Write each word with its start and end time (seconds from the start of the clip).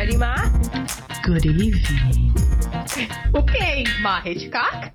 ready, 0.00 0.16
Ma? 0.16 0.34
Good 1.24 1.44
evening. 1.44 2.34
Okay, 3.34 3.84
Ma 4.00 4.22
Hitchcock. 4.22 4.94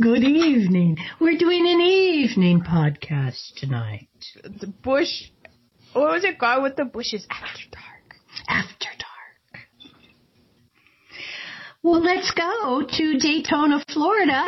Good 0.00 0.22
evening. 0.22 0.96
We're 1.20 1.36
doing 1.36 1.66
an 1.66 1.80
evening 1.80 2.60
podcast 2.60 3.54
tonight. 3.56 4.06
The 4.44 4.68
bush. 4.68 5.32
What 5.94 6.12
was 6.12 6.22
it 6.22 6.38
called 6.38 6.62
with 6.62 6.76
the 6.76 6.84
bushes 6.84 7.26
after 7.28 7.62
dark? 7.72 8.20
After 8.46 8.86
dark. 8.86 9.64
Well, 11.82 12.04
let's 12.04 12.30
go 12.30 12.86
to 12.88 13.18
Daytona, 13.18 13.82
Florida. 13.92 14.44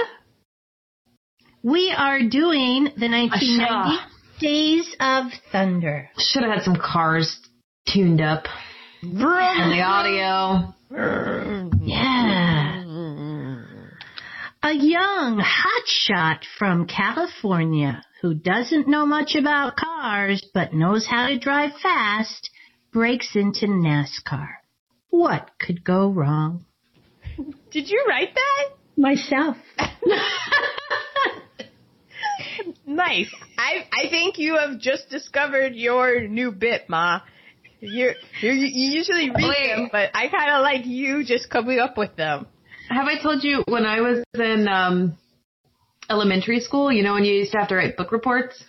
We 1.65 1.93
are 1.97 2.21
doing 2.21 2.85
the 2.97 3.09
1990 3.09 3.99
Days 4.39 4.97
of 5.01 5.33
Thunder. 5.51 6.09
Should 6.19 6.45
have 6.45 6.53
had 6.53 6.63
some 6.63 6.77
cars 6.77 7.41
tuned 7.89 8.21
up 8.21 8.47
and 9.03 9.73
the 9.73 9.83
audio. 9.83 10.75
Yeah. 11.83 12.85
A 14.63 14.73
young 14.73 15.43
hotshot 15.43 16.45
from 16.59 16.87
California 16.87 18.03
who 18.21 18.35
doesn't 18.35 18.87
know 18.87 19.05
much 19.05 19.35
about 19.35 19.77
cars 19.77 20.47
but 20.55 20.73
knows 20.73 21.05
how 21.05 21.27
to 21.27 21.39
drive 21.39 21.73
fast 21.83 22.51
breaks 22.93 23.35
into 23.35 23.67
NASCAR. 23.67 24.49
What 25.11 25.51
could 25.59 25.83
go 25.83 26.09
wrong? 26.09 26.65
Did 27.73 27.89
you 27.89 28.05
write 28.09 28.35
that? 28.35 28.77
Myself. 28.97 29.57
Nice. 32.85 33.33
I 33.57 33.87
I 33.93 34.11
think 34.11 34.39
you 34.39 34.59
have 34.59 34.79
just 34.79 35.09
discovered 35.09 35.75
your 35.75 36.27
new 36.29 36.53
bit, 36.53 36.89
Ma. 36.89 37.21
You're, 37.85 38.15
you're 38.41 38.53
you 38.55 38.93
usually 38.99 39.29
read 39.31 39.37
Wait. 39.49 39.69
them, 39.77 39.89
but 39.91 40.11
I 40.15 40.29
kind 40.29 40.51
of 40.53 40.63
like 40.63 40.87
you 40.87 41.25
just 41.25 41.51
coming 41.51 41.81
up 41.81 41.99
with 41.99 42.15
them. 42.17 42.47
Have 42.89 43.07
I 43.07 43.21
told 43.21 43.43
you 43.43 43.65
when 43.67 43.85
I 43.85 44.01
was 44.01 44.23
in 44.35 44.69
um, 44.69 45.19
elementary 46.09 46.61
school, 46.61 46.93
you 46.93 47.03
know, 47.03 47.15
when 47.15 47.25
you 47.25 47.35
used 47.35 47.53
to 47.53 47.59
have 47.59 47.69
to 47.69 47.75
write 47.75 47.97
book 47.97 48.13
reports? 48.13 48.63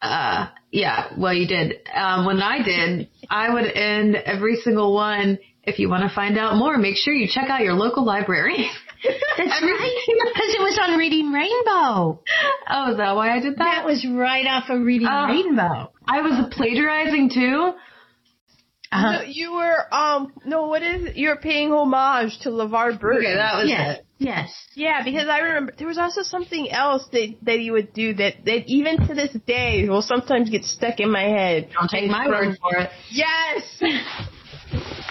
Uh, 0.00 0.48
yeah, 0.70 1.08
well, 1.18 1.34
you 1.34 1.46
did. 1.46 1.74
Um, 1.94 2.24
when 2.26 2.40
I 2.40 2.62
did, 2.62 3.08
I 3.28 3.52
would 3.52 3.64
end 3.66 4.16
every 4.16 4.56
single 4.56 4.94
one. 4.94 5.38
If 5.64 5.78
you 5.78 5.88
want 5.88 6.08
to 6.08 6.14
find 6.14 6.38
out 6.38 6.56
more, 6.56 6.78
make 6.78 6.96
sure 6.96 7.12
you 7.12 7.26
check 7.28 7.50
out 7.50 7.60
your 7.62 7.74
local 7.74 8.04
library. 8.04 8.56
That's 9.36 9.62
right. 9.62 10.02
Because 10.36 10.54
it 10.54 10.60
was 10.60 10.78
on 10.82 10.98
Reading 10.98 11.32
Rainbow. 11.32 12.22
oh, 12.68 12.90
is 12.92 12.96
that 12.98 13.14
why 13.16 13.34
I 13.36 13.40
did 13.40 13.54
That 13.56 13.78
that? 13.82 13.84
was 13.84 14.06
right 14.08 14.46
off 14.46 14.64
of 14.70 14.80
Reading 14.82 15.08
Oh. 15.10 15.26
Rainbow. 15.26 15.92
I 16.06 16.20
was 16.22 16.54
plagiarizing 16.54 17.30
too. 17.30 17.72
Uh-huh. 18.92 19.12
No, 19.12 19.22
you 19.22 19.54
were 19.54 19.94
um 19.94 20.32
no, 20.44 20.66
what 20.68 20.82
is 20.82 21.04
it? 21.06 21.16
you're 21.16 21.36
paying 21.36 21.72
homage 21.72 22.38
to 22.40 22.50
LeVar 22.50 23.00
Burton. 23.00 23.26
Okay, 23.26 23.34
that 23.36 23.56
was 23.56 23.68
Yes. 23.68 23.98
it. 23.98 24.06
Yes. 24.18 24.66
Yeah, 24.74 25.02
because 25.04 25.28
I 25.28 25.40
remember 25.40 25.72
there 25.76 25.86
was 25.88 25.98
also 25.98 26.22
something 26.22 26.70
else 26.70 27.06
that 27.12 27.34
that 27.42 27.58
he 27.58 27.70
would 27.70 27.92
do 27.92 28.14
that 28.14 28.44
that 28.44 28.62
even 28.66 29.06
to 29.08 29.14
this 29.14 29.32
day 29.46 29.88
will 29.88 30.02
sometimes 30.02 30.48
get 30.50 30.64
stuck 30.64 31.00
in 31.00 31.10
my 31.10 31.24
head. 31.24 31.68
Don't 31.78 31.88
take 31.90 32.08
my 32.10 32.28
word 32.28 32.56
for 32.60 32.76
it. 32.76 32.90
Yes. 33.10 33.62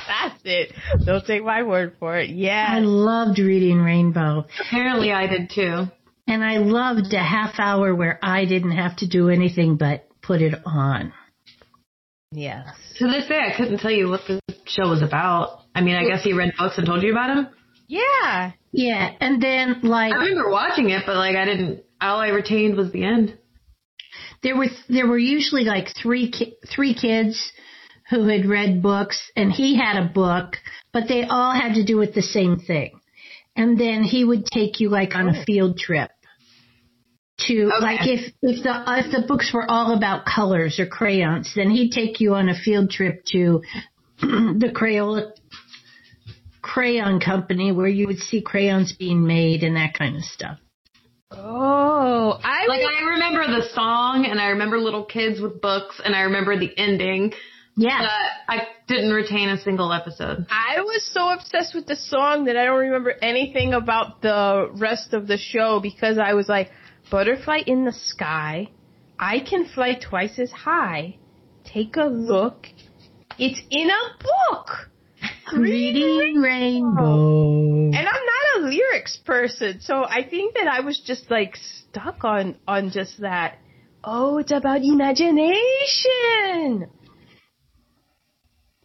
That's 0.08 0.40
it. 0.44 0.72
Don't 1.06 1.26
take 1.26 1.44
my 1.44 1.64
word 1.64 1.96
for 2.00 2.18
it. 2.18 2.30
Yeah. 2.30 2.68
I 2.70 2.80
loved 2.80 3.40
Reading 3.40 3.80
Rainbow. 3.82 4.46
Apparently, 4.68 5.12
I 5.12 5.28
did 5.28 5.50
too. 5.54 5.86
And 6.28 6.44
I 6.44 6.58
loved 6.58 7.14
a 7.14 7.20
half 7.24 7.56
hour 7.60 7.94
where 7.94 8.20
I 8.22 8.46
didn't 8.46 8.72
have 8.72 8.96
to 8.98 9.08
do 9.08 9.30
anything 9.30 9.78
but 9.78 10.08
put 10.22 10.42
it 10.42 10.56
on. 10.66 11.14
Yes. 12.36 12.68
To 12.98 13.08
this 13.08 13.28
day, 13.28 13.40
I 13.40 13.56
couldn't 13.56 13.80
tell 13.80 13.92
you 13.92 14.10
what 14.10 14.22
the 14.28 14.42
show 14.66 14.90
was 14.90 15.02
about. 15.02 15.62
I 15.74 15.82
mean, 15.82 15.96
I 15.96 16.06
guess 16.06 16.24
he 16.24 16.34
read 16.34 16.54
books 16.58 16.78
and 16.78 16.86
told 16.86 17.04
you 17.04 17.12
about 17.12 17.38
him. 17.38 17.48
Yeah. 17.88 18.52
Yeah, 18.72 19.12
and 19.22 19.42
then 19.42 19.80
like 19.84 20.12
I 20.12 20.18
remember 20.18 20.50
watching 20.50 20.90
it, 20.90 21.04
but 21.06 21.16
like 21.16 21.38
I 21.38 21.46
didn't. 21.46 21.84
All 22.02 22.20
I 22.20 22.28
retained 22.28 22.76
was 22.76 22.92
the 22.92 23.06
end. 23.06 23.38
there 24.44 24.58
were 24.58 24.68
there 24.90 25.08
were 25.08 25.18
usually 25.18 25.64
like 25.64 25.88
three 26.02 26.30
ki- 26.30 26.58
three 26.68 26.94
kids 26.94 27.54
who 28.10 28.28
had 28.28 28.46
read 28.46 28.84
books, 28.84 29.32
and 29.38 29.50
he 29.50 29.78
had 29.78 29.96
a 29.98 30.10
book, 30.10 30.58
but 30.92 31.08
they 31.08 31.24
all 31.24 31.54
had 31.54 31.76
to 31.76 31.86
do 31.86 31.96
with 31.98 32.14
the 32.14 32.22
same 32.22 32.58
thing. 32.60 33.00
And 33.56 33.80
then 33.80 34.04
he 34.04 34.26
would 34.26 34.46
take 34.46 34.82
you 34.82 34.90
like 34.90 35.16
on 35.16 35.30
a 35.30 35.40
oh. 35.40 35.44
field 35.46 35.78
trip 35.78 36.12
to 37.38 37.72
Okay. 37.76 37.82
like 37.82 38.08
if 38.08 38.34
if 38.42 38.64
the 38.64 38.84
if 38.88 39.12
the 39.12 39.28
books 39.28 39.52
were 39.54 39.70
all 39.70 39.96
about 39.96 40.26
colors 40.26 40.80
or 40.80 40.86
crayons, 40.86 41.52
then 41.56 41.70
he'd 41.70 41.92
take 41.92 42.20
you 42.22 42.36
on 42.36 42.50
a 42.50 42.56
field 42.56 42.90
trip 42.90 43.24
to 43.32 43.62
the 44.22 44.72
Crayola 44.74 45.32
crayon 46.62 47.20
company 47.20 47.72
where 47.72 47.88
you 47.88 48.08
would 48.08 48.20
see 48.20 48.42
crayons 48.42 48.94
being 48.94 49.26
made 49.28 49.64
and 49.64 49.76
that 49.76 49.94
kind 49.94 50.16
of 50.16 50.24
stuff. 50.24 50.58
Oh, 51.32 52.40
I 52.44 52.66
Like 52.68 52.82
I 52.82 53.10
remember 53.10 53.46
the 53.60 53.68
song, 53.74 54.26
and 54.30 54.40
I 54.40 54.48
remember 54.50 54.78
little 54.78 55.04
kids 55.06 55.42
with 55.42 55.60
books, 55.62 56.00
and 56.04 56.16
I 56.16 56.22
remember 56.22 56.58
the 56.58 56.72
ending. 56.78 57.34
Yeah. 57.78 58.00
But 58.48 58.56
I 58.56 58.62
didn't 58.88 59.12
retain 59.12 59.50
a 59.50 59.62
single 59.62 59.92
episode. 59.92 60.46
I 60.50 60.80
was 60.82 61.04
so 61.14 61.30
obsessed 61.30 61.76
with 61.76 61.88
the 61.88 61.98
song 61.98 62.46
that 62.46 62.56
I 62.56 62.64
don't 62.66 62.80
remember 62.80 63.14
anything 63.22 63.74
about 63.74 64.22
the 64.22 64.70
rest 64.80 65.14
of 65.14 65.28
the 65.28 65.38
show 65.38 65.82
because 65.82 66.18
I 66.18 66.36
was 66.36 66.48
like, 66.48 66.70
butterfly 67.10 67.62
in 67.66 67.86
the 67.86 67.94
sky. 67.94 68.70
I 69.20 69.40
can 69.40 69.66
fly 69.66 69.96
twice 69.96 70.40
as 70.40 70.52
high. 70.52 71.18
Take 71.64 71.96
a 71.96 72.06
look. 72.06 72.68
It's 73.38 73.62
in 73.70 73.90
a 73.90 74.24
book. 74.24 74.90
Reading 75.54 76.42
Rainbow. 76.42 77.92
And 77.92 77.96
I'm 77.96 78.04
not 78.04 78.58
a 78.58 78.60
lyrics 78.68 79.18
person, 79.18 79.80
so 79.80 80.04
I 80.04 80.28
think 80.28 80.56
that 80.56 80.68
I 80.68 80.82
was 80.82 81.00
just 81.06 81.30
like 81.30 81.56
stuck 81.56 82.24
on 82.24 82.58
on 82.68 82.90
just 82.92 83.22
that. 83.22 83.60
Oh, 84.04 84.40
it's 84.40 84.52
about 84.52 84.82
imagination. 84.84 86.90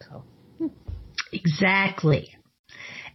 So 0.01 0.23
hmm. 0.57 0.67
Exactly. 1.31 2.35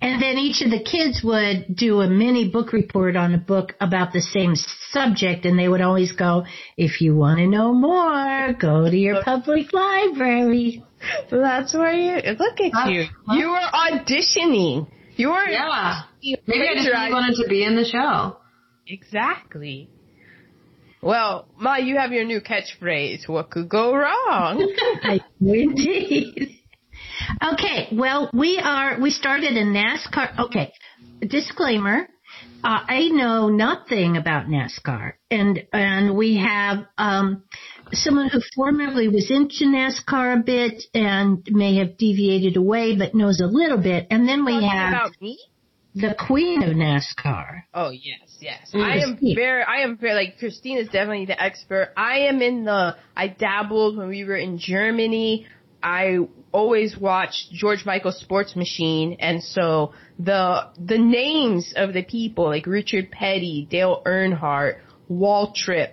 And 0.00 0.20
then 0.20 0.36
each 0.36 0.62
of 0.62 0.70
the 0.70 0.82
kids 0.82 1.22
would 1.24 1.74
do 1.74 2.00
a 2.00 2.08
mini 2.08 2.48
book 2.48 2.72
report 2.72 3.16
on 3.16 3.34
a 3.34 3.38
book 3.38 3.74
about 3.80 4.12
the 4.12 4.20
same 4.20 4.54
subject, 4.90 5.44
and 5.46 5.58
they 5.58 5.68
would 5.68 5.80
always 5.80 6.12
go, 6.12 6.44
if 6.76 7.00
you 7.00 7.16
want 7.16 7.38
to 7.38 7.46
know 7.46 7.72
more, 7.72 8.52
go 8.52 8.90
to 8.90 8.96
your 8.96 9.22
public 9.22 9.72
library. 9.72 10.84
that's 11.30 11.74
where 11.74 11.92
you 11.92 12.14
look 12.38 12.60
at 12.60 12.72
That's 12.72 12.90
you. 12.90 13.04
fun. 13.26 13.38
You 13.38 13.48
were 13.50 13.68
auditioning. 13.72 14.88
You 15.16 15.30
were 15.30 15.48
Yeah. 15.48 16.02
Maybe 16.22 16.68
I 16.68 16.74
just 16.74 16.88
really 16.88 17.12
wanted 17.12 17.36
to 17.42 17.48
be 17.48 17.64
in 17.64 17.76
the 17.76 17.84
show. 17.84 18.36
Exactly. 18.86 19.88
Well, 21.02 21.46
Ma, 21.58 21.76
you 21.76 21.96
have 21.98 22.12
your 22.12 22.24
new 22.24 22.40
catchphrase. 22.40 23.28
What 23.28 23.50
could 23.50 23.68
go 23.68 23.94
wrong? 23.94 24.74
I 25.02 25.20
do 25.40 25.52
indeed. 25.52 26.58
Okay, 27.52 27.88
well, 27.92 28.30
we 28.32 28.58
are, 28.62 29.00
we 29.00 29.10
started 29.10 29.56
a 29.56 29.64
NASCAR. 29.64 30.46
Okay, 30.46 30.72
disclaimer. 31.20 32.08
Uh, 32.64 32.80
I 32.88 33.08
know 33.08 33.48
nothing 33.48 34.16
about 34.16 34.46
NASCAR, 34.46 35.12
and 35.30 35.62
and 35.72 36.16
we 36.16 36.36
have 36.38 36.86
um, 36.98 37.44
someone 37.92 38.28
who 38.28 38.40
formerly 38.56 39.08
was 39.08 39.30
into 39.30 39.64
NASCAR 39.64 40.40
a 40.40 40.42
bit 40.42 40.82
and 40.92 41.46
may 41.48 41.76
have 41.76 41.96
deviated 41.96 42.56
away, 42.56 42.96
but 42.96 43.14
knows 43.14 43.40
a 43.40 43.46
little 43.46 43.78
bit. 43.78 44.08
And 44.10 44.28
then 44.28 44.44
we 44.44 44.52
Talking 44.52 44.68
have 44.68 44.92
about 44.92 45.12
me? 45.20 45.38
the 45.94 46.14
queen 46.18 46.62
of 46.62 46.70
NASCAR. 46.70 47.62
Oh 47.72 47.90
yes, 47.90 48.36
yes. 48.40 48.70
I 48.74 48.98
am 48.98 49.18
very, 49.20 49.62
I 49.62 49.82
am 49.82 49.96
very 49.96 50.14
like 50.14 50.38
Christine 50.38 50.78
is 50.78 50.86
definitely 50.86 51.26
the 51.26 51.40
expert. 51.40 51.92
I 51.96 52.26
am 52.28 52.42
in 52.42 52.64
the. 52.64 52.96
I 53.16 53.28
dabbled 53.28 53.96
when 53.96 54.08
we 54.08 54.24
were 54.24 54.36
in 54.36 54.58
Germany. 54.58 55.46
I 55.82 56.18
always 56.52 56.96
watched 56.96 57.52
George 57.52 57.84
Michael 57.84 58.12
Sports 58.12 58.56
Machine, 58.56 59.16
and 59.20 59.42
so 59.42 59.92
the 60.18 60.68
the 60.78 60.98
names 60.98 61.72
of 61.76 61.92
the 61.92 62.02
people 62.02 62.44
like 62.46 62.66
Richard 62.66 63.10
Petty, 63.10 63.66
Dale 63.70 64.02
Earnhardt, 64.06 64.78
Waltrip, 65.10 65.92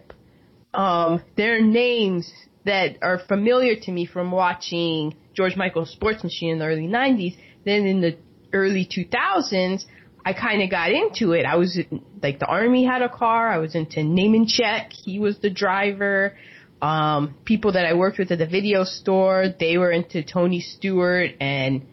um, 0.73 1.21
their 1.35 1.61
names 1.61 2.31
that 2.65 2.97
are 3.01 3.19
familiar 3.19 3.75
to 3.75 3.91
me 3.91 4.05
from 4.05 4.31
watching 4.31 5.15
George 5.33 5.55
Michael 5.55 5.85
Sports 5.85 6.23
Machine 6.23 6.51
in 6.51 6.59
the 6.59 6.65
early 6.65 6.88
90s. 6.88 7.35
Then 7.65 7.85
in 7.85 8.01
the 8.01 8.17
early 8.53 8.85
2000s, 8.85 9.83
I 10.25 10.33
kind 10.33 10.61
of 10.61 10.69
got 10.69 10.91
into 10.91 11.33
it. 11.33 11.45
I 11.45 11.57
was 11.57 11.77
like 12.21 12.39
the 12.39 12.45
army 12.45 12.85
had 12.85 13.01
a 13.01 13.09
car. 13.09 13.50
I 13.50 13.57
was 13.57 13.75
into 13.75 14.00
Nemechek. 14.00 14.94
He 14.94 15.19
was 15.19 15.39
the 15.39 15.50
driver. 15.50 16.38
Um, 16.83 17.35
people 17.45 17.71
that 17.74 17.85
I 17.85 17.94
worked 17.94 18.19
with 18.19 18.30
at 18.31 18.39
the 18.39 18.45
video 18.45 18.83
store, 18.83 19.45
they 19.57 19.77
were 19.77 19.91
into 19.91 20.21
Tony 20.21 20.59
Stewart 20.59 21.31
and 21.39 21.85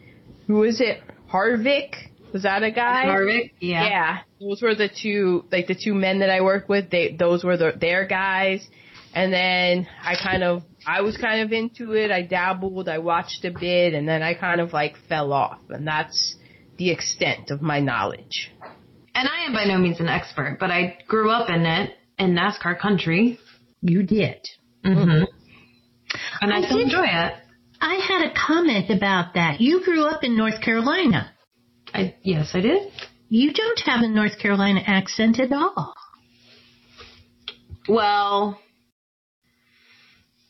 who 0.47 0.63
is 0.63 0.81
it? 0.81 1.01
Harvick? 1.31 1.93
Was 2.33 2.43
that 2.43 2.61
a 2.63 2.71
guy? 2.71 3.05
Harvick? 3.05 3.51
Yeah. 3.61 3.87
Yeah, 3.87 4.17
those 4.41 4.61
were 4.61 4.75
the 4.75 4.89
two, 4.89 5.45
like 5.49 5.67
the 5.67 5.75
two 5.81 5.93
men 5.93 6.19
that 6.19 6.29
I 6.29 6.41
worked 6.41 6.67
with. 6.67 6.89
They, 6.89 7.15
those 7.17 7.41
were 7.41 7.55
the, 7.55 7.71
their 7.79 8.05
guys. 8.05 8.67
And 9.13 9.31
then 9.31 9.87
I 10.03 10.15
kind 10.21 10.43
of, 10.43 10.63
I 10.85 11.01
was 11.01 11.15
kind 11.15 11.41
of 11.41 11.53
into 11.53 11.93
it. 11.93 12.11
I 12.11 12.21
dabbled, 12.21 12.89
I 12.89 12.97
watched 12.97 13.45
a 13.45 13.51
bit, 13.51 13.93
and 13.93 14.05
then 14.05 14.21
I 14.21 14.33
kind 14.33 14.59
of 14.59 14.73
like 14.73 14.95
fell 15.07 15.31
off. 15.31 15.59
And 15.69 15.87
that's 15.87 16.35
the 16.77 16.91
extent 16.91 17.49
of 17.49 17.61
my 17.61 17.79
knowledge. 17.79 18.51
And 19.15 19.27
I 19.27 19.45
am 19.45 19.53
by 19.53 19.63
no 19.63 19.77
means 19.77 20.01
an 20.01 20.09
expert, 20.09 20.57
but 20.59 20.69
I 20.69 20.97
grew 21.07 21.29
up 21.29 21.49
in 21.49 21.65
it 21.65 21.91
in 22.19 22.35
NASCAR 22.35 22.77
country. 22.77 23.39
You 23.81 24.03
did. 24.03 24.47
Mm-hmm. 24.85 25.23
And 26.41 26.53
I, 26.53 26.57
I 26.57 26.61
still 26.63 26.77
did- 26.77 26.85
enjoy 26.85 27.05
it. 27.05 27.33
I 27.83 27.95
had 28.07 28.29
a 28.29 28.33
comment 28.33 28.89
about 28.91 29.33
that. 29.33 29.59
You 29.59 29.83
grew 29.83 30.05
up 30.05 30.23
in 30.23 30.37
North 30.37 30.61
Carolina. 30.61 31.31
I, 31.93 32.15
yes, 32.21 32.51
I 32.53 32.61
did. 32.61 32.91
You 33.29 33.53
don't 33.53 33.79
have 33.85 34.01
a 34.01 34.07
North 34.07 34.37
Carolina 34.39 34.81
accent 34.85 35.39
at 35.39 35.51
all. 35.51 35.93
Well, 37.87 38.59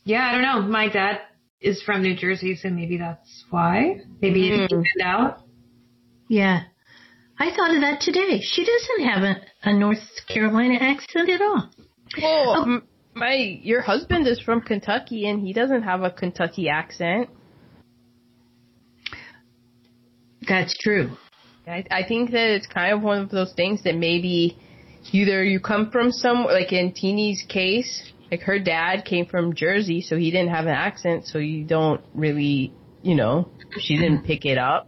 yeah, 0.04 0.25
I 0.28 0.31
don't 0.34 0.42
know. 0.42 0.62
My 0.69 0.89
dad 0.89 1.19
is 1.62 1.81
from 1.84 2.01
New 2.01 2.16
Jersey, 2.16 2.56
so 2.56 2.69
maybe 2.69 2.98
that's 2.98 3.45
why. 3.50 3.98
Maybe 4.22 4.50
Mm. 4.50 4.66
it 4.66 4.72
it 4.72 5.01
out. 5.04 5.42
Yeah. 6.27 6.63
I 7.39 7.51
thought 7.56 7.74
of 7.75 7.81
that 7.81 8.01
today. 8.01 8.42
She 8.42 8.66
doesn't 8.66 9.07
have 9.10 9.24
a, 9.24 9.69
a 9.69 9.74
North 9.74 10.04
Carolina 10.27 10.75
accent 10.80 11.30
at 11.30 11.42
all. 11.42 11.69
Well, 12.22 12.56
Oh. 12.57 12.62
m- 12.63 12.88
my, 13.13 13.60
your 13.62 13.81
husband 13.81 14.28
is 14.28 14.40
from 14.40 14.62
Kentucky 14.62 15.28
and 15.28 15.46
he 15.46 15.54
doesn't 15.54 15.84
have 15.84 16.04
a 16.04 16.12
Kentucky 16.12 16.69
accent. 16.69 17.30
That's 20.48 20.78
true. 20.78 21.12
I, 21.68 21.86
I 21.92 22.04
think 22.08 22.31
that 22.31 22.50
it's 22.50 22.68
kind 22.68 22.94
of 22.94 23.02
one 23.02 23.19
of 23.19 23.30
those 23.30 23.54
things 23.54 23.84
that 23.84 23.96
maybe 23.96 24.58
either 25.12 25.44
you 25.44 25.60
come 25.60 25.92
from 25.92 26.12
some, 26.12 26.46
like 26.46 26.72
in 26.74 26.94
Teeny's 26.94 27.44
case, 27.48 28.12
like 28.31 28.42
her 28.42 28.60
dad 28.60 29.06
came 29.06 29.25
from 29.25 29.54
Jersey, 29.54 30.02
so 30.02 30.16
he 30.18 30.31
didn't 30.31 30.50
have 30.50 30.66
an 30.66 30.74
accent, 30.74 31.28
so 31.28 31.38
you 31.38 31.66
don't 31.66 32.02
really, 32.13 32.74
you 33.04 33.16
know, 33.16 33.50
she 33.80 33.98
didn't 33.98 34.24
pick 34.25 34.46
it 34.46 34.58
up. 34.58 34.88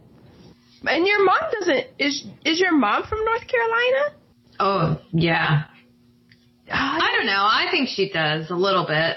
And 0.86 1.06
your 1.06 1.24
mom 1.24 1.40
doesn't, 1.52 1.86
is, 1.98 2.26
is 2.44 2.60
your 2.60 2.76
mom 2.76 3.04
from 3.04 3.24
North 3.24 3.46
Carolina? 3.46 4.16
Oh, 4.60 5.00
yeah. 5.12 5.64
I, 6.70 6.98
I 6.98 7.16
don't 7.16 7.26
know. 7.26 7.32
I 7.44 7.66
think 7.70 7.88
she 7.88 8.10
does 8.10 8.50
a 8.50 8.54
little 8.54 8.86
bit. 8.86 9.16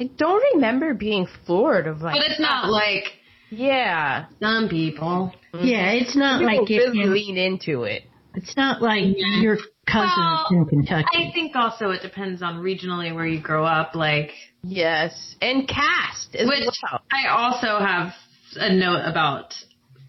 I 0.00 0.04
don't 0.16 0.42
remember 0.54 0.94
being 0.94 1.26
floored 1.46 1.86
of 1.86 2.00
like, 2.02 2.16
But 2.16 2.30
it's 2.30 2.40
not 2.40 2.66
uh, 2.66 2.70
like 2.72 3.04
yeah. 3.50 4.26
some 4.40 4.68
people. 4.68 5.32
Yeah, 5.54 5.90
it's 5.92 6.14
not 6.14 6.40
People 6.40 6.54
like 6.60 6.70
if 6.70 6.78
really 6.92 6.98
you, 6.98 7.06
lean 7.06 7.36
into 7.36 7.82
it. 7.82 8.02
it's 8.34 8.56
not 8.56 8.80
like 8.80 9.02
your 9.16 9.56
cousins 9.86 10.14
Well, 10.16 10.46
in 10.50 10.66
Kentucky. 10.66 11.06
I 11.14 11.32
think 11.32 11.56
also 11.56 11.90
it 11.90 12.02
depends 12.02 12.42
on 12.42 12.62
regionally 12.62 13.12
where 13.14 13.26
you 13.26 13.40
grow 13.40 13.64
up. 13.64 13.94
Like, 13.94 14.30
Yes. 14.62 15.36
And 15.40 15.66
cast 15.66 16.34
as 16.36 16.46
which 16.48 16.64
well. 16.82 17.00
I 17.10 17.28
also 17.28 17.84
have 17.84 18.12
a 18.56 18.72
note 18.72 19.02
about 19.04 19.54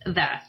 that 0.06 0.44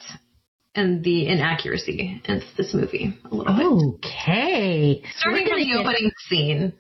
and 0.75 1.02
the 1.05 1.26
inaccuracy 1.26 2.22
in 2.25 2.43
this 2.56 2.72
movie 2.75 3.19
a 3.31 3.34
little 3.34 3.55
bit. 4.00 4.06
Okay. 4.06 5.02
Starting 5.19 5.43
We're 5.44 5.49
from 5.49 5.58
gonna 5.58 5.64
the 5.64 5.67
get- 5.70 5.87
opening 5.87 6.11
scene. 6.28 6.72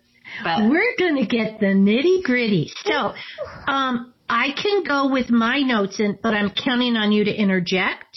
But 0.44 0.70
We're 0.70 0.94
gonna 0.96 1.26
get 1.26 1.58
the 1.58 1.66
nitty 1.66 2.22
gritty. 2.22 2.70
So, 2.84 3.14
um, 3.66 4.14
I 4.28 4.52
can 4.52 4.84
go 4.84 5.08
with 5.10 5.28
my 5.28 5.58
notes, 5.60 5.98
in, 5.98 6.18
but 6.22 6.34
I'm 6.34 6.50
counting 6.50 6.96
on 6.96 7.10
you 7.10 7.24
to 7.24 7.34
interject. 7.34 8.16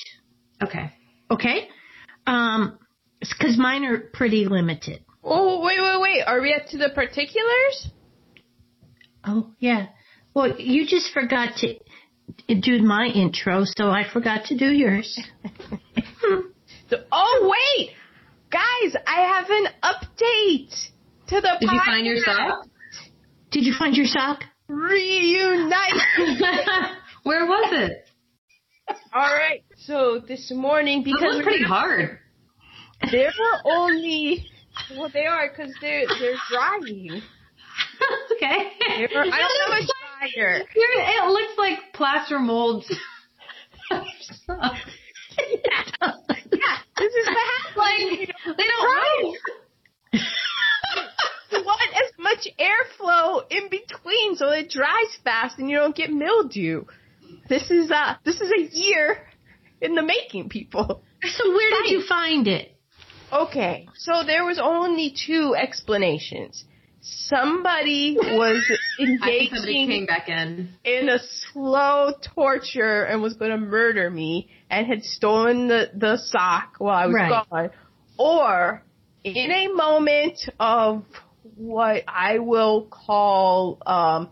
okay. 0.64 0.92
Okay? 1.32 1.68
Um, 2.28 2.78
because 3.20 3.58
mine 3.58 3.84
are 3.86 3.98
pretty 3.98 4.46
limited. 4.46 5.04
Oh, 5.24 5.62
wait, 5.66 5.82
wait, 5.82 6.00
wait. 6.02 6.22
Are 6.22 6.40
we 6.42 6.54
up 6.54 6.68
to 6.68 6.78
the 6.78 6.90
particulars? 6.90 7.88
Oh 9.26 9.54
yeah. 9.58 9.88
Well, 10.36 10.60
you 10.60 10.86
just 10.86 11.12
forgot 11.14 11.56
to 11.58 11.76
do 12.62 12.82
my 12.82 13.06
intro, 13.06 13.64
so 13.66 13.90
I 13.90 14.04
forgot 14.12 14.46
to 14.46 14.58
do 14.58 14.66
yours. 14.66 15.20
So, 16.90 16.98
oh, 17.12 17.54
wait. 17.54 17.92
Guys, 18.52 18.96
I 19.08 19.22
have 19.22 19.50
an 19.50 19.66
update 19.84 20.90
to 21.28 21.42
the 21.42 21.58
Did 21.60 21.72
you 21.72 21.82
find 21.86 22.06
your 22.06 22.18
sock? 22.24 22.68
Did 23.52 23.64
you 23.64 23.74
find 23.78 23.96
your 23.96 24.06
sock? 24.06 24.44
Reunite. 24.68 25.94
Where 27.24 27.46
was 27.46 27.70
it? 27.72 28.10
All 29.14 29.22
right. 29.34 29.64
So 29.78 30.22
this 30.28 30.52
morning, 30.54 31.04
because. 31.04 31.22
It 31.22 31.24
because 31.24 31.36
was 31.38 31.44
pretty 31.46 31.64
hard. 31.64 32.20
there 33.12 33.32
were 33.40 33.72
only, 33.72 34.46
well, 34.96 35.10
they 35.12 35.26
are 35.26 35.50
because 35.50 35.74
they're 35.82 36.06
they're 36.20 36.36
drying. 36.50 37.22
okay. 38.36 38.72
They 38.98 39.08
were, 39.14 39.22
I 39.22 39.40
don't 39.40 39.72
have 39.72 39.84
a 39.84 40.03
It 40.26 41.32
looks 41.32 41.58
like 41.58 41.94
plaster 41.94 42.40
molds. 42.40 42.92
Yeah, 46.54 46.78
this 46.98 47.14
is 47.14 47.28
what 47.28 47.48
happens. 47.66 47.78
like 47.78 48.30
they 48.58 48.64
don't. 48.64 49.38
You 51.52 51.64
want 51.64 51.94
as 51.96 52.12
much 52.18 52.48
airflow 52.60 53.44
in 53.50 53.70
between 53.70 54.36
so 54.36 54.50
it 54.50 54.70
dries 54.70 55.18
fast 55.24 55.60
and 55.60 55.70
you 55.70 55.78
don't 55.78 55.96
get 55.96 56.12
mildew. 56.12 56.86
This 57.50 57.70
is 57.70 57.92
uh 57.92 58.16
this 58.24 58.42
is 58.42 58.52
a 58.52 58.76
year 58.76 59.28
in 59.82 59.96
the 59.96 60.04
making, 60.04 60.50
people. 60.50 61.04
So 61.24 61.52
where 61.52 61.84
did 61.84 61.92
you 61.92 62.04
find 62.06 62.48
it? 62.48 62.76
Okay, 63.32 63.88
so 63.96 64.24
there 64.26 64.44
was 64.44 64.60
only 64.62 65.16
two 65.16 65.56
explanations. 65.56 66.66
Somebody 67.28 68.18
was 68.18 68.64
think 68.98 69.20
somebody 69.52 69.88
came 69.88 70.06
back 70.06 70.30
in. 70.30 70.70
in 70.86 71.10
a 71.10 71.20
slow 71.52 72.14
torture 72.34 73.04
and 73.04 73.22
was 73.22 73.34
going 73.34 73.52
to 73.52 73.58
murder 73.58 74.10
me 74.10 74.50
and 74.70 74.88
had 74.88 75.04
stolen 75.04 75.68
the, 75.68 75.90
the 75.94 76.18
sock 76.18 76.76
while 76.78 76.96
I 76.96 77.06
was 77.08 77.16
Right. 77.16 77.46
gone. 77.50 77.70
Or 78.18 78.84
in 79.24 79.52
a 79.52 79.68
moment 79.74 80.40
of 80.60 81.04
what 81.56 82.04
I 82.08 82.40
will 82.40 82.88
call, 82.90 83.80
um, 83.86 84.30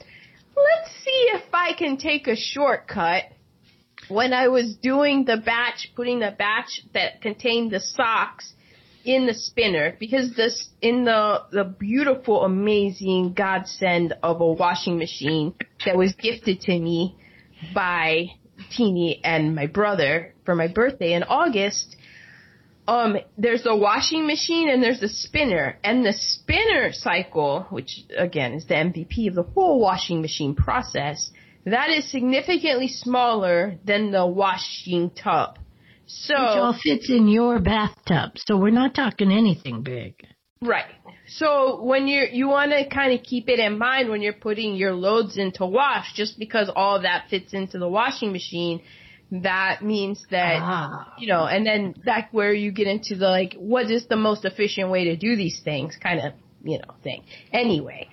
let's 0.56 0.92
see 1.04 1.30
if 1.34 1.44
I 1.54 1.74
can 1.74 1.98
take 1.98 2.28
a 2.28 2.36
shortcut. 2.36 3.24
When 4.08 4.34
I 4.34 4.48
was 4.48 4.76
doing 4.82 5.26
the 5.26 5.38
batch, 5.38 5.92
putting 5.96 6.20
the 6.20 6.34
batch 6.38 6.82
that 6.94 7.22
contained 7.22 7.72
the 7.72 7.80
socks 7.80 8.54
in 9.06 9.26
the 9.26 9.34
spinner 9.34 9.96
because 10.00 10.36
this 10.36 10.70
in 10.82 11.06
the 11.06 11.44
the 11.52 11.64
beautiful 11.64 12.44
amazing 12.44 13.34
godsend 13.34 14.14
of 14.22 14.42
a 14.42 14.52
washing 14.52 14.98
machine 14.98 15.54
that 15.86 15.98
was 15.98 16.14
gifted 16.14 16.62
to 16.62 16.80
me 16.80 17.16
by 17.74 18.28
Teeny 18.76 19.20
and 19.24 19.56
my 19.56 19.66
brother 19.66 20.34
for 20.46 20.56
my 20.56 20.68
birthday 20.68 21.14
in 21.14 21.24
August 21.24 21.96
um 22.88 23.18
there's 23.38 23.66
a 23.66 23.76
washing 23.76 24.28
machine 24.28 24.70
and 24.70 24.84
there's 24.84 25.02
a 25.02 25.10
spinner. 25.10 25.78
And 25.84 26.06
the 26.06 26.14
spinner 26.14 26.92
cycle 26.92 27.66
which 27.70 28.04
again 28.16 28.54
is 28.54 28.66
the 28.68 28.76
MVP 28.76 29.30
of 29.30 29.36
the 29.36 29.44
whole 29.44 29.80
washing 29.80 30.22
machine 30.22 30.56
process 30.56 31.32
that 31.66 31.90
is 31.90 32.10
significantly 32.10 32.88
smaller 32.88 33.78
than 33.86 34.12
the 34.12 34.26
washing 34.26 35.12
tub 35.12 35.60
so 36.06 36.34
Which 36.34 36.58
all 36.58 36.80
fits 36.82 37.10
in 37.10 37.28
your 37.28 37.60
bathtub, 37.60 38.32
so 38.36 38.58
we're 38.58 38.72
not 38.72 38.94
talking 38.94 39.32
anything 39.32 39.82
big. 39.84 40.16
Right. 40.62 40.86
So 41.28 41.82
when 41.84 42.08
you 42.08 42.28
you 42.32 42.48
want 42.50 42.72
to 42.72 42.88
kind 42.88 43.18
of 43.18 43.24
keep 43.24 43.50
it 43.50 43.60
in 43.60 43.78
mind 43.80 44.10
when 44.10 44.22
you're 44.22 44.34
putting 44.34 44.76
your 44.76 44.94
loads 44.94 45.38
into 45.38 45.66
wash, 45.66 46.14
just 46.14 46.38
because 46.38 46.70
all 46.76 47.02
that 47.02 47.30
fits 47.30 47.54
into 47.54 47.80
the 47.80 47.88
washing 47.88 48.32
machine, 48.32 48.82
that 49.32 49.82
means 49.82 50.24
that 50.30 50.60
Ah. 50.62 51.14
you 51.18 51.28
know, 51.28 51.46
and 51.46 51.66
then 51.66 51.96
that's 52.06 52.32
where 52.34 52.54
you 52.54 52.72
get 52.72 52.88
into 52.88 53.16
the 53.16 53.28
like, 53.28 53.56
what 53.58 53.90
is 53.90 54.08
the 54.08 54.18
most 54.18 54.46
efficient 54.46 54.90
way 54.92 55.06
to 55.06 55.16
do 55.16 55.36
these 55.36 55.62
things, 55.64 55.98
kind 56.02 56.20
of 56.20 56.34
you 56.64 56.78
know 56.78 56.94
thing. 57.02 57.24
Anyway, 57.52 58.08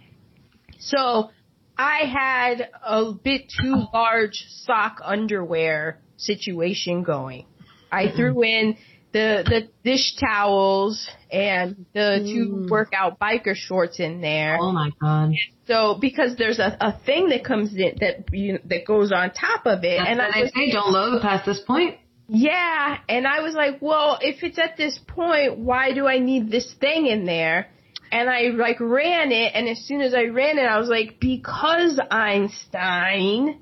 so 0.78 1.30
I 1.76 2.04
had 2.06 2.70
a 2.84 3.12
bit 3.12 3.52
too 3.60 3.84
large 3.92 4.46
sock 4.48 5.00
underwear 5.04 6.00
situation 6.16 7.02
going. 7.02 7.44
I 7.90 8.12
threw 8.14 8.42
in 8.42 8.76
the 9.12 9.42
the 9.44 9.68
dish 9.84 10.16
towels 10.16 11.08
and 11.30 11.86
the 11.94 12.20
two 12.22 12.66
mm. 12.66 12.70
workout 12.70 13.18
biker 13.18 13.54
shorts 13.54 14.00
in 14.00 14.20
there. 14.20 14.58
Oh 14.60 14.72
my 14.72 14.90
god. 15.00 15.32
So 15.66 15.96
because 16.00 16.36
there's 16.36 16.58
a, 16.58 16.76
a 16.80 16.98
thing 17.04 17.30
that 17.30 17.44
comes 17.44 17.74
in 17.74 17.96
that 18.00 18.32
you 18.32 18.58
that 18.66 18.86
goes 18.86 19.12
on 19.12 19.30
top 19.30 19.66
of 19.66 19.84
it, 19.84 19.98
That's 19.98 20.10
and 20.10 20.20
I 20.20 20.42
was 20.42 20.52
say. 20.54 20.70
Don't 20.70 20.92
load 20.92 21.22
past 21.22 21.46
this 21.46 21.60
point. 21.60 21.96
yeah, 22.28 22.98
and 23.08 23.26
I 23.26 23.40
was 23.40 23.54
like, 23.54 23.80
well, 23.80 24.18
if 24.20 24.42
it's 24.42 24.58
at 24.58 24.76
this 24.76 24.98
point, 25.06 25.58
why 25.58 25.94
do 25.94 26.06
I 26.06 26.18
need 26.18 26.50
this 26.50 26.74
thing 26.74 27.06
in 27.06 27.24
there? 27.24 27.68
And 28.10 28.30
I 28.30 28.48
like 28.54 28.80
ran 28.80 29.32
it, 29.32 29.52
and 29.54 29.68
as 29.68 29.78
soon 29.86 30.00
as 30.00 30.14
I 30.14 30.24
ran 30.24 30.58
it, 30.58 30.62
I 30.62 30.78
was 30.78 30.88
like, 30.88 31.18
because 31.20 32.00
Einstein, 32.10 33.60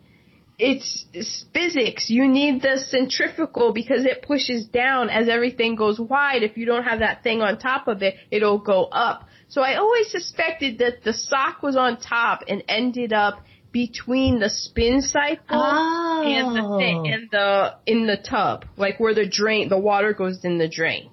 it's, 0.58 1.04
it's 1.12 1.44
physics. 1.52 2.08
You 2.08 2.26
need 2.28 2.62
the 2.62 2.78
centrifugal 2.78 3.72
because 3.72 4.04
it 4.04 4.22
pushes 4.22 4.66
down 4.66 5.10
as 5.10 5.28
everything 5.28 5.76
goes 5.76 6.00
wide. 6.00 6.42
If 6.42 6.56
you 6.56 6.64
don't 6.64 6.84
have 6.84 7.00
that 7.00 7.22
thing 7.22 7.42
on 7.42 7.58
top 7.58 7.88
of 7.88 8.02
it, 8.02 8.14
it'll 8.30 8.58
go 8.58 8.84
up. 8.84 9.28
So 9.48 9.62
I 9.62 9.76
always 9.76 10.10
suspected 10.10 10.78
that 10.78 11.04
the 11.04 11.12
sock 11.12 11.62
was 11.62 11.76
on 11.76 11.98
top 11.98 12.42
and 12.48 12.62
ended 12.68 13.12
up 13.12 13.44
between 13.70 14.40
the 14.40 14.48
spin 14.48 15.02
cycle 15.02 15.44
Oh. 15.50 16.22
and 16.25 16.56
the 16.56 16.78
thing, 16.78 16.98
oh. 16.98 17.12
and 17.12 17.28
the 17.30 17.75
in 17.84 18.06
the 18.06 18.16
tub, 18.16 18.64
like 18.78 18.98
where 18.98 19.12
the 19.12 19.28
drain, 19.28 19.68
the 19.68 19.78
water 19.78 20.14
goes 20.14 20.44
in 20.44 20.56
the 20.56 20.68
drain. 20.68 21.10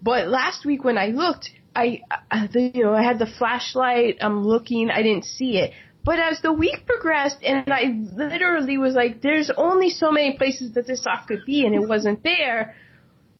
But 0.00 0.28
last 0.28 0.64
week 0.64 0.84
when 0.84 0.96
I 0.96 1.06
looked, 1.06 1.50
I, 1.74 2.02
I 2.30 2.46
the, 2.46 2.70
you 2.74 2.84
know, 2.84 2.94
I 2.94 3.02
had 3.02 3.18
the 3.18 3.26
flashlight. 3.26 4.18
I'm 4.20 4.44
looking, 4.44 4.88
I 4.90 5.02
didn't 5.02 5.24
see 5.24 5.58
it. 5.58 5.72
But 6.04 6.18
as 6.18 6.40
the 6.42 6.52
week 6.52 6.86
progressed, 6.86 7.38
and 7.42 7.72
I 7.72 7.84
literally 8.14 8.76
was 8.76 8.94
like, 8.94 9.22
"There's 9.22 9.50
only 9.56 9.90
so 9.90 10.12
many 10.12 10.36
places 10.36 10.74
that 10.74 10.86
this 10.86 11.02
sock 11.02 11.28
could 11.28 11.44
be," 11.46 11.64
and 11.64 11.74
it 11.74 11.88
wasn't 11.88 12.22
there. 12.22 12.74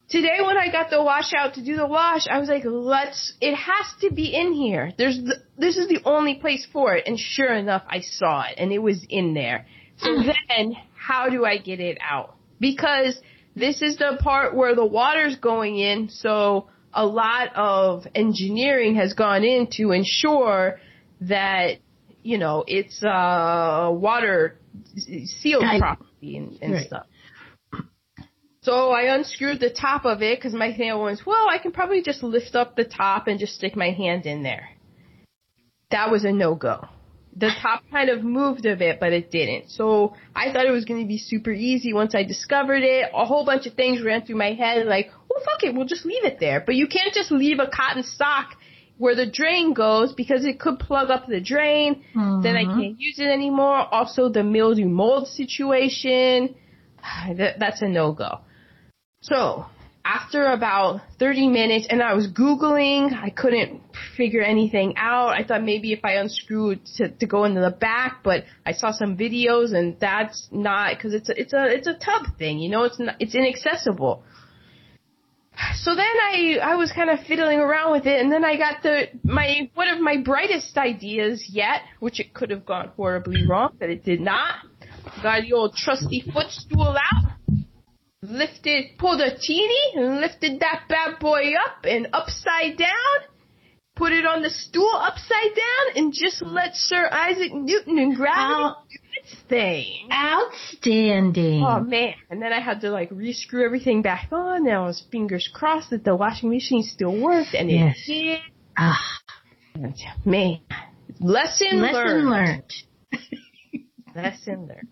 Today 0.08 0.38
when 0.44 0.58
I 0.58 0.70
got 0.70 0.90
the 0.90 1.02
wash 1.02 1.32
out 1.34 1.54
to 1.54 1.64
do 1.64 1.76
the 1.76 1.86
wash, 1.86 2.26
I 2.30 2.38
was 2.38 2.48
like, 2.48 2.64
let's, 2.64 3.32
it 3.40 3.54
has 3.54 3.86
to 4.02 4.12
be 4.12 4.34
in 4.34 4.52
here. 4.52 4.92
There's, 4.98 5.16
the, 5.16 5.36
this 5.56 5.78
is 5.78 5.88
the 5.88 6.00
only 6.04 6.34
place 6.34 6.66
for 6.70 6.94
it. 6.94 7.04
And 7.06 7.18
sure 7.18 7.52
enough, 7.54 7.82
I 7.88 8.00
saw 8.00 8.42
it 8.42 8.56
and 8.58 8.70
it 8.70 8.80
was 8.80 9.04
in 9.08 9.32
there. 9.32 9.66
So 9.96 10.08
mm. 10.08 10.34
then 10.48 10.76
how 10.94 11.30
do 11.30 11.46
I 11.46 11.56
get 11.56 11.80
it 11.80 11.98
out? 12.02 12.36
Because 12.60 13.18
this 13.56 13.80
is 13.80 13.96
the 13.96 14.18
part 14.20 14.54
where 14.54 14.74
the 14.74 14.84
water's 14.84 15.36
going 15.36 15.78
in. 15.78 16.10
So 16.10 16.68
a 16.92 17.06
lot 17.06 17.48
of 17.56 18.06
engineering 18.14 18.96
has 18.96 19.14
gone 19.14 19.42
in 19.42 19.68
to 19.78 19.92
ensure 19.92 20.80
that, 21.22 21.78
you 22.24 22.38
know, 22.38 22.64
it's, 22.66 23.02
uh, 23.04 23.90
water 23.92 24.58
sealed 24.96 25.62
I- 25.64 25.78
properly 25.78 26.36
and, 26.38 26.58
and 26.60 26.72
Right. 26.72 26.86
stuff. 26.86 27.06
So 28.62 28.92
I 28.92 29.14
unscrewed 29.14 29.60
the 29.60 29.68
top 29.68 30.06
of 30.06 30.22
it 30.22 30.38
because 30.38 30.54
my 30.54 30.70
hand 30.70 30.98
was, 30.98 31.24
well, 31.26 31.46
I 31.50 31.58
can 31.58 31.70
probably 31.70 32.00
just 32.02 32.22
lift 32.22 32.54
up 32.54 32.76
the 32.76 32.84
top 32.84 33.28
and 33.28 33.38
just 33.38 33.54
stick 33.54 33.76
my 33.76 33.90
hand 33.90 34.24
in 34.24 34.42
there. 34.42 34.70
That 35.90 36.10
was 36.10 36.24
a 36.24 36.32
no-go. 36.32 36.88
The 37.36 37.50
top 37.60 37.82
kind 37.90 38.08
of 38.08 38.24
moved 38.24 38.64
a 38.64 38.74
bit, 38.74 39.00
but 39.00 39.12
it 39.12 39.30
didn't. 39.30 39.68
So 39.68 40.14
I 40.34 40.50
thought 40.50 40.64
it 40.66 40.70
was 40.70 40.86
going 40.86 41.02
to 41.02 41.06
be 41.06 41.18
super 41.18 41.50
easy 41.50 41.92
once 41.92 42.14
I 42.14 42.22
discovered 42.22 42.82
it. 42.84 43.10
A 43.12 43.26
whole 43.26 43.44
bunch 43.44 43.66
of 43.66 43.74
things 43.74 44.00
ran 44.02 44.24
through 44.24 44.36
my 44.36 44.54
head 44.54 44.86
like, 44.86 45.10
well, 45.28 45.44
fuck 45.44 45.62
it, 45.62 45.74
we'll 45.74 45.86
just 45.86 46.06
leave 46.06 46.24
it 46.24 46.38
there. 46.40 46.62
But 46.64 46.76
you 46.76 46.86
can't 46.86 47.12
just 47.12 47.30
leave 47.30 47.58
a 47.58 47.66
cotton 47.66 48.02
sock 48.04 48.56
where 48.98 49.14
the 49.14 49.26
drain 49.26 49.74
goes 49.74 50.12
because 50.12 50.44
it 50.44 50.60
could 50.60 50.78
plug 50.78 51.10
up 51.10 51.26
the 51.26 51.40
drain. 51.40 52.04
Then 52.14 52.56
I 52.56 52.64
Mhm. 52.64 52.74
can't 52.74 53.00
use 53.00 53.18
it 53.18 53.26
anymore. 53.26 53.88
Also 53.92 54.28
the 54.28 54.44
mildew 54.44 54.86
mold 54.88 55.28
situation. 55.28 56.54
That, 57.36 57.58
that's 57.58 57.82
a 57.82 57.88
no-go. 57.88 58.40
So, 59.20 59.66
after 60.04 60.46
about 60.46 61.00
30 61.18 61.48
minutes, 61.48 61.86
and 61.88 62.02
I 62.02 62.12
was 62.14 62.28
Googling, 62.28 63.12
I 63.12 63.30
couldn't 63.30 63.80
figure 64.16 64.42
anything 64.42 64.94
out. 64.96 65.28
I 65.30 65.44
thought 65.44 65.62
maybe 65.62 65.92
if 65.92 66.00
I 66.04 66.12
unscrewed 66.14 66.84
to, 66.96 67.08
to 67.08 67.26
go 67.26 67.44
into 67.44 67.60
the 67.60 67.70
back, 67.70 68.20
but 68.22 68.44
I 68.66 68.72
saw 68.72 68.90
some 68.92 69.16
videos 69.16 69.74
and 69.74 69.98
that's 69.98 70.48
not, 70.52 70.98
cause 71.00 71.14
it's 71.14 71.30
a, 71.30 71.40
it's 71.40 71.52
a, 71.54 71.64
it's 71.66 71.86
a 71.86 71.94
tub 71.94 72.36
thing, 72.38 72.58
you 72.58 72.68
know, 72.68 72.84
it's 72.84 72.98
not, 72.98 73.16
it's 73.18 73.34
inaccessible. 73.34 74.24
So 75.76 75.94
then 75.94 76.04
I, 76.04 76.58
I 76.62 76.76
was 76.76 76.90
kind 76.92 77.10
of 77.10 77.20
fiddling 77.26 77.60
around 77.60 77.92
with 77.92 78.06
it 78.06 78.20
and 78.20 78.32
then 78.32 78.44
I 78.44 78.56
got 78.56 78.82
the, 78.82 79.08
my, 79.22 79.70
one 79.74 79.88
of 79.88 80.00
my 80.00 80.16
brightest 80.16 80.76
ideas 80.76 81.44
yet, 81.48 81.82
which 82.00 82.20
it 82.20 82.34
could 82.34 82.50
have 82.50 82.66
gone 82.66 82.90
horribly 82.96 83.46
wrong, 83.46 83.76
but 83.78 83.90
it 83.90 84.04
did 84.04 84.20
not. 84.20 84.56
Got 85.22 85.42
the 85.42 85.52
old 85.52 85.76
trusty 85.76 86.24
footstool 86.32 86.96
out 86.96 87.34
lifted, 88.30 88.98
pulled 88.98 89.20
a 89.20 89.36
teeny, 89.36 89.94
and 89.94 90.20
lifted 90.20 90.60
that 90.60 90.84
bad 90.88 91.18
boy 91.20 91.52
up 91.64 91.84
and 91.84 92.08
upside 92.12 92.76
down, 92.76 93.28
put 93.96 94.12
it 94.12 94.26
on 94.26 94.42
the 94.42 94.50
stool 94.50 94.92
upside 94.94 95.54
down, 95.54 95.96
and 95.96 96.12
just 96.12 96.42
let 96.42 96.74
Sir 96.74 97.08
Isaac 97.10 97.52
Newton 97.52 97.98
and 97.98 98.16
gravity 98.16 98.74
its 99.24 99.42
thing. 99.48 100.08
Outstanding. 100.12 101.62
Oh 101.64 101.80
man! 101.80 102.14
And 102.30 102.40
then 102.42 102.52
I 102.52 102.60
had 102.60 102.80
to 102.82 102.90
like 102.90 103.10
re-screw 103.10 103.64
everything 103.64 104.02
back 104.02 104.28
on. 104.32 104.66
And 104.66 104.76
I 104.76 104.80
was 104.80 105.04
fingers 105.10 105.48
crossed 105.52 105.90
that 105.90 106.04
the 106.04 106.14
washing 106.16 106.50
machine 106.50 106.82
still 106.82 107.20
worked, 107.20 107.54
and 107.54 107.70
it 107.70 107.96
did. 108.06 108.40
Ah, 108.76 109.00
man, 110.24 110.60
lesson, 111.20 111.80
lesson 111.80 112.28
learned. 112.28 112.28
learned. 112.30 112.72
Lesson 114.16 114.68
learned. 114.68 114.88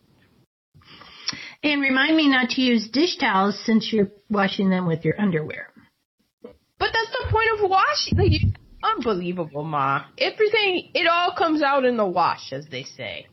And 1.62 1.80
remind 1.80 2.16
me 2.16 2.28
not 2.28 2.50
to 2.50 2.60
use 2.60 2.88
dish 2.88 3.18
towels 3.18 3.56
since 3.64 3.92
you're 3.92 4.10
washing 4.28 4.68
them 4.68 4.88
with 4.88 5.04
your 5.04 5.20
underwear. 5.20 5.68
But 6.42 6.90
that's 6.92 7.12
the 7.12 7.26
point 7.30 7.48
of 7.56 7.70
washing. 7.70 8.18
Like, 8.18 8.58
unbelievable, 8.82 9.62
Ma. 9.62 10.06
Everything, 10.18 10.90
it 10.92 11.06
all 11.06 11.36
comes 11.38 11.62
out 11.62 11.84
in 11.84 11.96
the 11.96 12.04
wash, 12.04 12.52
as 12.52 12.66
they 12.66 12.82
say. 12.82 13.26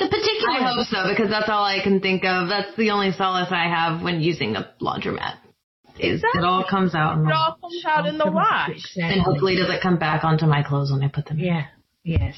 The 0.00 0.06
particular. 0.08 0.50
I 0.50 0.74
hope 0.74 0.86
so 0.86 1.08
because 1.10 1.30
that's 1.30 1.48
all 1.48 1.62
I 1.62 1.82
can 1.82 2.00
think 2.00 2.24
of. 2.24 2.48
That's 2.48 2.74
the 2.76 2.90
only 2.90 3.12
solace 3.12 3.48
I 3.50 3.68
have 3.68 4.02
when 4.02 4.20
using 4.20 4.56
a 4.56 4.72
laundromat. 4.80 5.36
Is 5.98 6.22
it 6.24 6.44
all 6.44 6.64
comes 6.68 6.94
out 6.94 7.18
in 7.18 7.26
It 7.26 7.28
the, 7.28 7.34
all 7.34 7.58
comes 7.60 7.84
out 7.86 8.06
in 8.06 8.16
the 8.16 8.30
wash. 8.30 8.96
and 8.96 9.20
hopefully 9.20 9.56
doesn't 9.56 9.82
come 9.82 9.98
back 9.98 10.24
onto 10.24 10.46
my 10.46 10.62
clothes 10.62 10.90
when 10.90 11.02
I 11.02 11.08
put 11.08 11.26
them 11.26 11.38
in. 11.38 11.44
Yeah. 11.44 11.66
Yes. 12.02 12.34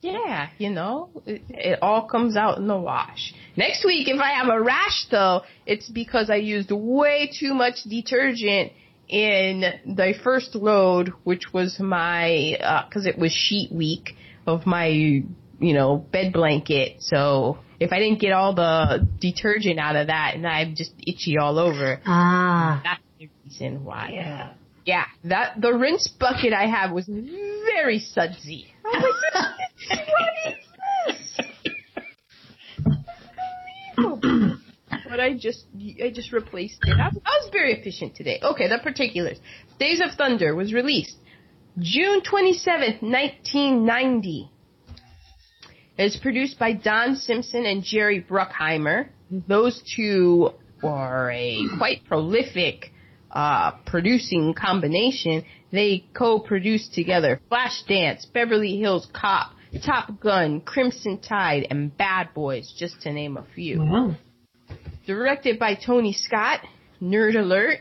Yeah, 0.00 0.48
you 0.58 0.70
know, 0.70 1.10
it, 1.26 1.42
it 1.50 1.78
all 1.80 2.08
comes 2.08 2.36
out 2.36 2.58
in 2.58 2.66
the 2.66 2.76
wash. 2.76 3.32
Next 3.56 3.84
week, 3.84 4.08
if 4.08 4.18
I 4.20 4.30
have 4.32 4.48
a 4.48 4.60
rash 4.60 5.06
though, 5.10 5.42
it's 5.64 5.88
because 5.88 6.28
I 6.28 6.36
used 6.36 6.72
way 6.72 7.30
too 7.38 7.54
much 7.54 7.84
detergent 7.88 8.72
in 9.08 9.62
the 9.86 10.14
first 10.24 10.56
load, 10.56 11.12
which 11.22 11.52
was 11.52 11.78
my, 11.78 12.56
uh 12.60 12.88
cause 12.92 13.06
it 13.06 13.16
was 13.16 13.30
sheet 13.30 13.70
week 13.70 14.16
of 14.44 14.66
my, 14.66 15.22
you 15.62 15.72
know, 15.74 15.96
bed 15.96 16.32
blanket. 16.32 16.96
So 17.00 17.58
if 17.80 17.92
I 17.92 17.98
didn't 17.98 18.20
get 18.20 18.32
all 18.32 18.54
the 18.54 19.06
detergent 19.20 19.78
out 19.78 19.96
of 19.96 20.08
that, 20.08 20.34
and 20.34 20.46
I'm 20.46 20.74
just 20.74 20.92
itchy 21.06 21.38
all 21.38 21.58
over. 21.58 22.00
Ah, 22.06 22.80
that's 22.84 23.02
the 23.18 23.28
reason 23.44 23.84
why. 23.84 24.10
Yeah. 24.12 24.52
Yeah, 24.84 25.04
that 25.24 25.60
the 25.60 25.72
rinse 25.72 26.08
bucket 26.08 26.52
I 26.52 26.66
have 26.66 26.90
was 26.90 27.06
very 27.06 28.00
sudsy. 28.00 28.66
Oh 28.84 28.90
my 28.92 29.12
goodness, 29.92 30.06
what 30.08 30.32
is 31.16 31.36
this? 31.36 31.42
But 35.08 35.20
I 35.20 35.34
just 35.34 35.66
I 36.02 36.10
just 36.10 36.32
replaced 36.32 36.80
it. 36.84 36.96
I, 36.98 37.08
I 37.08 37.38
was 37.42 37.50
very 37.52 37.74
efficient 37.74 38.16
today. 38.16 38.40
Okay, 38.42 38.66
the 38.68 38.78
particulars. 38.82 39.38
Days 39.78 40.00
of 40.00 40.16
Thunder 40.16 40.54
was 40.56 40.72
released 40.72 41.16
June 41.78 42.20
27th, 42.22 43.02
1990. 43.02 44.50
It 45.98 46.04
is 46.04 46.16
produced 46.16 46.58
by 46.58 46.72
Don 46.72 47.16
Simpson 47.16 47.66
and 47.66 47.82
Jerry 47.82 48.22
Bruckheimer. 48.22 49.08
Those 49.30 49.82
two 49.96 50.50
are 50.82 51.30
a 51.30 51.58
quite 51.78 52.04
prolific 52.06 52.92
uh, 53.30 53.72
producing 53.86 54.54
combination. 54.54 55.44
They 55.70 56.04
co-produced 56.14 56.94
together 56.94 57.40
Flashdance, 57.50 58.30
Beverly 58.32 58.78
Hills 58.78 59.06
Cop, 59.12 59.52
Top 59.84 60.20
Gun, 60.20 60.60
Crimson 60.60 61.18
Tide, 61.18 61.66
and 61.70 61.96
Bad 61.96 62.34
Boys, 62.34 62.74
just 62.78 63.00
to 63.02 63.12
name 63.12 63.36
a 63.36 63.46
few. 63.54 63.80
Wow. 63.80 64.16
Directed 65.06 65.58
by 65.58 65.74
Tony 65.74 66.12
Scott, 66.12 66.60
nerd 67.00 67.36
alert, 67.36 67.80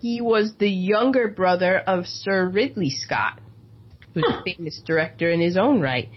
he 0.00 0.20
was 0.20 0.54
the 0.58 0.70
younger 0.70 1.28
brother 1.28 1.78
of 1.78 2.06
Sir 2.06 2.48
Ridley 2.48 2.90
Scott, 2.90 3.38
who's 4.14 4.24
a 4.24 4.42
famous 4.44 4.80
director 4.84 5.30
in 5.30 5.40
his 5.40 5.56
own 5.56 5.80
right. 5.80 6.08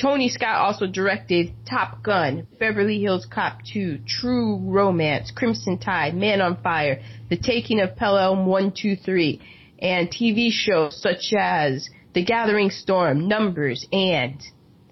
Tony 0.00 0.28
Scott 0.28 0.56
also 0.56 0.86
directed 0.86 1.54
Top 1.68 2.02
Gun, 2.02 2.46
Beverly 2.60 3.00
Hills 3.00 3.26
Cop 3.30 3.60
2, 3.72 4.00
True 4.06 4.58
Romance, 4.58 5.32
Crimson 5.34 5.78
Tide, 5.78 6.14
Man 6.14 6.42
on 6.42 6.60
Fire, 6.62 7.00
The 7.30 7.38
Taking 7.38 7.80
of 7.80 7.96
Pelham 7.96 8.44
123, 8.46 9.40
and 9.80 10.08
TV 10.10 10.50
shows 10.50 11.00
such 11.00 11.32
as 11.38 11.88
The 12.14 12.24
Gathering 12.24 12.70
Storm, 12.70 13.26
Numbers, 13.26 13.86
and 13.90 14.42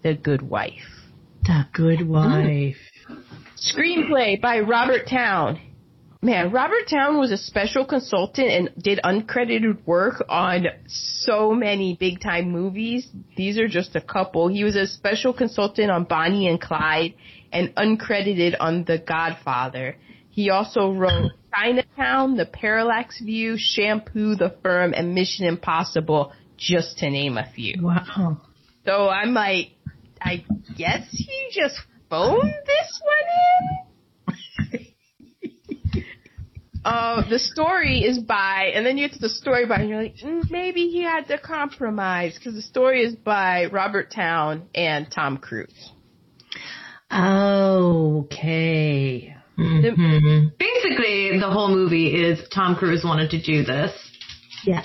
The 0.02 0.14
Good 0.14 0.40
Wife. 0.40 0.72
The 1.42 1.66
good 1.74 1.98
mm-hmm. 2.00 2.08
wife. 2.08 2.76
Screenplay 3.56 4.40
by 4.40 4.60
Robert 4.60 5.06
Towne. 5.06 5.60
Man, 6.24 6.52
Robert 6.52 6.88
Towne 6.88 7.18
was 7.18 7.30
a 7.32 7.36
special 7.36 7.84
consultant 7.84 8.48
and 8.48 8.70
did 8.82 8.98
uncredited 9.04 9.84
work 9.84 10.24
on 10.26 10.64
so 10.86 11.52
many 11.52 11.98
big 12.00 12.18
time 12.22 12.50
movies. 12.50 13.06
These 13.36 13.58
are 13.58 13.68
just 13.68 13.94
a 13.94 14.00
couple. 14.00 14.48
He 14.48 14.64
was 14.64 14.74
a 14.74 14.86
special 14.86 15.34
consultant 15.34 15.90
on 15.90 16.04
Bonnie 16.04 16.48
and 16.48 16.58
Clyde 16.58 17.12
and 17.52 17.74
uncredited 17.74 18.56
on 18.58 18.84
The 18.84 18.96
Godfather. 18.96 19.98
He 20.30 20.48
also 20.48 20.92
wrote 20.92 21.32
Chinatown, 21.54 22.38
The 22.38 22.46
Parallax 22.46 23.20
View, 23.20 23.56
Shampoo, 23.58 24.34
The 24.34 24.56
Firm, 24.62 24.94
and 24.94 25.14
Mission 25.14 25.44
Impossible, 25.44 26.32
just 26.56 27.00
to 27.00 27.10
name 27.10 27.36
a 27.36 27.52
few. 27.54 27.82
Wow. 27.82 28.40
So 28.86 29.10
I'm 29.10 29.34
like, 29.34 29.72
I 30.22 30.42
guess 30.74 31.06
he 31.10 31.50
just 31.52 31.78
phoned 32.08 32.54
this 32.64 33.02
one 33.04 34.38
in? 34.78 34.86
uh, 36.84 37.28
the 37.28 37.38
story 37.38 38.00
is 38.00 38.18
by, 38.18 38.72
and 38.74 38.84
then 38.84 38.98
you 38.98 39.08
get 39.08 39.14
to 39.14 39.20
the 39.20 39.28
story 39.28 39.66
by, 39.66 39.76
and 39.76 39.88
you're 39.88 40.02
like, 40.02 40.16
mm, 40.16 40.50
maybe 40.50 40.88
he 40.88 41.02
had 41.02 41.26
to 41.28 41.38
compromise 41.38 42.34
because 42.34 42.54
the 42.54 42.62
story 42.62 43.02
is 43.02 43.14
by 43.14 43.66
Robert 43.66 44.12
Towne 44.14 44.68
and 44.74 45.10
Tom 45.10 45.38
Cruise. 45.38 45.92
Okay. 47.10 48.54
Mm-hmm. 49.58 50.48
Basically, 50.58 51.38
the 51.38 51.50
whole 51.50 51.68
movie 51.68 52.08
is 52.08 52.40
Tom 52.52 52.74
Cruise 52.74 53.04
wanted 53.04 53.30
to 53.30 53.40
do 53.40 53.62
this. 53.62 53.92
Yeah. 54.64 54.82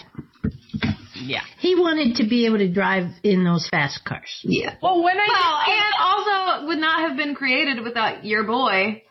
Yeah. 1.15 1.41
He 1.59 1.75
wanted 1.75 2.17
to 2.17 2.27
be 2.29 2.45
able 2.45 2.59
to 2.59 2.71
drive 2.71 3.11
in 3.23 3.43
those 3.43 3.67
fast 3.69 4.05
cars. 4.05 4.41
Yeah. 4.43 4.75
Well, 4.81 5.03
when 5.03 5.17
I 5.17 5.27
Well, 5.27 5.59
and 5.75 5.93
also 5.99 6.67
would 6.67 6.77
not 6.77 7.09
have 7.09 7.17
been 7.17 7.35
created 7.35 7.83
without 7.83 8.25
your 8.25 8.43
boy, 8.43 9.03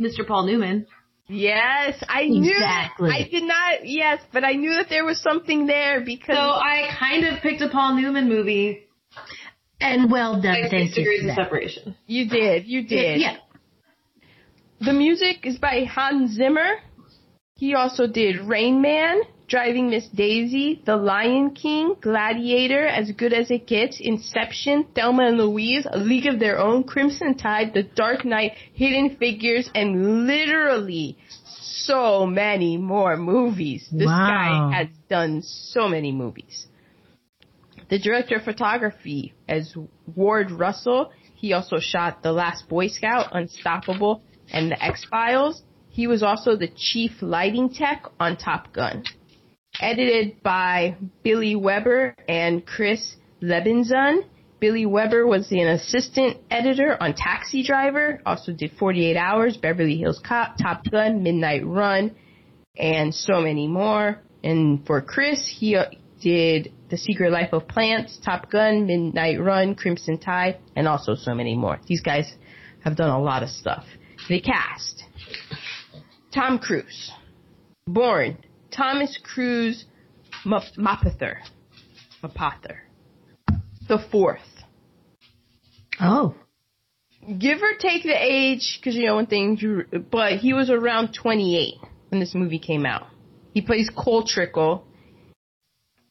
Mr. 0.00 0.26
Paul 0.26 0.46
Newman. 0.46 0.86
Yes, 1.28 2.02
I 2.08 2.22
Exactly. 2.22 3.08
knew. 3.10 3.14
I 3.16 3.28
did 3.30 3.42
not. 3.44 3.74
Yes, 3.86 4.20
but 4.32 4.44
I 4.44 4.52
knew 4.52 4.74
that 4.74 4.86
there 4.88 5.04
was 5.04 5.20
something 5.20 5.66
there 5.66 6.00
because 6.04 6.36
So 6.36 6.40
I 6.40 6.88
kind 6.98 7.24
of 7.26 7.40
picked 7.42 7.60
a 7.62 7.68
Paul 7.68 7.94
Newman 7.96 8.28
movie. 8.28 8.84
And 9.80 10.10
well 10.10 10.40
done. 10.40 10.62
Like 10.62 10.70
Thank 10.70 10.88
six 10.94 10.98
you. 10.98 11.04
degrees 11.04 11.30
of 11.30 11.34
separation. 11.44 11.96
you 12.06 12.28
did. 12.28 12.66
You 12.66 12.86
did. 12.86 13.20
Yeah. 13.20 13.36
The 14.80 14.92
music 14.92 15.44
is 15.44 15.58
by 15.58 15.84
Hans 15.84 16.32
Zimmer. 16.32 16.74
He 17.56 17.74
also 17.74 18.06
did 18.06 18.40
Rain 18.40 18.80
Man, 18.82 19.20
Driving 19.52 19.90
Miss 19.90 20.08
Daisy, 20.08 20.80
The 20.86 20.96
Lion 20.96 21.50
King, 21.50 21.94
Gladiator, 22.00 22.86
As 22.86 23.12
Good 23.12 23.34
as 23.34 23.50
It 23.50 23.66
Gets, 23.66 24.00
Inception, 24.00 24.86
Thelma 24.94 25.26
and 25.26 25.36
Louise, 25.36 25.86
A 25.92 25.98
League 25.98 26.24
of 26.24 26.40
Their 26.40 26.58
Own, 26.58 26.84
Crimson 26.84 27.34
Tide, 27.34 27.74
The 27.74 27.82
Dark 27.82 28.24
Knight, 28.24 28.52
Hidden 28.72 29.16
Figures, 29.16 29.68
and 29.74 30.26
literally 30.26 31.18
so 31.44 32.24
many 32.24 32.78
more 32.78 33.18
movies. 33.18 33.86
This 33.92 34.06
Wow. 34.06 34.70
guy 34.70 34.74
has 34.74 34.88
done 35.10 35.42
so 35.42 35.86
many 35.86 36.12
movies. 36.12 36.66
The 37.90 37.98
director 37.98 38.36
of 38.36 38.44
photography 38.44 39.34
is 39.46 39.76
Ward 40.16 40.50
Russell. 40.50 41.12
He 41.34 41.52
also 41.52 41.78
shot 41.78 42.22
The 42.22 42.32
Last 42.32 42.70
Boy 42.70 42.86
Scout, 42.86 43.28
Unstoppable, 43.32 44.22
and 44.50 44.70
The 44.70 44.82
X-Files. 44.82 45.62
He 45.90 46.06
was 46.06 46.22
also 46.22 46.56
the 46.56 46.68
chief 46.74 47.20
lighting 47.20 47.68
tech 47.68 48.06
on 48.18 48.38
Top 48.38 48.72
Gun. 48.72 49.04
Edited 49.82 50.40
by 50.44 50.96
Billy 51.24 51.56
Weber 51.56 52.14
and 52.28 52.64
Chris 52.64 53.16
Lebenzon. 53.42 54.20
Billy 54.60 54.86
Weber 54.86 55.26
was 55.26 55.50
an 55.50 55.66
assistant 55.66 56.36
editor 56.52 56.96
on 57.02 57.14
Taxi 57.14 57.64
Driver, 57.64 58.22
also 58.24 58.52
did 58.52 58.70
48 58.78 59.16
Hours, 59.16 59.56
Beverly 59.56 59.96
Hills 59.96 60.20
Cop, 60.24 60.56
Top 60.56 60.84
Gun, 60.88 61.24
Midnight 61.24 61.66
Run, 61.66 62.14
and 62.76 63.12
so 63.12 63.40
many 63.40 63.66
more. 63.66 64.20
And 64.44 64.86
for 64.86 65.02
Chris, 65.02 65.52
he 65.58 65.74
uh, 65.74 65.86
did 66.20 66.72
The 66.88 66.96
Secret 66.96 67.32
Life 67.32 67.52
of 67.52 67.66
Plants, 67.66 68.20
Top 68.24 68.52
Gun, 68.52 68.86
Midnight 68.86 69.40
Run, 69.40 69.74
Crimson 69.74 70.16
Tide, 70.16 70.60
and 70.76 70.86
also 70.86 71.16
so 71.16 71.34
many 71.34 71.56
more. 71.56 71.80
These 71.88 72.02
guys 72.02 72.32
have 72.84 72.94
done 72.94 73.10
a 73.10 73.20
lot 73.20 73.42
of 73.42 73.48
stuff. 73.48 73.84
The 74.28 74.40
cast. 74.40 75.02
Tom 76.32 76.60
Cruise. 76.60 77.10
Born 77.88 78.38
Thomas 78.72 79.18
Cruise 79.22 79.84
M- 80.44 80.52
Mapother. 80.76 81.38
Mapother. 82.22 82.78
The 83.88 83.98
fourth. 84.10 84.40
Oh. 86.00 86.34
Give 87.38 87.58
or 87.62 87.74
take 87.78 88.02
the 88.02 88.16
age, 88.16 88.78
because 88.80 88.96
you 88.96 89.06
know 89.06 89.16
when 89.16 89.26
things, 89.26 89.62
but 90.10 90.38
he 90.38 90.54
was 90.54 90.70
around 90.70 91.14
28 91.14 91.74
when 92.08 92.20
this 92.20 92.34
movie 92.34 92.58
came 92.58 92.84
out. 92.84 93.06
He 93.54 93.60
plays 93.60 93.90
Cole 93.96 94.26
Trickle. 94.26 94.84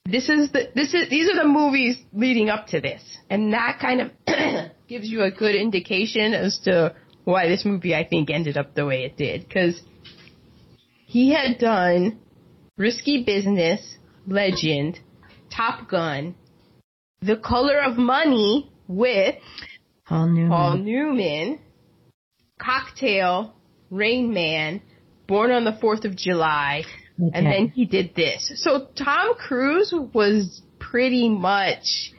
This 0.06 0.30
is 0.30 0.52
the 0.52 0.70
this 0.74 0.94
is 0.94 1.10
these 1.10 1.30
are 1.30 1.36
the 1.36 1.48
movies 1.48 1.98
leading 2.14 2.50
up 2.50 2.68
to 2.68 2.80
this, 2.80 3.04
and 3.30 3.54
that 3.54 3.80
kind 3.82 4.02
of 4.02 4.12
gives 4.88 5.08
you 5.10 5.24
a 5.24 5.32
good 5.32 5.56
indication 5.56 6.34
as 6.34 6.60
to 6.64 6.96
why 7.24 7.50
this 7.50 7.66
movie 7.66 7.94
I 7.94 8.08
think 8.08 8.30
ended 8.30 8.58
up 8.58 8.74
the 8.74 8.86
way 8.86 9.04
it 9.04 9.18
did. 9.18 9.48
Because 9.48 9.82
he 11.06 11.34
had 11.34 11.60
done 11.60 12.21
Risky 12.82 13.24
Business, 13.24 13.98
Legend, 14.26 15.00
Top 15.56 15.88
Gun, 15.88 16.34
The 17.22 17.38
Color 17.38 17.80
of 17.80 17.96
Money 17.96 18.72
with 18.88 19.36
Paul 20.08 20.30
Newman. 20.30 20.50
Paul 20.50 20.78
Newman, 20.78 21.60
Cocktail, 22.60 23.54
Rain 23.92 24.34
Man, 24.34 24.82
Born 25.28 25.52
on 25.52 25.64
the 25.64 25.74
4th 25.74 26.06
of 26.06 26.16
July, 26.16 26.84
and 27.20 27.46
then 27.46 27.68
he 27.68 27.86
did 27.86 28.16
this. 28.16 28.52
So 28.56 28.88
Tom 28.98 29.36
Cruise 29.36 29.94
was 30.14 30.64
pretty 30.80 31.30
much 31.30 32.12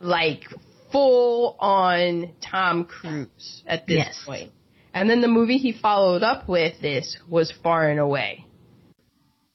like 0.00 0.44
full 0.92 1.56
on 1.58 2.34
Tom 2.42 2.84
Cruise 2.84 3.62
at 3.66 3.86
this 3.86 3.96
Yes. 3.96 4.22
point. 4.26 4.52
And 4.92 5.08
then 5.08 5.22
the 5.22 5.28
movie 5.28 5.56
he 5.56 5.72
followed 5.72 6.22
up 6.22 6.46
with 6.46 6.78
this 6.82 7.16
was 7.26 7.50
Far 7.50 7.88
and 7.88 7.98
Away. 7.98 8.44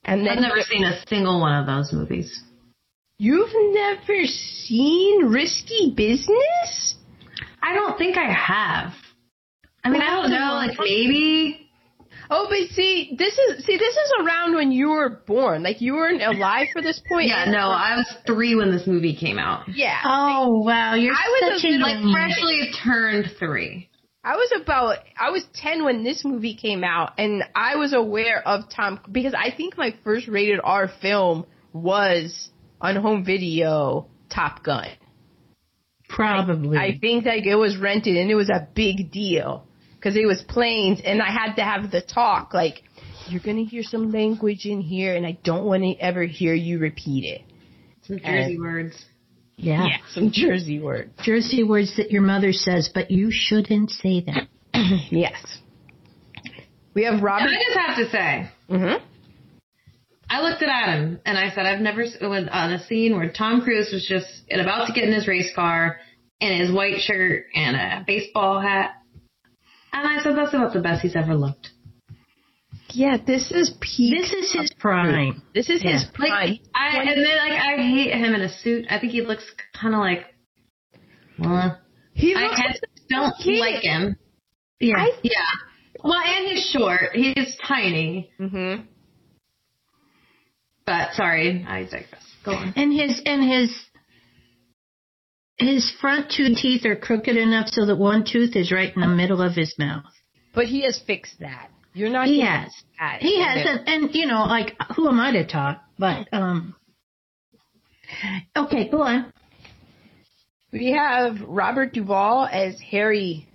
And 0.06 0.26
then 0.26 0.38
I've 0.40 0.42
never 0.42 0.62
seen 0.62 0.84
a 0.84 1.02
single 1.08 1.40
one 1.40 1.56
of 1.60 1.66
those 1.66 1.94
movies. 1.94 2.42
you've 3.20 3.54
never 3.74 4.26
seen 4.26 5.26
Risky 5.28 5.94
Business? 5.96 6.96
I 7.62 7.74
don't 7.74 7.98
think 7.98 8.18
I 8.18 8.32
have. 8.32 8.94
I 9.84 9.90
mean, 9.90 10.02
I 10.02 10.22
don't 10.22 10.32
know, 10.32 10.54
like 10.54 10.78
maybe. 10.80 11.70
Oh, 12.30 12.48
but 12.50 12.74
see, 12.74 13.16
this 13.18 13.38
is 13.38 13.66
see, 13.66 13.78
this 13.78 13.94
is 13.94 14.14
around 14.22 14.56
when 14.56 14.72
you 14.72 14.90
were 14.90 15.22
born. 15.28 15.62
Like 15.64 15.82
you 15.82 15.94
weren't 15.94 16.22
alive 16.22 16.68
for 16.74 16.82
this 16.82 17.02
point. 17.08 17.28
Yeah, 17.28 17.46
no, 17.46 17.70
I 17.70 17.98
was 17.98 18.12
three 18.26 18.56
when 18.56 18.72
this 18.72 18.88
movie 18.88 19.16
came 19.16 19.38
out. 19.38 19.68
Yeah, 19.70 20.00
Oh 20.04 20.62
wow, 20.66 20.96
you're 20.96 21.14
I 21.14 21.50
was 21.52 21.62
such 21.62 21.70
a 21.70 21.76
a 21.76 21.78
little, 21.78 22.12
Like 22.12 22.14
freshly 22.14 22.72
turned 22.84 23.32
three. 23.40 23.90
I 24.24 24.36
was 24.36 24.62
about 24.62 25.00
I 25.20 25.32
was 25.32 25.44
ten 25.54 25.84
when 25.84 26.04
this 26.04 26.24
movie 26.24 26.56
came 26.56 26.84
out, 26.84 27.14
and 27.18 27.44
I 27.56 27.76
was 27.76 27.94
aware 27.94 28.42
of 28.48 28.70
Tom 28.70 29.00
because 29.12 29.34
I 29.34 29.52
think 29.56 29.78
my 29.78 29.96
first 30.04 30.28
rated 30.28 30.62
R 30.64 30.90
film 31.02 31.46
was 31.74 32.50
on 32.80 32.96
home 32.96 33.26
video 33.26 34.08
Top 34.30 34.64
Gun. 34.64 34.88
probably. 36.08 36.78
I 36.78 36.98
think 36.98 37.26
like 37.26 37.46
it 37.46 37.56
was 37.56 37.76
rented, 37.78 38.16
and 38.16 38.32
it 38.32 38.36
was 38.36 38.50
a 38.50 38.68
big 38.74 39.12
deal 39.12 39.68
because 39.96 40.16
it 40.16 40.26
was 40.26 40.42
planes, 40.42 41.02
and 41.04 41.22
I 41.22 41.32
had 41.32 41.56
to 41.56 41.64
have 41.64 41.92
the 41.92 42.02
talk 42.02 42.54
like. 42.54 42.84
You're 43.30 43.42
gonna 43.42 43.64
hear 43.64 43.84
some 43.84 44.12
language 44.12 44.66
in 44.66 44.82
here, 44.82 45.16
and 45.16 45.26
I 45.26 45.38
don't 45.46 45.64
want 45.64 45.84
to 45.84 45.94
ever 45.98 46.24
hear 46.24 46.54
you 46.54 46.78
repeat 46.80 47.24
it. 47.24 47.42
Some 48.06 48.20
Jersey 48.20 48.60
words. 48.60 49.06
Yeah. 49.58 49.86
Yeah, 49.88 49.98
some 50.10 50.32
Jersey 50.32 50.80
word. 50.80 51.12
Jersey 51.24 51.64
words 51.64 51.96
that 51.98 52.12
your 52.12 52.22
mother 52.22 52.52
says, 52.52 52.90
but 52.94 53.12
you 53.12 53.30
shouldn't 53.32 53.92
say 53.92 54.22
that. 54.22 54.48
Yes. 55.12 55.60
We 56.94 57.06
have 57.06 57.16
And 57.16 57.24
Robert. 57.24 57.50
I 57.50 57.56
just 57.56 57.78
have 57.78 57.98
to 57.98 58.10
say, 58.10 58.50
hmm 58.70 59.04
I 60.30 60.42
looked 60.42 60.64
at 60.64 60.70
Adam 60.70 61.20
and 61.26 61.38
I 61.38 61.50
said, 61.54 61.66
I've 61.66 61.82
never 61.82 62.04
s- 62.04 62.18
was 62.20 62.48
on 62.52 62.74
a 62.74 62.84
scene 62.86 63.16
where 63.16 63.32
Tom 63.32 63.62
Cruise 63.62 63.90
was 63.94 64.06
just 64.08 64.26
about 64.52 64.88
to 64.88 64.94
get 64.94 65.04
in 65.04 65.14
his 65.14 65.28
race 65.28 65.52
car 65.56 65.98
in 66.40 66.60
his 66.60 66.72
white 66.72 67.02
shirt 67.02 67.46
and 67.54 67.76
a 67.76 68.04
baseball 68.08 68.60
hat. 68.60 68.92
And 69.92 70.08
I 70.08 70.24
said, 70.24 70.36
that's 70.36 70.54
about 70.54 70.74
the 70.74 70.80
best 70.82 71.02
he's 71.04 71.16
ever 71.16 71.36
looked. 71.36 71.70
Yeah, 72.94 73.18
this 73.26 73.52
is 73.52 73.74
peak. 73.82 74.14
This 74.22 74.32
is 74.34 74.52
his 74.54 74.72
prime. 74.80 75.42
This 75.54 75.70
is 75.70 75.82
his 75.82 76.04
Yeah. 76.04 76.10
Like, 76.20 76.30
prime. 76.30 76.60
I, 76.76 76.98
and 77.00 77.26
then 77.26 77.38
like, 77.38 77.60
I 77.60 77.78
hate 77.78 78.14
him 78.14 78.34
in 78.36 78.42
a 78.42 78.50
suit. 78.50 78.86
I 78.90 79.00
think 79.00 79.12
he 79.12 79.22
looks 79.22 79.44
kind 79.80 79.94
of 79.96 80.00
like, 80.00 80.26
well, 81.40 81.80
he 82.14 82.36
I 82.36 82.44
looks 82.44 82.56
kind 82.58 82.76
of 82.76 82.82
don't 83.10 83.34
kid. 83.44 83.60
like 83.60 83.84
him. 83.84 84.16
Yeah. 84.80 84.96
I- 84.98 85.20
Yeah. 85.24 85.32
Well, 86.04 86.20
and 86.24 86.48
he's 86.50 86.70
short. 86.70 87.12
He's 87.14 87.58
tiny. 87.68 88.30
Mm-hmm. 88.40 88.84
But 90.86 91.14
sorry, 91.14 91.66
I 91.68 91.84
digress. 91.84 92.24
Go 92.44 92.52
on. 92.52 92.74
and 92.76 92.92
his 92.92 93.22
and 93.26 93.42
his 93.50 93.74
his 95.58 95.90
front 96.02 96.30
two 96.36 96.54
teeth 96.56 96.86
are 96.86 96.98
crooked 96.98 97.38
enough 97.38 97.70
so 97.70 97.86
that 97.86 97.96
one 97.96 98.26
tooth 98.30 98.56
is 98.58 98.70
right 98.72 98.94
in 98.94 99.02
the 99.02 99.08
middle 99.08 99.42
of 99.42 99.54
his 99.56 99.74
mouth. 99.80 100.04
But 100.54 100.66
he 100.66 100.84
has 100.84 101.00
fixed 101.08 101.40
that. 101.40 101.70
You're 101.94 102.10
not. 102.10 102.28
He 102.28 102.42
has. 102.42 102.74
He 103.20 103.42
has, 103.42 103.68
and, 103.68 103.88
and 103.88 104.16
you 104.16 104.26
know, 104.26 104.46
like 104.46 104.76
who 104.96 105.08
am 105.08 105.20
I 105.20 105.32
to 105.32 105.46
talk? 105.46 105.84
But 105.98 106.28
um, 106.32 106.76
okay, 108.56 108.90
go 108.90 109.02
on. 109.02 109.32
We 110.72 110.92
have 110.92 111.42
Robert 111.48 111.94
Duvall 111.94 112.48
as 112.52 112.80
Harry. 112.80 113.48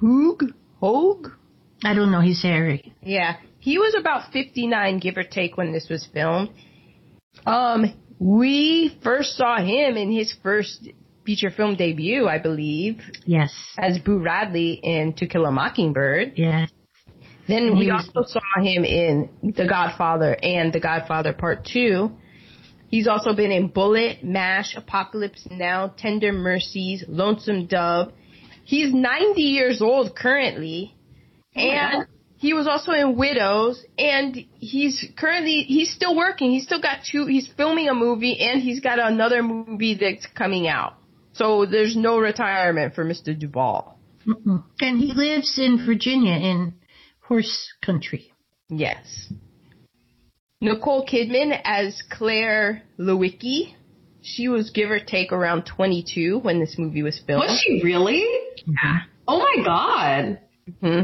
Hoog? 0.00 0.54
Hogue? 0.80 1.28
I 1.84 1.92
don't 1.92 2.10
know. 2.10 2.20
He's 2.20 2.42
hairy. 2.42 2.94
Yeah, 3.02 3.36
he 3.58 3.78
was 3.78 3.94
about 3.98 4.32
59, 4.32 4.98
give 5.00 5.18
or 5.18 5.22
take, 5.22 5.58
when 5.58 5.72
this 5.72 5.88
was 5.90 6.08
filmed. 6.12 6.50
Um, 7.44 7.92
we 8.18 8.98
first 9.02 9.36
saw 9.36 9.58
him 9.58 9.96
in 9.96 10.10
his 10.10 10.34
first 10.42 10.88
feature 11.24 11.50
film 11.50 11.76
debut, 11.76 12.26
I 12.28 12.38
believe, 12.38 13.00
Yes. 13.24 13.52
as 13.78 13.98
Boo 13.98 14.18
Radley 14.18 14.72
in 14.82 15.14
To 15.14 15.26
Kill 15.26 15.46
a 15.46 15.50
Mockingbird. 15.50 16.32
Yes. 16.36 16.70
Then 17.46 17.76
He 17.76 17.86
we 17.86 17.90
also 17.90 18.22
saw 18.24 18.40
him 18.62 18.84
in 18.84 19.28
The 19.42 19.66
Godfather 19.66 20.36
and 20.42 20.72
The 20.72 20.80
Godfather 20.80 21.32
Part 21.32 21.64
2. 21.66 22.10
He's 22.88 23.06
also 23.08 23.34
been 23.34 23.50
in 23.50 23.68
Bullitt, 23.68 24.22
MASH, 24.24 24.76
Apocalypse 24.76 25.46
Now, 25.50 25.92
Tender 25.96 26.32
Mercies, 26.32 27.04
Lonesome 27.08 27.66
Dove. 27.66 28.12
He's 28.64 28.94
90 28.94 29.42
years 29.42 29.82
old 29.82 30.16
currently. 30.16 30.94
Oh, 31.56 31.60
and 31.60 32.06
he 32.36 32.52
was 32.52 32.66
also 32.66 32.92
in 32.92 33.16
Widows 33.16 33.84
and 33.98 34.36
he's 34.58 35.04
currently, 35.16 35.64
he's 35.66 35.92
still 35.92 36.16
working. 36.16 36.50
He's 36.50 36.64
still 36.64 36.80
got 36.80 36.98
two, 37.10 37.26
he's 37.26 37.48
filming 37.56 37.88
a 37.88 37.94
movie 37.94 38.38
and 38.40 38.60
he's 38.62 38.80
got 38.80 38.98
another 38.98 39.42
movie 39.42 39.94
that's 40.00 40.26
coming 40.26 40.66
out. 40.66 40.94
So 41.34 41.66
there's 41.66 41.96
no 41.96 42.18
retirement 42.18 42.94
for 42.94 43.04
Mr. 43.04 43.38
Duvall. 43.38 43.98
Mm-mm. 44.26 44.64
And 44.80 44.98
he 44.98 45.12
lives 45.12 45.58
in 45.58 45.84
Virginia 45.84 46.34
in 46.34 46.74
horse 47.20 47.72
country. 47.84 48.32
Yes. 48.68 49.32
Nicole 50.60 51.06
Kidman 51.06 51.60
as 51.64 52.00
Claire 52.10 52.82
Lewicki. 52.98 53.74
She 54.22 54.48
was 54.48 54.70
give 54.70 54.90
or 54.90 55.00
take 55.00 55.32
around 55.32 55.64
22 55.64 56.38
when 56.38 56.60
this 56.60 56.76
movie 56.78 57.02
was 57.02 57.20
filmed. 57.26 57.42
Was 57.42 57.60
she 57.60 57.82
really? 57.84 58.24
Yeah. 58.66 59.00
Oh 59.28 59.38
my 59.38 59.64
god. 59.64 60.40
hmm 60.80 61.02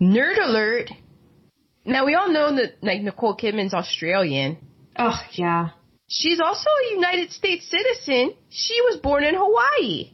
Nerd 0.00 0.38
alert. 0.40 0.90
Now 1.84 2.06
we 2.06 2.14
all 2.14 2.30
know 2.30 2.54
that 2.54 2.74
like 2.82 3.00
Nicole 3.02 3.36
Kidman's 3.36 3.74
Australian. 3.74 4.58
Oh 4.96 5.18
yeah. 5.32 5.70
She's 6.12 6.40
also 6.40 6.68
a 6.68 6.94
United 6.94 7.32
States 7.32 7.70
citizen. 7.70 8.34
She 8.50 8.78
was 8.82 9.00
born 9.00 9.24
in 9.24 9.34
Hawaii. 9.34 10.10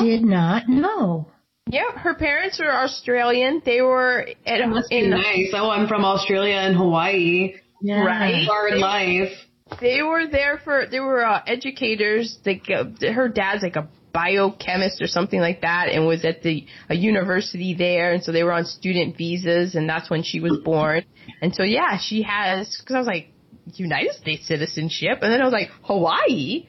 Did 0.00 0.22
not 0.22 0.68
know. 0.68 1.28
Yep, 1.66 1.94
her 1.96 2.14
parents 2.14 2.60
are 2.60 2.84
Australian. 2.84 3.62
They 3.64 3.82
were 3.82 4.28
at 4.46 4.60
It 4.60 4.68
must 4.68 4.90
be 4.90 5.00
in 5.00 5.10
nice. 5.10 5.50
Oh, 5.54 5.70
I'm 5.70 5.88
from 5.88 6.04
Australia 6.04 6.54
and 6.54 6.76
Hawaii. 6.76 7.54
Yeah. 7.82 8.04
Right. 8.04 8.46
Hard 8.46 8.78
life. 8.78 9.32
They 9.80 10.02
were 10.02 10.28
there 10.30 10.60
for 10.62 10.86
they 10.88 11.00
were 11.00 11.24
uh, 11.24 11.42
educators. 11.48 12.38
Like 12.46 12.70
uh, 12.70 12.84
her 13.12 13.28
dad's 13.28 13.64
like 13.64 13.76
a 13.76 13.88
biochemist 14.12 15.02
or 15.02 15.08
something 15.08 15.40
like 15.40 15.62
that, 15.62 15.88
and 15.88 16.06
was 16.06 16.24
at 16.24 16.42
the 16.42 16.66
a 16.88 16.94
university 16.94 17.74
there, 17.74 18.12
and 18.12 18.22
so 18.22 18.30
they 18.30 18.44
were 18.44 18.52
on 18.52 18.66
student 18.66 19.16
visas, 19.16 19.74
and 19.74 19.88
that's 19.88 20.08
when 20.10 20.22
she 20.22 20.38
was 20.38 20.60
born. 20.64 21.04
And 21.40 21.54
so 21.54 21.64
yeah, 21.64 21.98
she 21.98 22.22
has 22.22 22.76
because 22.78 22.94
I 22.94 22.98
was 22.98 23.06
like 23.08 23.31
United 23.74 24.12
States 24.12 24.46
citizenship, 24.46 25.18
and 25.22 25.32
then 25.32 25.40
I 25.40 25.44
was 25.44 25.52
like 25.52 25.68
Hawaii. 25.82 26.66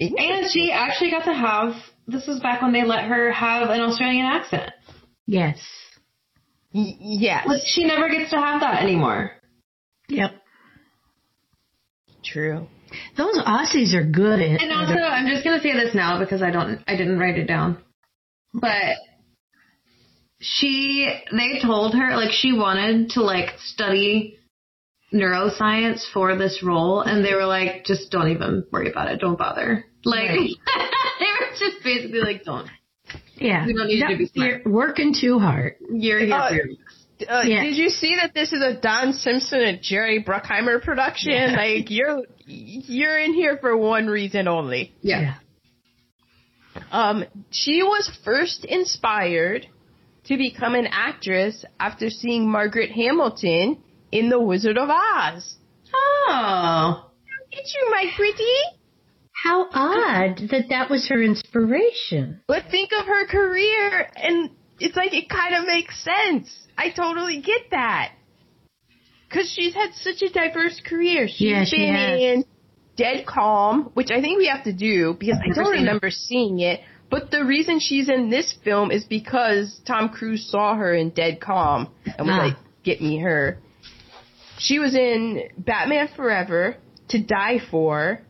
And 0.00 0.50
she 0.50 0.72
actually 0.72 1.10
got 1.10 1.24
to 1.24 1.34
have. 1.34 1.74
This 2.06 2.26
was 2.26 2.40
back 2.40 2.62
when 2.62 2.72
they 2.72 2.84
let 2.84 3.04
her 3.04 3.30
have 3.32 3.70
an 3.70 3.80
Australian 3.80 4.26
accent. 4.26 4.72
Yes. 5.26 5.58
Y- 6.74 6.96
yes, 6.98 7.44
But 7.46 7.60
she 7.64 7.84
never 7.84 8.08
gets 8.08 8.30
to 8.30 8.36
have 8.38 8.60
that 8.60 8.82
anymore. 8.82 9.32
Yep. 10.08 10.32
true. 12.24 12.66
Those 13.16 13.38
Aussies 13.38 13.94
are 13.94 14.04
good 14.04 14.40
at. 14.40 14.60
And 14.62 14.72
also, 14.72 14.94
I'm 14.94 15.26
just 15.26 15.44
gonna 15.44 15.60
say 15.60 15.72
this 15.72 15.94
now 15.94 16.18
because 16.18 16.42
I 16.42 16.50
don't, 16.50 16.80
I 16.86 16.96
didn't 16.96 17.18
write 17.18 17.38
it 17.38 17.46
down. 17.46 17.78
But 18.52 18.96
she, 20.40 21.10
they 21.30 21.60
told 21.62 21.94
her 21.94 22.16
like 22.16 22.32
she 22.32 22.52
wanted 22.52 23.10
to 23.10 23.22
like 23.22 23.58
study 23.58 24.38
neuroscience 25.12 26.02
for 26.12 26.36
this 26.36 26.62
role, 26.62 27.00
and 27.02 27.24
they 27.24 27.34
were 27.34 27.46
like, 27.46 27.84
just 27.84 28.10
don't 28.10 28.30
even 28.30 28.64
worry 28.72 28.90
about 28.90 29.08
it, 29.10 29.20
don't 29.20 29.38
bother. 29.38 29.84
Like 30.04 30.28
Right. 30.30 30.50
they 31.20 31.26
were 31.26 31.50
just 31.58 31.82
basically 31.84 32.20
like, 32.20 32.44
don't. 32.44 32.68
yeah. 33.36 33.66
You 33.66 33.74
don't 33.76 33.86
need 33.88 34.00
to 34.08 34.16
be 34.16 34.26
smart. 34.26 34.62
You're 34.64 34.72
working 34.72 35.14
too 35.18 35.38
hard. 35.38 35.74
You're 35.90 36.20
here 36.20 36.34
Uh, 36.34 36.48
for 36.50 37.34
Uh, 37.34 37.42
Yeah. 37.42 37.62
Did 37.64 37.76
you 37.76 37.88
see 37.90 38.16
that 38.16 38.34
this 38.34 38.52
is 38.52 38.62
a 38.62 38.80
Don 38.80 39.12
Simpson 39.12 39.60
and 39.60 39.80
Jerry 39.82 40.22
Bruckheimer 40.24 40.82
production? 40.82 41.54
Like 41.54 41.90
you're 41.90 42.22
you're 42.46 43.18
in 43.18 43.32
here 43.34 43.58
for 43.60 43.76
one 43.76 44.06
reason 44.06 44.48
only. 44.48 44.92
yeah. 45.02 45.34
Um, 46.90 47.24
she 47.50 47.82
was 47.82 48.10
first 48.24 48.64
inspired 48.64 49.66
to 50.24 50.36
become 50.36 50.74
an 50.74 50.86
actress 50.90 51.64
after 51.78 52.08
seeing 52.10 52.48
Margaret 52.50 52.90
Hamilton 52.90 53.78
in 54.12 54.28
The 54.28 54.38
Wizard 54.40 54.78
of 54.78 54.88
Oz. 54.90 55.56
Oh. 55.94 57.10
Did 57.50 57.64
you, 57.66 57.90
my 57.90 58.06
pretty? 58.16 58.58
How 59.44 59.66
odd 59.72 60.38
that 60.50 60.66
that 60.70 60.88
was 60.90 61.08
her 61.08 61.20
inspiration. 61.22 62.40
But 62.46 62.64
think 62.70 62.90
of 62.98 63.06
her 63.06 63.26
career, 63.26 64.08
and 64.14 64.50
it's 64.78 64.96
like 64.96 65.12
it 65.12 65.28
kind 65.28 65.54
of 65.56 65.66
makes 65.66 66.02
sense. 66.04 66.48
I 66.78 66.90
totally 66.90 67.40
get 67.40 67.62
that. 67.72 68.12
Cause 69.30 69.50
she's 69.50 69.74
had 69.74 69.94
such 69.94 70.20
a 70.22 70.28
diverse 70.32 70.80
career. 70.84 71.26
She's 71.26 71.40
Yeah, 71.48 71.64
she 71.64 71.78
been 71.78 71.94
has. 71.94 72.20
in 72.20 72.44
Dead 72.96 73.24
Calm, 73.26 73.90
which 73.94 74.10
I 74.10 74.20
think 74.20 74.38
we 74.38 74.46
have 74.48 74.64
to 74.64 74.72
do 74.74 75.16
because 75.18 75.38
I 75.42 75.46
don't 75.54 75.64
seen 75.66 75.74
it. 75.74 75.78
remember 75.78 76.10
seeing 76.10 76.60
it. 76.60 76.80
But 77.10 77.30
the 77.30 77.44
reason 77.44 77.80
she's 77.80 78.08
in 78.10 78.28
this 78.30 78.54
film 78.64 78.90
is 78.90 79.04
because 79.04 79.80
Tom 79.86 80.10
Cruise 80.10 80.50
saw 80.50 80.74
her 80.76 80.94
in 80.94 81.10
Dead 81.10 81.40
Calm 81.40 81.88
and 82.04 82.26
was 82.26 82.36
Ah. 82.38 82.44
like, 82.46 82.56
"Get 82.84 83.00
me 83.02 83.18
her." 83.20 83.58
She 84.62 84.78
was 84.78 84.94
in 84.94 85.48
Batman 85.58 86.08
Forever, 86.14 86.76
To 87.08 87.18
Die 87.20 87.58
For, 87.70 88.20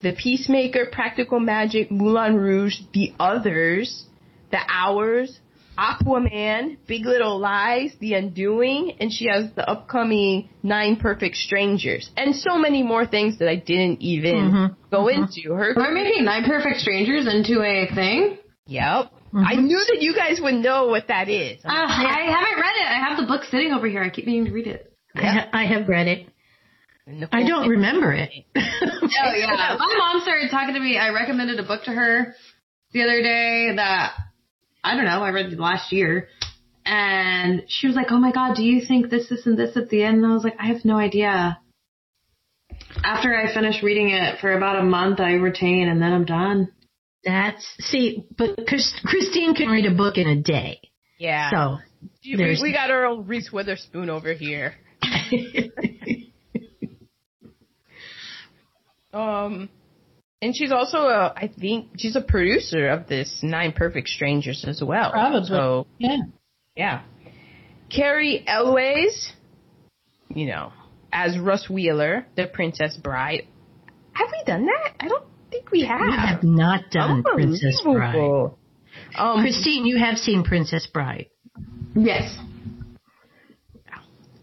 The 0.00 0.12
Peacemaker, 0.20 0.86
Practical 0.90 1.38
Magic, 1.38 1.90
Moulin 1.92 2.34
Rouge, 2.36 2.78
The 2.92 3.12
Others, 3.20 4.04
The 4.50 4.58
Hours, 4.68 5.38
Aquaman, 5.78 6.78
Big 6.88 7.04
Little 7.06 7.38
Lies, 7.38 7.92
The 8.00 8.14
Undoing, 8.14 8.96
and 8.98 9.12
she 9.12 9.28
has 9.28 9.52
the 9.54 9.68
upcoming 9.70 10.48
Nine 10.64 10.96
Perfect 10.96 11.36
Strangers, 11.36 12.10
and 12.16 12.34
so 12.34 12.58
many 12.58 12.82
more 12.82 13.06
things 13.06 13.38
that 13.38 13.48
I 13.48 13.56
didn't 13.56 14.00
even 14.02 14.50
Mhm, 14.50 14.76
go 14.90 15.04
mhm. 15.04 15.14
into. 15.18 15.52
Her, 15.54 15.72
We're 15.76 15.92
making 15.92 16.24
Nine 16.24 16.44
Perfect 16.44 16.80
Strangers 16.80 17.26
into 17.32 17.62
a 17.62 17.86
thing. 17.94 18.38
yep. 18.66 19.12
Mhm. 19.32 19.44
I 19.46 19.54
knew 19.54 19.78
that 19.90 20.02
you 20.02 20.14
guys 20.14 20.40
would 20.40 20.54
know 20.54 20.86
what 20.88 21.08
that 21.08 21.28
is. 21.28 21.64
Uh, 21.64 21.68
I 21.70 22.22
haven't 22.36 22.58
read 22.60 22.76
it. 22.82 22.86
I 22.90 22.98
have 23.06 23.18
the 23.18 23.26
book 23.26 23.44
sitting 23.44 23.72
over 23.72 23.86
here. 23.86 24.02
I 24.02 24.08
keep 24.08 24.26
meaning 24.26 24.46
to 24.46 24.52
read 24.52 24.66
it. 24.66 24.92
I, 25.16 25.26
ha- 25.26 25.48
I 25.52 25.64
have 25.66 25.88
read 25.88 26.08
it. 26.08 26.28
I 27.32 27.46
don't 27.46 27.68
remember 27.68 28.12
it. 28.12 28.30
Oh 29.18 29.32
yeah. 29.34 29.76
My 29.78 29.94
mom 29.98 30.20
started 30.22 30.50
talking 30.50 30.74
to 30.74 30.80
me. 30.80 30.98
I 30.98 31.10
recommended 31.10 31.58
a 31.58 31.62
book 31.62 31.84
to 31.84 31.92
her 31.92 32.34
the 32.92 33.02
other 33.02 33.22
day 33.22 33.72
that 33.76 34.14
I 34.82 34.94
don't 34.94 35.04
know, 35.04 35.22
I 35.22 35.30
read 35.30 35.52
last 35.58 35.92
year. 35.92 36.28
And 36.84 37.62
she 37.68 37.86
was 37.86 37.96
like, 37.96 38.08
Oh 38.10 38.18
my 38.18 38.32
god, 38.32 38.56
do 38.56 38.62
you 38.62 38.84
think 38.86 39.10
this, 39.10 39.28
this, 39.28 39.46
and 39.46 39.58
this 39.58 39.76
at 39.76 39.88
the 39.88 40.02
end? 40.02 40.18
And 40.18 40.26
I 40.26 40.34
was 40.34 40.44
like, 40.44 40.56
I 40.58 40.66
have 40.66 40.84
no 40.84 40.98
idea. 40.98 41.58
After 43.02 43.34
I 43.34 43.52
finish 43.54 43.82
reading 43.82 44.10
it 44.10 44.38
for 44.40 44.52
about 44.52 44.80
a 44.80 44.84
month, 44.84 45.20
I 45.20 45.32
retain 45.34 45.88
and 45.88 46.00
then 46.02 46.12
I'm 46.12 46.24
done. 46.24 46.72
That's 47.24 47.64
see, 47.78 48.24
but 48.36 48.66
Christine 48.66 49.54
can 49.54 49.68
read 49.68 49.86
a 49.86 49.94
book 49.94 50.16
in 50.16 50.28
a 50.28 50.40
day. 50.40 50.80
Yeah. 51.18 51.50
So 51.50 51.78
we, 52.24 52.58
we 52.62 52.72
got 52.72 52.90
our 52.90 53.04
own 53.06 53.26
Reese 53.26 53.50
Witherspoon 53.52 54.10
over 54.10 54.32
here. 54.32 54.74
Um, 59.16 59.70
and 60.42 60.54
she's 60.54 60.72
also 60.72 60.98
a, 60.98 61.32
I 61.34 61.50
think 61.58 61.92
she's 61.96 62.16
a 62.16 62.20
producer 62.20 62.88
of 62.88 63.08
this 63.08 63.40
Nine 63.42 63.72
Perfect 63.72 64.08
Strangers 64.08 64.64
as 64.68 64.82
well. 64.84 65.10
Probably. 65.10 65.48
So 65.48 65.86
yeah. 65.98 66.18
yeah, 66.76 67.02
Cary 67.88 68.44
Elwes, 68.46 69.32
you 70.28 70.46
know, 70.46 70.72
as 71.10 71.38
Russ 71.38 71.70
Wheeler, 71.70 72.26
the 72.36 72.46
Princess 72.46 72.98
Bride. 73.02 73.46
Have 74.12 74.28
we 74.30 74.44
done 74.44 74.66
that? 74.66 74.94
I 75.00 75.08
don't 75.08 75.24
think 75.50 75.70
we 75.70 75.84
have. 75.84 76.00
We 76.00 76.12
have 76.12 76.42
not 76.42 76.90
done 76.90 77.22
Princess 77.22 77.80
Bride. 77.82 78.50
Um, 79.16 79.40
Christine, 79.40 79.86
you 79.86 79.98
have 79.98 80.18
seen 80.18 80.44
Princess 80.44 80.86
Bride. 80.92 81.28
Yes. 81.94 82.36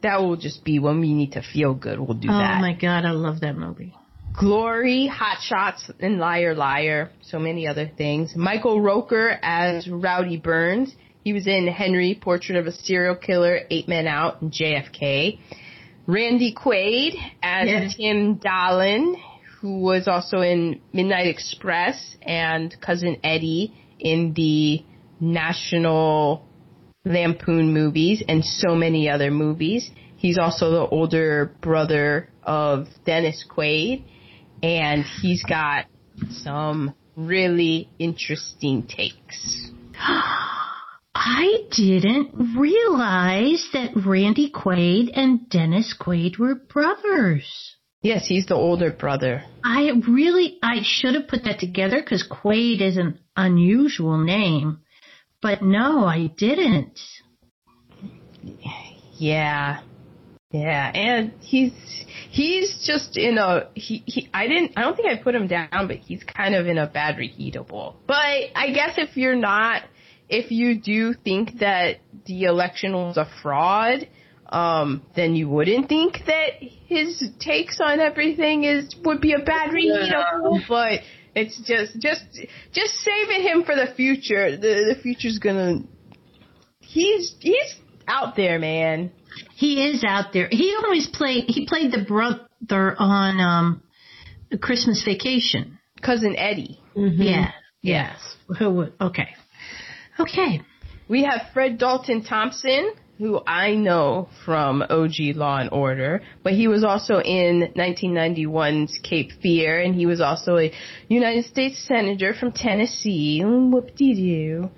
That 0.04 0.22
will 0.22 0.36
just 0.36 0.64
be 0.64 0.80
when 0.80 1.00
we 1.00 1.14
need 1.14 1.32
to 1.34 1.42
feel 1.42 1.74
good. 1.74 2.00
We'll 2.00 2.14
do 2.18 2.28
Oh 2.30 2.38
that. 2.38 2.58
Oh 2.58 2.62
my 2.62 2.74
god, 2.74 3.06
I 3.06 3.12
love 3.12 3.40
that 3.42 3.56
movie. 3.58 3.96
Glory, 4.38 5.08
Hot 5.08 5.38
Shots, 5.42 5.90
and 6.00 6.18
Liar 6.18 6.56
Liar. 6.56 7.12
So 7.22 7.40
many 7.40 7.68
other 7.68 7.90
things. 7.98 8.36
Michael 8.36 8.80
Rooker 8.80 9.38
as 9.42 9.88
Rowdy 9.88 10.38
Burns. 10.38 10.94
He 11.24 11.34
was 11.34 11.48
in 11.48 11.68
Henry, 11.68 12.20
Portrait 12.22 12.58
of 12.58 12.68
a 12.68 12.72
Serial 12.72 13.16
Killer, 13.16 13.60
Eight 13.70 13.88
Men 13.88 14.08
Out, 14.08 14.42
and 14.42 14.52
JFK. 14.52 15.40
Randy 16.06 16.54
Quaid 16.54 17.14
as 17.42 17.68
Yes. 17.68 17.96
Tim 17.96 18.38
Daland, 18.40 19.16
who 19.62 19.80
was 19.80 20.08
also 20.10 20.42
in 20.42 20.82
Midnight 20.92 21.28
Express 21.28 22.18
and 22.22 22.76
Cousin 22.82 23.18
Eddie 23.24 23.74
in 24.00 24.34
the 24.34 24.84
National 25.22 26.46
Lampoon 27.06 27.74
movies 27.74 28.24
and 28.28 28.44
so 28.44 28.76
many 28.76 29.10
other 29.10 29.32
movies. 29.32 29.90
He's 30.18 30.38
also 30.38 30.72
the 30.72 30.88
older 30.88 31.52
brother 31.62 32.30
of 32.44 32.88
Dennis 33.06 33.46
Quaid, 33.50 34.06
and 34.62 35.04
he's 35.22 35.44
got 35.44 35.86
some 36.30 36.94
really 37.16 37.90
interesting 38.00 38.84
takes. 38.84 39.72
I 41.16 41.66
didn't 41.72 42.58
realize 42.58 43.68
that 43.74 43.92
Randy 44.06 44.52
Quaid 44.52 45.12
and 45.14 45.50
Dennis 45.50 45.96
Quaid 46.00 46.40
were 46.40 46.56
brothers. 46.56 47.78
Yes, 48.02 48.28
he's 48.28 48.48
the 48.48 48.56
older 48.56 48.92
brother. 48.92 49.44
I 49.64 49.92
really, 50.08 50.58
I 50.62 50.82
should 50.84 51.16
have 51.16 51.28
put 51.28 51.46
that 51.46 51.60
together 51.60 52.02
because 52.02 52.28
Quaid 52.28 52.82
is 52.82 52.98
an 52.98 53.20
unusual 53.38 54.18
name. 54.18 54.80
But 55.44 55.62
no, 55.62 56.06
I 56.06 56.28
didn't. 56.38 56.98
Yeah. 59.18 59.82
Yeah, 60.52 60.92
and 60.94 61.34
he's 61.42 61.74
he's 62.30 62.84
just 62.86 63.18
in 63.18 63.40
a 63.40 63.70
he, 63.74 64.04
he 64.06 64.30
I 64.34 64.48
didn't 64.48 64.74
I 64.78 64.84
don't 64.84 64.96
think 64.96 65.08
I 65.08 65.22
put 65.22 65.34
him 65.34 65.48
down, 65.48 65.88
but 65.88 65.98
he's 65.98 66.24
kind 66.24 66.54
of 66.54 66.68
in 66.68 66.78
a 66.78 66.86
bad 66.86 67.16
reheatable. 67.16 67.96
But 68.06 68.16
I 68.56 68.72
guess 68.72 68.94
if 68.98 69.18
you're 69.18 69.36
not 69.36 69.82
if 70.30 70.52
you 70.52 70.80
do 70.80 71.16
think 71.16 71.60
that 71.60 71.98
the 72.26 72.44
election 72.44 72.94
was 72.94 73.18
a 73.18 73.28
fraud, 73.42 74.08
um, 74.50 75.02
then 75.16 75.36
you 75.36 75.50
wouldn't 75.50 75.90
think 75.90 76.20
that 76.28 76.52
his 76.60 77.32
takes 77.40 77.80
on 77.82 78.00
everything 78.00 78.64
is 78.64 78.96
would 79.04 79.22
be 79.22 79.34
a 79.34 79.40
bad 79.40 79.72
reheatable. 79.72 80.60
Yeah. 80.60 80.66
But 80.70 81.00
it's 81.36 81.60
just 81.62 82.00
just 82.00 82.24
just 82.72 82.94
saving 82.96 83.42
him 83.42 83.64
for 83.64 83.76
the 83.76 83.94
future. 83.96 84.56
The 84.58 84.94
the 84.94 85.00
future's 85.02 85.40
gonna 85.40 85.80
he's 86.80 87.36
he's 87.40 87.76
out 88.08 88.36
there, 88.36 88.60
man. 88.60 89.12
He 89.56 89.84
is 89.86 90.04
out 90.04 90.34
there. 90.34 90.48
He 90.50 90.76
always 90.84 91.08
played. 91.08 91.46
He 91.48 91.66
played 91.66 91.92
the 91.92 92.04
brother 92.04 92.96
on 92.98 93.40
um, 93.40 93.84
Christmas 94.60 95.04
Vacation. 95.04 95.80
Cousin 96.02 96.36
Eddie. 96.36 96.80
Mm-hmm. 96.96 97.22
Yeah. 97.22 97.52
Yes. 97.82 98.36
Who 98.60 98.70
would? 98.72 98.94
Okay. 99.00 99.30
Okay. 100.20 100.62
We 101.08 101.24
have 101.24 101.42
Fred 101.54 101.78
Dalton 101.78 102.24
Thompson, 102.24 102.94
who 103.20 103.42
I 103.46 103.76
know 103.76 104.30
from 104.46 104.82
OG 104.82 105.36
Law 105.36 105.60
and 105.60 105.70
Order, 105.72 106.22
but 106.44 106.54
he 106.54 106.68
was 106.68 106.84
also 106.84 107.20
in 107.20 107.72
1991's 107.76 109.00
Cape 109.04 109.32
Fear, 109.42 109.82
and 109.82 109.96
he 109.96 110.06
was 110.06 110.20
also 110.20 110.58
a 110.58 110.72
United 111.08 111.46
States 111.46 111.84
Senator 111.88 112.34
from 112.34 112.52
Tennessee. 112.52 113.42
Whoop 113.44 113.96
de 113.96 114.14
doo. 114.16 114.72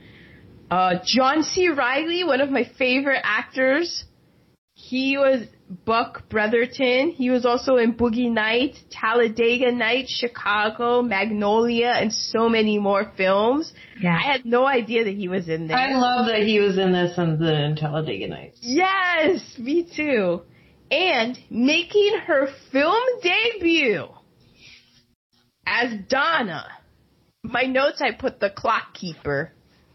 Uh, 0.69 0.95
John 1.05 1.43
C. 1.43 1.69
Reilly, 1.69 2.23
one 2.23 2.41
of 2.41 2.49
my 2.49 2.69
favorite 2.77 3.21
actors. 3.23 4.03
He 4.73 5.17
was 5.17 5.47
Buck 5.67 6.29
Brotherton. 6.29 7.09
He 7.09 7.29
was 7.29 7.45
also 7.45 7.77
in 7.77 7.95
Boogie 7.95 8.31
Nights, 8.31 8.79
Talladega 8.91 9.71
Nights, 9.71 10.11
Chicago, 10.11 11.01
Magnolia, 11.01 11.89
and 11.89 12.13
so 12.13 12.49
many 12.49 12.77
more 12.77 13.11
films. 13.17 13.73
Yeah. 13.99 14.15
I 14.15 14.31
had 14.31 14.45
no 14.45 14.65
idea 14.65 15.05
that 15.05 15.15
he 15.15 15.27
was 15.27 15.49
in 15.49 15.67
there. 15.67 15.77
I 15.77 15.93
love 15.93 16.27
that 16.27 16.43
he 16.43 16.59
was 16.59 16.77
in 16.77 16.91
this 16.91 17.17
and 17.17 17.39
the 17.39 17.75
Talladega 17.79 18.27
Nights. 18.27 18.59
Yes, 18.61 19.57
me 19.57 19.89
too. 19.95 20.41
And 20.91 21.37
making 21.49 22.19
her 22.27 22.47
film 22.71 23.03
debut 23.23 24.07
as 25.65 25.93
Donna. 26.07 26.67
My 27.43 27.63
notes 27.63 28.01
I 28.01 28.11
put 28.11 28.39
the 28.39 28.49
clock 28.49 28.93
keeper 28.93 29.51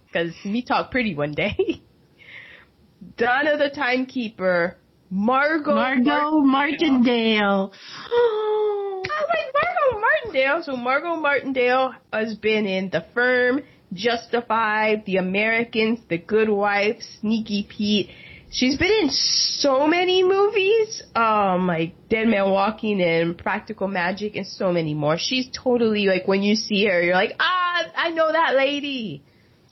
because 0.07 0.35
me 0.45 0.63
talk 0.63 0.91
pretty 0.91 1.15
one 1.15 1.33
day. 1.33 1.57
Donna 3.17 3.57
the 3.57 3.71
timekeeper, 3.71 4.77
Margot 5.11 5.75
Margot 5.75 6.41
Martindale. 6.41 7.73
Oh, 8.13 9.03
I 9.11 9.21
like 9.23 9.55
Margot 9.55 10.01
Martindale. 10.01 10.63
So 10.63 10.77
Margot 10.77 11.17
Martindale 11.17 11.95
has 12.13 12.37
been 12.37 12.67
in 12.67 12.91
The 12.91 13.05
Firm, 13.13 13.63
Justified, 13.93 15.05
The 15.07 15.17
Americans, 15.17 15.99
The 16.09 16.19
Good 16.19 16.49
Wife, 16.49 17.03
Sneaky 17.21 17.67
Pete. 17.69 18.11
She's 18.53 18.77
been 18.77 18.91
in 19.03 19.11
so 19.11 19.87
many 19.87 20.25
movies, 20.25 21.03
um, 21.15 21.67
like 21.67 21.95
Dead 22.09 22.27
Man 22.27 22.51
Walking 22.51 23.01
and 23.01 23.37
Practical 23.39 23.87
Magic 23.87 24.35
and 24.37 24.47
so 24.47 24.73
many 24.73 24.95
more. 24.95 25.17
She's 25.19 25.49
totally 25.53 26.07
like 26.07 26.27
when 26.27 26.43
you 26.43 26.57
see 26.57 26.87
her, 26.87 27.03
you're 27.03 27.15
like, 27.15 27.35
ah, 27.39 27.85
I 27.97 28.11
know 28.11 28.31
that 28.31 28.55
lady. 28.57 29.25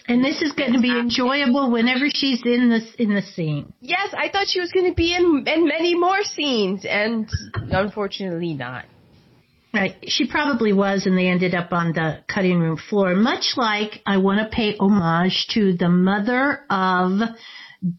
And 0.08 0.24
this 0.24 0.40
is 0.40 0.52
going 0.52 0.72
to 0.72 0.80
be 0.80 0.90
enjoyable 0.90 1.70
whenever 1.70 2.06
she's 2.08 2.40
in 2.44 2.70
this 2.70 2.94
in 2.98 3.14
the 3.14 3.20
scene. 3.20 3.74
Yes, 3.80 4.14
I 4.16 4.30
thought 4.30 4.48
she 4.48 4.58
was 4.58 4.72
going 4.72 4.86
to 4.86 4.94
be 4.94 5.14
in 5.14 5.44
in 5.46 5.68
many 5.68 5.94
more 5.94 6.22
scenes, 6.22 6.86
and 6.88 7.28
unfortunately 7.54 8.54
not. 8.54 8.86
Right, 9.74 9.96
she 10.04 10.26
probably 10.26 10.72
was, 10.72 11.04
and 11.04 11.16
they 11.16 11.26
ended 11.26 11.54
up 11.54 11.72
on 11.72 11.92
the 11.92 12.20
cutting 12.26 12.58
room 12.58 12.78
floor. 12.78 13.14
Much 13.14 13.52
like 13.58 14.00
I 14.06 14.16
want 14.16 14.40
to 14.40 14.56
pay 14.56 14.76
homage 14.78 15.46
to 15.50 15.76
the 15.76 15.90
mother 15.90 16.64
of 16.70 17.20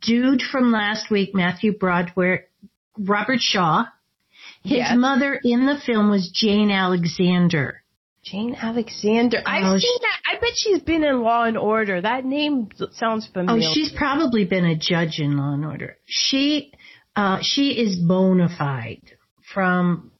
dude 0.02 0.42
from 0.42 0.72
last 0.72 1.12
week, 1.12 1.36
Matthew 1.36 1.78
Broderick, 1.78 2.50
Robert 2.98 3.40
Shaw. 3.40 3.86
His 4.64 4.80
yes. 4.80 4.98
mother 4.98 5.40
in 5.44 5.68
the 5.68 5.78
film 5.86 6.10
was 6.10 6.32
Jane 6.34 6.72
Alexander. 6.72 7.84
Jane 8.24 8.56
Alexander. 8.56 9.42
I've 9.46 9.64
oh, 9.64 9.78
seen 9.78 9.98
that. 10.02 10.20
I 10.26 10.40
bet 10.40 10.52
she's 10.56 10.82
been 10.82 11.04
in 11.04 11.22
Law 11.22 11.44
and 11.44 11.58
Order. 11.58 12.02
That 12.02 12.26
name 12.26 12.70
sounds 12.92 13.28
familiar. 13.28 13.68
Oh, 13.68 13.74
she's 13.74 13.92
probably 13.92 14.46
been 14.46 14.66
a 14.66 14.76
judge 14.76 15.20
in 15.20 15.38
Law 15.38 15.54
and 15.54 15.66
Order. 15.66 15.98
She, 16.06 16.74
uh, 17.16 17.40
she 17.42 17.72
is 17.72 17.96
bona 17.98 18.50
fide 18.56 19.14
from 19.54 20.12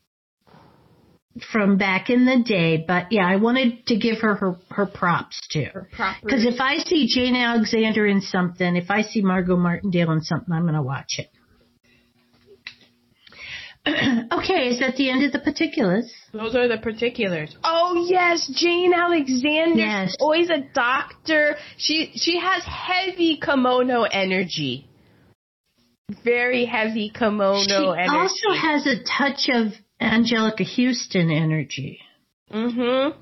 from 1.52 1.78
back 1.78 2.10
in 2.10 2.26
the 2.26 2.44
day. 2.44 2.84
But 2.86 3.12
yeah, 3.12 3.28
I 3.28 3.38
wanted 3.38 3.86
to 3.88 3.98
give 3.98 4.20
her 4.22 4.36
her, 4.36 4.56
her 4.72 4.86
props 4.86 5.40
too. 5.52 5.68
Because 6.24 6.46
if 6.46 6.60
I 6.60 6.78
see 6.78 7.08
Jane 7.08 7.36
Alexander 7.36 8.06
in 8.06 8.22
something, 8.22 8.76
if 8.76 8.90
I 8.90 9.02
see 9.02 9.22
Margot 9.22 9.58
Martindale 9.58 10.12
in 10.12 10.22
something, 10.22 10.54
I'm 10.54 10.64
going 10.64 10.74
to 10.74 10.82
watch 10.82 11.16
it. 11.18 11.30
okay, 14.32 14.70
is 14.70 14.80
that 14.80 14.96
the 14.96 15.10
end 15.10 15.24
of 15.24 15.32
the 15.32 15.40
particulars? 15.40 16.12
Those 16.34 16.56
are 16.56 16.68
the 16.68 16.78
particulars. 16.78 17.56
Oh 17.64 18.06
yes, 18.08 18.50
Jane 18.54 18.94
Alexander. 18.94 19.80
Yes. 19.80 20.16
always 20.20 20.50
a 20.50 20.62
doctor. 20.74 21.56
She 21.78 22.12
she 22.16 22.40
has 22.40 22.64
heavy 22.64 23.40
kimono 23.44 24.04
energy. 24.04 24.88
Very 26.24 26.66
heavy 26.66 27.10
kimono 27.10 27.64
she 27.64 27.74
energy. 27.74 28.10
She 28.10 28.48
also 28.48 28.54
has 28.60 28.88
a 28.88 29.04
touch 29.04 29.50
of 29.54 29.74
Anjelica 30.02 30.66
Huston 30.66 31.32
energy. 31.32 32.00
Mm 32.52 32.74
Mhm. 32.74 33.16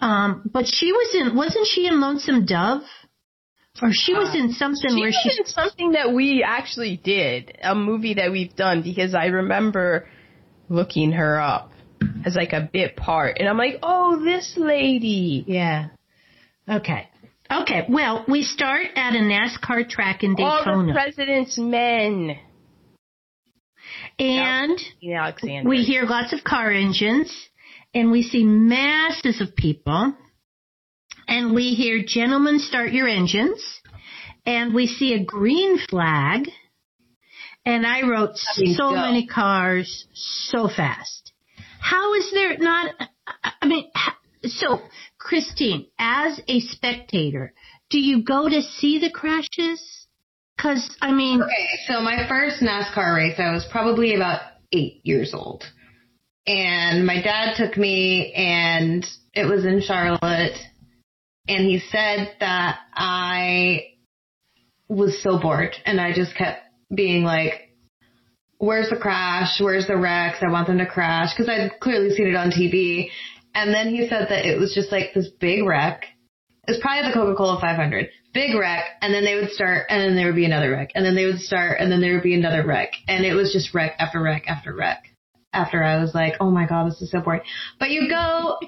Um, 0.00 0.42
but 0.50 0.66
she 0.66 0.92
was 0.92 1.14
in 1.14 1.36
wasn't 1.36 1.66
she 1.66 1.86
in 1.86 2.00
Lonesome 2.00 2.46
Dove? 2.46 2.82
Or 3.80 3.90
she 3.92 4.14
was 4.14 4.34
in 4.34 4.52
something 4.52 4.90
she 4.90 5.00
where 5.00 5.12
she 5.12 5.28
was 5.28 5.38
in 5.38 5.46
something 5.46 5.92
that 5.92 6.12
we 6.12 6.42
actually 6.44 6.96
did, 6.96 7.56
a 7.62 7.74
movie 7.74 8.14
that 8.14 8.32
we've 8.32 8.54
done 8.56 8.82
because 8.82 9.14
I 9.14 9.26
remember 9.26 10.08
looking 10.68 11.12
her 11.12 11.40
up 11.40 11.70
as 12.24 12.34
like 12.34 12.52
a 12.52 12.68
bit 12.72 12.96
part, 12.96 13.38
and 13.38 13.48
I'm 13.48 13.56
like, 13.56 13.78
oh, 13.82 14.22
this 14.24 14.54
lady. 14.56 15.44
Yeah. 15.46 15.88
Okay. 16.68 17.08
Okay. 17.50 17.86
Well, 17.88 18.24
we 18.28 18.42
start 18.42 18.86
at 18.94 19.14
a 19.14 19.18
NASCAR 19.18 19.88
track 19.88 20.22
in 20.22 20.34
Daytona. 20.34 20.72
All 20.72 20.86
the 20.86 20.92
president's 20.92 21.58
men. 21.58 22.38
And 24.18 24.78
Alexander. 25.02 25.68
we 25.68 25.82
hear 25.82 26.02
lots 26.04 26.32
of 26.32 26.44
car 26.44 26.70
engines, 26.70 27.32
and 27.94 28.10
we 28.10 28.22
see 28.22 28.44
masses 28.44 29.40
of 29.40 29.54
people 29.56 30.14
and 31.28 31.54
we 31.54 31.74
hear, 31.74 32.02
gentlemen, 32.04 32.58
start 32.58 32.92
your 32.92 33.06
engines. 33.06 33.62
And 34.46 34.74
we 34.74 34.86
see 34.86 35.12
a 35.12 35.22
green 35.22 35.78
flag. 35.90 36.48
And 37.66 37.86
I 37.86 38.08
wrote 38.08 38.36
so 38.36 38.92
many 38.92 39.26
cars 39.26 40.06
so 40.14 40.68
fast. 40.68 41.32
How 41.80 42.14
is 42.14 42.30
there 42.32 42.56
not, 42.56 42.94
I 43.60 43.66
mean, 43.66 43.90
so 44.44 44.80
Christine, 45.18 45.88
as 45.98 46.40
a 46.48 46.60
spectator, 46.60 47.52
do 47.90 47.98
you 47.98 48.24
go 48.24 48.48
to 48.48 48.62
see 48.62 48.98
the 48.98 49.10
crashes? 49.10 50.06
Cause 50.58 50.96
I 51.02 51.12
mean. 51.12 51.42
Okay, 51.42 51.68
so 51.86 52.00
my 52.00 52.26
first 52.26 52.62
NASCAR 52.62 53.16
race, 53.16 53.38
I 53.38 53.52
was 53.52 53.66
probably 53.70 54.14
about 54.14 54.40
eight 54.72 55.00
years 55.04 55.34
old. 55.34 55.64
And 56.46 57.06
my 57.06 57.20
dad 57.20 57.54
took 57.56 57.76
me 57.76 58.32
and 58.32 59.04
it 59.34 59.44
was 59.44 59.66
in 59.66 59.82
Charlotte 59.82 60.56
and 61.48 61.66
he 61.66 61.80
said 61.90 62.34
that 62.40 62.78
I 62.94 63.94
was 64.88 65.22
so 65.22 65.38
bored 65.40 65.74
and 65.84 66.00
I 66.00 66.12
just 66.12 66.36
kept 66.36 66.62
being 66.94 67.24
like, 67.24 67.74
where's 68.58 68.90
the 68.90 68.96
crash? 68.96 69.60
Where's 69.60 69.86
the 69.86 69.96
wrecks? 69.96 70.38
I 70.42 70.50
want 70.50 70.66
them 70.66 70.78
to 70.78 70.86
crash 70.86 71.34
because 71.34 71.48
I'd 71.48 71.80
clearly 71.80 72.10
seen 72.10 72.28
it 72.28 72.36
on 72.36 72.50
TV. 72.50 73.10
And 73.54 73.72
then 73.72 73.88
he 73.88 74.08
said 74.08 74.26
that 74.28 74.44
it 74.44 74.58
was 74.58 74.74
just 74.74 74.92
like 74.92 75.14
this 75.14 75.28
big 75.40 75.64
wreck. 75.64 76.04
It 76.66 76.72
was 76.72 76.80
probably 76.80 77.08
the 77.08 77.14
Coca-Cola 77.14 77.60
500. 77.60 78.08
Big 78.34 78.54
wreck. 78.54 78.84
And 79.00 79.12
then 79.12 79.24
they 79.24 79.36
would 79.36 79.50
start 79.50 79.86
and 79.88 80.00
then 80.02 80.16
there 80.16 80.26
would 80.26 80.36
be 80.36 80.44
another 80.44 80.70
wreck. 80.70 80.90
And 80.94 81.04
then 81.04 81.14
they 81.14 81.24
would 81.24 81.40
start 81.40 81.80
and 81.80 81.90
then 81.90 82.00
there 82.00 82.14
would 82.14 82.22
be 82.22 82.34
another 82.34 82.64
wreck. 82.64 82.92
And 83.08 83.24
it 83.24 83.34
was 83.34 83.52
just 83.52 83.74
wreck 83.74 83.94
after 83.98 84.20
wreck 84.20 84.44
after 84.48 84.74
wreck. 84.74 85.04
After 85.52 85.82
I 85.82 85.98
was 85.98 86.14
like, 86.14 86.34
oh 86.40 86.50
my 86.50 86.66
God, 86.66 86.90
this 86.90 87.00
is 87.00 87.10
so 87.10 87.20
boring. 87.20 87.40
But 87.78 87.90
you 87.90 88.08
go, 88.10 88.58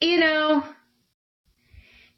you 0.00 0.20
know, 0.20 0.64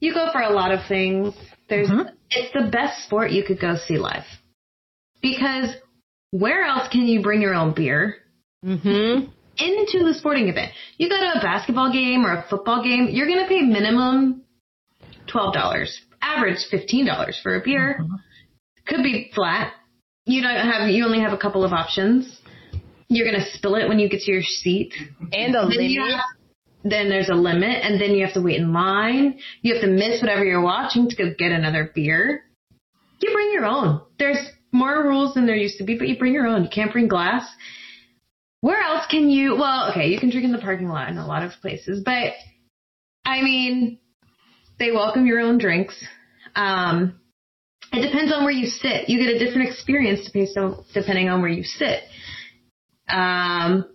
you 0.04 0.12
go 0.14 0.30
for 0.32 0.40
a 0.42 0.50
lot 0.50 0.70
of 0.72 0.80
things. 0.86 1.34
There's, 1.68 1.88
Mhm. 1.88 2.10
it's 2.30 2.52
the 2.52 2.68
best 2.70 3.04
sport 3.04 3.30
you 3.30 3.42
could 3.42 3.58
go 3.60 3.76
see 3.76 3.98
live. 3.98 4.26
Because 5.22 5.70
where 6.30 6.62
else 6.64 6.88
can 6.88 7.06
you 7.06 7.22
bring 7.22 7.40
your 7.40 7.54
own 7.54 7.72
beer? 7.72 8.16
Mm-hmm. 8.64 9.26
into 9.56 10.04
the 10.04 10.14
sporting 10.14 10.48
event. 10.48 10.72
You 10.98 11.08
go 11.08 11.16
to 11.16 11.38
a 11.38 11.40
basketball 11.40 11.92
game 11.92 12.24
or 12.26 12.32
a 12.32 12.42
football 12.50 12.82
game, 12.82 13.08
you're 13.10 13.28
going 13.28 13.38
to 13.38 13.46
pay 13.46 13.60
minimum 13.62 14.42
$12, 15.28 16.00
average 16.20 16.58
$15 16.72 17.40
for 17.40 17.54
a 17.54 17.60
beer. 17.60 18.04
Could 18.88 19.04
be 19.04 19.30
flat. 19.32 19.72
You 20.26 20.42
don't 20.42 20.56
have, 20.56 20.88
you 20.90 21.04
only 21.04 21.20
have 21.20 21.32
a 21.32 21.36
couple 21.38 21.64
of 21.64 21.72
options. 21.72 22.40
You're 23.08 23.30
going 23.30 23.40
to 23.40 23.48
spill 23.52 23.76
it 23.76 23.86
when 23.88 24.00
you 24.00 24.08
get 24.08 24.22
to 24.22 24.32
your 24.32 24.42
seat. 24.42 24.92
And 25.32 25.54
a 25.54 25.62
limit. 25.66 25.90
Then 26.84 27.08
there's 27.08 27.30
a 27.30 27.34
limit 27.34 27.82
and 27.82 28.00
then 28.00 28.10
you 28.10 28.24
have 28.24 28.34
to 28.34 28.42
wait 28.42 28.60
in 28.60 28.72
line. 28.72 29.38
You 29.62 29.74
have 29.74 29.82
to 29.82 29.88
miss 29.88 30.20
whatever 30.20 30.44
you're 30.44 30.62
watching 30.62 31.08
to 31.08 31.16
go 31.16 31.34
get 31.36 31.50
another 31.50 31.90
beer. 31.94 32.44
You 33.20 33.32
bring 33.32 33.52
your 33.52 33.64
own. 33.64 34.02
There's 34.18 34.38
more 34.70 35.02
rules 35.02 35.34
than 35.34 35.46
there 35.46 35.56
used 35.56 35.78
to 35.78 35.84
be, 35.84 35.96
but 35.96 36.08
you 36.08 36.18
bring 36.18 36.34
your 36.34 36.46
own. 36.46 36.62
You 36.62 36.70
can't 36.70 36.92
bring 36.92 37.08
glass. 37.08 37.48
Where 38.60 38.82
else 38.82 39.06
can 39.10 39.30
you, 39.30 39.56
well, 39.56 39.90
okay, 39.90 40.08
you 40.08 40.20
can 40.20 40.30
drink 40.30 40.44
in 40.44 40.52
the 40.52 40.58
parking 40.58 40.88
lot 40.88 41.08
in 41.08 41.16
a 41.16 41.26
lot 41.26 41.42
of 41.42 41.52
places, 41.62 42.02
but 42.04 42.32
I 43.24 43.42
mean, 43.42 43.98
they 44.78 44.90
welcome 44.90 45.26
your 45.26 45.40
own 45.40 45.58
drinks. 45.58 45.94
Um, 46.54 47.18
it 47.92 48.06
depends 48.06 48.32
on 48.32 48.44
where 48.44 48.52
you 48.52 48.66
sit. 48.66 49.08
You 49.08 49.18
get 49.18 49.34
a 49.34 49.38
different 49.38 49.68
experience 49.68 50.28
depending 50.92 51.28
on 51.28 51.40
where 51.40 51.50
you 51.50 51.62
sit. 51.62 52.00
Um, 53.08 53.86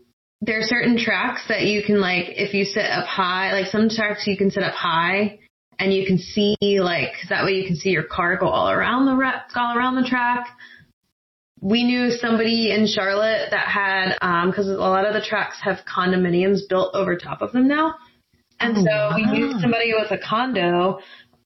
there 0.41 0.59
are 0.59 0.63
certain 0.63 0.97
tracks 0.97 1.41
that 1.49 1.63
you 1.63 1.83
can 1.83 1.99
like, 1.99 2.25
if 2.29 2.53
you 2.53 2.63
sit 2.65 2.85
up 2.85 3.05
high, 3.05 3.51
like 3.53 3.67
some 3.67 3.89
tracks 3.89 4.25
you 4.25 4.37
can 4.37 4.49
sit 4.49 4.63
up 4.63 4.73
high 4.73 5.39
and 5.77 5.93
you 5.93 6.05
can 6.05 6.17
see 6.17 6.55
like, 6.61 7.11
that 7.29 7.43
way 7.43 7.51
you 7.51 7.67
can 7.67 7.75
see 7.75 7.89
your 7.89 8.03
car 8.03 8.37
go 8.37 8.47
all 8.47 8.69
around 8.69 9.05
the, 9.05 9.15
ra- 9.15 9.41
all 9.55 9.77
around 9.77 9.95
the 9.95 10.07
track. 10.07 10.47
We 11.61 11.83
knew 11.83 12.11
somebody 12.11 12.71
in 12.71 12.87
Charlotte 12.87 13.49
that 13.51 13.67
had, 13.67 14.15
um, 14.21 14.53
cause 14.53 14.67
a 14.67 14.71
lot 14.71 15.05
of 15.05 15.13
the 15.13 15.21
tracks 15.21 15.57
have 15.61 15.79
condominiums 15.85 16.59
built 16.69 16.95
over 16.95 17.17
top 17.17 17.41
of 17.41 17.51
them 17.51 17.67
now. 17.67 17.95
And 18.61 18.77
Oh, 18.77 18.83
so 18.85 19.15
we 19.15 19.25
knew 19.25 19.59
somebody 19.59 19.93
with 19.93 20.11
a 20.11 20.17
condo 20.17 20.99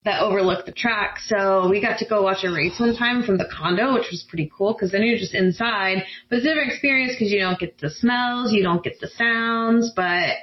that 0.05 0.21
overlooked 0.21 0.65
the 0.65 0.71
track. 0.73 1.17
So 1.25 1.69
we 1.69 1.81
got 1.81 1.99
to 1.99 2.05
go 2.07 2.23
watch 2.23 2.43
a 2.43 2.51
race 2.51 2.79
one 2.79 2.95
time 2.95 3.23
from 3.23 3.37
the 3.37 3.45
condo, 3.51 3.93
which 3.93 4.07
was 4.11 4.25
pretty 4.27 4.51
cool 4.55 4.73
because 4.73 4.91
then 4.91 5.03
you're 5.03 5.17
just 5.17 5.33
inside. 5.33 6.03
But 6.29 6.37
it's 6.37 6.45
a 6.45 6.49
different 6.49 6.71
experience 6.71 7.13
because 7.13 7.31
you 7.31 7.39
don't 7.39 7.59
get 7.59 7.77
the 7.79 7.89
smells, 7.89 8.51
you 8.51 8.63
don't 8.63 8.83
get 8.83 8.99
the 8.99 9.07
sounds, 9.07 9.91
but 9.95 10.35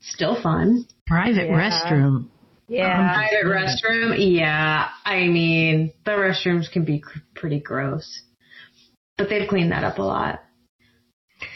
still 0.00 0.40
fun. 0.40 0.84
Private 1.06 1.48
Yeah. 1.48 1.70
restroom. 1.70 2.28
Yeah. 2.68 3.14
Private 3.14 3.46
restroom, 3.46 4.14
yeah. 4.18 4.88
I 5.04 5.26
mean, 5.26 5.92
the 6.04 6.12
restrooms 6.12 6.70
can 6.70 6.84
be 6.84 7.00
cr- 7.00 7.18
pretty 7.34 7.58
gross, 7.58 8.22
but 9.18 9.28
they've 9.28 9.48
cleaned 9.48 9.72
that 9.72 9.82
up 9.82 9.98
a 9.98 10.02
lot. 10.02 10.40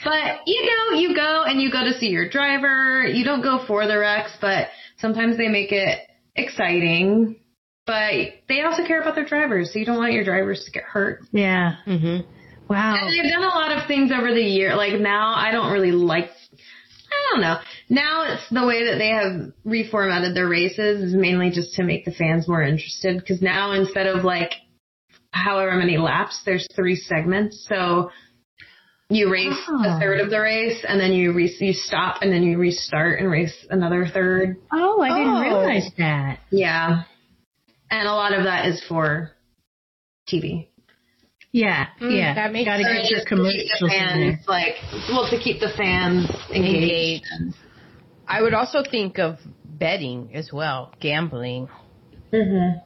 But 0.02 0.40
you 0.46 0.64
know, 0.64 0.98
you 0.98 1.14
go 1.14 1.44
and 1.44 1.60
you 1.60 1.70
go 1.70 1.84
to 1.84 1.92
see 1.98 2.08
your 2.08 2.28
driver. 2.28 3.06
You 3.06 3.24
don't 3.24 3.42
go 3.42 3.64
for 3.66 3.86
the 3.86 3.98
wrecks, 3.98 4.32
but 4.40 4.68
sometimes 4.98 5.36
they 5.36 5.48
make 5.48 5.72
it 5.72 5.98
exciting. 6.36 7.36
But 7.86 8.40
they 8.48 8.62
also 8.62 8.86
care 8.86 9.00
about 9.02 9.14
their 9.14 9.26
drivers, 9.26 9.72
so 9.72 9.78
you 9.78 9.84
don't 9.84 9.98
want 9.98 10.12
your 10.12 10.24
drivers 10.24 10.64
to 10.64 10.70
get 10.70 10.84
hurt. 10.84 11.20
Yeah. 11.32 11.76
Mm-hmm. 11.86 12.26
Wow. 12.68 12.96
And 12.96 13.12
they've 13.12 13.30
done 13.30 13.42
a 13.42 13.48
lot 13.48 13.72
of 13.72 13.86
things 13.86 14.10
over 14.10 14.32
the 14.32 14.40
year. 14.40 14.74
Like 14.74 14.98
now, 14.98 15.34
I 15.36 15.50
don't 15.52 15.70
really 15.70 15.92
like. 15.92 16.30
I 16.30 17.30
don't 17.30 17.42
know. 17.42 17.56
Now 17.90 18.32
it's 18.32 18.48
the 18.50 18.66
way 18.66 18.86
that 18.86 18.96
they 18.96 19.10
have 19.10 19.52
reformatted 19.66 20.34
their 20.34 20.48
races 20.48 21.02
is 21.02 21.14
mainly 21.14 21.50
just 21.50 21.74
to 21.74 21.84
make 21.84 22.04
the 22.04 22.12
fans 22.12 22.48
more 22.48 22.62
interested. 22.62 23.18
Because 23.18 23.42
now 23.42 23.72
instead 23.72 24.06
of 24.06 24.24
like 24.24 24.52
however 25.30 25.76
many 25.76 25.98
laps, 25.98 26.40
there's 26.46 26.66
three 26.74 26.96
segments. 26.96 27.66
So 27.68 28.10
you 29.10 29.30
race 29.30 29.54
Oh. 29.68 29.82
a 29.96 29.98
third 30.00 30.20
of 30.20 30.30
the 30.30 30.40
race, 30.40 30.84
and 30.86 30.98
then 31.00 31.12
you 31.12 31.32
re- 31.32 31.54
you 31.60 31.72
stop, 31.72 32.22
and 32.22 32.32
then 32.32 32.42
you 32.42 32.58
restart 32.58 33.20
and 33.20 33.30
race 33.30 33.54
another 33.70 34.06
third. 34.06 34.56
Oh, 34.72 35.00
I 35.02 35.08
didn't 35.10 35.34
Oh. 35.34 35.40
realize 35.42 35.90
that. 35.98 36.38
Yeah, 36.50 37.02
and 37.90 38.08
a 38.08 38.12
lot 38.14 38.32
of 38.32 38.44
that 38.44 38.66
is 38.66 38.82
for 38.84 39.30
TV. 40.28 40.68
Yeah, 41.52 41.86
Mm, 42.00 42.16
yeah. 42.18 42.34
that 42.34 42.52
makes 42.52 42.66
Gotta 42.68 42.82
So 42.82 42.88
get 42.92 42.98
just 43.02 43.10
your 43.10 43.20
to 43.20 43.24
keep 43.26 43.28
commercials 43.28 43.80
in 43.82 43.88
there. 43.88 44.08
fans 44.08 44.48
like 44.48 44.74
well 45.08 45.28
to 45.30 45.38
keep 45.38 45.60
the 45.60 45.68
fans 45.76 46.28
engaged. 46.50 47.26
Engaged. 47.30 47.54
I 48.26 48.42
would 48.42 48.54
also 48.54 48.82
think 48.82 49.18
of 49.18 49.38
betting 49.64 50.30
as 50.34 50.52
well, 50.52 50.92
gambling. 50.98 51.68
Mm-hmm. 52.32 52.78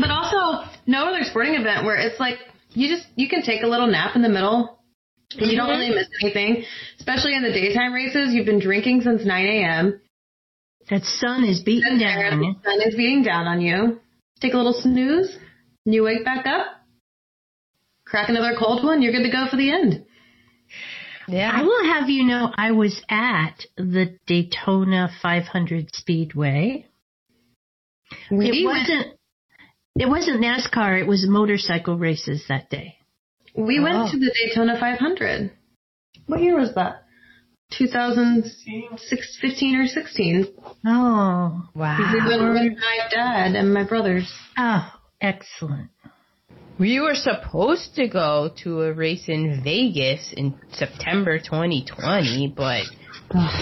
But 0.00 0.10
also, 0.10 0.64
no 0.86 1.08
other 1.08 1.24
sporting 1.24 1.54
event 1.54 1.84
where 1.84 1.96
it's 1.96 2.18
like 2.20 2.38
you 2.72 2.88
just 2.88 3.06
you 3.16 3.28
can 3.28 3.42
take 3.42 3.62
a 3.62 3.66
little 3.66 3.88
nap 3.88 4.14
in 4.16 4.22
the 4.22 4.28
middle. 4.28 4.78
And 5.38 5.50
you 5.50 5.56
don't 5.56 5.68
mm-hmm. 5.68 5.78
really 5.78 5.94
miss 5.94 6.08
anything, 6.22 6.64
especially 6.98 7.34
in 7.34 7.42
the 7.42 7.52
daytime 7.52 7.92
races. 7.92 8.32
You've 8.32 8.46
been 8.46 8.60
drinking 8.60 9.02
since 9.02 9.24
9 9.24 9.46
a.m. 9.46 10.00
That 10.90 11.04
sun 11.04 11.44
is 11.44 11.60
beating 11.60 11.98
The 11.98 12.04
down. 12.04 12.60
sun 12.64 12.80
is 12.84 12.96
beating 12.96 13.22
down 13.22 13.46
on 13.46 13.60
you. 13.60 14.00
Take 14.40 14.54
a 14.54 14.56
little 14.56 14.72
snooze, 14.72 15.36
and 15.86 15.94
you 15.94 16.02
wake 16.02 16.24
back 16.24 16.46
up. 16.46 16.66
Crack 18.04 18.28
another 18.28 18.56
cold 18.58 18.84
one. 18.84 19.02
You're 19.02 19.12
good 19.12 19.22
to 19.22 19.30
go 19.30 19.46
for 19.48 19.56
the 19.56 19.70
end. 19.70 20.04
Yeah. 21.28 21.52
I 21.54 21.62
will 21.62 21.84
have 21.92 22.08
you 22.10 22.24
know 22.24 22.52
I 22.56 22.72
was 22.72 23.00
at 23.08 23.64
the 23.76 24.18
Daytona 24.26 25.10
500 25.22 25.94
Speedway. 25.94 26.86
We 28.32 28.48
It 28.48 28.66
went, 28.66 28.78
wasn't. 28.78 29.06
It 29.96 30.08
wasn't 30.08 30.42
NASCAR. 30.42 31.00
It 31.00 31.06
was 31.06 31.24
motorcycle 31.28 31.96
races 31.98 32.44
that 32.48 32.68
day. 32.68 32.96
We 33.54 33.78
Oh. 33.78 33.82
went 33.82 34.10
to 34.12 34.18
the 34.18 34.30
Daytona 34.32 34.76
500. 34.78 35.50
What 36.26 36.40
year 36.42 36.56
was 36.58 36.74
that? 36.74 37.02
2015 37.72 39.76
or 39.76 39.86
16. 39.86 40.46
Oh, 40.86 41.68
We 41.74 41.80
wow. 41.80 41.98
went 42.26 42.42
with 42.54 42.78
my 42.78 42.98
dad 43.10 43.54
and 43.54 43.72
my 43.72 43.84
brothers. 43.84 44.32
oh, 44.58 44.92
excellent. 45.20 45.90
We 46.78 46.98
were 47.00 47.14
supposed 47.14 47.94
to 47.96 48.08
go 48.08 48.48
to 48.64 48.82
a 48.82 48.92
race 48.92 49.28
in 49.28 49.60
Vegas 49.62 50.32
in 50.34 50.54
September 50.72 51.38
2020, 51.38 52.48
but 52.56 52.84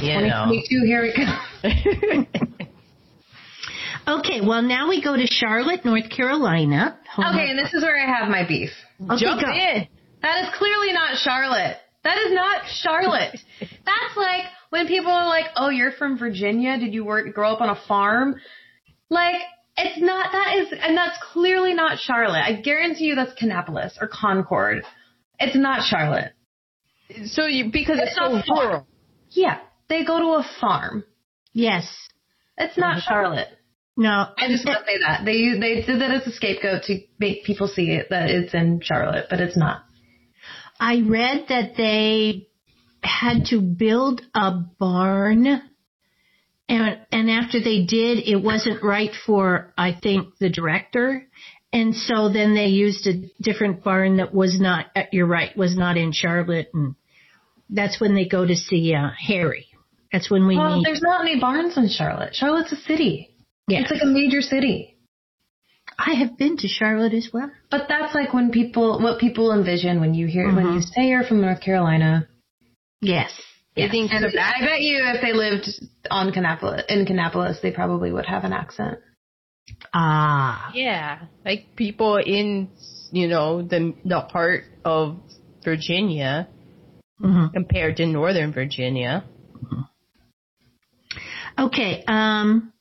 you 0.02 0.20
know. 0.22 0.46
2022, 0.46 0.84
here 0.86 1.02
we 1.02 1.12
go. 1.12 1.24
Okay, 4.06 4.40
well 4.40 4.62
now 4.62 4.88
we 4.88 5.02
go 5.02 5.16
to 5.16 5.26
Charlotte, 5.26 5.84
North 5.84 6.08
Carolina. 6.08 6.96
home 7.14 7.26
Okay, 7.26 7.50
and 7.50 7.58
this 7.58 7.74
is 7.74 7.82
where 7.82 7.98
I 8.00 8.06
have 8.18 8.28
my 8.30 8.42
beef. 8.48 8.70
Jump 9.00 9.42
in. 9.42 9.88
That 10.22 10.44
is 10.44 10.50
clearly 10.58 10.92
not 10.92 11.16
Charlotte. 11.18 11.76
That 12.04 12.18
is 12.18 12.32
not 12.32 12.62
Charlotte. 12.66 13.38
That's 13.60 14.16
like 14.16 14.44
when 14.70 14.86
people 14.86 15.12
are 15.12 15.26
like, 15.26 15.46
"Oh, 15.56 15.68
you're 15.68 15.92
from 15.92 16.18
Virginia? 16.18 16.78
Did 16.78 16.94
you 16.94 17.04
work 17.04 17.32
grow 17.34 17.52
up 17.52 17.60
on 17.60 17.70
a 17.70 17.80
farm?" 17.86 18.36
Like, 19.10 19.36
it's 19.76 20.00
not. 20.00 20.32
That 20.32 20.56
is, 20.58 20.68
and 20.80 20.96
that's 20.96 21.16
clearly 21.32 21.74
not 21.74 21.98
Charlotte. 21.98 22.42
I 22.44 22.60
guarantee 22.60 23.04
you, 23.04 23.14
that's 23.14 23.32
Kannapolis 23.40 23.92
or 24.00 24.08
Concord. 24.08 24.84
It's 25.38 25.56
not 25.56 25.84
Charlotte. 25.84 26.32
So 27.26 27.46
you 27.46 27.70
because 27.72 27.98
it's, 28.00 28.16
It's 28.18 28.46
so 28.46 28.54
rural. 28.54 28.86
Yeah, 29.30 29.58
they 29.88 30.04
go 30.04 30.18
to 30.18 30.26
a 30.40 30.46
farm. 30.60 31.04
Yes. 31.52 32.08
It's 32.56 32.76
not 32.76 33.02
Charlotte. 33.02 33.48
No. 33.98 34.26
I 34.38 34.46
just 34.46 34.64
want 34.64 34.78
to 34.78 34.92
say 34.92 34.98
that 35.00 35.24
they 35.24 35.58
they 35.58 35.82
did 35.84 36.00
that 36.00 36.12
as 36.12 36.26
a 36.26 36.30
scapegoat 36.32 36.84
to 36.84 37.00
make 37.18 37.42
people 37.44 37.66
see 37.66 37.90
it 37.90 38.06
that 38.10 38.30
it's 38.30 38.54
in 38.54 38.80
Charlotte, 38.80 39.26
but 39.28 39.40
it's 39.40 39.56
not. 39.56 39.82
I 40.78 41.02
read 41.04 41.46
that 41.48 41.72
they 41.76 42.46
had 43.02 43.46
to 43.46 43.60
build 43.60 44.22
a 44.34 44.52
barn 44.78 45.46
and 46.68 46.98
and 47.10 47.30
after 47.30 47.58
they 47.60 47.84
did 47.86 48.18
it 48.28 48.40
wasn't 48.42 48.84
right 48.84 49.10
for 49.26 49.72
I 49.76 49.98
think 50.00 50.38
the 50.38 50.48
director 50.48 51.26
and 51.72 51.94
so 51.94 52.28
then 52.32 52.54
they 52.54 52.66
used 52.66 53.06
a 53.08 53.14
different 53.42 53.82
barn 53.82 54.18
that 54.18 54.32
was 54.32 54.60
not 54.60 54.86
uh, 54.94 55.02
you're 55.10 55.26
right 55.26 55.56
was 55.56 55.76
not 55.76 55.96
in 55.96 56.12
Charlotte 56.12 56.68
and 56.72 56.94
that's 57.70 58.00
when 58.00 58.14
they 58.14 58.26
go 58.28 58.46
to 58.46 58.54
see 58.54 58.94
uh, 58.94 59.10
Harry. 59.18 59.66
That's 60.12 60.30
when 60.30 60.46
we 60.46 60.56
Well, 60.56 60.78
meet. 60.78 60.84
there's 60.84 61.02
not 61.02 61.20
any 61.20 61.38
barns 61.38 61.76
in 61.76 61.88
Charlotte. 61.88 62.34
Charlotte's 62.34 62.72
a 62.72 62.76
city. 62.76 63.34
Yeah. 63.68 63.80
It's 63.82 63.90
like 63.90 64.02
a 64.02 64.06
major 64.06 64.40
city. 64.40 64.96
I 65.98 66.14
have 66.14 66.38
been 66.38 66.56
to 66.58 66.68
Charlotte 66.68 67.12
as 67.14 67.28
well. 67.32 67.50
But 67.70 67.86
that's 67.88 68.14
like 68.14 68.32
when 68.32 68.50
people, 68.50 69.00
what 69.00 69.18
people 69.18 69.52
envision 69.52 70.00
when 70.00 70.14
you 70.14 70.26
hear, 70.26 70.54
when 70.54 70.74
you 70.74 70.80
say 70.80 71.08
you're 71.08 71.24
from 71.24 71.40
North 71.40 71.60
Carolina. 71.60 72.28
Yes. 73.00 73.30
You 73.74 73.88
think 73.88 74.12
And 74.12 74.24
I 74.24 74.60
bet 74.60 74.80
you 74.80 75.02
if 75.14 75.20
they 75.22 75.32
lived 75.32 75.68
on 76.10 76.32
Kannapolis, 76.32 76.84
in 76.88 77.06
Kannapolis, 77.06 77.60
they 77.62 77.70
probably 77.70 78.10
would 78.12 78.26
have 78.26 78.44
an 78.44 78.52
accent. 78.52 78.98
Ah. 79.94 80.70
Yeah, 80.74 81.26
like 81.44 81.76
people 81.76 82.16
in 82.16 82.70
you 83.12 83.28
know 83.28 83.62
the 83.62 83.94
the 84.04 84.20
heart 84.20 84.64
of 84.84 85.18
Virginia 85.64 86.48
Mhm. 87.20 87.52
compared 87.52 87.96
to 87.98 88.06
Northern 88.06 88.52
Virginia. 88.52 89.24
Okay. 91.58 92.02
Um, 92.06 92.48
w- 92.48 92.77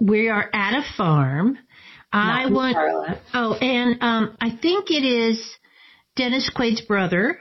we 0.00 0.28
are 0.28 0.48
at 0.52 0.78
a 0.78 0.84
farm. 0.96 1.58
I 2.12 2.42
Not 2.42 2.46
in 2.46 2.54
want. 2.54 2.74
Charlotte. 2.74 3.18
Oh, 3.34 3.54
and 3.54 4.02
um, 4.02 4.36
I 4.40 4.50
think 4.50 4.90
it 4.90 5.04
is 5.04 5.42
Dennis 6.14 6.50
Quaid's 6.54 6.80
brother, 6.80 7.38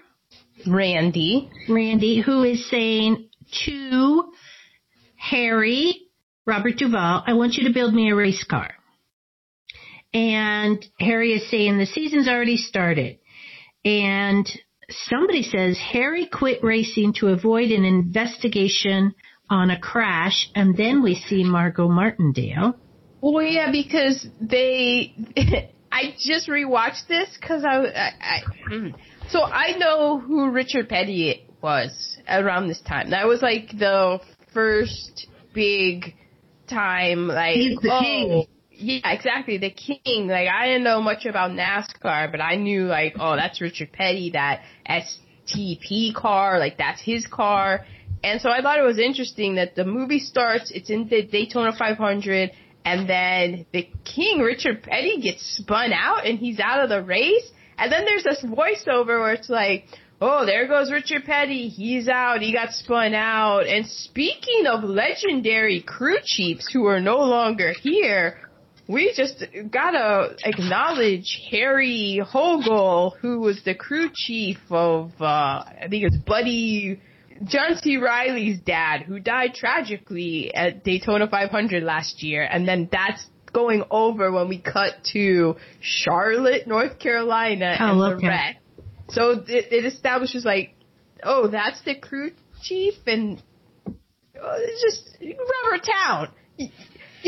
Randy. 0.68 1.50
Randy, 1.70 2.22
who 2.22 2.44
is 2.44 2.70
saying 2.70 3.30
to 3.66 4.34
Harry, 5.18 6.02
Robert 6.46 6.78
Duvall, 6.78 7.24
I 7.26 7.34
want 7.34 7.54
you 7.56 7.68
to 7.68 7.74
build 7.74 7.94
me 7.94 8.10
a 8.10 8.16
race 8.16 8.44
car. 8.44 8.72
And 10.14 10.84
Harry 11.00 11.34
is 11.34 11.50
saying 11.50 11.78
the 11.78 11.86
season's 11.86 12.28
already 12.28 12.58
started. 12.58 13.20
And 13.84 14.50
somebody 14.90 15.44
says 15.44 15.78
Harry 15.78 16.28
quit 16.28 16.64
racing 16.64 17.14
to 17.20 17.28
avoid 17.28 17.72
an 17.72 17.86
investigation 17.86 19.14
on 19.50 19.70
a 19.70 19.80
crash. 19.80 20.50
And 20.56 20.76
then 20.76 21.04
we 21.04 21.16
see 21.16 21.44
Margot 21.44 21.88
Martindale. 21.88 22.76
Well, 23.22 23.44
yeah, 23.44 23.72
because 23.72 24.28
they. 24.40 25.14
I 25.92 26.14
just 26.20 26.50
rewatched 26.50 27.08
this 27.08 27.30
because 27.40 27.64
I, 27.64 27.78
I, 27.86 28.12
I. 28.20 28.42
mm. 28.70 28.96
So 29.30 29.42
I 29.42 29.78
know 29.78 30.20
who 30.20 30.52
Richard 30.52 30.90
Petty 30.90 31.48
was 31.62 32.18
around 32.28 32.68
this 32.68 32.82
time. 32.82 33.12
That 33.12 33.28
was 33.28 33.42
like 33.42 33.70
the 33.70 34.20
first 34.54 35.28
big 35.54 36.16
time, 36.68 37.28
like. 37.28 37.56
He's 37.56 37.80
the 37.80 37.92
oh, 37.92 38.00
king. 38.02 38.48
Yeah, 38.78 39.00
exactly, 39.06 39.58
the 39.58 39.72
king. 39.72 40.28
Like 40.28 40.50
I 40.50 40.68
didn't 40.68 40.84
know 40.84 41.02
much 41.02 41.26
about 41.26 41.52
NASCAR, 41.52 42.30
but 42.30 42.42
I 42.42 42.56
knew 42.56 42.84
like, 42.84 43.16
oh, 43.20 43.36
that's 43.36 43.62
Richard 43.62 43.92
Petty, 43.94 44.32
that 44.32 44.64
STP 44.88 46.14
car, 46.14 46.60
like 46.60 46.78
that's 46.78 47.02
his 47.02 47.26
car. 47.26 47.86
And 48.26 48.42
so 48.42 48.50
I 48.50 48.64
thought 48.64 48.80
it 48.80 48.82
was 48.82 48.98
interesting 48.98 49.54
that 49.56 49.76
the 49.76 49.86
movie 49.86 50.18
starts, 50.18 50.72
it's 50.72 50.90
in 50.90 51.08
the 51.08 51.22
Daytona 51.22 51.74
500, 51.78 52.52
and 52.84 53.08
then 53.08 53.68
the 53.72 53.88
king, 54.04 54.40
Richard 54.40 54.82
Petty, 54.82 55.22
gets 55.22 55.44
spun 55.58 55.94
out 55.94 56.26
and 56.26 56.40
he's 56.40 56.60
out 56.60 56.84
of 56.84 56.90
the 56.90 57.04
race. 57.04 57.48
And 57.78 57.92
then 57.92 58.04
there's 58.04 58.24
this 58.24 58.44
voiceover 58.44 59.20
where 59.20 59.34
it's 59.34 59.48
like, 59.48 59.86
oh, 60.20 60.44
there 60.44 60.68
goes 60.68 60.92
Richard 60.92 61.24
Petty. 61.26 61.68
He's 61.68 62.08
out. 62.08 62.42
He 62.42 62.52
got 62.52 62.72
spun 62.72 63.14
out. 63.14 63.68
And 63.68 63.86
speaking 63.86 64.66
of 64.66 64.84
legendary 64.84 65.82
crew 65.82 66.18
chiefs 66.24 66.68
who 66.74 66.88
are 66.88 67.00
no 67.00 67.20
longer 67.20 67.74
here, 67.80 68.40
we 68.88 69.14
just 69.16 69.46
gotta 69.70 70.36
acknowledge 70.44 71.42
Harry 71.52 72.20
Hogle, 72.26 73.18
who 73.18 73.40
was 73.40 73.62
the 73.64 73.76
crew 73.76 74.10
chief 74.12 74.58
of, 74.72 75.12
uh, 75.22 75.26
I 75.26 75.88
think 75.92 76.06
it's 76.06 76.18
Buddy, 76.18 77.00
John 77.44 77.76
C. 77.78 77.98
Reilly's 77.98 78.60
dad, 78.62 79.02
who 79.02 79.20
died 79.20 79.54
tragically 79.54 80.54
at 80.54 80.84
Daytona 80.84 81.28
500 81.28 81.84
last 81.84 82.24
year. 82.24 82.44
And 82.44 82.68
then 82.68 82.88
that's 82.92 83.26
going 83.52 83.84
over 83.92 84.32
when 84.32 84.48
we 84.48 84.60
cut 84.60 84.94
to 85.14 85.56
Charlotte, 85.82 86.68
North 86.68 87.00
Carolina, 87.00 87.76
Oh, 87.80 88.02
and 88.02 88.22
the 88.22 88.28
wreck. 88.28 88.58
So 89.10 89.32
it, 89.32 89.72
it 89.72 89.86
establishes 89.86 90.46
like, 90.46 90.76
oh, 91.24 91.48
that's 91.48 91.82
the 91.84 91.96
crew 91.96 92.32
chief, 92.64 92.96
and 93.06 93.42
oh, 93.86 94.58
it's 94.58 94.82
just 94.82 95.18
Robert 95.22 95.86
Towne. 95.86 96.30
You 96.58 96.70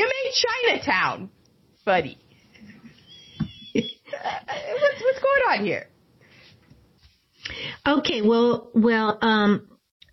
made 0.06 0.34
Chinatown, 0.34 1.30
buddy. 1.86 2.18
what's 3.74 5.02
what's 5.02 5.20
going 5.20 5.42
on 5.60 5.66
here? 5.66 5.88
Okay, 7.86 8.22
well, 8.22 8.70
well, 8.74 9.18
um, 9.22 9.68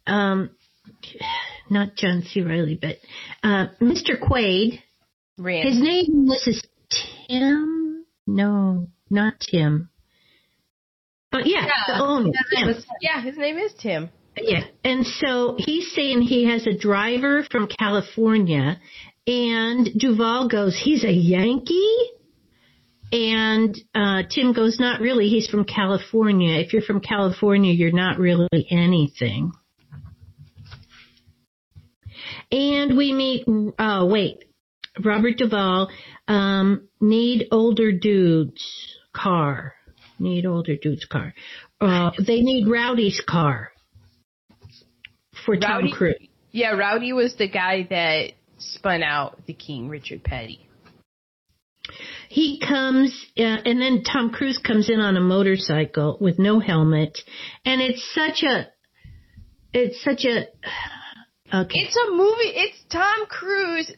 um, 0.07 0.51
not 1.71 1.97
John 1.97 2.23
C. 2.23 2.41
Reilly, 2.43 2.79
but 2.81 2.97
uh, 3.43 3.67
Mr. 3.81 4.19
Quaid. 4.21 4.81
Randy. 5.39 5.69
His 5.71 5.81
name 5.81 6.27
was 6.27 6.47
is 6.47 6.63
Tim. 7.29 8.05
No, 8.27 8.89
not 9.11 9.35
Tim. 9.41 9.89
But 11.33 11.47
yeah, 11.47 11.67
Yeah, 11.67 11.73
the 11.99 12.03
owner. 12.05 12.31
Tim. 12.55 12.67
was- 12.69 12.87
yeah, 13.01 13.21
his 13.23 13.37
name 13.37 13.59
is 13.59 13.73
Tim. 13.81 14.11
Yeah, 14.37 14.65
and 14.83 15.07
so 15.07 15.55
he's 15.59 15.93
saying 15.93 16.23
he 16.23 16.47
has 16.47 16.67
a 16.67 16.77
driver 16.77 17.45
from 17.51 17.69
California, 17.69 18.81
and 19.29 19.89
Duvall 19.97 20.49
goes, 20.49 20.77
"He's 20.77 21.05
a 21.05 21.13
Yankee." 21.13 21.97
And 23.13 23.79
uh, 23.95 24.25
Tim 24.29 24.53
goes, 24.55 24.81
not 24.81 25.01
really. 25.01 25.29
He's 25.29 25.47
from 25.49 25.65
California. 25.65 26.59
If 26.59 26.73
you're 26.73 26.83
from 26.83 27.01
California, 27.01 27.73
you're 27.73 27.93
not 27.93 28.19
really 28.19 28.49
anything. 28.71 29.53
And 32.55 32.97
we 32.97 33.13
meet, 33.13 33.45
oh, 33.81 34.07
wait, 34.07 34.45
Robert 35.05 35.39
Duvall, 35.39 35.91
um, 36.29 36.89
need 37.01 37.49
older 37.51 37.91
dudes 37.91 38.65
car. 39.13 39.75
Need 40.21 40.47
older 40.47 40.77
dudes 40.77 41.05
car. 41.05 41.35
Uh, 41.81 42.13
they 42.25 42.43
need 42.43 42.69
Rowdy's 42.69 43.21
car 43.29 43.73
for 45.45 45.57
Tom 45.57 45.71
Rowdy- 45.81 45.93
Cruise. 45.93 46.29
Yeah, 46.53 46.77
Rowdy 46.77 47.13
was 47.13 47.35
the 47.35 47.49
guy 47.49 47.89
that 47.91 48.35
spun 48.59 49.03
out 49.03 49.45
the 49.47 49.55
king, 49.55 49.89
Richard 49.89 50.23
Petty. 50.23 50.69
He 52.29 52.61
comes, 52.61 53.27
uh, 53.37 53.43
and 53.43 53.81
then 53.81 54.05
Tom 54.05 54.31
Cruise 54.31 54.59
comes 54.65 54.89
in 54.89 55.01
on 55.01 55.17
a 55.17 55.21
motorcycle 55.21 56.19
with 56.21 56.39
no 56.39 56.61
helmet, 56.61 57.19
and 57.65 57.81
it's 57.81 58.09
such 58.15 58.45
a, 58.45 58.69
it's 59.73 60.01
such 60.05 60.25
a, 60.25 60.47
okay. 61.63 61.79
It's 61.81 61.97
a 61.97 62.11
movie. 62.11 62.53
It's 62.55 62.85
Tom 62.91 63.27
Cruise. 63.29 63.93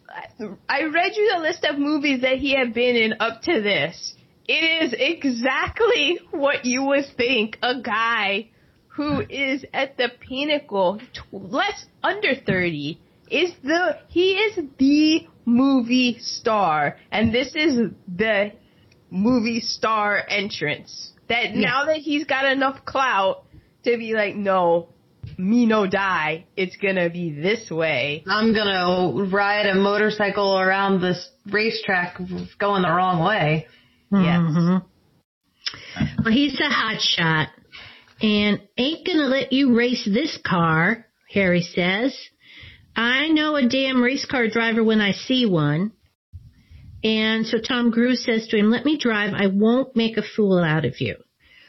I 0.69 0.85
read 0.85 1.13
you 1.17 1.33
the 1.35 1.41
list 1.41 1.65
of 1.65 1.79
movies 1.79 2.23
that 2.23 2.39
he 2.39 2.55
had 2.55 2.75
been 2.75 2.97
in 2.97 3.15
up 3.21 3.43
to 3.43 3.61
this. 3.61 4.15
It 4.49 4.85
is 4.85 4.95
exactly 4.97 6.21
what 6.31 6.65
you 6.65 6.85
would 6.85 7.07
think 7.17 7.59
a 7.63 7.81
guy 7.81 8.51
who 8.89 9.21
is 9.29 9.65
at 9.75 9.97
the 9.97 10.09
pinnacle, 10.21 11.01
less 11.33 11.85
under 12.03 12.35
30, 12.35 12.99
is 13.31 13.53
the, 13.63 13.99
he 14.09 14.35
is 14.35 14.59
the 14.79 15.27
movie 15.45 16.19
star. 16.21 16.97
And 17.11 17.35
this 17.35 17.55
is 17.55 17.91
the 18.07 18.53
movie 19.11 19.61
star 19.61 20.23
entrance. 20.29 21.13
That 21.29 21.55
now 21.55 21.87
that 21.87 21.97
he's 21.97 22.25
got 22.25 22.45
enough 22.45 22.85
clout 22.85 23.45
to 23.85 23.97
be 23.99 24.15
like, 24.15 24.37
no, 24.37 24.89
me 25.39 25.67
no 25.67 25.87
die. 25.87 26.47
It's 26.57 26.77
gonna 26.77 27.11
be 27.11 27.31
this 27.31 27.71
way. 27.71 28.25
I'm 28.27 28.55
gonna 28.55 29.25
ride 29.31 29.67
a 29.67 29.75
motorcycle 29.75 30.59
around 30.59 31.01
this 31.01 31.29
racetrack 31.51 32.19
going 32.59 32.83
the 32.83 32.91
wrong 32.91 33.25
way. 33.25 33.67
Yes. 34.13 34.41
Mhm. 34.41 34.85
Well, 36.25 36.33
he's 36.33 36.61
a 36.61 36.69
hot 36.69 37.01
shot 37.01 37.49
and 38.23 38.61
ain't 38.77 39.07
gonna 39.07 39.27
let 39.27 39.53
you 39.53 39.75
race 39.75 40.05
this 40.05 40.39
car, 40.39 41.07
Harry 41.31 41.63
says. 41.63 42.17
I 42.95 43.29
know 43.29 43.57
a 43.57 43.69
damn 43.69 44.03
race 44.03 44.25
car 44.25 44.49
driver 44.49 44.83
when 44.83 45.01
I 45.01 45.13
see 45.13 45.45
one. 45.45 45.93
And 47.05 47.47
so 47.47 47.59
Tom 47.59 47.93
Cruise 47.93 48.25
says 48.25 48.49
to 48.49 48.57
him, 48.57 48.71
let 48.71 48.85
me 48.85 48.97
drive. 48.97 49.35
I 49.35 49.49
won't 49.49 49.95
make 49.95 50.17
a 50.17 50.23
fool 50.23 50.59
out 50.59 50.85
of 50.85 51.01
you. 51.01 51.17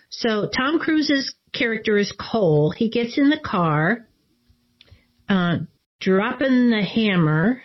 So 0.09 0.49
Tom 0.55 0.79
Cruise's 0.79 1.35
character 1.57 1.97
is 1.97 2.11
Cole. 2.11 2.71
He 2.71 2.89
gets 2.89 3.17
in 3.17 3.29
the 3.29 3.39
car, 3.39 4.07
uh, 5.29 5.57
dropping 5.99 6.69
the 6.69 6.83
hammer, 6.83 7.61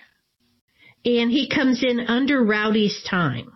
and 1.04 1.30
he 1.30 1.48
comes 1.48 1.82
in 1.82 2.00
under 2.00 2.44
Rowdy's 2.44 3.02
time. 3.08 3.52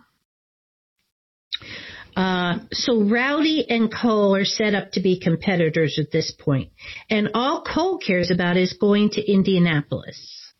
Uh, 2.15 2.59
so 2.71 3.03
Rowdy 3.03 3.69
and 3.69 3.93
Cole 3.93 4.35
are 4.35 4.45
set 4.45 4.73
up 4.73 4.93
to 4.93 5.01
be 5.01 5.19
competitors 5.19 5.99
at 5.99 6.11
this 6.11 6.31
point, 6.31 6.71
and 7.09 7.29
all 7.35 7.61
Cole 7.61 7.99
cares 7.99 8.31
about 8.31 8.57
is 8.57 8.73
going 8.73 9.11
to 9.11 9.31
Indianapolis. 9.31 10.51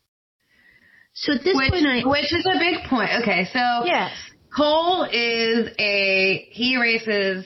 So 1.14 1.32
at 1.32 1.42
this 1.42 1.56
Which, 1.56 1.70
point, 1.70 1.84
I 1.86 2.08
which 2.08 2.32
is 2.32 2.46
a 2.46 2.58
big 2.58 2.84
point. 2.88 3.10
Okay, 3.22 3.48
so 3.52 3.84
Yes. 3.84 4.12
Cole 4.56 5.04
is 5.04 5.68
a 5.78 6.48
he 6.52 6.76
races 6.76 7.44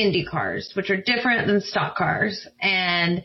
Indy 0.00 0.24
cars, 0.24 0.72
which 0.74 0.90
are 0.90 0.96
different 1.00 1.46
than 1.46 1.60
stock 1.60 1.96
cars. 1.96 2.46
And 2.60 3.22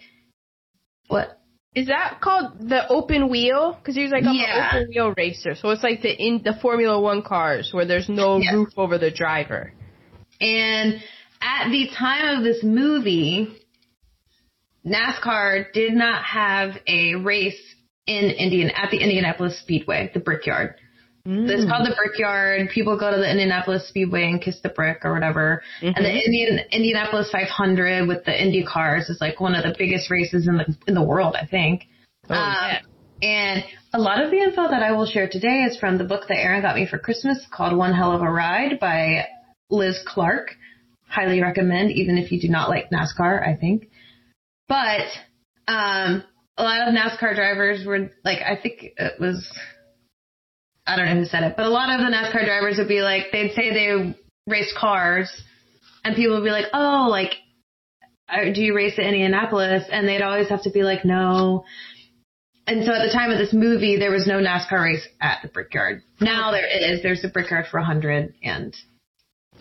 what? 1.07 1.39
Is 1.73 1.87
that 1.87 2.21
called 2.21 2.69
the 2.69 2.87
open 2.87 3.29
wheel? 3.29 3.77
Because 3.77 3.95
he 3.95 4.03
was 4.03 4.11
like 4.11 4.23
I'm 4.25 4.35
Yeah. 4.35 4.69
an 4.69 4.75
open 4.83 4.89
wheel 4.89 5.13
racer, 5.17 5.55
so 5.55 5.69
it's 5.69 5.83
like 5.83 6.01
the 6.01 6.11
in 6.11 6.41
the 6.43 6.53
Formula 6.61 6.99
One 6.99 7.21
cars 7.21 7.73
where 7.73 7.85
there's 7.85 8.07
no 8.09 8.37
Yes. 8.37 8.53
roof 8.53 8.69
over 8.77 8.97
the 8.97 9.11
driver. 9.11 9.73
And 10.39 11.01
at 11.41 11.69
the 11.71 11.89
time 11.89 12.37
of 12.37 12.43
this 12.43 12.63
movie, 12.63 13.55
NASCAR 14.85 15.71
did 15.73 15.93
not 15.93 16.23
have 16.23 16.77
a 16.87 17.15
race 17.15 17.59
in 18.07 18.25
Indian 18.29 18.69
at 18.69 18.91
the 18.91 18.97
Indianapolis 18.97 19.59
Speedway, 19.59 20.11
the 20.13 20.19
Brickyard. 20.19 20.75
It's 21.25 21.69
called 21.69 21.87
the 21.87 21.95
Brickyard. 21.95 22.69
People 22.69 22.99
go 22.99 23.09
to 23.09 23.17
the 23.17 23.29
Indianapolis 23.29 23.87
Speedway 23.89 24.25
and 24.25 24.39
kiss 24.39 24.59
the 24.61 24.69
brick 24.69 24.99
or 25.03 25.13
whatever. 25.13 25.63
And 25.81 25.95
the 26.05 26.11
Indian 26.11 26.59
Indianapolis 26.71 27.31
500 27.31 28.07
with 28.07 28.25
the 28.25 28.43
Indy 28.43 28.63
cars 28.63 29.09
is 29.09 29.19
like 29.19 29.39
one 29.39 29.55
of 29.55 29.63
the 29.63 29.73
biggest 29.77 30.11
races 30.11 30.47
in 30.47 30.57
the 30.57 30.75
in 30.87 30.93
the 30.93 31.03
world, 31.03 31.35
I 31.35 31.47
think. 31.47 31.87
Oh, 32.29 32.35
Um, 32.35 32.39
yeah. 32.39 32.79
And 33.21 33.63
a 33.93 33.99
lot 33.99 34.21
of 34.23 34.29
the 34.29 34.37
info 34.37 34.69
that 34.69 34.83
I 34.83 34.91
will 34.91 35.05
share 35.05 35.27
today 35.27 35.63
is 35.63 35.77
from 35.77 35.97
the 35.97 36.03
book 36.03 36.27
that 36.27 36.37
Aaron 36.37 36.61
got 36.61 36.75
me 36.75 36.85
for 36.85 36.99
Christmas 36.99 37.43
called 37.51 37.75
One 37.75 37.93
Hell 37.93 38.11
of 38.11 38.21
a 38.21 38.29
Ride 38.29 38.79
by 38.79 39.25
Liz 39.69 39.99
Clarke. 40.05 40.51
Highly 41.07 41.41
recommend, 41.41 41.91
even 41.91 42.17
if 42.17 42.31
you 42.31 42.39
do 42.41 42.49
not 42.49 42.69
like 42.69 42.89
NASCAR, 42.91 43.47
I 43.47 43.55
think. 43.55 43.89
But, 44.67 45.07
um, 45.67 46.23
a 46.57 46.63
lot 46.63 46.87
of 46.87 46.93
NASCAR 46.93 47.35
drivers 47.35 47.85
were 47.85 48.11
like, 48.23 48.39
I 48.41 48.59
think 48.61 48.93
it 48.97 49.13
was, 49.19 49.49
I 50.87 50.95
don't 50.95 51.05
know 51.05 51.19
who 51.19 51.25
said 51.25 51.43
it, 51.43 51.55
but 51.57 51.65
a 51.65 51.69
lot 51.69 51.89
of 51.89 51.99
the 51.99 52.15
NASCAR 52.15 52.45
drivers 52.45 52.77
would 52.77 52.87
be 52.87 53.01
like, 53.01 53.25
they'd 53.31 53.53
say 53.53 53.73
they 53.73 54.15
raced 54.47 54.75
cars 54.77 55.31
and 56.03 56.15
people 56.15 56.35
would 56.35 56.43
be 56.43 56.51
like, 56.51 56.65
oh, 56.73 57.07
like, 57.09 57.33
uh, 58.29 58.53
do 58.53 58.61
you 58.61 58.75
race 58.75 58.93
at 58.97 59.05
Indianapolis? 59.05 59.85
And 59.91 60.07
they'd 60.07 60.21
always 60.21 60.49
have 60.49 60.63
to 60.63 60.71
be 60.71 60.83
like, 60.83 61.05
no. 61.05 61.65
And 62.67 62.85
so 62.85 62.93
at 62.93 63.05
the 63.05 63.13
time 63.13 63.31
of 63.31 63.37
this 63.37 63.53
movie, 63.53 63.97
there 63.97 64.11
was 64.11 64.27
no 64.27 64.35
NASCAR 64.35 64.83
race 64.83 65.07
at 65.21 65.39
the 65.41 65.47
Brickyard. 65.47 66.01
Now 66.19 66.51
there 66.51 66.67
is. 66.67 67.01
There's 67.01 67.23
a 67.23 67.29
Brickyard 67.29 67.65
400 67.71 68.35
and 68.43 68.75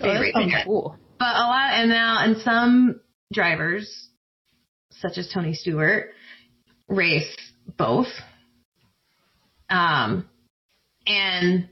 Oh, 0.00 0.06
that's 0.08 0.20
racing 0.20 0.52
cool. 0.64 0.96
But 1.18 1.36
a 1.36 1.46
lot, 1.46 1.70
and 1.74 1.88
now, 1.88 2.18
and 2.20 2.36
some 2.38 3.00
drivers, 3.32 4.08
such 4.90 5.18
as 5.18 5.30
Tony 5.32 5.54
Stewart, 5.54 6.10
race 6.88 7.36
both. 7.78 8.08
Um, 9.70 10.28
and 11.06 11.68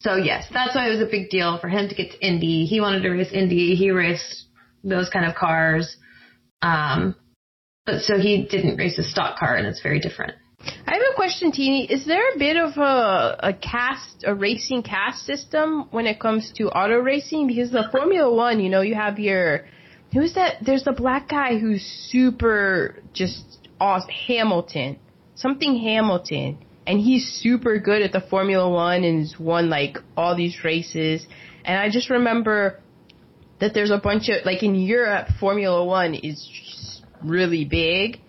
so 0.00 0.16
yes, 0.16 0.46
that's 0.52 0.74
why 0.74 0.88
it 0.88 0.90
was 0.90 1.00
a 1.00 1.10
big 1.10 1.30
deal 1.30 1.58
for 1.58 1.68
him 1.68 1.88
to 1.88 1.94
get 1.94 2.12
to 2.12 2.26
Indy. 2.26 2.64
He 2.64 2.80
wanted 2.80 3.02
to 3.02 3.10
race 3.10 3.32
Indy. 3.32 3.74
He 3.74 3.90
raced 3.90 4.44
those 4.84 5.08
kind 5.08 5.26
of 5.26 5.34
cars. 5.34 5.96
Um, 6.62 7.16
but 7.84 8.02
so 8.02 8.18
he 8.18 8.46
didn't 8.50 8.76
race 8.76 8.98
a 8.98 9.02
stock 9.02 9.38
car, 9.38 9.56
and 9.56 9.66
it's 9.66 9.80
very 9.80 10.00
different. 10.00 10.32
I 10.60 10.94
have 10.94 11.02
a 11.12 11.14
question, 11.14 11.52
Teeny. 11.52 11.90
Is 11.90 12.04
there 12.06 12.32
a 12.34 12.38
bit 12.38 12.56
of 12.56 12.76
a, 12.76 13.36
a 13.40 13.52
caste, 13.52 14.24
a 14.26 14.34
racing 14.34 14.82
cast 14.82 15.24
system 15.24 15.86
when 15.90 16.06
it 16.06 16.18
comes 16.18 16.52
to 16.56 16.68
auto 16.68 16.98
racing? 16.98 17.46
Because 17.46 17.70
the 17.70 17.88
Formula 17.92 18.32
One, 18.32 18.58
you 18.58 18.68
know, 18.68 18.80
you 18.80 18.94
have 18.94 19.18
your, 19.18 19.66
who's 20.12 20.34
that? 20.34 20.56
There's 20.64 20.84
the 20.84 20.92
black 20.92 21.28
guy 21.28 21.58
who's 21.58 21.82
super 22.10 22.96
just 23.12 23.68
awesome, 23.80 24.10
Hamilton, 24.26 24.98
something 25.36 25.76
Hamilton, 25.76 26.58
and 26.86 27.00
he's 27.00 27.26
super 27.42 27.78
good 27.78 28.02
at 28.02 28.12
the 28.12 28.20
Formula 28.20 28.68
One 28.70 29.04
and 29.04 29.20
has 29.20 29.38
won 29.38 29.68
like 29.68 29.98
all 30.16 30.36
these 30.36 30.64
races. 30.64 31.26
And 31.64 31.78
I 31.78 31.90
just 31.90 32.10
remember 32.10 32.80
that 33.60 33.74
there's 33.74 33.90
a 33.90 33.98
bunch 33.98 34.28
of 34.28 34.44
like 34.44 34.62
in 34.62 34.74
Europe, 34.74 35.28
Formula 35.40 35.84
One 35.84 36.14
is 36.14 37.02
really 37.22 37.64
big. 37.64 38.20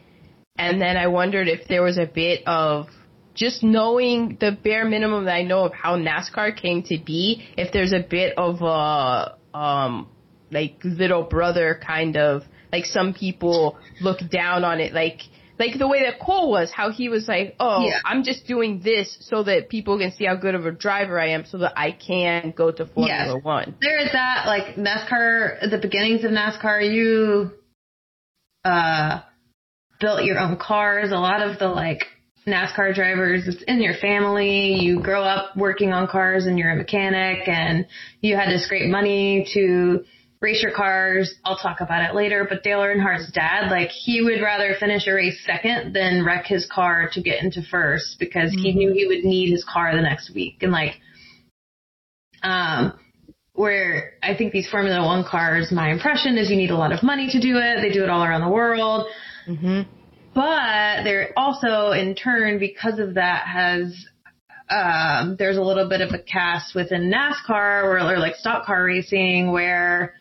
And 0.58 0.82
then 0.82 0.98
I 0.98 1.08
wondered 1.08 1.48
if 1.48 1.68
there 1.68 1.84
was 1.84 2.00
a 2.00 2.08
bit 2.08 2.42
of 2.48 2.88
just 3.36 3.62
knowing 3.62 4.38
the 4.40 4.52
bare 4.52 4.86
minimum 4.86 5.26
that 5.26 5.36
I 5.36 5.44
know 5.44 5.66
of 5.66 5.74
how 5.74 5.96
NASCAR 5.96 6.60
came 6.60 6.82
to 6.84 6.98
be, 6.98 7.48
if 7.56 7.72
there's 7.72 7.94
a 7.94 8.00
bit 8.00 8.34
of 8.38 8.62
a 8.62 9.38
um 9.56 10.10
like 10.52 10.80
little 10.84 11.24
brother 11.24 11.80
kind 11.86 12.18
of 12.18 12.44
like 12.72 12.86
some 12.86 13.14
people 13.14 13.78
look 14.02 14.20
down 14.30 14.64
on 14.64 14.80
it 14.80 14.94
like 14.94 15.22
like 15.60 15.78
the 15.78 15.88
way 15.88 16.04
that 16.04 16.20
Cole 16.20 16.50
was, 16.52 16.72
how 16.72 16.92
he 16.92 17.10
was 17.10 17.28
like, 17.28 17.56
"Oh, 17.60 17.86
Yeah. 17.86 18.00
I'm 18.06 18.24
just 18.24 18.48
doing 18.48 18.80
this 18.84 19.18
so 19.22 19.44
that 19.44 19.70
people 19.70 19.98
can 19.98 20.12
see 20.12 20.26
how 20.26 20.36
good 20.36 20.56
of 20.56 20.66
a 20.66 20.72
driver 20.72 21.20
I 21.20 21.30
am, 21.30 21.46
so 21.46 21.60
that 21.60 21.74
I 21.76 21.92
can 21.92 22.52
go 22.56 22.72
to 22.72 22.86
Formula 22.86 23.34
Yes. 23.36 23.44
One." 23.44 23.76
There 23.82 24.00
is 24.00 24.12
that, 24.12 24.46
like 24.46 24.76
NASCAR, 24.76 25.70
the 25.70 25.78
beginnings 25.78 26.24
of 26.24 26.32
NASCAR, 26.32 26.94
you, 26.94 27.52
uh, 28.64 29.22
built 30.00 30.24
your 30.24 30.40
own 30.40 30.58
cars. 30.58 31.12
A 31.12 31.16
lot 31.18 31.42
of 31.42 31.60
the 31.60 31.68
like 31.68 32.06
NASCAR 32.46 32.96
drivers, 32.96 33.48
it's 33.48 33.64
in 33.64 33.82
your 33.82 33.96
family. 33.96 34.76
You 34.76 35.02
grow 35.02 35.24
up 35.24 35.58
working 35.58 35.92
on 35.92 36.08
cars 36.08 36.46
and 36.46 36.58
you're 36.58 36.72
a 36.72 36.76
mechanic 36.76 37.48
and 37.48 37.88
you 38.22 38.36
had 38.36 38.50
to 38.50 38.60
scrape 38.60 38.90
money 38.90 39.48
to 39.54 40.06
race 40.42 40.62
your 40.62 40.74
cars. 40.74 41.34
I'll 41.44 41.58
talk 41.58 41.82
about 41.82 42.08
it 42.10 42.16
later, 42.16 42.46
but 42.48 42.64
Dale 42.64 42.80
Earnhardt's 42.80 43.32
dad, 43.32 43.70
like 43.70 43.90
he 43.90 44.22
would 44.22 44.42
rather 44.42 44.76
finish 44.80 45.08
a 45.08 45.14
race 45.14 45.40
second 45.46 45.94
than 45.94 46.24
wreck 46.26 46.46
his 46.46 46.68
car 46.72 47.10
to 47.14 47.22
get 47.22 47.44
into 47.44 47.62
first 47.62 48.18
because 48.20 48.52
he 48.52 48.74
knew 48.74 48.94
he 48.94 49.08
would 49.08 49.24
need 49.24 49.52
his 49.52 49.64
car 49.64 49.96
the 49.96 50.02
next 50.02 50.34
week. 50.34 50.58
And 50.62 50.72
like, 50.72 50.94
um, 52.44 53.00
where 53.54 54.14
I 54.22 54.36
think 54.36 54.54
these 54.54 54.70
Formula 54.70 55.04
One 55.04 55.24
cars, 55.24 55.72
my 55.72 55.92
impression 55.92 56.38
is 56.38 56.50
you 56.50 56.56
need 56.56 56.70
a 56.70 56.78
lot 56.78 56.92
of 56.92 57.02
money 57.02 57.28
to 57.32 57.42
do 57.42 57.58
it. 57.58 57.82
They 57.82 57.92
do 57.92 58.04
it 58.04 58.10
all 58.10 58.24
around 58.24 58.42
the 58.42 58.50
world. 58.50 59.08
hmm 59.46 59.82
But 60.36 61.04
there 61.04 61.34
also, 61.36 61.92
in 61.92 62.14
turn, 62.14 62.60
because 62.60 63.00
of 63.00 63.16
that, 63.16 63.48
has 63.48 64.06
um, 64.70 65.38
there's 65.40 65.58
a 65.58 65.62
little 65.62 65.90
bit 65.90 66.02
of 66.02 66.12
a 66.12 66.20
caste 66.20 66.76
within 66.76 67.12
NASCAR 67.12 67.84
or, 67.84 68.00
or 68.00 68.20
like 68.20 68.36
stock 68.36 68.66
car 68.66 68.84
racing 68.84 69.52
where 69.52 70.16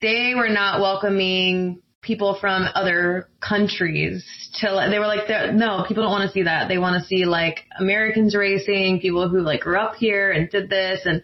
they 0.00 0.32
were 0.34 0.48
not 0.48 0.80
welcoming 0.80 1.82
people 2.02 2.38
from 2.40 2.66
other 2.74 3.28
countries 3.40 4.24
to 4.54 4.88
they 4.90 4.98
were 4.98 5.06
like 5.06 5.28
no 5.54 5.84
people 5.86 6.02
don't 6.02 6.12
want 6.12 6.26
to 6.26 6.32
see 6.32 6.44
that 6.44 6.66
they 6.66 6.78
want 6.78 7.00
to 7.00 7.06
see 7.06 7.26
like 7.26 7.60
Americans 7.78 8.34
racing 8.34 9.00
people 9.00 9.28
who 9.28 9.40
like 9.40 9.60
grew 9.60 9.78
up 9.78 9.96
here 9.96 10.30
and 10.30 10.48
did 10.48 10.70
this 10.70 11.00
and 11.04 11.22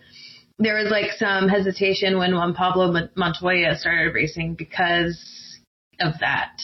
there 0.59 0.77
was 0.77 0.91
like 0.91 1.13
some 1.19 1.49
hesitation 1.49 2.19
when 2.19 2.35
Juan 2.35 2.55
Pablo 2.55 3.09
Montoya 3.15 3.77
started 3.77 4.15
racing 4.15 4.55
because 4.55 5.19
of 6.01 6.15
that. 6.21 6.59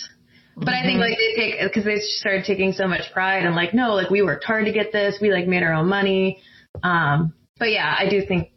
But 0.57 0.75
I 0.75 0.83
think 0.83 0.99
like 0.99 1.17
they 1.17 1.35
take 1.35 1.55
because 1.63 1.85
they 1.85 1.99
started 1.99 2.45
taking 2.45 2.73
so 2.73 2.87
much 2.87 3.13
pride 3.13 3.45
and 3.45 3.55
like 3.55 3.73
no 3.73 3.95
like 3.95 4.11
we 4.11 4.23
worked 4.23 4.45
hard 4.45 4.67
to 4.67 4.73
get 4.73 4.93
this 4.93 5.19
we 5.21 5.33
like 5.33 5.47
made 5.47 5.63
our 5.63 5.73
own 5.73 5.89
money. 5.89 6.43
Um, 6.83 7.35
but 7.59 7.71
yeah, 7.71 7.95
I 7.99 8.09
do 8.09 8.25
think 8.27 8.51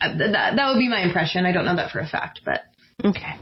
uh, 0.00 0.16
that 0.18 0.56
that 0.56 0.68
would 0.72 0.78
be 0.78 0.88
my 0.88 1.02
impression. 1.02 1.46
I 1.46 1.52
don't 1.52 1.64
know 1.64 1.76
that 1.76 1.92
for 1.92 2.00
a 2.00 2.06
fact, 2.06 2.40
but 2.44 2.62
Okay. 3.04 3.34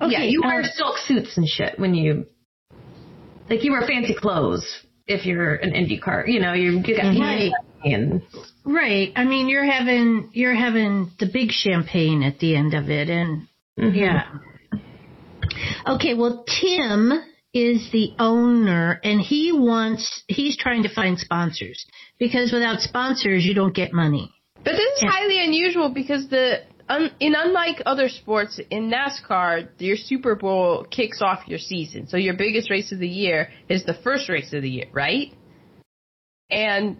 Okay, 0.00 0.12
yeah, 0.12 0.22
you 0.22 0.42
wear 0.44 0.60
um, 0.60 0.64
silk 0.74 0.96
suits 0.98 1.36
and 1.36 1.46
shit 1.48 1.78
when 1.78 1.94
you 1.94 2.26
like 3.50 3.64
you 3.64 3.72
wear 3.72 3.82
fancy 3.86 4.14
clothes 4.14 4.64
if 5.06 5.26
you're 5.26 5.56
an 5.56 5.72
IndyCar. 5.72 6.28
You 6.28 6.38
know 6.40 6.52
you 6.52 6.80
get 6.82 6.98
Right. 7.04 7.50
and 7.84 8.22
Right. 8.64 9.12
I 9.16 9.24
mean, 9.24 9.48
you're 9.48 9.64
having 9.64 10.30
you're 10.34 10.54
having 10.54 11.10
the 11.18 11.26
big 11.32 11.50
champagne 11.50 12.22
at 12.22 12.38
the 12.38 12.54
end 12.54 12.74
of 12.74 12.90
it, 12.90 13.08
and 13.08 13.48
yeah. 13.76 14.22
Okay. 15.86 16.14
Well, 16.14 16.44
Tim 16.46 17.12
is 17.54 17.88
the 17.90 18.12
owner, 18.20 19.00
and 19.02 19.20
he 19.20 19.50
wants 19.52 20.22
he's 20.28 20.56
trying 20.56 20.84
to 20.84 20.88
find 20.94 21.18
sponsors 21.18 21.84
because 22.18 22.52
without 22.52 22.80
sponsors, 22.80 23.44
you 23.44 23.54
don't 23.54 23.74
get 23.74 23.92
money. 23.92 24.30
But 24.64 24.72
this 24.72 24.80
is 24.96 25.02
Yeah. 25.02 25.10
highly 25.10 25.42
unusual 25.42 25.88
because 25.88 26.28
the 26.28 26.62
un, 26.88 27.10
in 27.20 27.34
unlike 27.36 27.82
other 27.86 28.08
sports 28.08 28.60
in 28.70 28.90
NASCAR, 28.90 29.68
your 29.78 29.96
Super 29.96 30.34
Bowl 30.34 30.84
kicks 30.90 31.20
off 31.22 31.46
your 31.46 31.58
season. 31.58 32.08
So 32.08 32.16
your 32.16 32.34
biggest 32.34 32.70
race 32.70 32.92
of 32.92 32.98
the 32.98 33.08
year 33.08 33.50
is 33.68 33.84
the 33.84 33.94
first 33.94 34.28
race 34.28 34.52
of 34.52 34.62
the 34.62 34.70
year, 34.70 34.86
right? 34.92 35.32
And 36.50 36.96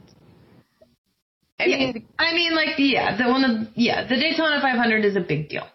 I 1.60 1.64
yeah. 1.66 1.76
mean, 1.78 2.06
I 2.18 2.32
mean 2.34 2.54
like 2.54 2.74
yeah 2.78 3.16
the 3.16 3.28
one 3.28 3.44
of 3.44 3.68
yeah 3.74 4.06
the 4.06 4.16
Daytona 4.16 4.60
500 4.60 5.04
is 5.04 5.16
a 5.16 5.20
big 5.20 5.48
deal. 5.48 5.66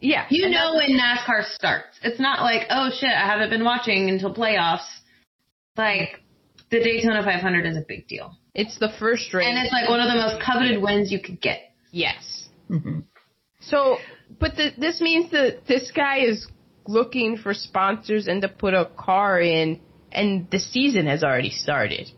yeah, 0.00 0.26
You 0.30 0.48
know 0.50 0.74
when 0.74 0.90
NASCAR 0.98 1.44
starts. 1.54 1.98
It's 2.02 2.20
not 2.20 2.42
like, 2.42 2.62
oh 2.70 2.90
shit, 2.92 3.08
I 3.10 3.26
haven't 3.26 3.50
been 3.50 3.64
watching 3.64 4.10
until 4.10 4.34
playoffs. 4.34 4.88
Like, 5.76 6.20
the 6.70 6.80
Daytona 6.80 7.22
500 7.22 7.64
is 7.66 7.76
a 7.78 7.84
big 7.86 8.06
deal. 8.08 8.36
it's 8.54 8.78
the 8.78 8.90
first 8.98 9.32
race, 9.32 9.46
And 9.48 9.56
it's 9.58 9.72
like 9.72 9.88
one 9.88 10.00
of 10.00 10.08
the 10.12 10.18
most 10.18 10.42
coveted 10.44 10.82
wins 10.82 11.10
you 11.12 11.20
could 11.20 11.40
get. 11.40 11.60
yes. 11.92 12.48
hmm 12.68 13.00
So, 13.62 13.98
but 14.40 14.56
the, 14.56 14.70
this 14.78 15.00
means 15.00 15.30
that 15.32 15.66
this 15.66 15.90
guy 15.94 16.18
is 16.20 16.46
looking 16.86 17.36
for 17.36 17.54
sponsors 17.54 18.26
and 18.26 18.42
to 18.42 18.48
put 18.48 18.74
a 18.74 18.90
car 18.96 19.40
in, 19.40 19.80
and 20.10 20.50
the 20.50 20.58
season 20.58 21.06
has 21.06 21.22
already 21.22 21.50
started. 21.50 22.10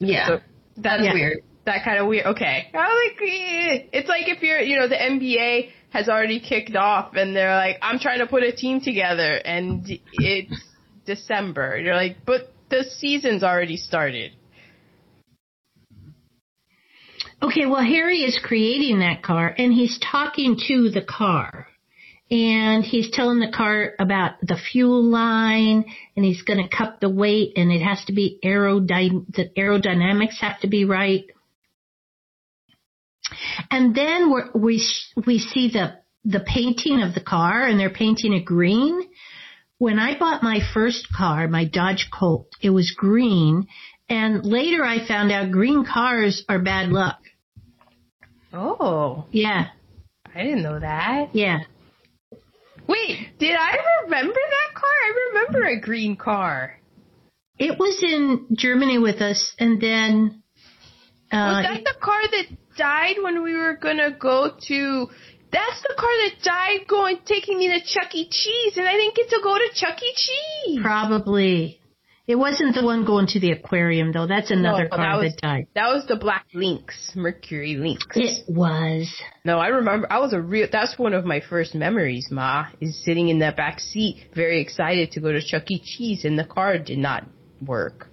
Yeah. 0.00 0.26
So 0.28 0.40
that's 0.76 1.02
Yeah. 1.04 1.12
weird. 1.14 1.38
that 1.64 1.84
kind 1.84 1.98
of 1.98 2.06
weird. 2.06 2.24
Okay, 2.26 2.70
I 2.72 2.78
like 2.78 3.20
eh. 3.20 3.88
it's 3.92 4.08
like 4.08 4.26
if 4.28 4.42
you're, 4.42 4.60
you 4.60 4.78
know, 4.78 4.88
the 4.88 4.96
NBA 4.96 5.68
has 5.90 6.08
already 6.08 6.40
kicked 6.40 6.74
off 6.74 7.14
and 7.14 7.36
they're 7.36 7.54
like, 7.54 7.76
I'm 7.82 7.98
trying 7.98 8.20
to 8.20 8.26
put 8.26 8.42
a 8.42 8.52
team 8.52 8.80
together, 8.80 9.34
and 9.34 9.84
it's 10.14 10.62
December. 11.04 11.78
You're 11.78 11.94
like, 11.94 12.18
but 12.24 12.52
the 12.70 12.84
season's 12.84 13.42
already 13.42 13.76
started. 13.76 14.32
Okay, 17.40 17.66
well, 17.66 17.84
Harry 17.84 18.22
is 18.22 18.40
creating 18.42 18.98
that 18.98 19.22
car 19.22 19.54
and 19.56 19.72
he's 19.72 19.98
talking 20.00 20.58
to 20.66 20.90
the 20.90 21.02
car. 21.02 21.68
And 22.30 22.84
he's 22.84 23.10
telling 23.10 23.38
the 23.38 23.50
car 23.50 23.94
about 23.98 24.32
the 24.42 24.56
fuel 24.56 25.02
line 25.02 25.84
and 26.14 26.24
he's 26.24 26.42
going 26.42 26.62
to 26.62 26.76
cut 26.76 27.00
the 27.00 27.08
weight 27.08 27.52
and 27.56 27.70
it 27.72 27.80
has 27.80 28.04
to 28.06 28.12
be 28.12 28.38
aerodyn- 28.44 29.32
the 29.32 29.48
aerodynamics 29.56 30.38
have 30.40 30.60
to 30.60 30.68
be 30.68 30.84
right. 30.84 31.24
And 33.70 33.94
then 33.94 34.30
we're, 34.30 34.50
we, 34.54 34.84
we 35.26 35.38
see 35.38 35.70
the, 35.70 35.98
the 36.24 36.40
painting 36.40 37.00
of 37.00 37.14
the 37.14 37.22
car 37.22 37.66
and 37.66 37.80
they're 37.80 37.88
painting 37.88 38.34
it 38.34 38.44
green, 38.44 39.08
when 39.78 40.00
I 40.00 40.18
bought 40.18 40.42
my 40.42 40.58
first 40.74 41.06
car, 41.16 41.46
my 41.46 41.64
Dodge 41.64 42.08
Colt, 42.12 42.48
it 42.60 42.70
was 42.70 42.94
green. 42.96 43.68
And 44.08 44.44
later 44.44 44.84
I 44.84 45.06
found 45.06 45.30
out 45.30 45.50
green 45.50 45.84
cars 45.84 46.44
are 46.48 46.58
bad 46.58 46.88
luck. 46.90 47.18
Oh, 48.52 49.26
Yeah. 49.30 49.68
I 50.34 50.42
didn't 50.44 50.62
know 50.62 50.78
that. 50.78 51.34
Yeah. 51.34 51.60
Wait, 52.86 53.38
did 53.38 53.54
I 53.54 53.76
remember 54.04 54.34
that 54.34 54.74
car? 54.74 54.90
I 54.90 55.28
remember 55.30 55.66
a 55.66 55.80
green 55.80 56.16
car. 56.16 56.78
It 57.58 57.78
was 57.78 58.02
in 58.02 58.46
Germany 58.56 58.98
with 58.98 59.20
us 59.20 59.54
and 59.58 59.80
then, 59.80 60.42
Was 61.32 61.56
uh, 61.58 61.62
that 61.62 61.84
the 61.84 61.94
car 62.00 62.20
that 62.30 62.46
died 62.76 63.16
when 63.22 63.42
we 63.42 63.54
were 63.54 63.76
gonna 63.76 64.12
go 64.12 64.52
to? 64.68 65.06
That's 65.50 65.82
the 65.82 65.94
car 65.98 66.10
that 66.24 66.42
died 66.42 66.86
going 66.86 67.18
taking 67.26 67.58
me 67.58 67.68
to 67.68 67.80
Chuck 67.84 68.14
E. 68.14 68.28
Cheese, 68.30 68.76
and 68.76 68.86
I 68.86 68.92
didn't 68.92 69.16
get 69.16 69.30
to 69.30 69.40
go 69.42 69.56
to 69.56 69.68
Chuck 69.74 70.00
E. 70.02 70.14
Cheese. 70.14 70.80
probably. 70.82 71.80
It 72.28 72.36
wasn't 72.38 72.74
the 72.74 72.84
one 72.84 73.06
going 73.06 73.26
to 73.28 73.40
the 73.40 73.52
aquarium 73.52 74.12
though. 74.12 74.26
That's 74.26 74.50
another 74.50 74.84
No, 74.84 74.88
car 74.90 74.98
that 74.98 75.24
was- 75.24 75.34
that 75.36 75.40
died. 75.40 75.66
That 75.74 75.88
was 75.94 76.04
the 76.06 76.16
Black 76.16 76.44
Lynx, 76.52 77.12
Mercury 77.16 77.76
Lynx. 77.76 78.04
It 78.14 78.44
was. 78.46 79.10
No, 79.46 79.58
I 79.58 79.68
remember. 79.68 80.06
I 80.12 80.18
was 80.18 80.34
a 80.34 80.40
real. 80.40 80.68
That's 80.70 80.98
one 80.98 81.14
of 81.14 81.24
my 81.24 81.40
first 81.40 81.74
memories. 81.74 82.28
Ma 82.30 82.66
is 82.82 83.02
sitting 83.02 83.30
in 83.30 83.38
the 83.38 83.52
back 83.56 83.80
seat, 83.80 84.26
very 84.34 84.60
excited 84.60 85.12
to 85.12 85.20
go 85.20 85.32
to 85.32 85.40
Chuck 85.40 85.70
E. 85.70 85.80
Cheese, 85.82 86.26
and 86.26 86.38
the 86.38 86.44
car 86.44 86.76
did 86.76 86.98
not 86.98 87.24
work. 87.64 88.08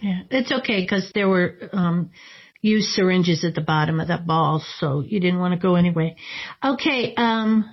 Yeah, 0.00 0.20
it's 0.30 0.52
okay 0.52 0.82
because 0.82 1.10
there 1.14 1.28
were 1.28 1.54
um, 1.72 2.10
used 2.64 2.88
syringes 2.88 3.44
at 3.44 3.54
the 3.54 3.60
bottom 3.60 4.00
of 4.00 4.08
that 4.08 4.26
ball, 4.26 4.64
so 4.78 5.02
you 5.06 5.20
didn't 5.20 5.38
want 5.38 5.52
to 5.52 5.60
go 5.60 5.74
anyway. 5.74 6.16
Okay. 6.64 7.14
Um, 7.14 7.70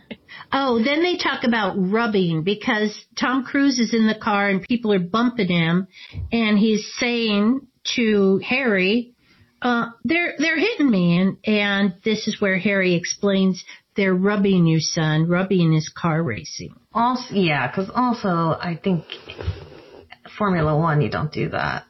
oh, 0.51 0.83
then 0.83 1.01
they 1.01 1.15
talk 1.15 1.45
about 1.45 1.75
rubbing 1.77 2.43
because 2.43 2.93
Tom 3.17 3.45
Cruise 3.45 3.79
is 3.79 3.93
in 3.93 4.05
the 4.05 4.19
car 4.21 4.49
and 4.49 4.61
people 4.61 4.91
are 4.91 4.99
bumping 4.99 5.47
him, 5.47 5.87
and 6.33 6.59
he's 6.59 6.93
saying 6.99 7.67
to 7.95 8.41
Harry, 8.45 9.13
uh, 9.61 9.91
"They're 10.03 10.33
they're 10.37 10.59
hitting 10.59 10.91
me," 10.91 11.19
and 11.19 11.37
and 11.45 11.93
this 12.03 12.27
is 12.27 12.41
where 12.41 12.59
Harry 12.59 12.95
explains. 12.95 13.63
They're 13.95 14.13
rubbing 14.13 14.67
you, 14.67 14.81
son. 14.81 15.27
Rubbing 15.29 15.73
is 15.73 15.89
car 15.89 16.21
racing. 16.21 16.75
Also, 16.93 17.33
yeah, 17.33 17.67
because 17.67 17.89
also 17.93 18.27
I 18.27 18.77
think 18.81 19.05
Formula 20.37 20.77
One, 20.77 20.99
you 20.99 21.09
don't 21.09 21.31
do 21.31 21.49
that. 21.49 21.85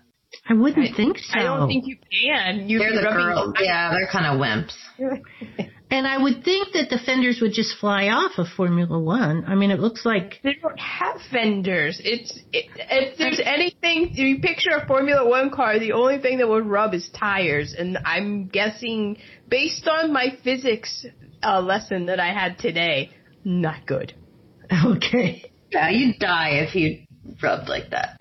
I 0.48 0.54
wouldn't 0.54 0.96
think 0.96 1.20
so. 1.20 1.40
I 1.40 1.44
don't 1.44 1.68
think 1.68 1.86
you 1.88 1.98
can. 1.98 2.68
You're 2.68 2.80
They're 2.80 2.96
the 2.96 3.02
rubbing 3.04 3.26
girls. 3.26 3.54
Yeah, 3.60 3.92
they're 3.92 4.10
kind 4.12 4.26
of 4.26 4.42
wimps. 4.42 5.68
And 5.92 6.08
I 6.08 6.18
would 6.18 6.46
think 6.46 6.72
that 6.72 6.90
the 6.90 6.98
fenders 7.06 7.42
would 7.42 7.52
just 7.52 7.78
fly 7.78 8.08
off 8.08 8.38
of 8.38 8.48
Formula 8.56 8.98
One. 8.98 9.44
I 9.46 9.56
mean, 9.56 9.72
it 9.72 9.82
looks 9.82 10.06
like 10.06 10.40
They 10.42 10.54
don't 10.54 10.80
have 10.80 11.18
fenders. 11.30 12.00
It's 12.02 12.40
it, 12.54 12.68
if 12.78 13.18
there's 13.18 13.42
anything 13.44 14.12
if 14.14 14.18
you 14.18 14.40
picture 14.40 14.70
a 14.72 14.88
Formula 14.88 15.28
One 15.28 15.50
car, 15.50 15.80
the 15.80 15.92
only 15.92 16.18
thing 16.20 16.38
that 16.38 16.48
would 16.48 16.66
rub 16.66 16.94
is 16.94 17.10
tires, 17.10 17.76
and 17.78 17.98
I'm 18.06 18.48
guessing 18.48 19.18
based 19.50 19.86
on 19.86 20.14
my 20.14 20.38
physics 20.46 21.06
uh, 21.44 21.60
lesson 21.60 22.06
that 22.06 22.22
I 22.22 22.32
had 22.32 22.58
today, 22.58 23.12
not 23.44 23.86
good. 23.86 24.14
okay. 24.86 25.52
Yeah, 25.72 25.90
you'd 25.90 26.20
die 26.20 26.66
if 26.66 26.74
you 26.74 27.06
rubbed 27.44 27.68
like 27.68 27.90
that. 27.90 28.21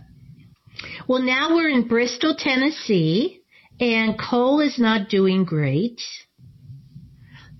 Well, 1.06 1.22
now 1.22 1.54
we're 1.54 1.68
in 1.68 1.88
Bristol, 1.88 2.36
Tennessee, 2.38 3.42
and 3.80 4.18
Cole 4.18 4.60
is 4.60 4.78
not 4.78 5.08
doing 5.08 5.44
great. 5.44 6.00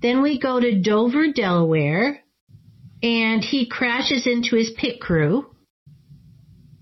Then 0.03 0.23
we 0.23 0.39
go 0.39 0.61
to 0.61 0.81
Dover, 0.81 1.33
Delaware, 1.33 2.23
and 3.03 3.43
he 3.43 3.67
crashes 3.67 4.27
into 4.27 4.57
his 4.57 4.71
pit 4.77 5.01
crew. 5.01 5.47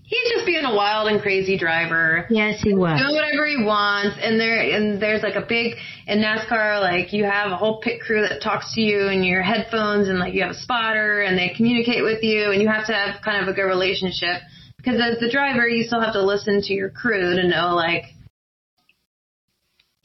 He's 0.03 0.31
just 0.31 0.45
being 0.45 0.65
a 0.65 0.73
wild 0.73 1.07
and 1.07 1.21
crazy 1.21 1.55
driver. 1.55 2.25
Yes, 2.31 2.61
he 2.63 2.73
was. 2.73 2.99
Doing 2.99 3.13
whatever 3.13 3.45
he 3.45 3.63
wants, 3.63 4.17
and 4.19 4.39
there 4.39 4.59
and 4.59 4.99
there's 4.99 5.21
like 5.21 5.35
a 5.35 5.45
big 5.47 5.75
in 6.07 6.19
NASCAR, 6.19 6.81
like 6.81 7.13
you 7.13 7.25
have 7.25 7.51
a 7.51 7.55
whole 7.55 7.79
pit 7.79 8.01
crew 8.01 8.21
that 8.27 8.41
talks 8.41 8.73
to 8.73 8.81
you 8.81 9.07
and 9.07 9.23
your 9.23 9.43
headphones, 9.43 10.07
and 10.07 10.17
like 10.17 10.33
you 10.33 10.41
have 10.41 10.51
a 10.51 10.59
spotter, 10.59 11.21
and 11.21 11.37
they 11.37 11.53
communicate 11.55 12.03
with 12.03 12.23
you, 12.23 12.51
and 12.51 12.59
you 12.59 12.67
have 12.67 12.87
to 12.87 12.93
have 12.93 13.21
kind 13.21 13.43
of 13.43 13.49
a 13.49 13.53
good 13.53 13.67
relationship 13.67 14.41
because 14.79 14.99
as 15.01 15.19
the 15.19 15.29
driver, 15.29 15.67
you 15.67 15.83
still 15.83 16.01
have 16.01 16.13
to 16.13 16.23
listen 16.23 16.61
to 16.61 16.73
your 16.73 16.89
crew 16.89 17.35
to 17.35 17.47
know 17.47 17.75
like. 17.75 18.05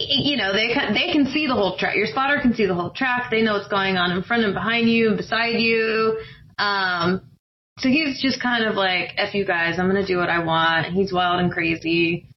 You 0.01 0.37
know 0.37 0.53
they 0.53 0.75
can 0.75 0.93
they 0.93 1.13
can 1.13 1.27
see 1.27 1.47
the 1.47 1.55
whole 1.55 1.79
track. 1.79 1.95
Your 1.95 2.09
spotter 2.09 2.41
can 2.43 2.53
see 2.53 2.67
the 2.67 2.75
whole 2.75 2.91
track. 2.91 3.31
They 3.31 3.43
know 3.43 3.53
what's 3.53 3.69
going 3.69 3.97
on 3.97 4.11
in 4.11 4.25
front 4.25 4.45
and 4.45 4.53
behind 4.53 4.91
you, 4.91 5.09
and 5.09 5.17
beside 5.17 5.61
you. 5.61 6.19
Um, 6.59 7.23
so 7.79 7.89
he's 7.89 8.21
just 8.21 8.41
kind 8.41 8.65
of 8.65 8.75
like, 8.75 9.15
F 9.17 9.35
you 9.35 9.45
guys, 9.45 9.79
I'm 9.79 9.87
gonna 9.87 10.07
do 10.07 10.19
what 10.19 10.29
I 10.29 10.45
want. 10.45 10.87
He's 10.87 11.13
wild 11.13 11.41
and 11.41 11.53
crazy. 11.53 12.29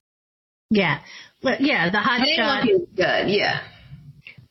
Yeah. 0.70 1.00
But 1.42 1.60
yeah, 1.60 1.90
the 1.90 1.98
hot 1.98 2.26
shot. 2.26 2.64
good, 2.96 3.30
yeah. 3.30 3.60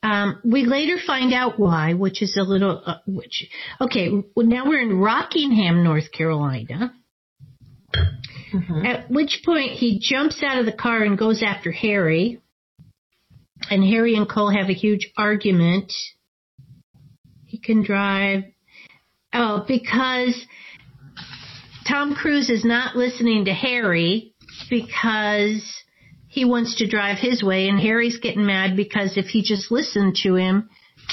Um, 0.02 0.40
we 0.44 0.64
later 0.64 0.96
find 1.04 1.34
out 1.34 1.58
why, 1.58 1.94
which 1.94 2.22
is 2.22 2.36
a 2.36 2.42
little, 2.42 2.82
uh, 2.86 2.98
which, 3.06 3.50
okay, 3.80 4.10
well, 4.34 4.46
now 4.46 4.66
we're 4.66 4.80
in 4.80 4.98
Rockingham, 4.98 5.82
North 5.82 6.12
Carolina. 6.12 6.94
Mm-hmm. 7.94 8.86
At 8.86 9.10
which 9.10 9.42
point 9.44 9.72
he 9.72 9.98
jumps 10.00 10.42
out 10.42 10.58
of 10.58 10.66
the 10.66 10.72
car 10.72 11.02
and 11.02 11.18
goes 11.18 11.42
after 11.42 11.70
Harry. 11.70 12.40
And 13.70 13.82
Harry 13.84 14.14
and 14.14 14.28
Cole 14.28 14.50
have 14.50 14.68
a 14.68 14.74
huge 14.74 15.10
argument. 15.16 15.92
He 17.46 17.58
can 17.58 17.82
drive. 17.82 18.44
Oh, 19.32 19.64
because 19.66 20.46
Tom 21.86 22.14
Cruise 22.14 22.50
is 22.50 22.64
not 22.64 22.96
listening 22.96 23.46
to 23.46 23.52
Harry 23.52 24.34
because 24.70 25.62
he 26.28 26.44
wants 26.44 26.76
to 26.76 26.86
drive 26.86 27.18
his 27.18 27.42
way 27.42 27.68
and 27.68 27.80
Harry's 27.80 28.18
getting 28.18 28.46
mad 28.46 28.76
because 28.76 29.16
if 29.16 29.26
he 29.26 29.42
just 29.42 29.70
listened 29.70 30.16
to 30.22 30.34
him, 30.34 30.68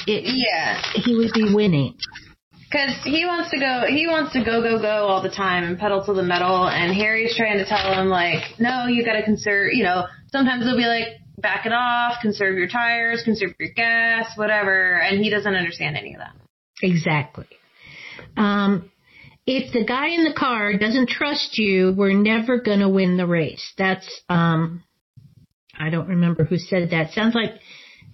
it, 0.06 0.24
Yeah, 0.26 0.80
he 0.94 1.16
would 1.16 1.32
be 1.32 1.54
winning. 1.54 1.96
Because 2.70 2.96
he 3.04 3.24
wants 3.24 3.50
to 3.50 3.58
go. 3.58 3.84
He 3.88 4.06
wants 4.06 4.32
to 4.32 4.44
go, 4.44 4.62
go, 4.62 4.80
go 4.80 5.06
all 5.06 5.22
the 5.22 5.30
time 5.30 5.64
and 5.64 5.78
pedal 5.78 6.04
to 6.04 6.12
the 6.12 6.22
metal. 6.22 6.68
And 6.68 6.94
Harry's 6.94 7.36
trying 7.36 7.58
to 7.58 7.64
tell 7.64 7.92
him 7.92 8.08
like, 8.08 8.42
no, 8.58 8.86
you 8.86 9.04
got 9.04 9.14
to 9.14 9.22
conserve. 9.22 9.72
You 9.72 9.84
know, 9.84 10.06
sometimes 10.32 10.64
they'll 10.64 10.76
be 10.76 10.86
like, 10.86 11.20
back 11.38 11.66
it 11.66 11.72
off, 11.72 12.14
conserve 12.22 12.56
your 12.56 12.68
tires, 12.68 13.22
conserve 13.24 13.54
your 13.58 13.70
gas, 13.74 14.32
whatever. 14.36 15.00
And 15.00 15.22
he 15.22 15.30
doesn't 15.30 15.54
understand 15.54 15.96
any 15.96 16.14
of 16.14 16.20
that. 16.20 16.34
Exactly. 16.82 17.46
Um, 18.36 18.90
if 19.46 19.72
the 19.72 19.84
guy 19.84 20.08
in 20.08 20.24
the 20.24 20.34
car 20.34 20.76
doesn't 20.76 21.08
trust 21.08 21.58
you, 21.58 21.94
we're 21.96 22.14
never 22.14 22.60
going 22.60 22.80
to 22.80 22.88
win 22.88 23.16
the 23.16 23.26
race. 23.26 23.72
That's, 23.78 24.22
um, 24.28 24.82
I 25.78 25.90
don't 25.90 26.08
remember 26.08 26.44
who 26.44 26.58
said 26.58 26.90
that. 26.90 27.12
Sounds 27.12 27.34
like 27.34 27.52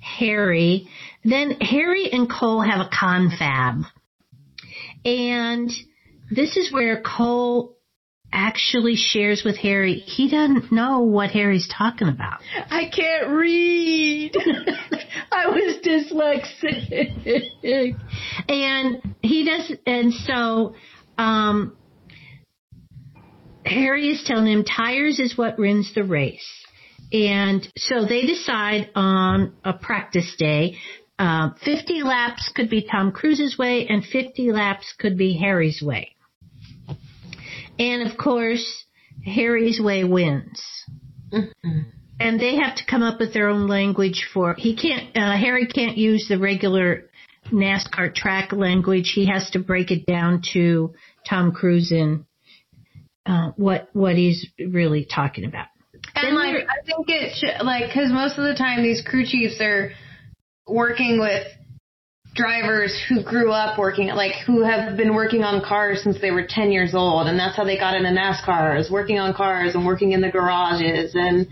Harry. 0.00 0.88
Then 1.24 1.52
Harry 1.60 2.10
and 2.12 2.30
Cole 2.30 2.60
have 2.60 2.80
a 2.80 2.90
confab. 2.90 3.84
And 5.04 5.70
this 6.30 6.56
is 6.56 6.72
where 6.72 7.02
Cole 7.02 7.76
actually 8.32 8.96
shares 8.96 9.42
with 9.44 9.56
Harry. 9.58 9.94
He 9.94 10.30
doesn't 10.30 10.72
know 10.72 11.00
what 11.00 11.30
Harry's 11.30 11.68
talking 11.68 12.08
about. 12.08 12.40
I 12.70 12.88
can't 12.88 13.28
read. 13.28 14.34
I 15.32 15.48
was 15.48 15.76
dyslexic. 15.84 17.52
and 18.48 19.14
he 19.20 19.44
does, 19.44 19.72
and 19.86 20.12
so, 20.12 20.74
um, 21.18 21.76
Harry 23.66 24.08
is 24.10 24.24
telling 24.26 24.46
him 24.46 24.64
tires 24.64 25.20
is 25.20 25.36
what 25.36 25.58
wins 25.58 25.92
the 25.94 26.04
race. 26.04 26.48
And 27.12 27.66
so 27.76 28.06
they 28.06 28.26
decide 28.26 28.90
on 28.94 29.54
a 29.64 29.74
practice 29.74 30.34
day. 30.38 30.78
Uh, 31.18 31.50
50 31.64 32.02
laps 32.02 32.50
could 32.54 32.68
be 32.68 32.86
Tom 32.90 33.12
Cruise's 33.12 33.56
way 33.56 33.86
and 33.88 34.04
50 34.04 34.52
laps 34.52 34.92
could 34.98 35.16
be 35.16 35.38
Harry's 35.38 35.80
way. 35.82 36.16
And 37.78 38.10
of 38.10 38.18
course, 38.18 38.84
Harry's 39.24 39.80
way 39.80 40.04
wins 40.04 40.84
and 42.22 42.38
they 42.40 42.56
have 42.56 42.76
to 42.76 42.86
come 42.88 43.02
up 43.02 43.18
with 43.18 43.32
their 43.32 43.48
own 43.48 43.66
language 43.66 44.28
for 44.32 44.54
he 44.54 44.76
can't 44.76 45.16
uh, 45.16 45.36
Harry 45.36 45.66
can't 45.66 45.96
use 45.96 46.26
the 46.28 46.38
regular 46.38 47.10
NASCAR 47.50 48.14
track 48.14 48.52
language. 48.52 49.12
He 49.14 49.26
has 49.26 49.50
to 49.50 49.58
break 49.58 49.90
it 49.90 50.06
down 50.06 50.42
to 50.52 50.94
Tom 51.28 51.52
Cruise 51.52 51.90
and 51.90 52.24
uh, 53.26 53.50
what 53.56 53.88
what 53.92 54.14
he's 54.14 54.46
really 54.58 55.04
talking 55.04 55.44
about. 55.44 55.66
And 56.14 56.28
Then 56.28 56.34
like, 56.34 56.66
I 56.68 56.84
think 56.84 57.08
it 57.08 57.36
should, 57.36 57.64
like, 57.64 57.92
cause 57.92 58.10
most 58.10 58.38
of 58.38 58.44
the 58.44 58.54
time 58.54 58.82
these 58.82 59.02
crew 59.02 59.24
chiefs 59.24 59.60
are 59.60 59.92
working 60.66 61.18
with 61.20 61.46
drivers 62.34 62.98
who 63.08 63.22
grew 63.22 63.52
up 63.52 63.78
working, 63.78 64.08
like, 64.08 64.32
who 64.46 64.62
have 64.62 64.96
been 64.96 65.14
working 65.14 65.42
on 65.42 65.62
cars 65.62 66.02
since 66.02 66.20
they 66.20 66.30
were 66.30 66.46
10 66.48 66.72
years 66.72 66.94
old. 66.94 67.26
And 67.26 67.38
that's 67.38 67.56
how 67.56 67.64
they 67.64 67.76
got 67.76 67.94
into 67.94 68.08
NASCAR 68.08 68.78
is 68.78 68.90
working 68.90 69.18
on 69.18 69.34
cars 69.34 69.74
and 69.74 69.84
working 69.84 70.12
in 70.12 70.20
the 70.20 70.30
garages 70.30 71.14
and 71.14 71.46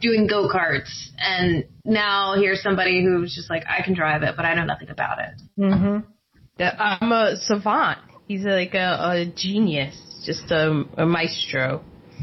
doing 0.00 0.26
go-karts. 0.28 1.08
And 1.18 1.64
now 1.84 2.34
here's 2.38 2.62
somebody 2.62 3.02
who's 3.02 3.34
just 3.34 3.50
like, 3.50 3.64
I 3.66 3.82
can 3.82 3.94
drive 3.94 4.22
it, 4.22 4.34
but 4.36 4.44
I 4.44 4.54
know 4.54 4.64
nothing 4.64 4.90
about 4.90 5.18
it. 5.18 5.40
Mm-hmm. 5.58 6.62
I'm 6.62 7.12
a 7.12 7.36
savant. 7.36 7.98
He's 8.28 8.44
like 8.44 8.74
a, 8.74 8.98
a 9.00 9.32
genius, 9.34 9.96
just 10.24 10.50
a, 10.50 10.84
a 10.96 11.06
maestro. 11.06 11.82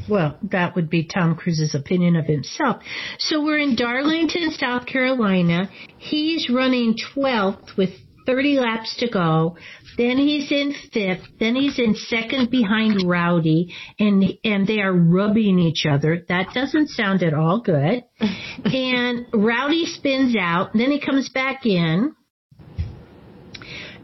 Well, 0.09 0.37
that 0.51 0.75
would 0.75 0.89
be 0.89 1.05
Tom 1.05 1.35
Cruise's 1.35 1.75
opinion 1.75 2.15
of 2.15 2.25
himself. 2.25 2.81
So 3.19 3.43
we're 3.43 3.59
in 3.59 3.75
Darlington, 3.75 4.51
South 4.51 4.85
Carolina. 4.85 5.69
He's 5.97 6.49
running 6.49 6.95
12th 7.15 7.77
with 7.77 7.91
30 8.25 8.59
laps 8.59 8.95
to 8.97 9.09
go. 9.09 9.57
Then 9.97 10.17
he's 10.17 10.51
in 10.51 10.73
fifth. 10.93 11.27
Then 11.39 11.55
he's 11.55 11.77
in 11.77 11.95
second 11.95 12.49
behind 12.49 13.07
Rowdy, 13.07 13.73
and 13.99 14.23
and 14.43 14.65
they 14.65 14.79
are 14.79 14.93
rubbing 14.93 15.59
each 15.59 15.85
other. 15.85 16.25
That 16.29 16.53
doesn't 16.53 16.89
sound 16.89 17.23
at 17.23 17.33
all 17.33 17.61
good. 17.61 18.03
and 18.65 19.27
Rowdy 19.33 19.85
spins 19.85 20.35
out. 20.39 20.71
Then 20.73 20.91
he 20.91 20.99
comes 20.99 21.29
back 21.29 21.65
in, 21.65 22.15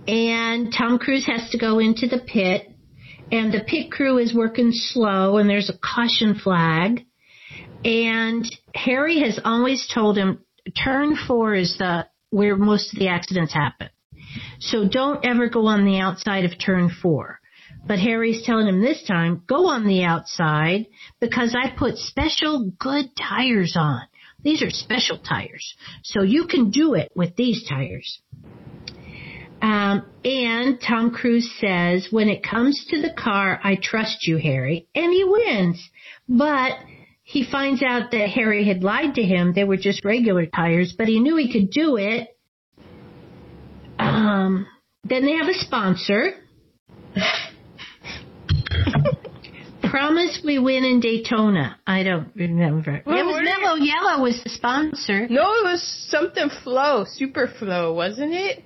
and 0.08 0.74
Tom 0.78 1.00
Cruise 1.00 1.26
has 1.26 1.50
to 1.52 1.58
go 1.58 1.80
into 1.80 2.08
the 2.08 2.20
pit, 2.20 2.68
and 3.32 3.54
the 3.54 3.64
pit 3.66 3.92
crew 3.92 4.18
is 4.18 4.34
working 4.34 4.72
slow, 4.72 5.38
and 5.38 5.50
there's 5.50 5.70
a 5.70 5.78
caution 5.78 6.36
flag. 6.36 7.06
And 7.84 8.46
Harry 8.74 9.22
has 9.22 9.40
always 9.44 9.88
told 9.94 10.18
him 10.18 10.44
turn 10.84 11.16
four 11.28 11.54
is 11.54 11.78
the 11.78 12.08
where 12.30 12.56
most 12.56 12.94
of 12.94 13.00
the 13.00 13.08
accidents 13.08 13.54
happen. 13.54 13.90
So 14.60 14.88
don't 14.88 15.26
ever 15.26 15.50
go 15.50 15.68
on 15.68 15.86
the 15.86 16.00
outside 16.00 16.46
of 16.46 16.58
turn 16.60 16.90
four. 16.90 17.40
But 17.86 18.00
Harry's 18.00 18.44
telling 18.44 18.68
him 18.68 18.82
this 18.82 19.04
time, 19.04 19.44
go 19.48 19.68
on 19.68 19.88
the 19.88 20.04
outside 20.04 20.88
because 21.22 21.56
I 21.56 21.70
put 21.70 21.98
special 21.98 22.72
good 22.78 23.16
tires 23.16 23.76
on. 23.80 24.02
These 24.44 24.62
are 24.62 24.70
special 24.70 25.18
tires. 25.18 25.76
So 26.04 26.22
you 26.22 26.48
can 26.48 26.70
do 26.70 26.96
it 26.96 27.12
with 27.16 27.36
these 27.36 27.68
tires. 27.68 28.20
Um, 29.62 30.06
and 30.24 30.80
Tom 30.80 31.12
Cruise 31.12 31.52
says, 31.60 32.08
when 32.12 32.30
it 32.30 32.44
comes 32.44 32.86
to 32.90 33.02
the 33.02 33.12
car, 33.12 33.60
I 33.64 33.78
trust 33.82 34.28
you, 34.28 34.38
Harry. 34.38 34.88
And 34.94 35.12
he 35.12 35.24
wins. 35.24 35.90
But 36.30 36.74
he 37.24 37.50
finds 37.50 37.82
out 37.84 38.12
that 38.12 38.30
Harry 38.30 38.66
had 38.66 38.84
lied 38.84 39.16
to 39.16 39.24
him. 39.24 39.54
They 39.54 39.64
were 39.64 39.78
just 39.78 40.06
regular 40.06 40.46
tires, 40.46 40.94
but 40.98 41.08
he 41.08 41.20
knew 41.20 41.36
he 41.36 41.52
could 41.52 41.72
do 41.72 41.98
it. 41.98 42.30
Um, 44.00 44.68
then 45.04 45.26
they 45.26 45.34
have 45.34 45.48
a 45.48 45.54
sponsor. 45.54 46.34
Promise 49.90 50.42
we 50.46 50.60
win 50.60 50.84
in 50.84 51.00
Daytona. 51.00 51.78
I 51.88 52.04
don't 52.04 52.30
remember. 52.36 53.02
Well, 53.06 53.18
it 53.18 53.26
was 53.26 53.42
Mellow 53.44 53.76
Yellow 53.76 54.22
was 54.22 54.44
the 54.44 54.50
sponsor. 54.50 55.28
No, 55.30 55.54
it 55.54 55.64
was 55.64 55.82
something 56.10 56.50
flow, 56.64 57.06
super 57.08 57.48
flow, 57.60 57.94
wasn't 57.94 58.34
it? 58.34 58.64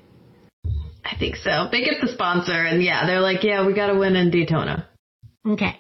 I 1.03 1.17
think 1.17 1.35
so. 1.35 1.67
They 1.71 1.83
get 1.83 2.01
the 2.01 2.11
sponsor, 2.11 2.53
and 2.53 2.83
yeah, 2.83 3.05
they're 3.05 3.21
like, 3.21 3.43
yeah, 3.43 3.65
we 3.65 3.73
got 3.73 3.87
to 3.87 3.97
win 3.97 4.15
in 4.15 4.29
Daytona. 4.31 4.87
Okay. 5.47 5.79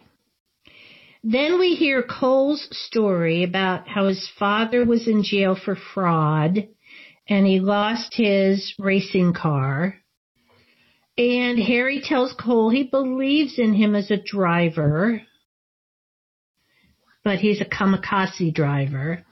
Then 1.23 1.59
we 1.59 1.75
hear 1.75 2.01
Cole's 2.01 2.67
story 2.71 3.43
about 3.43 3.87
how 3.87 4.07
his 4.07 4.27
father 4.39 4.85
was 4.85 5.07
in 5.07 5.23
jail 5.23 5.55
for 5.55 5.75
fraud 5.75 6.67
and 7.29 7.45
he 7.45 7.59
lost 7.59 8.15
his 8.15 8.73
racing 8.79 9.33
car. 9.33 9.95
And 11.17 11.59
Harry 11.59 12.01
tells 12.03 12.33
Cole 12.33 12.69
he 12.69 12.83
believes 12.83 13.59
in 13.59 13.73
him 13.73 13.95
as 13.95 14.09
a 14.09 14.17
driver, 14.17 15.21
but 17.23 17.39
he's 17.39 17.61
a 17.61 17.65
kamikaze 17.65 18.53
driver. 18.53 19.23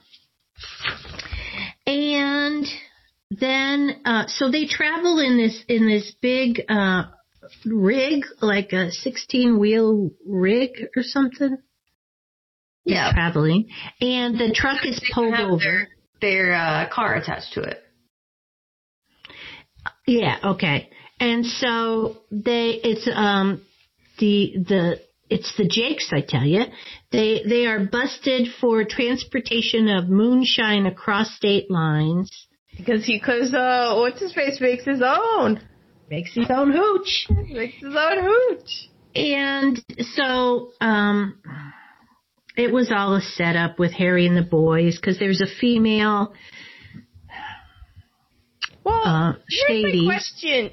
And 1.86 2.66
then, 3.30 4.02
uh, 4.04 4.26
so 4.26 4.50
they 4.50 4.66
travel 4.66 5.18
in 5.20 5.38
this, 5.38 5.64
in 5.68 5.86
this 5.86 6.12
big, 6.20 6.62
uh, 6.68 7.04
rig, 7.64 8.24
like 8.40 8.72
a 8.72 8.90
16 8.90 9.58
wheel 9.58 10.10
rig 10.26 10.70
or 10.96 11.02
something. 11.02 11.58
Yeah. 12.84 13.12
Traveling. 13.12 13.68
And 14.00 14.38
the 14.38 14.52
truck 14.52 14.84
is 14.84 15.00
pulled 15.12 15.34
over. 15.34 15.58
their, 15.58 15.88
their 16.20 16.54
uh, 16.54 16.88
car 16.92 17.14
attached 17.14 17.52
to 17.54 17.62
it. 17.62 17.82
Yeah, 20.06 20.38
okay. 20.44 20.90
And 21.20 21.46
so 21.46 22.16
they, 22.32 22.80
it's, 22.82 23.08
um, 23.14 23.62
the, 24.18 24.54
the, 24.66 25.00
it's 25.28 25.56
the 25.56 25.68
Jakes, 25.68 26.10
I 26.12 26.22
tell 26.26 26.44
you. 26.44 26.64
They, 27.12 27.42
they 27.48 27.66
are 27.66 27.78
busted 27.78 28.48
for 28.60 28.84
transportation 28.84 29.88
of 29.88 30.08
moonshine 30.08 30.86
across 30.86 31.36
state 31.36 31.70
lines. 31.70 32.48
Because 32.84 33.04
he, 33.04 33.20
cause, 33.20 33.52
uh, 33.54 33.94
what's 33.96 34.20
his 34.20 34.32
face 34.34 34.60
makes 34.60 34.84
his 34.84 35.02
own. 35.04 35.60
Makes 36.10 36.34
his 36.34 36.46
own 36.50 36.72
hooch. 36.72 37.26
Makes 37.48 37.76
his 37.76 37.94
own 37.96 38.24
hooch. 38.24 38.88
And 39.14 39.84
so, 40.16 40.72
um, 40.80 41.40
it 42.56 42.72
was 42.72 42.90
all 42.94 43.14
a 43.14 43.20
setup 43.20 43.78
with 43.78 43.92
Harry 43.92 44.26
and 44.26 44.36
the 44.36 44.42
boys 44.42 44.96
because 44.96 45.18
there's 45.18 45.40
a 45.40 45.46
female, 45.60 46.34
Well, 48.84 49.02
Uh, 49.04 49.32
here's 49.68 49.94
my 49.94 50.14
question. 50.14 50.70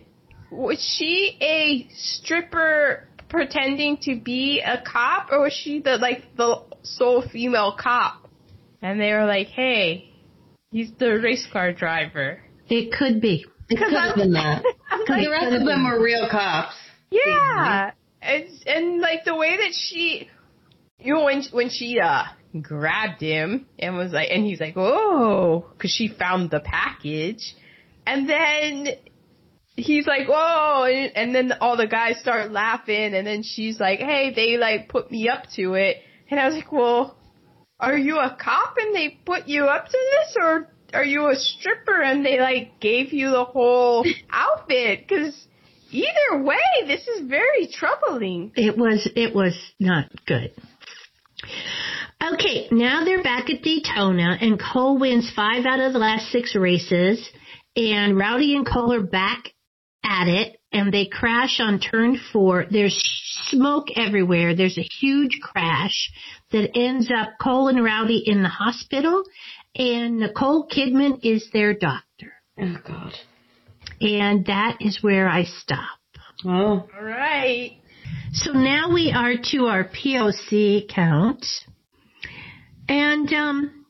Was 0.49 0.81
she 0.81 1.37
a 1.41 1.87
stripper 1.93 3.07
pretending 3.29 3.97
to 4.03 4.19
be 4.19 4.61
a 4.61 4.81
cop, 4.81 5.27
or 5.31 5.41
was 5.41 5.53
she 5.53 5.79
the, 5.79 5.97
like, 5.97 6.35
the 6.37 6.61
sole 6.83 7.21
female 7.21 7.75
cop? 7.77 8.29
And 8.81 8.99
they 9.01 9.11
were 9.11 9.25
like, 9.25 9.47
hey, 9.47 10.09
he's 10.71 10.91
the 10.99 11.19
race 11.19 11.47
car 11.51 11.73
driver. 11.73 12.41
it 12.69 12.91
could 12.91 13.21
be. 13.21 13.45
It 13.45 13.51
Because 13.69 13.89
could 13.89 13.97
have 13.97 14.15
been 14.15 14.33
that. 14.33 14.63
I'm 14.89 14.99
Because 15.01 15.23
the 15.23 15.31
rest 15.31 15.55
of 15.55 15.65
them 15.65 15.85
were 15.85 16.01
real 16.01 16.27
cops. 16.29 16.75
Yeah, 17.09 17.91
and 18.21 18.45
and 18.65 19.01
like 19.01 19.23
the 19.23 19.35
way 19.35 19.55
that 19.57 19.73
she, 19.73 20.29
you 20.99 21.13
know, 21.13 21.23
when 21.25 21.43
when 21.51 21.69
she 21.69 21.99
uh 21.99 22.23
grabbed 22.61 23.21
him 23.21 23.67
and 23.79 23.95
was 23.95 24.11
like, 24.11 24.29
and 24.31 24.45
he's 24.45 24.59
like, 24.59 24.75
oh, 24.75 25.65
because 25.71 25.91
she 25.91 26.07
found 26.07 26.49
the 26.51 26.59
package, 26.59 27.55
and 28.05 28.29
then 28.29 28.87
he's 29.75 30.07
like, 30.07 30.27
oh, 30.29 30.83
and, 30.83 31.15
and 31.15 31.35
then 31.35 31.53
all 31.61 31.77
the 31.77 31.87
guys 31.87 32.19
start 32.19 32.51
laughing, 32.51 33.13
and 33.13 33.25
then 33.25 33.43
she's 33.43 33.79
like, 33.79 33.99
hey, 33.99 34.33
they 34.35 34.57
like 34.57 34.89
put 34.89 35.11
me 35.11 35.29
up 35.29 35.43
to 35.55 35.75
it, 35.75 35.97
and 36.29 36.39
I 36.39 36.47
was 36.47 36.55
like, 36.55 36.71
well, 36.71 37.16
are 37.79 37.97
you 37.97 38.17
a 38.17 38.35
cop 38.39 38.75
and 38.77 38.95
they 38.95 39.19
put 39.25 39.47
you 39.47 39.65
up 39.65 39.85
to 39.85 39.91
this, 39.91 40.37
or 40.41 40.67
are 40.93 41.05
you 41.05 41.27
a 41.27 41.35
stripper 41.35 42.01
and 42.01 42.25
they 42.25 42.39
like 42.39 42.79
gave 42.79 43.13
you 43.13 43.29
the 43.29 43.45
whole 43.45 44.05
outfit? 44.31 45.07
Because 45.07 45.47
either 45.91 46.43
way, 46.43 46.57
this 46.85 47.07
is 47.07 47.27
very 47.27 47.67
troubling. 47.71 48.51
It 48.55 48.77
was 48.77 49.09
it 49.15 49.35
was 49.35 49.55
not 49.79 50.05
good. 50.25 50.51
Okay, 52.21 52.67
now 52.71 53.05
they're 53.05 53.21
back 53.21 53.49
at 53.49 53.61
Daytona 53.61 54.37
and 54.41 54.59
Cole 54.59 54.97
wins 54.97 55.31
five 55.35 55.65
out 55.65 55.79
of 55.79 55.93
the 55.93 55.99
last 55.99 56.31
six 56.31 56.55
races 56.55 57.29
and 57.75 58.17
Rowdy 58.17 58.55
and 58.55 58.65
Cole 58.67 58.91
are 58.91 59.03
back 59.03 59.53
at 60.03 60.27
it 60.27 60.59
and 60.71 60.91
they 60.91 61.05
crash 61.05 61.59
on 61.59 61.79
turn 61.79 62.19
four. 62.33 62.65
There's 62.71 62.99
smoke 63.49 63.87
everywhere. 63.95 64.55
There's 64.55 64.79
a 64.79 64.87
huge 64.99 65.39
crash 65.41 66.11
that 66.51 66.71
ends 66.77 67.11
up 67.15 67.29
Cole 67.41 67.67
and 67.67 67.83
Rowdy 67.83 68.23
in 68.25 68.41
the 68.43 68.49
hospital 68.49 69.23
and 69.75 70.19
Nicole 70.19 70.67
Kidman 70.67 71.19
is 71.23 71.49
their 71.53 71.73
doctor. 71.73 72.33
Oh 72.59 72.75
God. 72.85 73.13
And 74.01 74.45
that 74.45 74.77
is 74.79 74.99
where 75.01 75.27
I 75.27 75.43
stop. 75.43 75.99
Oh. 76.45 76.87
All 76.97 77.03
right. 77.03 77.71
So 78.33 78.51
now 78.53 78.93
we 78.93 79.11
are 79.15 79.33
to 79.51 79.65
our 79.65 79.83
POC 79.85 80.87
count. 80.87 81.45
And 82.87 83.31
um 83.33 83.85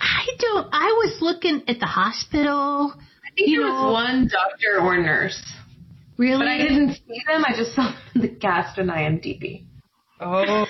I 0.00 0.26
don't 0.38 0.68
I 0.72 0.86
was 1.04 1.18
looking 1.20 1.62
at 1.68 1.78
the 1.80 1.86
hospital. 1.86 2.94
I 2.96 3.30
think 3.36 3.48
You 3.50 3.60
there 3.60 3.68
know- 3.68 3.84
was 3.86 3.92
one 3.92 4.30
doctor 4.32 4.80
or 4.80 4.96
nurse, 4.96 5.40
Really? 6.16 6.38
but 6.38 6.48
I 6.48 6.58
didn't 6.58 6.94
see 6.94 7.22
them. 7.26 7.44
I 7.44 7.54
just 7.56 7.74
saw 7.74 7.92
the 8.14 8.28
cast 8.28 8.78
on 8.78 8.86
IMDb. 8.86 9.64
Oh, 10.20 10.66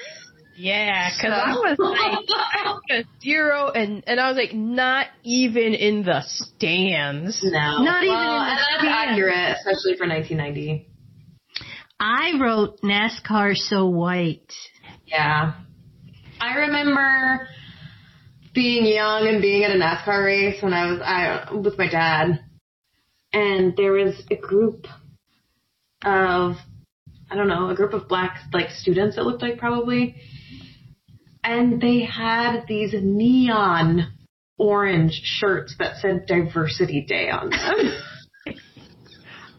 yeah. 0.59 1.11
Because 1.17 1.33
I 1.33 1.53
was 1.53 1.79
like 1.79 3.05
a 3.07 3.21
zero, 3.23 3.71
and 3.71 4.03
and 4.07 4.19
I 4.21 4.29
was 4.29 4.37
like 4.37 4.53
not 4.55 5.07
even 5.25 5.75
in 5.75 6.03
the 6.03 6.23
stands. 6.27 7.41
No, 7.43 7.51
Not 7.83 8.03
even 8.03 8.15
well, 8.15 8.41
in 8.43 8.45
the 8.45 8.51
and 8.51 8.59
that's 8.59 8.81
stand. 8.81 9.11
accurate, 9.11 9.57
especially 9.59 9.97
for 9.97 10.07
1990. 10.09 10.89
I 12.01 12.39
wrote 12.41 12.81
NASCAR 12.83 13.57
so 13.57 13.87
white. 13.87 14.53
Yeah, 15.07 15.55
I 16.41 16.55
remember 16.55 17.49
being 18.55 18.87
young 18.87 19.27
and 19.29 19.41
being 19.43 19.65
at 19.65 19.71
a 19.71 19.75
NASCAR 19.75 20.25
race 20.25 20.63
when 20.63 20.73
I 20.73 20.91
was 20.91 21.01
I 21.03 21.53
with 21.55 21.77
my 21.79 21.89
dad, 21.89 22.41
and 23.33 23.77
there 23.77 23.93
was 23.93 24.23
a 24.31 24.37
group 24.37 24.87
of 26.05 26.57
I 27.31 27.35
don't 27.35 27.49
know 27.49 27.69
a 27.71 27.75
group 27.75 27.93
of 27.93 28.09
black 28.09 28.39
like 28.53 28.71
students 28.71 29.17
it 29.19 29.23
looked 29.23 29.43
like 29.43 29.59
probably, 29.59 30.17
and 31.45 31.81
they 31.81 32.01
had 32.05 32.67
these 32.67 32.95
neon 32.95 34.13
orange 34.59 35.21
shirts 35.23 35.77
that 35.79 35.97
said 36.01 36.27
Diversity 36.27 37.05
Day 37.07 37.31
on 37.31 37.51
them. 37.51 38.57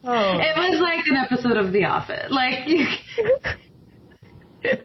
Oh. 0.02 0.40
It 0.40 0.56
was 0.56 0.80
like 0.80 1.06
an 1.08 1.18
episode 1.18 1.58
of 1.58 1.74
The 1.74 1.84
Office. 1.84 2.32
Like, 2.32 2.68
you, 2.68 2.86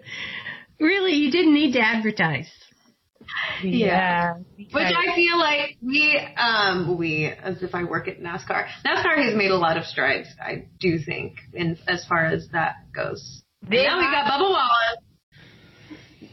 Really, 0.81 1.13
you 1.13 1.31
didn't 1.31 1.55
need 1.55 1.73
to 1.75 1.81
advertise. 1.81 2.51
Yeah. 3.63 4.35
which 4.57 4.69
I 4.75 5.15
feel 5.15 5.39
like 5.39 5.77
we, 5.81 6.19
um, 6.37 6.99
we, 6.99 7.27
as 7.27 7.63
if 7.63 7.75
I 7.75 7.85
work 7.85 8.09
at 8.09 8.21
NASCAR. 8.21 8.67
NASCAR 8.85 9.25
has 9.25 9.37
made 9.37 9.51
a 9.51 9.57
lot 9.57 9.77
of 9.77 9.85
strides, 9.85 10.29
I 10.41 10.67
do 10.81 10.99
think, 10.99 11.37
in 11.53 11.79
as 11.87 12.05
far 12.07 12.27
as 12.27 12.49
that 12.53 12.75
goes. 12.95 13.43
They 13.63 13.85
now 13.85 13.99
we 13.99 14.05
got 14.05 14.27
Bubba 14.27 14.51
Wallace. 14.51 14.99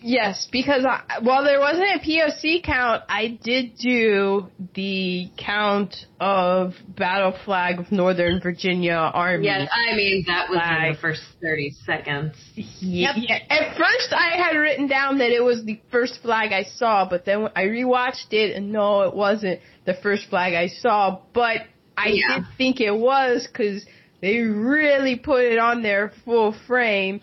Yes, 0.01 0.47
because 0.51 0.83
I, 0.85 1.19
while 1.21 1.43
there 1.43 1.59
wasn't 1.59 1.87
a 1.95 1.99
POC 1.99 2.63
count, 2.63 3.03
I 3.07 3.39
did 3.43 3.77
do 3.77 4.47
the 4.73 5.29
count 5.37 5.95
of 6.19 6.73
Battle 6.87 7.37
Flag 7.45 7.79
of 7.79 7.91
Northern 7.91 8.41
Virginia 8.41 8.93
Army. 8.93 9.45
Yes, 9.45 9.69
I 9.71 9.95
mean 9.95 10.23
that 10.27 10.49
was 10.49 10.59
in 10.59 10.93
the 10.93 10.97
first 10.99 11.21
thirty 11.41 11.71
seconds. 11.85 12.35
Yeah. 12.55 13.13
yeah. 13.15 13.39
At 13.49 13.77
first, 13.77 14.11
I 14.11 14.37
had 14.37 14.57
written 14.57 14.87
down 14.87 15.19
that 15.19 15.29
it 15.31 15.43
was 15.43 15.63
the 15.65 15.79
first 15.91 16.19
flag 16.21 16.51
I 16.51 16.63
saw, 16.63 17.07
but 17.07 17.25
then 17.25 17.49
I 17.55 17.63
rewatched 17.65 18.31
it, 18.31 18.55
and 18.55 18.71
no, 18.71 19.01
it 19.01 19.15
wasn't 19.15 19.59
the 19.85 19.93
first 19.93 20.29
flag 20.29 20.53
I 20.53 20.67
saw. 20.67 21.19
But 21.33 21.61
I 21.95 22.07
Yeah. 22.07 22.37
did 22.37 22.45
think 22.57 22.81
it 22.81 22.95
was 22.95 23.47
because 23.47 23.85
they 24.21 24.37
really 24.39 25.15
put 25.15 25.43
it 25.43 25.57
on 25.59 25.81
there 25.83 26.11
full 26.25 26.53
frame, 26.67 27.21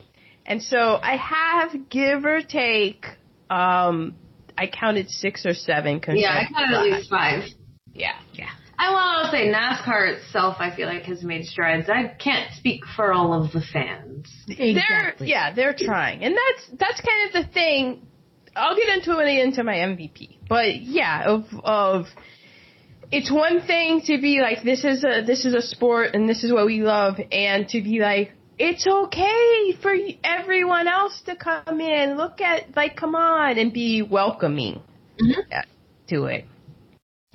and 0.48 0.62
so 0.62 0.98
I 1.00 1.16
have, 1.16 1.90
give 1.90 2.24
or 2.24 2.40
take, 2.40 3.04
um, 3.50 4.16
I 4.56 4.66
counted 4.66 5.10
six 5.10 5.44
or 5.44 5.52
seven. 5.52 6.00
Yeah, 6.08 6.30
I 6.30 6.52
counted 6.52 6.74
at 6.74 6.82
least 6.82 7.10
five. 7.10 7.44
Yeah. 7.92 8.12
Yeah. 8.32 8.48
I 8.78 8.92
want 8.92 9.26
to 9.26 9.36
say 9.36 9.52
NASCAR 9.52 10.16
itself, 10.16 10.56
I 10.60 10.74
feel 10.74 10.86
like 10.86 11.02
has 11.02 11.22
made 11.22 11.44
strides. 11.44 11.90
I 11.90 12.14
can't 12.18 12.52
speak 12.54 12.82
for 12.96 13.12
all 13.12 13.34
of 13.34 13.52
the 13.52 13.60
fans. 13.60 14.32
They're 14.46 15.14
yeah, 15.18 15.52
they're 15.52 15.74
trying, 15.76 16.22
and 16.22 16.36
that's 16.36 16.78
that's 16.78 17.00
kind 17.00 17.26
of 17.26 17.44
the 17.44 17.52
thing. 17.52 18.06
I'll 18.54 18.76
get 18.76 18.88
into 18.88 19.18
it 19.18 19.26
into 19.26 19.64
my 19.64 19.74
MVP, 19.74 20.38
but 20.48 20.80
yeah, 20.80 21.24
of 21.26 21.46
of 21.64 22.06
it's 23.10 23.32
one 23.32 23.62
thing 23.66 24.02
to 24.06 24.20
be 24.20 24.40
like 24.40 24.62
this 24.62 24.84
is 24.84 25.02
a 25.02 25.22
this 25.26 25.44
is 25.44 25.54
a 25.54 25.62
sport 25.62 26.14
and 26.14 26.28
this 26.28 26.44
is 26.44 26.52
what 26.52 26.64
we 26.64 26.80
love, 26.80 27.16
and 27.32 27.68
to 27.70 27.82
be 27.82 27.98
like 27.98 28.32
it's 28.58 28.86
okay 28.86 29.72
for 29.80 29.94
everyone 30.24 30.88
else 30.88 31.20
to 31.26 31.36
come 31.36 31.80
in, 31.80 32.16
look 32.16 32.40
at 32.40 32.76
like 32.76 32.96
come 32.96 33.14
on 33.14 33.58
and 33.58 33.72
be 33.72 34.02
welcoming 34.02 34.80
Mhm. 35.20 35.44
yeah, 35.50 35.62
to 36.08 36.24
it. 36.26 36.44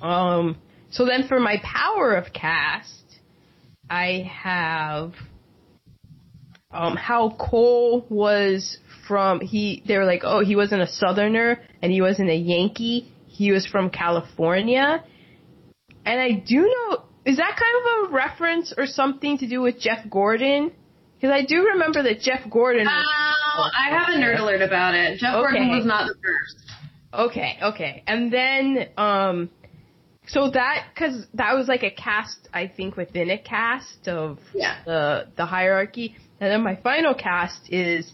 Um. 0.00 0.56
So 0.90 1.06
then 1.06 1.26
for 1.26 1.40
my 1.40 1.60
power 1.62 2.14
of 2.14 2.32
cast, 2.32 3.04
I 3.90 4.30
have 4.32 5.14
um, 6.70 6.96
how 6.96 7.30
Cole 7.30 8.06
was 8.08 8.78
from 9.06 9.40
he 9.40 9.82
they 9.86 9.96
were 9.96 10.04
like, 10.04 10.22
oh, 10.24 10.44
he 10.44 10.56
wasn't 10.56 10.82
a 10.82 10.86
southerner 10.86 11.60
and 11.82 11.92
he 11.92 12.00
wasn't 12.00 12.30
a 12.30 12.34
Yankee. 12.36 13.12
He 13.26 13.52
was 13.52 13.66
from 13.66 13.90
California. 13.90 15.02
And 16.04 16.20
I 16.20 16.32
do 16.32 16.60
know 16.60 17.04
is 17.24 17.38
that 17.38 17.56
kind 17.58 18.04
of 18.06 18.10
a 18.10 18.14
reference 18.14 18.74
or 18.76 18.86
something 18.86 19.38
to 19.38 19.48
do 19.48 19.62
with 19.62 19.80
Jeff 19.80 20.08
Gordon? 20.10 20.72
Because 21.24 21.40
I 21.42 21.46
do 21.46 21.68
remember 21.68 22.02
that 22.02 22.20
Jeff 22.20 22.50
Gordon 22.50 22.86
Uh, 22.86 22.90
was 23.56 23.72
I 23.74 23.88
have 23.88 24.08
a 24.10 24.18
nerd 24.18 24.38
alert 24.40 24.60
about 24.60 24.94
it. 24.94 25.18
Jeff 25.18 25.32
Gordon 25.32 25.70
was 25.70 25.86
not 25.86 26.06
the 26.06 26.14
first. 26.22 26.70
Okay, 27.14 27.56
okay. 27.62 28.02
And 28.06 28.30
then, 28.30 28.88
um, 28.98 29.48
so 30.26 30.50
that, 30.50 30.88
cause 30.94 31.26
that 31.32 31.54
was 31.54 31.66
like 31.66 31.82
a 31.82 31.90
caste, 31.90 32.46
I 32.52 32.66
think, 32.66 32.98
within 32.98 33.30
a 33.30 33.38
caste 33.38 34.06
of 34.06 34.38
Yeah. 34.54 34.76
the, 34.84 35.28
the 35.34 35.46
hierarchy. 35.46 36.14
And 36.40 36.50
then 36.52 36.62
my 36.62 36.76
final 36.76 37.14
cast 37.14 37.72
is, 37.72 38.12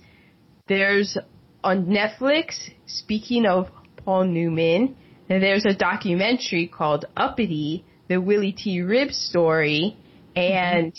there's 0.69 1.19
on 1.65 1.87
Netflix, 1.87 2.71
speaking 2.87 3.45
of 3.45 3.71
Paul 3.97 4.27
Newman, 4.27 4.95
there's 5.27 5.65
a 5.67 5.75
documentary 5.75 6.69
called 6.69 7.07
Uppity, 7.17 7.85
the 8.07 8.21
Willy 8.21 8.53
T. 8.53 8.79
Ribbs 8.83 9.15
story, 9.15 9.97
and 10.37 10.93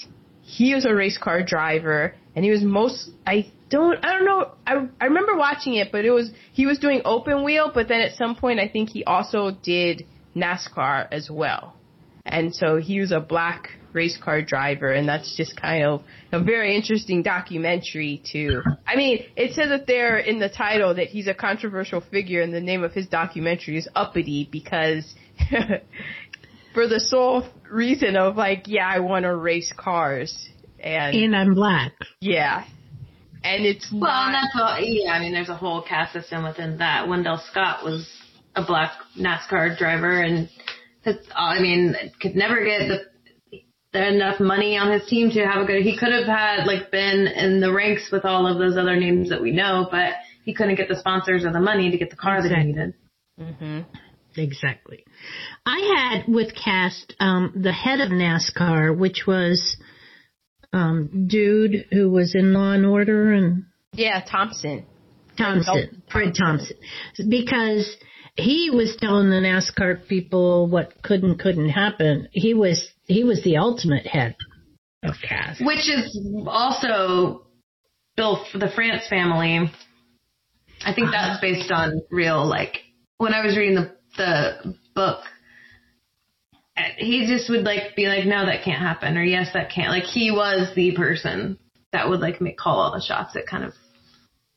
he 0.52 0.76
was 0.76 0.84
a 0.86 0.94
race 0.94 1.18
car 1.18 1.42
driver, 1.44 2.14
and 2.36 2.44
he 2.44 2.52
was 2.52 2.62
most, 2.62 3.10
I 3.26 3.50
don't, 3.70 4.04
I 4.04 4.12
don't 4.12 4.26
know, 4.26 4.52
I, 4.68 4.86
I 5.00 5.06
remember 5.06 5.38
watching 5.38 5.76
it, 5.76 5.94
but 5.94 6.04
it 6.04 6.12
was, 6.12 6.30
he 6.52 6.66
was 6.66 6.78
doing 6.78 7.02
open 7.06 7.46
wheel, 7.46 7.72
but 7.74 7.88
then 7.88 8.02
at 8.02 8.18
some 8.18 8.36
point 8.36 8.60
I 8.60 8.68
think 8.68 8.90
he 8.90 9.06
also 9.06 9.52
did 9.64 10.06
NASCAR 10.36 11.08
as 11.10 11.30
well. 11.32 11.74
And 12.26 12.54
so 12.54 12.78
he 12.78 13.00
was 13.00 13.14
a 13.14 13.22
black 13.22 13.70
race 13.94 14.18
car 14.22 14.42
driver, 14.42 14.92
and 14.92 15.08
that's 15.08 15.38
just 15.38 15.60
kind 15.60 15.86
of 15.86 16.04
a 16.34 16.44
very 16.44 16.76
interesting 16.76 17.24
documentary 17.24 18.22
too. 18.30 18.62
I 18.86 18.98
mean, 18.98 19.26
it 19.38 19.54
says 19.54 19.72
it 19.72 19.88
there 19.88 20.18
in 20.18 20.40
the 20.40 20.50
title 20.50 20.94
that 20.96 21.08
he's 21.08 21.28
a 21.28 21.34
controversial 21.34 22.02
figure, 22.02 22.42
and 22.42 22.54
the 22.54 22.62
name 22.62 22.84
of 22.84 22.92
his 22.92 23.08
documentary 23.08 23.78
is 23.78 23.88
Uppity 23.96 24.50
because 24.52 25.16
for 26.74 26.88
the 26.88 27.00
sole 27.00 27.46
reason 27.70 28.16
of 28.16 28.36
like, 28.38 28.64
yeah, 28.68 28.88
I 28.88 29.00
want 29.00 29.24
to 29.24 29.36
race 29.36 29.72
cars, 29.76 30.50
and 30.80 31.16
And 31.16 31.36
I'm 31.36 31.54
black. 31.54 31.94
yeah, 32.20 32.66
and 33.44 33.66
it's 33.66 33.92
Well, 33.92 34.10
and 34.10 34.34
that's 34.36 34.56
all. 34.56 34.78
Yeah, 34.80 35.12
I 35.12 35.20
mean, 35.20 35.34
there's 35.34 35.50
a 35.50 35.56
whole 35.56 35.82
caste 35.84 36.14
system 36.14 36.44
within 36.44 36.78
that. 36.78 37.08
Wendell 37.08 37.42
Scott 37.50 37.84
was 37.84 38.10
a 38.56 38.66
black 38.66 38.92
NASCAR 39.18 39.78
driver, 39.78 40.22
and 40.22 40.50
it's, 41.04 41.28
I 41.36 41.60
mean, 41.62 41.96
could 42.20 42.36
never 42.36 42.64
get 42.64 42.88
the 42.88 43.12
there 43.94 44.08
enough 44.08 44.40
money 44.40 44.78
on 44.78 44.92
his 44.92 45.08
team 45.10 45.30
to 45.32 45.46
have 45.46 45.64
a 45.64 45.66
good. 45.66 45.84
He 45.84 45.98
could 45.98 46.14
have 46.14 46.26
had 46.26 46.66
like 46.66 46.92
been 46.92 47.28
in 47.28 47.60
the 47.60 47.74
ranks 47.74 48.10
with 48.12 48.24
all 48.26 48.48
of 48.48 48.58
those 48.58 48.78
other 48.78 48.96
names 48.96 49.30
that 49.30 49.42
we 49.42 49.52
know, 49.52 49.88
but 49.92 50.14
he 50.46 50.54
couldn't 50.54 50.76
get 50.76 50.88
the 50.88 50.96
sponsors 50.96 51.44
or 51.44 51.52
the 51.52 51.60
money 51.60 51.92
to 51.92 51.98
get 51.98 52.10
the 52.10 52.16
car 52.16 52.42
that 52.42 52.50
he 52.52 52.70
Exactly. 52.70 52.94
needed. 53.38 53.58
hmm 53.60 53.80
Exactly. 54.40 55.04
I 55.66 56.22
had 56.24 56.34
with 56.34 56.54
cast 56.56 57.16
um, 57.20 57.54
the 57.62 57.72
head 57.72 58.00
of 58.00 58.10
NASCAR, 58.10 58.98
which 58.98 59.26
was 59.28 59.78
um, 60.74 61.28
dude 61.28 61.86
who 61.92 62.10
was 62.10 62.36
in 62.36 62.54
Law 62.54 62.74
and 62.74 62.86
Order 62.86 63.34
and 63.34 63.66
Yeah, 63.94 64.22
Thompson. 64.22 64.86
Thompson, 65.38 66.04
Fred 66.12 66.36
Thompson, 66.38 66.78
because 67.30 67.96
he 68.36 68.70
was 68.70 68.98
telling 69.00 69.30
the 69.30 69.38
NASCAR 69.38 70.08
people 70.08 70.68
what 70.68 71.02
could 71.02 71.24
and 71.24 71.40
couldn't 71.40 71.70
happen. 71.70 72.28
He 72.32 72.54
was 72.54 72.90
he 73.06 73.24
was 73.24 73.42
the 73.44 73.58
ultimate 73.58 74.06
head 74.06 74.36
of 75.04 75.16
cast. 75.28 75.64
Which 75.64 75.90
is 75.90 76.20
also 76.46 77.46
Bill, 78.16 78.46
the 78.54 78.70
France 78.74 79.08
family. 79.10 79.72
I 80.84 80.94
think 80.94 81.12
that's 81.12 81.40
based 81.42 81.72
on 81.72 82.02
real, 82.10 82.46
like, 82.46 82.80
when 83.18 83.34
I 83.34 83.46
was 83.46 83.56
reading 83.56 83.76
the, 83.76 83.96
the 84.18 84.76
book, 84.96 85.20
he 86.98 87.28
just 87.28 87.50
would, 87.50 87.64
like, 87.64 87.96
be 87.96 88.08
like, 88.08 88.26
no, 88.26 88.46
that 88.46 88.64
can't 88.64 88.82
happen, 88.82 89.18
or 89.18 89.24
yes, 89.24 89.50
that 89.54 89.72
can't. 89.72 89.90
Like, 89.90 90.04
he 90.04 90.32
was 90.32 90.74
the 90.76 90.94
person 90.96 91.58
that 91.92 92.10
would, 92.10 92.20
like, 92.20 92.42
make, 92.42 92.58
call 92.58 92.80
all 92.80 92.94
the 92.94 93.02
shots 93.02 93.36
It 93.36 93.46
kind 93.48 93.64
of, 93.66 93.74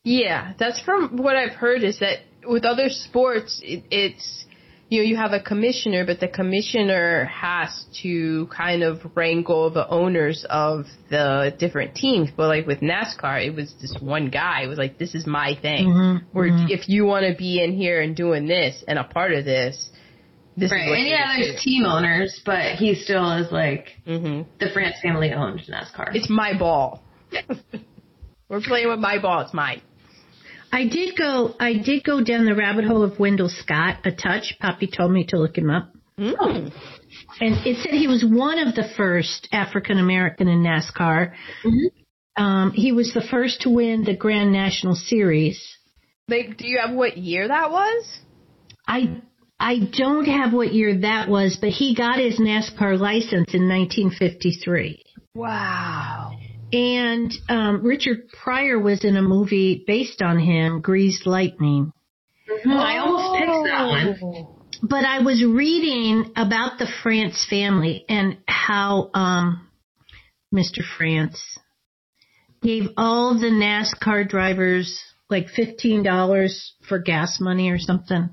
Yeah, 0.05 0.53
that's 0.59 0.81
from 0.81 1.17
what 1.17 1.37
I've 1.37 1.55
heard 1.55 1.83
is 1.83 1.99
that 2.01 2.21
with 2.47 2.65
other 2.65 2.89
sports, 2.89 3.61
it, 3.65 3.85
it's, 3.91 4.45
you 4.91 5.01
know, 5.01 5.05
you 5.09 5.17
have 5.17 5.33
a 5.33 5.41
commissioner, 5.41 6.05
but 6.07 6.21
the 6.21 6.29
commissioner 6.29 7.25
has 7.25 7.87
to 8.03 8.47
kind 8.49 8.83
of 8.83 9.01
wrangle 9.17 9.71
the 9.71 9.89
owners 9.89 10.45
of 10.49 10.85
the 11.11 11.55
different 11.59 11.95
teams. 11.97 12.31
But 12.37 12.49
like 12.49 12.67
with 12.67 12.81
NASCAR, 12.81 13.45
it 13.45 13.55
was 13.55 13.75
this 13.81 13.97
one 13.99 14.29
guy. 14.29 14.63
It 14.63 14.69
was 14.69 14.79
like, 14.79 14.99
this 14.99 15.15
is 15.15 15.27
my 15.27 15.59
thing. 15.61 15.89
Mhm, 15.89 16.23
Where 16.33 16.51
mhm. 16.51 16.71
if 16.71 16.89
you 16.89 17.07
want 17.07 17.27
to 17.27 17.35
be 17.37 17.63
in 17.65 17.73
here 17.73 18.01
and 18.03 18.15
doing 18.15 18.47
this 18.47 18.85
and 18.87 18.99
a 18.99 19.05
part 19.05 19.33
of 19.33 19.45
this, 19.47 19.91
this 20.57 20.71
right. 20.71 20.89
is 20.89 20.97
And 20.99 21.07
you 21.07 21.13
yeah, 21.13 21.37
do. 21.37 21.45
there's 21.45 21.63
team 21.63 21.85
owners, 21.85 22.41
but 22.45 22.77
he 22.77 22.95
still 22.95 23.31
is, 23.39 23.51
like, 23.51 23.89
hmm 24.05 24.43
the 24.61 24.71
France 24.73 24.97
family 25.03 25.33
owned 25.33 25.61
NASCAR. 25.61 26.15
It's 26.15 26.31
my 26.31 26.57
ball. 26.59 27.03
We're 28.49 28.61
playing 28.61 28.89
with 28.89 29.01
my 29.01 29.21
ball. 29.21 29.41
It's 29.41 29.55
mine. 29.55 29.83
I 30.71 30.89
did 30.89 31.17
go 31.17 31.55
I 31.59 31.75
did 31.75 32.05
go 32.05 32.23
down 32.23 32.45
the 32.47 32.55
rabbit 32.55 32.85
hole 32.85 33.03
of 33.05 33.19
Wendell 33.19 33.49
Scott 33.49 33.99
a 34.05 34.11
touch. 34.11 34.57
Poppy 34.61 34.89
told 34.89 35.13
me 35.13 35.25
to 35.29 35.37
look 35.39 35.57
him 35.57 35.71
up. 35.71 35.93
Mm. 36.19 36.73
And 37.41 37.67
it 37.67 37.79
said 37.83 37.93
he 37.93 38.07
was 38.07 38.25
one 38.25 38.59
of 38.59 38.75
the 38.75 38.85
first 38.97 39.49
African 39.53 39.99
American 39.99 40.49
in 40.49 40.63
NASCAR. 40.63 41.33
Um, 42.37 42.73
he 42.73 42.93
was 42.93 43.13
the 43.15 43.23
first 43.23 43.63
to 43.63 43.71
win 43.71 44.05
the 44.05 44.17
Grand 44.17 44.53
National 44.53 44.95
Series. 44.95 45.61
Like, 46.29 46.57
do 46.57 46.67
you 46.67 46.81
have 46.85 46.95
what 46.95 47.17
year 47.17 47.47
that 47.49 47.71
was? 47.71 48.19
I 48.87 49.23
I 49.65 49.79
don't 49.79 50.27
have 50.27 50.53
what 50.53 50.75
year 50.75 51.01
that 51.01 51.31
was, 51.31 51.57
but 51.59 51.71
he 51.71 51.95
got 51.95 52.19
his 52.19 52.39
NASCAR 52.39 52.99
license 52.99 53.55
in 53.55 53.67
1953. 53.67 55.03
Wow. 55.35 56.37
And 56.71 57.33
um, 57.49 57.83
Richard 57.83 58.29
Pryor 58.29 58.79
was 58.79 59.05
in 59.05 59.17
a 59.17 59.23
movie 59.23 59.83
based 59.87 60.21
on 60.21 60.39
him, 60.39 60.83
Greased 60.83 61.27
Lightning. 61.27 61.93
I 62.67 62.99
almost 62.99 63.39
picked 63.39 63.65
that 63.65 63.87
one. 63.87 64.47
But 64.83 65.07
I 65.07 65.21
was 65.23 65.43
reading 65.43 66.33
about 66.37 66.79
the 66.79 66.91
France 67.03 67.47
family 67.49 68.05
and 68.07 68.37
how 68.47 69.09
um, 69.15 69.67
Mr. 70.55 70.83
France, 70.99 71.43
gave 72.63 72.91
all 72.99 73.39
the 73.39 73.47
NASCAR 73.47 74.29
drivers 74.29 75.01
like 75.31 75.47
$15 75.49 76.55
for 76.87 76.99
gas 76.99 77.39
money 77.41 77.71
or 77.71 77.79
something. 77.79 78.31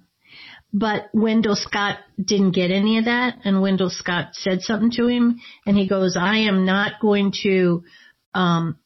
But 0.74 1.10
Wendell 1.14 1.56
Scott 1.56 1.98
didn't 2.24 2.52
get 2.52 2.72
any 2.72 2.98
of 2.98 3.06
that. 3.06 3.40
And 3.44 3.62
Wendell 3.62 3.90
Scott 3.90 4.30
said 4.34 4.62
something 4.62 4.92
to 4.92 5.08
him 5.08 5.40
and 5.66 5.78
he 5.78 5.88
goes, 5.88 6.16
I 6.18 6.40
am 6.40 6.66
not 6.66 7.02
going 7.02 7.34
to, 7.44 7.84
um, 8.34 8.78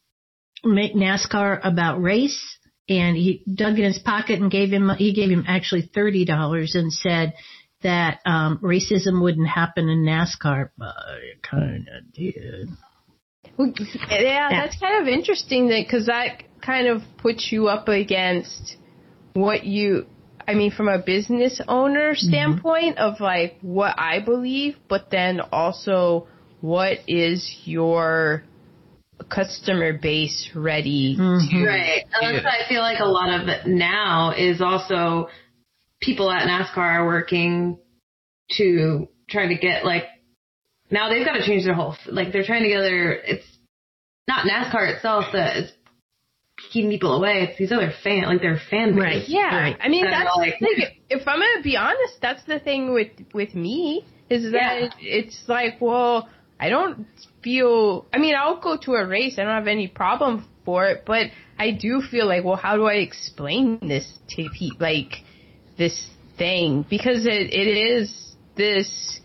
make 0.63 0.95
NASCAR 0.95 1.59
about 1.63 2.01
race. 2.01 2.57
And 2.89 3.15
he 3.15 3.43
dug 3.51 3.77
in 3.77 3.85
his 3.85 3.99
pocket 3.99 4.39
and 4.41 4.49
gave 4.49 4.71
him, 4.71 4.89
he 4.97 5.13
gave 5.13 5.29
him 5.29 5.45
actually 5.47 5.89
$30 5.95 6.75
and 6.75 6.91
said 6.91 7.33
that, 7.81 8.19
um, 8.25 8.59
racism 8.63 9.21
wouldn't 9.21 9.47
happen 9.47 9.89
in 9.89 10.05
NASCAR, 10.05 10.69
but 10.77 10.95
it 11.21 11.43
kind 11.43 11.87
of 11.87 12.13
did. 12.13 12.69
Well, 13.57 13.73
yeah, 14.09 14.49
that's 14.49 14.77
kind 14.79 15.01
of 15.01 15.07
interesting 15.07 15.69
that 15.69 15.85
because 15.85 16.07
that 16.07 16.43
kind 16.61 16.87
of 16.87 17.01
puts 17.17 17.51
you 17.51 17.67
up 17.67 17.87
against 17.87 18.75
what 19.33 19.65
you. 19.65 20.07
I 20.47 20.53
mean, 20.53 20.71
from 20.71 20.87
a 20.87 20.99
business 20.99 21.59
owner 21.67 22.13
mm-hmm. 22.13 22.27
standpoint 22.27 22.97
of 22.97 23.19
like 23.19 23.57
what 23.61 23.95
I 23.97 24.19
believe, 24.19 24.77
but 24.87 25.09
then 25.09 25.41
also 25.51 26.27
what 26.61 26.99
is 27.07 27.57
your 27.65 28.43
customer 29.29 29.93
base 29.93 30.49
ready 30.53 31.17
mm-hmm. 31.17 31.57
to 31.57 31.65
Right. 31.65 32.03
And 32.21 32.35
that's 32.35 32.45
why 32.45 32.63
I 32.63 32.69
feel 32.69 32.81
like 32.81 32.99
a 32.99 33.05
lot 33.05 33.41
of 33.41 33.47
it 33.47 33.67
now 33.67 34.33
is 34.37 34.61
also 34.61 35.29
people 36.01 36.31
at 36.31 36.47
NASCAR 36.47 36.77
are 36.77 37.05
working 37.05 37.79
to 38.57 39.07
try 39.29 39.47
to 39.47 39.55
get 39.55 39.85
like 39.85 40.03
now 40.91 41.09
they've 41.09 41.25
got 41.25 41.33
to 41.33 41.45
change 41.45 41.65
their 41.65 41.73
whole 41.73 41.95
like 42.07 42.31
they're 42.31 42.45
trying 42.45 42.61
to 42.63 42.69
get 42.69 42.81
their 42.81 43.13
it's 43.13 43.45
not 44.27 44.45
NASCAR 44.45 44.95
itself 44.95 45.25
that 45.33 45.57
is 45.57 45.71
keeping 46.71 46.89
people 46.89 47.13
away. 47.15 47.43
It's 47.49 47.57
these 47.57 47.71
other 47.71 47.91
fan 48.03 48.23
like 48.23 48.41
their 48.41 48.59
fan 48.69 48.93
base. 48.95 49.01
Right. 49.03 49.23
Yeah, 49.29 49.55
Right. 49.57 49.77
I 49.81 49.89
mean 49.89 50.05
And 50.05 50.13
that's 50.13 50.35
like- 50.37 50.59
like 50.61 50.97
if 51.09 51.27
I'm 51.27 51.39
gonna 51.39 51.61
be 51.63 51.77
honest, 51.77 52.21
that's 52.21 52.43
the 52.45 52.59
thing 52.59 52.93
with 52.93 53.11
with 53.33 53.53
me 53.55 54.05
is 54.29 54.51
that 54.51 54.79
Yeah. 54.81 54.89
it's 54.99 55.43
like, 55.47 55.79
well, 55.79 56.29
I 56.59 56.69
don't 56.69 57.05
feel. 57.43 58.05
I 58.13 58.17
mean, 58.17 58.33
I'll 58.35 58.59
go 58.61 58.77
to 58.77 58.93
a 58.93 59.05
race. 59.05 59.37
I 59.37 59.43
don't 59.43 59.53
have 59.53 59.67
any 59.67 59.87
problem 59.87 60.47
for 60.63 60.85
it, 60.87 61.03
but 61.05 61.27
I 61.59 61.71
do 61.71 62.01
feel 62.01 62.25
like, 62.25 62.43
well, 62.45 62.55
how 62.55 62.75
do 62.77 62.85
I 62.85 62.93
explain 62.95 63.77
this 63.81 64.07
to 64.31 64.47
people? 64.57 64.77
Like 64.79 65.11
this 65.77 66.07
thing 66.37 66.85
because 66.89 67.25
it 67.25 67.53
it 67.53 67.67
is 67.77 68.35
this. 68.55 69.19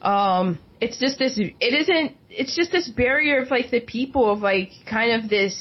Um, 0.00 0.58
it's 0.80 0.98
just 0.98 1.18
this. 1.18 1.34
It 1.38 1.74
isn't. 1.74 2.16
It's 2.30 2.54
just 2.56 2.72
this 2.72 2.88
barrier 2.88 3.40
of 3.42 3.50
like 3.50 3.70
the 3.70 3.80
people 3.80 4.30
of 4.30 4.40
like 4.40 4.70
kind 4.90 5.22
of 5.22 5.28
this 5.30 5.54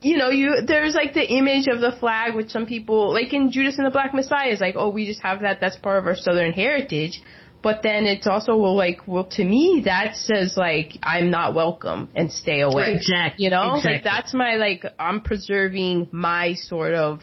you 0.00 0.16
know, 0.16 0.30
you 0.30 0.62
there's 0.66 0.94
like 0.94 1.14
the 1.14 1.26
image 1.26 1.66
of 1.66 1.80
the 1.80 1.92
flag, 1.98 2.34
which 2.34 2.50
some 2.50 2.66
people 2.66 3.12
like 3.12 3.32
in 3.32 3.50
Judas 3.50 3.78
and 3.78 3.86
the 3.86 3.90
Black 3.90 4.14
Messiah 4.14 4.50
is 4.50 4.60
like, 4.60 4.76
oh, 4.76 4.90
we 4.90 5.06
just 5.06 5.20
have 5.22 5.40
that. 5.40 5.58
That's 5.60 5.76
part 5.76 5.98
of 5.98 6.06
our 6.06 6.14
Southern 6.14 6.52
heritage. 6.52 7.20
But 7.60 7.82
then 7.82 8.06
it's 8.06 8.28
also 8.28 8.56
well, 8.56 8.76
like, 8.76 9.08
well, 9.08 9.24
to 9.32 9.44
me 9.44 9.82
that 9.86 10.14
says 10.14 10.56
like 10.56 10.92
I'm 11.02 11.30
not 11.30 11.54
welcome 11.54 12.08
and 12.14 12.30
stay 12.30 12.60
away. 12.60 12.94
Exactly. 12.94 13.44
You 13.44 13.50
know, 13.50 13.74
Exactly. 13.74 13.94
like 13.94 14.04
that's 14.04 14.32
my 14.32 14.54
like 14.54 14.84
I'm 15.00 15.20
preserving 15.22 16.08
my 16.12 16.54
sort 16.54 16.94
of 16.94 17.20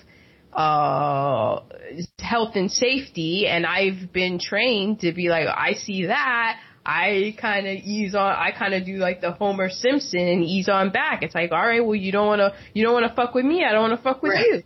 uh 0.51 1.61
health 2.19 2.55
and 2.55 2.69
safety, 2.69 3.47
and 3.47 3.65
I've 3.65 4.11
been 4.11 4.37
trained 4.37 4.99
to 5.01 5.13
be 5.13 5.29
like, 5.29 5.47
I 5.47 5.73
see 5.73 6.07
that. 6.07 6.59
I 6.85 7.35
kind 7.41 7.67
of 7.67 7.73
ease 7.75 8.13
on. 8.15 8.31
I 8.31 8.51
kind 8.51 8.73
of 8.73 8.85
do 8.85 8.97
like 8.97 9.21
the 9.21 9.31
Homer 9.31 9.69
Simpson 9.69 10.19
and 10.19 10.43
ease 10.43 10.69
on 10.69 10.91
back. 10.91 11.23
It's 11.23 11.33
like, 11.33 11.51
all 11.51 11.65
right, 11.65 11.83
well, 11.83 11.95
you 11.95 12.11
don't 12.11 12.27
want 12.27 12.39
to, 12.39 12.53
you 12.73 12.83
don't 12.83 12.93
want 12.93 13.07
to 13.07 13.15
fuck 13.15 13.33
with 13.33 13.45
me. 13.45 13.63
I 13.65 13.71
don't 13.71 13.89
want 13.89 13.97
to 13.99 14.03
fuck 14.03 14.21
with 14.21 14.33
Right. 14.33 14.45
you. 14.45 14.63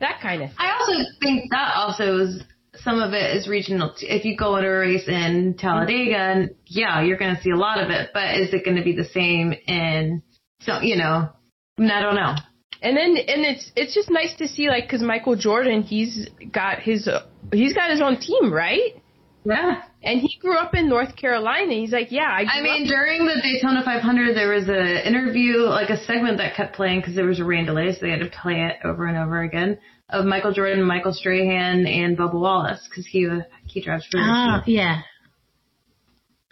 That 0.00 0.20
kind 0.22 0.42
of. 0.42 0.50
I 0.58 0.78
also 0.78 0.92
think 1.20 1.50
that 1.50 1.72
also 1.74 2.18
is 2.20 2.42
some 2.76 3.00
of 3.00 3.12
it 3.12 3.36
is 3.36 3.48
regional. 3.48 3.92
If 4.00 4.24
you 4.24 4.36
go 4.36 4.60
to 4.60 4.66
a 4.66 4.78
race 4.78 5.08
in 5.08 5.56
Talladega, 5.58 6.16
and 6.16 6.50
yeah, 6.66 7.02
you're 7.02 7.16
going 7.18 7.34
to 7.34 7.42
see 7.42 7.50
a 7.50 7.56
lot 7.56 7.82
of 7.82 7.90
it, 7.90 8.10
but 8.14 8.36
is 8.36 8.54
it 8.54 8.64
going 8.64 8.76
to 8.76 8.84
be 8.84 8.94
the 8.94 9.04
same 9.04 9.52
in 9.66 10.22
so 10.60 10.80
you 10.80 10.96
know? 10.96 11.30
I, 11.78 11.82
I 11.82 12.02
don't 12.02 12.14
know. 12.14 12.34
And 12.80 12.96
then, 12.96 13.16
and 13.16 13.44
it's 13.44 13.72
it's 13.74 13.94
just 13.94 14.10
nice 14.10 14.36
to 14.36 14.46
see 14.46 14.68
like 14.68 14.84
because 14.84 15.02
Michael 15.02 15.34
Jordan, 15.34 15.82
he's 15.82 16.28
got 16.52 16.78
his 16.78 17.08
uh, 17.08 17.26
he's 17.52 17.74
got 17.74 17.90
his 17.90 18.00
own 18.00 18.18
team, 18.20 18.52
right? 18.52 19.02
Yeah. 19.48 19.82
And 20.02 20.20
he 20.20 20.36
grew 20.40 20.56
up 20.58 20.74
in 20.74 20.88
North 20.90 21.16
Carolina. 21.16 21.72
He's 21.72 21.90
like, 21.92 22.12
yeah, 22.12 22.28
I. 22.28 22.44
I 22.58 22.60
mean, 22.62 22.82
up- 22.82 22.88
during 22.88 23.24
the 23.24 23.40
Daytona 23.42 23.82
500, 23.82 24.36
there 24.36 24.50
was 24.50 24.68
an 24.68 24.76
interview, 25.06 25.60
like 25.60 25.88
a 25.88 25.96
segment 26.04 26.36
that 26.38 26.54
kept 26.54 26.76
playing 26.76 27.00
because 27.00 27.14
there 27.16 27.24
was 27.24 27.40
a 27.40 27.44
rain 27.44 27.64
delay, 27.64 27.92
so 27.92 27.98
they 28.02 28.10
had 28.10 28.20
to 28.20 28.28
play 28.42 28.60
it 28.62 28.76
over 28.84 29.06
and 29.06 29.16
over 29.16 29.40
again 29.42 29.78
of 30.10 30.24
Michael 30.26 30.52
Jordan, 30.52 30.82
Michael 30.84 31.12
Strahan, 31.14 31.86
and 31.86 32.16
Bubba 32.16 32.34
Wallace 32.38 32.86
because 32.88 33.06
he 33.06 33.26
uh, 33.26 33.40
he 33.66 33.80
drives 33.82 34.06
for. 34.10 34.18
Ah, 34.20 34.62
yeah. 34.66 35.00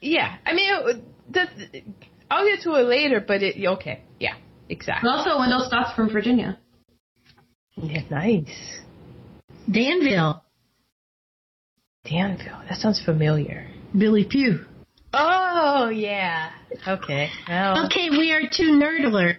yeah, 0.01 0.37
I 0.47 0.55
mean, 0.55 0.71
it- 0.73 1.05
the, 1.33 1.83
I'll 2.31 2.47
get 2.47 2.63
to 2.63 2.75
it 2.77 2.83
later, 2.87 3.21
but 3.27 3.43
it 3.43 3.57
okay, 3.67 4.03
yeah, 4.19 4.35
exactly. 4.69 5.09
And 5.11 5.19
also, 5.19 5.39
Wendell 5.39 5.67
Scott's 5.69 5.95
from 5.95 6.11
Virginia. 6.11 6.59
Yeah, 7.77 8.03
nice. 8.11 8.81
Danville. 9.71 10.43
Danville, 12.09 12.61
that 12.69 12.79
sounds 12.79 13.01
familiar. 13.05 13.67
Billy 13.97 14.25
Pugh. 14.25 14.65
Oh 15.13 15.89
yeah. 15.89 16.51
Okay. 16.87 17.29
Well. 17.49 17.87
Okay, 17.87 18.11
we 18.11 18.33
are 18.33 18.43
two 18.51 18.79
nerd 18.83 19.03
alerts. 19.05 19.37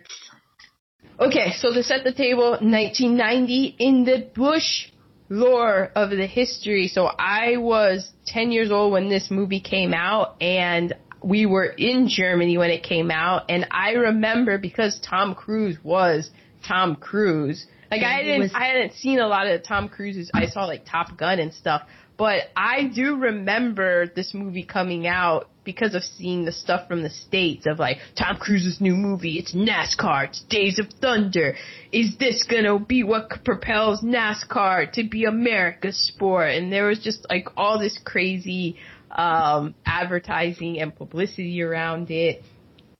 Okay, 1.19 1.51
so 1.57 1.73
to 1.73 1.81
set 1.83 2.03
the 2.03 2.13
table, 2.13 2.51
1990 2.51 3.75
in 3.79 4.03
the 4.03 4.29
Bush 4.35 4.89
lore 5.29 5.91
of 5.95 6.11
the 6.11 6.27
history. 6.27 6.87
So 6.87 7.05
I 7.05 7.57
was 7.57 8.11
10 8.27 8.51
years 8.51 8.71
old 8.71 8.91
when 8.93 9.09
this 9.09 9.29
movie 9.31 9.59
came 9.59 9.93
out 9.93 10.35
and 10.41 10.93
we 11.23 11.45
were 11.45 11.65
in 11.65 12.07
Germany 12.07 12.57
when 12.57 12.69
it 12.69 12.83
came 12.83 13.09
out 13.11 13.45
and 13.49 13.67
I 13.71 13.91
remember 13.93 14.57
because 14.57 14.99
Tom 14.99 15.33
Cruise 15.35 15.77
was 15.83 16.29
Tom 16.67 16.95
Cruise. 16.95 17.65
Like 17.89 18.03
I 18.03 18.21
didn't 18.21 18.39
was- 18.41 18.53
I 18.53 18.65
hadn't 18.65 18.93
seen 18.93 19.19
a 19.19 19.27
lot 19.27 19.47
of 19.47 19.63
Tom 19.63 19.89
Cruise's 19.89 20.29
I 20.33 20.45
saw 20.47 20.65
like 20.65 20.85
Top 20.85 21.17
Gun 21.17 21.39
and 21.39 21.53
stuff, 21.53 21.81
but 22.17 22.49
I 22.55 22.85
do 22.93 23.15
remember 23.15 24.07
this 24.07 24.33
movie 24.33 24.63
coming 24.63 25.05
out 25.05 25.49
because 25.63 25.93
of 25.93 26.03
seeing 26.03 26.45
the 26.45 26.51
stuff 26.51 26.87
from 26.87 27.03
the 27.03 27.09
States 27.09 27.67
of 27.67 27.77
like 27.77 27.97
Tom 28.17 28.37
Cruise's 28.37 28.81
new 28.81 28.95
movie, 28.95 29.37
it's 29.37 29.53
NASCAR, 29.53 30.29
it's 30.29 30.41
Days 30.49 30.79
of 30.79 30.87
Thunder. 30.99 31.55
Is 31.91 32.17
this 32.17 32.43
gonna 32.43 32.79
be 32.79 33.03
what 33.03 33.43
propels 33.43 34.01
NASCAR 34.01 34.91
to 34.93 35.07
be 35.07 35.25
America's 35.25 35.97
sport? 35.97 36.51
And 36.51 36.71
there 36.71 36.87
was 36.87 36.99
just 36.99 37.25
like 37.29 37.49
all 37.55 37.79
this 37.79 37.99
crazy 38.03 38.77
um 39.11 39.75
advertising 39.85 40.79
and 40.79 40.95
publicity 40.95 41.61
around 41.61 42.09
it. 42.09 42.43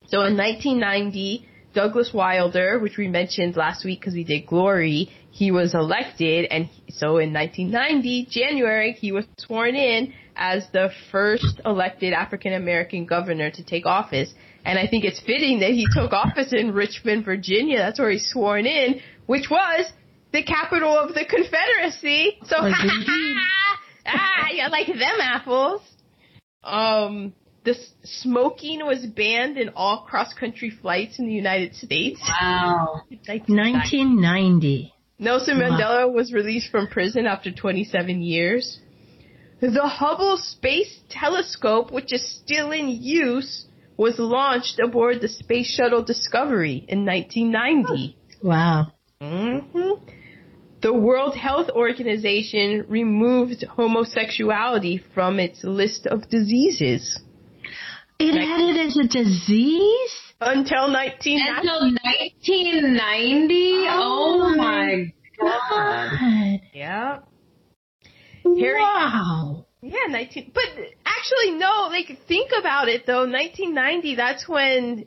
So 0.06 0.24
in 0.24 0.36
1990, 0.36 1.46
Douglas 1.74 2.12
Wilder, 2.14 2.78
which 2.78 2.96
we 2.96 3.08
mentioned 3.08 3.56
last 3.56 3.84
week 3.84 4.00
because 4.00 4.14
we 4.14 4.24
did 4.24 4.46
Glory, 4.46 5.10
he 5.38 5.52
was 5.52 5.72
elected, 5.74 6.46
and 6.50 6.66
he- 6.66 6.90
so 6.90 7.18
in 7.18 7.32
1990, 7.32 8.26
January, 8.28 8.90
he 8.92 9.12
was 9.12 9.24
sworn 9.38 9.76
in 9.76 10.12
as 10.34 10.68
the 10.72 10.90
first 11.12 11.60
elected 11.64 12.12
African 12.12 12.52
American 12.54 13.06
governor 13.06 13.48
to 13.58 13.62
take 13.62 13.86
office. 13.86 14.34
And 14.64 14.78
I 14.78 14.86
think 14.88 15.04
it's 15.04 15.20
fitting 15.20 15.60
that 15.60 15.70
he 15.70 15.86
took 15.94 16.12
office 16.12 16.52
in 16.52 16.72
Richmond, 16.72 17.24
Virginia. 17.24 17.78
That's 17.78 18.00
where 18.00 18.10
he's 18.10 18.28
sworn 18.28 18.66
in, 18.66 19.00
which 19.26 19.48
was 19.48 19.92
the 20.32 20.42
capital 20.42 20.98
of 20.98 21.14
the 21.14 21.24
Confederacy. 21.24 22.38
So, 22.50 22.56
ah, 24.06 24.48
you 24.52 24.68
like 24.70 24.88
them 24.88 25.18
apples. 25.20 25.82
Um, 26.64 27.32
the 27.64 27.74
smoking 28.02 28.84
was 28.84 29.06
banned 29.06 29.56
in 29.56 29.70
all 29.76 30.04
cross-country 30.08 30.70
flights 30.82 31.18
in 31.20 31.26
the 31.26 31.32
United 31.32 31.76
States. 31.76 32.20
Wow. 32.40 33.02
1990. 33.10 34.92
Nelson 35.18 35.58
Mandela 35.58 36.12
was 36.12 36.32
released 36.32 36.70
from 36.70 36.86
prison 36.86 37.26
after 37.26 37.50
27 37.50 38.22
years. 38.22 38.78
The 39.60 39.88
Hubble 39.88 40.36
Space 40.36 41.00
Telescope, 41.08 41.90
which 41.90 42.12
is 42.12 42.24
still 42.38 42.70
in 42.70 42.88
use, 42.88 43.66
was 43.96 44.20
launched 44.20 44.78
aboard 44.78 45.20
the 45.20 45.26
Space 45.26 45.66
Shuttle 45.66 46.04
Discovery 46.04 46.84
in 46.86 47.04
1990. 47.04 48.16
Wow. 48.42 48.92
hmm 49.20 49.58
The 50.80 50.94
World 50.94 51.34
Health 51.34 51.70
Organization 51.70 52.84
removed 52.88 53.64
homosexuality 53.64 55.02
from 55.14 55.40
its 55.40 55.64
list 55.64 56.06
of 56.06 56.30
diseases 56.30 57.18
It 58.20 58.34
had 58.34 58.60
it 58.60 58.86
as 58.86 58.96
a 58.96 59.06
disease? 59.08 60.14
until 60.40 60.92
1990. 60.92 61.38
Until 61.50 61.80
1990? 61.92 63.86
Oh, 63.88 64.40
oh 64.42 64.56
my 64.56 65.12
god. 65.40 66.10
God. 66.10 66.60
Yeah. 66.72 67.18
Harry, 68.44 68.80
Wow. 68.80 69.66
yeah, 69.82 70.06
19. 70.08 70.52
But 70.54 70.64
actually 71.04 71.52
no. 71.58 71.88
Like 71.90 72.18
think 72.28 72.50
about 72.58 72.88
it 72.88 73.04
though. 73.06 73.26
1990. 73.26 74.14
That's 74.16 74.48
when 74.48 75.06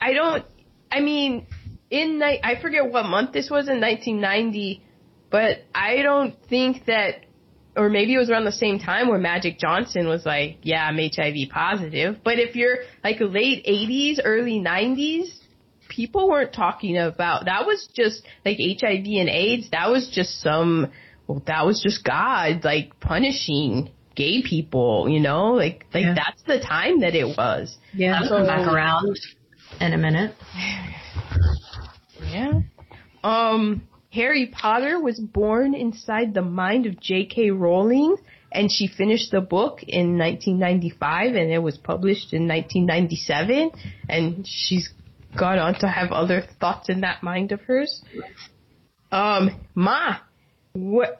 I 0.00 0.12
don't. 0.12 0.44
I 0.90 1.00
mean, 1.00 1.46
in 1.90 2.18
ni- 2.18 2.40
I 2.42 2.60
forget 2.60 2.90
what 2.90 3.04
month 3.06 3.32
this 3.32 3.48
was 3.50 3.68
in 3.68 3.80
1990, 3.80 4.82
but 5.30 5.58
I 5.74 6.02
don't 6.02 6.34
think 6.48 6.86
that. 6.86 7.24
Or 7.78 7.88
maybe 7.88 8.12
it 8.14 8.18
was 8.18 8.28
around 8.28 8.44
the 8.44 8.52
same 8.52 8.78
time 8.78 9.08
where 9.08 9.18
Magic 9.20 9.58
Johnson 9.58 10.08
was 10.08 10.26
like, 10.26 10.58
"Yeah, 10.62 10.84
I'm 10.84 10.98
HIV 10.98 11.48
positive." 11.50 12.16
But 12.24 12.38
if 12.40 12.56
you're 12.56 12.78
like 13.04 13.18
late 13.20 13.64
80s, 13.66 14.18
early 14.24 14.58
90s, 14.60 15.28
people 15.88 16.28
weren't 16.28 16.52
talking 16.52 16.98
about 16.98 17.44
that 17.46 17.66
was 17.66 17.88
just 17.94 18.22
like 18.44 18.58
HIV 18.58 19.06
and 19.06 19.28
AIDS. 19.28 19.70
That 19.70 19.90
was 19.90 20.10
just 20.12 20.40
some 20.42 20.90
well, 21.26 21.42
that 21.46 21.64
was 21.64 21.80
just 21.82 22.04
God 22.04 22.64
like 22.64 22.98
punishing 23.00 23.90
gay 24.16 24.42
people, 24.42 25.08
you 25.08 25.20
know? 25.20 25.52
Like 25.52 25.86
like 25.94 26.04
Yeah. 26.04 26.14
that's 26.14 26.42
the 26.42 26.58
time 26.58 27.00
that 27.00 27.14
it 27.14 27.36
was. 27.36 27.76
Yeah, 27.94 28.22
So- 28.22 28.38
come 28.38 28.46
back 28.46 28.66
around 28.66 29.16
in 29.80 29.92
a 29.94 29.98
minute. 29.98 30.34
Yeah. 32.30 32.60
Um 33.24 33.82
Harry 34.10 34.46
Potter 34.46 35.00
was 35.00 35.18
born 35.20 35.74
inside 35.74 36.32
the 36.32 36.42
mind 36.42 36.86
of 36.86 36.98
J.K. 37.00 37.50
Rowling 37.50 38.16
and 38.50 38.72
she 38.72 38.86
finished 38.86 39.30
the 39.30 39.40
book 39.40 39.82
in 39.82 40.16
1995 40.16 41.34
and 41.34 41.50
it 41.50 41.62
was 41.62 41.76
published 41.76 42.32
in 42.32 42.48
1997 42.48 43.70
and 44.08 44.46
she's 44.46 44.88
gone 45.36 45.58
on 45.58 45.74
to 45.80 45.86
have 45.86 46.10
other 46.10 46.42
thoughts 46.58 46.88
in 46.88 47.02
that 47.02 47.22
mind 47.22 47.52
of 47.52 47.60
hers. 47.62 48.02
Um 49.12 49.60
Ma 49.74 50.16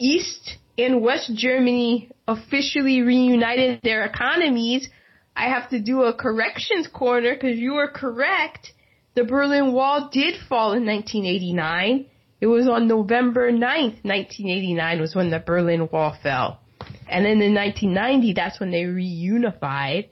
East 0.01 0.57
and 0.79 1.03
West 1.03 1.31
Germany 1.35 2.11
officially 2.27 3.03
reunited 3.03 3.81
their 3.83 4.05
economies. 4.05 4.89
I 5.37 5.49
have 5.49 5.71
to 5.71 5.81
do 5.81 6.03
a 6.05 6.15
corrections 6.15 6.87
corner 6.87 7.35
because 7.35 7.59
you 7.59 7.75
were 7.75 7.89
correct. 7.89 8.73
The 9.15 9.25
Berlin 9.25 9.73
Wall 9.73 10.09
did 10.13 10.37
fall 10.49 10.73
in 10.73 10.87
1989. 10.87 12.07
It 12.41 12.47
was 12.47 12.69
on 12.69 12.87
November 12.87 13.51
9th, 13.51 14.05
1989 14.05 15.01
was 15.01 15.15
when 15.15 15.31
the 15.31 15.41
Berlin 15.41 15.89
Wall 15.91 16.17
fell. 16.23 16.61
And 17.09 17.25
then 17.25 17.43
in 17.43 17.55
1990, 17.55 18.35
that's 18.35 18.61
when 18.61 18.71
they 18.71 18.85
reunified. 18.85 20.09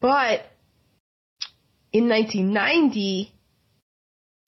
But 0.00 0.46
in 1.92 2.08
1990, 2.08 3.32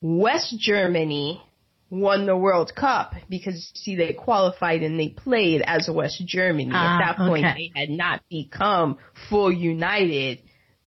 West 0.01 0.55
Germany 0.59 1.41
won 1.89 2.25
the 2.25 2.35
World 2.35 2.73
Cup 2.75 3.13
because 3.29 3.71
see 3.75 3.95
they 3.95 4.13
qualified 4.13 4.83
and 4.83 4.99
they 4.99 5.09
played 5.09 5.61
as 5.65 5.89
West 5.91 6.21
Germany. 6.25 6.71
Ah, 6.73 6.95
At 6.95 7.05
that 7.05 7.27
point 7.27 7.45
okay. 7.45 7.71
they 7.73 7.79
had 7.79 7.89
not 7.89 8.21
become 8.29 8.97
full 9.29 9.51
united 9.51 10.39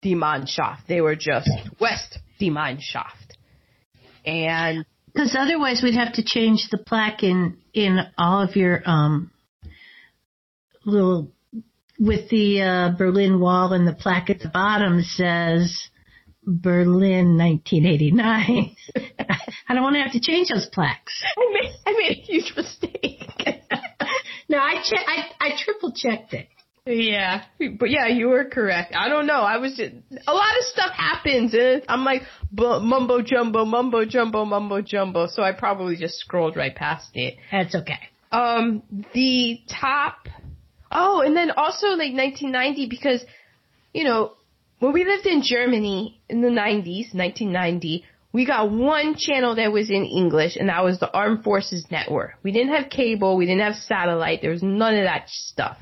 Die 0.02 0.10
Mannschaft. 0.12 0.88
They 0.88 1.02
were 1.02 1.16
just 1.16 1.50
West 1.80 2.20
Die 2.40 2.48
Mannschaft. 2.48 3.36
And 4.26 4.86
Because 5.16 5.34
otherwise, 5.40 5.82
we'd 5.82 5.96
have 5.96 6.14
to 6.14 6.24
change 6.26 6.68
the 6.70 6.78
plaque 6.78 7.24
in 7.24 7.58
in 7.74 8.00
all 8.18 8.42
of 8.42 8.58
your 8.58 8.82
um 8.86 9.32
little 10.84 11.32
with 11.98 12.30
the 12.30 12.62
uh, 12.62 12.98
Berlin 12.98 13.40
Wall 13.40 13.72
and 13.72 13.88
the 13.88 13.94
plaque 13.94 14.30
at 14.30 14.40
the 14.40 14.50
bottom 14.50 15.02
says 15.02 15.88
Berlin 16.46 17.38
1989. 17.38 18.76
I 19.70 19.74
don't 19.74 19.84
want 19.84 19.96
to 19.96 20.02
have 20.02 20.12
to 20.12 20.20
change 20.20 20.50
those 20.50 20.68
plaques. 20.72 21.24
I 21.38 21.54
made, 21.54 21.72
I 21.88 21.92
made 21.94 22.12
a 22.12 22.22
huge 22.22 22.54
mistake. 22.56 23.22
No, 24.48 24.60
I 24.60 24.76
che- 24.76 25.06
I, 25.08 25.24
I 25.42 25.50
triple 25.58 25.92
checked 25.92 26.34
it. 26.36 26.48
Yeah, 26.86 27.44
but 27.80 27.90
yeah, 27.90 28.08
you 28.08 28.28
were 28.28 28.46
correct. 28.46 28.94
I 28.96 29.10
don't 29.10 29.26
know. 29.26 29.42
I 29.42 29.58
was 29.58 29.76
just 29.76 29.92
a 30.28 30.34
lot 30.34 30.58
of 30.60 30.66
stuff 30.66 30.92
happens, 30.92 31.56
and 31.56 31.82
I'm 31.90 32.04
like 32.06 32.22
bu- 32.52 32.80
mumbo 32.80 33.22
jumbo, 33.22 33.66
mumbo 33.66 34.06
jumbo, 34.06 34.46
mumbo 34.46 34.82
jumbo. 34.82 35.26
So 35.26 35.42
I 35.42 35.52
probably 35.52 35.96
just 35.96 36.20
scrolled 36.20 36.56
right 36.56 36.76
past 36.76 37.10
it. 37.16 37.38
That's 37.52 37.74
okay. 37.74 38.00
Um, 38.32 38.84
the 39.14 39.62
top. 39.68 40.28
Oh, 40.92 41.22
and 41.22 41.36
then 41.36 41.50
also 41.52 41.88
like 41.88 42.14
1990 42.14 42.88
because, 42.88 43.26
you 43.92 44.04
know, 44.04 44.34
when 44.78 44.94
we 44.94 45.06
lived 45.06 45.26
in 45.26 45.42
Germany 45.42 46.22
in 46.30 46.42
the 46.42 46.50
90s, 46.50 47.16
1990, 47.16 48.04
we 48.32 48.46
got 48.46 48.70
one 48.70 49.16
channel 49.18 49.56
that 49.56 49.72
was 49.72 49.90
in 49.90 50.06
English, 50.06 50.56
and 50.56 50.70
that 50.70 50.84
was 50.84 51.00
the 51.00 51.10
Armed 51.12 51.44
Forces 51.44 51.88
Network. 51.90 52.34
We 52.44 52.52
didn't 52.52 52.76
have 52.76 52.90
cable, 52.92 53.38
we 53.38 53.46
didn't 53.46 53.62
have 53.62 53.76
satellite, 53.76 54.42
there 54.42 54.52
was 54.52 54.62
none 54.62 54.96
of 54.96 55.06
that 55.06 55.30
stuff. 55.30 55.78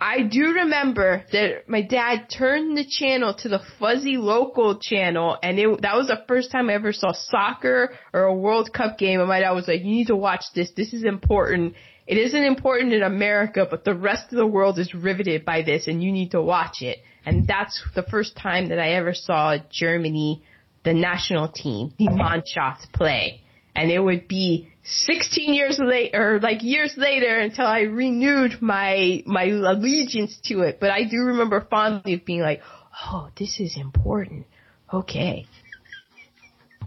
I 0.00 0.22
do 0.22 0.52
remember 0.52 1.24
that 1.32 1.68
my 1.68 1.82
dad 1.82 2.28
turned 2.30 2.78
the 2.78 2.84
channel 2.88 3.34
to 3.34 3.48
the 3.48 3.60
fuzzy 3.80 4.16
local 4.16 4.78
channel 4.78 5.36
and 5.42 5.58
it, 5.58 5.82
that 5.82 5.96
was 5.96 6.06
the 6.06 6.22
first 6.28 6.52
time 6.52 6.70
I 6.70 6.74
ever 6.74 6.92
saw 6.92 7.12
soccer 7.12 7.90
or 8.12 8.22
a 8.22 8.34
World 8.34 8.72
Cup 8.72 8.96
game 8.96 9.18
and 9.18 9.28
my 9.28 9.40
dad 9.40 9.50
was 9.52 9.66
like, 9.66 9.80
you 9.80 9.90
need 9.90 10.06
to 10.06 10.16
watch 10.16 10.44
this. 10.54 10.70
This 10.76 10.92
is 10.92 11.04
important. 11.04 11.74
It 12.06 12.16
isn't 12.16 12.44
important 12.44 12.92
in 12.92 13.02
America, 13.02 13.66
but 13.68 13.84
the 13.84 13.94
rest 13.94 14.32
of 14.32 14.38
the 14.38 14.46
world 14.46 14.78
is 14.78 14.94
riveted 14.94 15.44
by 15.44 15.62
this 15.62 15.88
and 15.88 16.02
you 16.02 16.12
need 16.12 16.30
to 16.30 16.40
watch 16.40 16.80
it. 16.80 16.98
And 17.26 17.48
that's 17.48 17.82
the 17.96 18.04
first 18.04 18.36
time 18.36 18.68
that 18.68 18.78
I 18.78 18.92
ever 18.92 19.14
saw 19.14 19.56
Germany, 19.68 20.44
the 20.84 20.94
national 20.94 21.48
team, 21.48 21.92
the 21.98 22.06
Mannschaft 22.06 22.92
play. 22.94 23.42
And 23.74 23.90
it 23.90 23.98
would 23.98 24.28
be 24.28 24.68
16 24.88 25.52
years 25.52 25.78
later, 25.82 26.36
or 26.36 26.40
like 26.40 26.62
years 26.62 26.94
later 26.96 27.38
until 27.38 27.66
I 27.66 27.80
renewed 27.80 28.62
my, 28.62 29.22
my 29.26 29.44
allegiance 29.44 30.38
to 30.44 30.60
it. 30.60 30.78
But 30.80 30.90
I 30.90 31.04
do 31.04 31.18
remember 31.18 31.66
fondly 31.68 32.14
of 32.14 32.24
being 32.24 32.40
like, 32.40 32.62
oh, 33.06 33.28
this 33.38 33.60
is 33.60 33.76
important. 33.76 34.46
Okay. 34.92 35.46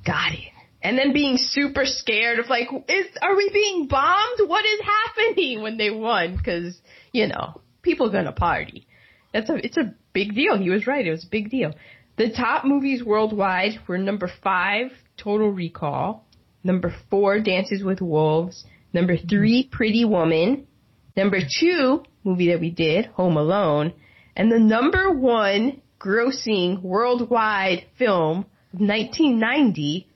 Got 0.06 0.34
it. 0.34 0.52
And 0.82 0.98
then 0.98 1.14
being 1.14 1.38
super 1.38 1.86
scared 1.86 2.40
of 2.40 2.50
like, 2.50 2.68
is, 2.90 3.06
are 3.22 3.36
we 3.36 3.50
being 3.54 3.88
bombed? 3.88 4.40
What 4.48 4.66
is 4.66 4.80
happening 4.84 5.62
when 5.62 5.78
they 5.78 5.92
won? 5.92 6.40
Cause, 6.44 6.82
you 7.12 7.28
know, 7.28 7.62
people 7.84 8.12
gonna 8.12 8.32
party. 8.32 8.88
That's 9.32 9.50
a, 9.50 9.56
it's 9.64 9.78
a 9.78 9.94
big 10.12 10.34
deal. 10.34 10.58
He 10.58 10.72
was 10.72 10.88
right. 10.88 11.06
It 11.06 11.12
was 11.12 11.24
a 11.24 11.30
big 11.30 11.52
deal. 11.52 11.74
The 12.18 12.32
top 12.32 12.66
movies 12.66 13.04
worldwide 13.04 13.80
were 13.88 14.00
number 14.00 14.30
five, 14.44 14.88
Total 15.18 15.50
Recall. 15.50 16.26
Number 16.64 16.94
four, 17.10 17.40
Dances 17.40 17.84
with 17.84 18.02
Wolves. 18.02 18.66
Number 18.94 19.18
three, 19.18 19.68
Pretty 19.72 20.06
Woman. 20.06 20.68
Number 21.16 21.40
two, 21.60 22.04
movie 22.24 22.50
that 22.50 22.60
we 22.60 22.70
did, 22.70 23.08
Home 23.08 23.38
Alone. 23.38 23.94
And 24.36 24.52
the 24.52 24.60
number 24.60 25.12
one 25.12 25.82
grossing 26.00 26.82
worldwide 26.82 27.86
film 27.98 28.46
of 28.74 28.80
1990 28.80 30.08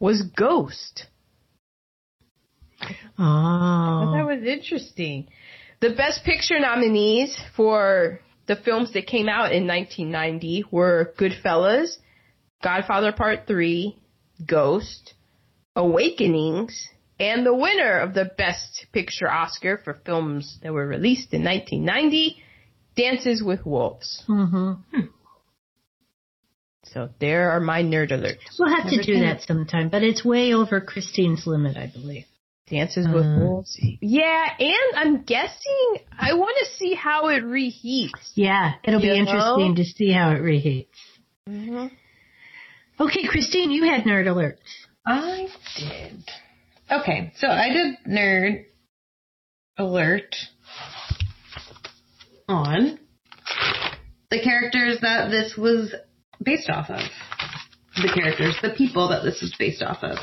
was 0.00 0.22
Ghost. 0.22 1.06
Oh. 3.18 4.12
That 4.14 4.26
was 4.26 4.44
interesting. 4.44 5.28
The 5.80 5.90
Best 5.90 6.24
Picture 6.24 6.58
nominees 6.58 7.36
for 7.56 8.20
the 8.46 8.56
films 8.56 8.92
that 8.92 9.06
came 9.06 9.28
out 9.28 9.52
in 9.52 9.66
1990 9.66 10.64
were 10.70 11.14
Goodfellas, 11.18 11.96
Godfather 12.62 13.12
Part 13.12 13.46
3, 13.46 13.96
Ghost, 14.44 15.14
Awakenings, 15.76 16.88
and 17.18 17.44
the 17.44 17.54
winner 17.54 17.98
of 17.98 18.14
the 18.14 18.30
Best 18.36 18.86
Picture 18.92 19.30
Oscar 19.30 19.78
for 19.82 20.00
films 20.06 20.58
that 20.62 20.72
were 20.72 20.86
released 20.86 21.32
in 21.32 21.44
1990, 21.44 22.36
Dances 22.96 23.42
with 23.42 23.64
Wolves. 23.66 24.22
hmm 24.26 24.72
So 26.84 27.08
there 27.18 27.50
are 27.50 27.60
my 27.60 27.82
nerd 27.82 28.10
alerts. 28.12 28.58
We'll 28.58 28.74
have 28.74 28.88
to 28.90 28.96
do 28.98 29.14
seen 29.14 29.22
that 29.22 29.42
sometime, 29.42 29.88
but 29.88 30.02
it's 30.02 30.24
way 30.24 30.54
over 30.54 30.80
Christine's 30.80 31.46
limit, 31.46 31.76
I 31.76 31.86
believe. 31.88 32.24
Dances 32.68 33.06
with 33.06 33.26
Uh. 33.26 33.38
Wolves. 33.40 33.78
Yeah, 34.00 34.46
and 34.58 34.96
I'm 34.96 35.22
guessing 35.22 35.98
I 36.16 36.34
want 36.34 36.56
to 36.60 36.76
see 36.76 36.94
how 36.94 37.28
it 37.28 37.42
reheats. 37.42 38.32
Yeah, 38.34 38.74
it'll 38.84 39.00
be 39.00 39.08
know? 39.08 39.14
interesting 39.14 39.76
to 39.76 39.84
see 39.84 40.12
how 40.12 40.30
it 40.30 40.40
reheats. 40.40 40.86
Mm-hmm. 41.48 41.86
Okay, 43.00 43.26
Christine, 43.26 43.70
you 43.70 43.84
had 43.84 44.04
nerd 44.04 44.26
alerts. 44.26 44.86
I 45.06 45.48
did. 45.76 46.24
Okay, 46.90 47.32
so 47.36 47.48
I 47.48 47.68
did 47.70 47.96
nerd 48.08 48.64
alert 49.78 50.34
on 52.48 52.98
the 54.30 54.40
characters 54.42 54.98
that 55.02 55.30
this 55.30 55.56
was 55.56 55.94
based 56.42 56.70
off 56.70 56.90
of. 56.90 57.00
The 57.96 58.12
characters, 58.12 58.56
the 58.60 58.74
people 58.76 59.08
that 59.10 59.22
this 59.22 59.42
is 59.42 59.54
based 59.58 59.82
off 59.82 60.02
of. 60.02 60.18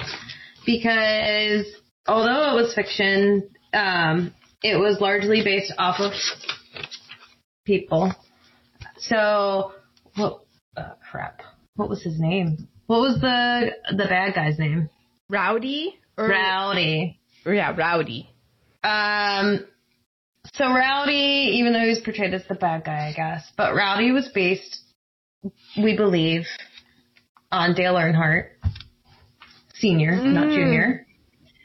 Because 0.66 1.66
although 2.08 2.52
it 2.52 2.62
was 2.62 2.74
fiction, 2.76 3.50
um, 3.74 4.34
it 4.62 4.78
was 4.78 5.00
largely 5.00 5.42
based 5.44 5.74
off 5.78 6.00
of 6.00 6.12
people. 7.66 8.14
So, 8.98 9.72
what, 10.16 10.42
uh, 10.76 10.96
crap. 11.10 11.42
What 11.76 11.90
was 11.90 12.04
his 12.04 12.20
name? 12.20 12.68
What 12.92 13.00
was 13.00 13.22
the, 13.22 13.72
the 13.96 14.04
bad 14.04 14.36
guy's 14.36 14.60
name? 14.60 14.90
Rowdy 15.30 15.96
or 16.18 16.28
Rowdy. 16.28 17.22
yeah, 17.46 17.74
Rowdy. 17.74 18.30
Um, 18.84 19.66
so 20.54 20.66
Rowdy, 20.66 21.54
even 21.60 21.72
though 21.72 21.86
he's 21.88 22.00
portrayed 22.02 22.34
as 22.34 22.44
the 22.50 22.56
bad 22.56 22.84
guy, 22.84 23.08
I 23.08 23.14
guess, 23.16 23.50
but 23.56 23.74
Rowdy 23.76 24.12
was 24.12 24.28
based, 24.36 24.78
we 25.78 25.96
believe, 25.96 26.44
on 27.50 27.76
Dale 27.76 27.94
Earnhardt, 27.96 28.50
senior, 29.76 30.12
not 30.22 30.48
Mm. 30.48 30.54
junior. 30.56 31.08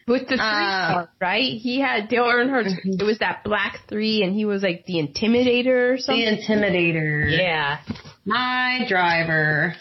With 0.07 0.29
the 0.29 0.37
three 0.37 0.39
Uh, 0.39 1.07
right? 1.21 1.55
He 1.61 1.81
had 1.81 2.09
Dale 2.09 2.27
Earnhardt. 2.27 2.67
Mhm. 2.67 3.01
It 3.01 3.05
was 3.05 3.19
that 3.19 3.43
black 3.43 3.81
three, 3.89 4.23
and 4.23 4.33
he 4.33 4.45
was 4.45 4.63
like 4.63 4.87
the 4.87 4.95
Intimidator 5.03 5.95
or 5.95 5.99
something. 5.99 6.25
The. 6.25 6.41
Intimidator. 6.41 7.37
yeah. 7.37 7.79
my 8.25 8.85
driver. 8.89 9.75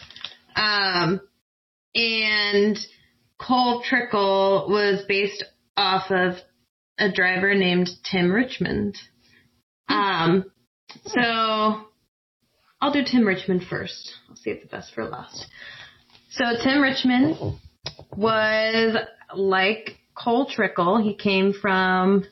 Um, 0.56 1.20
and 1.96 2.78
Cole 3.40 3.82
Trickle 3.88 4.68
was 4.70 5.04
based 5.08 5.44
off 5.78 6.12
of 6.12 6.36
a 7.00 7.12
driver 7.12 7.54
named 7.56 7.90
Tim 8.10 8.32
Richmond. 8.32 8.98
Um, 9.90 10.46
so 11.06 11.22
I'll 12.82 12.94
do 12.94 13.04
Tim 13.04 13.26
Richmond 13.26 13.64
first. 13.70 14.12
I'll 14.30 14.36
save 14.36 14.62
the 14.62 14.68
best 14.68 14.94
for 14.94 15.06
last. 15.06 15.48
So 16.30 16.44
Tim 16.64 16.82
Richmond 16.82 17.58
was 18.16 18.98
like 19.36 19.98
Cole 20.16 20.48
Trickle. 20.50 21.02
He 21.02 21.16
came 21.16 21.54
from 21.54 22.26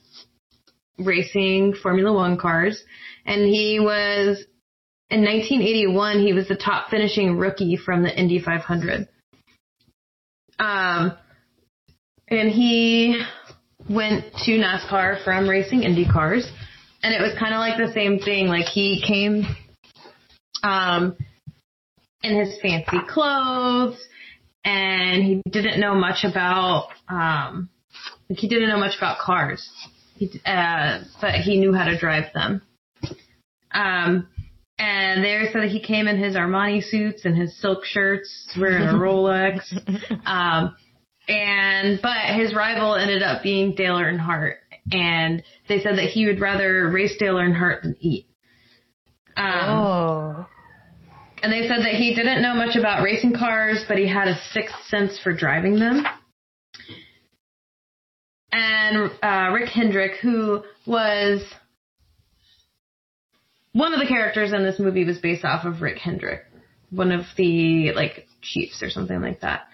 racing 0.98 1.76
Formula 1.81 2.14
One 2.14 2.38
cars, 2.38 2.84
and 3.26 3.41
he 3.41 3.80
was 3.80 4.44
in 5.10 5.22
1981, 5.22 6.19
he 6.22 6.34
was 6.34 6.48
the 6.48 6.56
top 6.56 6.90
finishing 6.90 7.38
rookie 7.38 7.77
from 7.77 8.02
the 8.02 8.19
Indy 8.19 8.40
500. 8.40 9.07
Um, 10.60 11.18
and 12.30 12.50
he 12.50 13.22
went 13.90 14.26
to 14.46 14.52
NASCAR 14.52 15.24
from 15.24 15.50
racing 15.50 15.84
Indy 15.84 16.06
cars, 16.06 16.50
and 17.02 17.14
it 17.14 17.22
was 17.22 17.38
kind 17.38 17.54
of 17.54 17.60
like 17.60 17.78
the 17.78 17.94
same 17.94 18.20
thing. 18.20 18.48
Like 18.48 18.66
he 18.66 19.04
came, 19.06 19.46
um, 20.64 21.18
in 22.24 22.40
his 22.40 22.58
fancy 22.62 23.00
clothes, 23.08 24.02
and 24.64 25.24
he 25.24 25.42
didn't 25.50 25.80
know 25.80 25.94
much 25.94 26.24
about, 26.24 26.88
um, 27.10 27.70
like 28.30 28.40
he 28.40 28.48
didn't 28.48 28.70
know 28.70 28.80
much 28.80 28.98
about 28.98 29.20
cars. 29.20 29.70
He, 30.16 30.32
uh, 30.46 31.00
but 31.20 31.36
he 31.36 31.60
knew 31.60 31.74
how 31.74 31.86
to 31.86 32.00
drive 32.00 32.32
them. 32.34 32.62
Um, 33.72 34.28
and 34.80 35.24
they 35.24 35.48
said 35.52 35.62
that 35.64 35.70
he 35.70 35.80
came 35.80 36.08
in 36.08 36.18
his 36.18 36.36
Armani 36.36 36.84
suits 36.84 37.26
and 37.26 37.38
his 37.38 37.56
silk 37.62 37.86
shirts, 37.86 38.30
wearing 38.60 38.84
a 38.88 38.94
Rolex. 38.94 39.62
Um, 40.26 40.76
and 41.28 42.00
but 42.02 42.36
his 42.36 42.54
rival 42.54 42.95
ended 42.95 43.24
up 43.24 43.44
being 43.44 43.76
Dale 43.76 43.95
Earnhardt, 43.95 44.56
and 44.91 45.41
they 45.70 45.80
said 45.80 45.98
that 45.98 46.10
he 46.10 46.26
would 46.26 46.41
rather 46.41 46.90
race 46.90 47.16
Dale 47.18 47.36
Earnhardt 47.36 47.84
than 47.84 47.95
eat. 48.00 48.28
Um, 49.38 49.70
Oh. 49.70 50.45
and 51.41 51.52
they 51.52 51.68
said 51.68 51.80
that 51.80 51.95
he 51.95 52.14
didn't 52.14 52.41
know 52.41 52.54
much 52.56 52.76
about 52.76 53.04
racing 53.04 53.34
cars, 53.38 53.86
but 53.88 53.98
he 53.98 54.08
had 54.08 54.28
a 54.28 54.36
sixth 54.52 54.76
sense 54.88 55.18
for 55.24 55.32
driving 55.34 55.80
them. 55.80 56.04
And 58.52 59.12
uh, 59.24 59.52
Rick 59.54 59.70
Hendrick, 59.70 60.20
who 60.22 60.64
was 60.86 61.41
one 63.74 63.94
of 63.94 64.00
the 64.00 64.08
characters 64.08 64.54
in 64.54 64.64
this 64.64 64.80
movie, 64.80 65.04
was 65.04 65.20
based 65.20 65.44
off 65.44 65.66
of 65.66 65.82
Rick 65.82 65.98
Hendrick, 65.98 66.41
one 66.90 67.12
of 67.12 67.26
the 67.36 67.91
like 67.94 68.28
chiefs 68.41 68.82
or 68.82 68.90
something 68.90 69.22
like 69.22 69.41
that. 69.41 69.68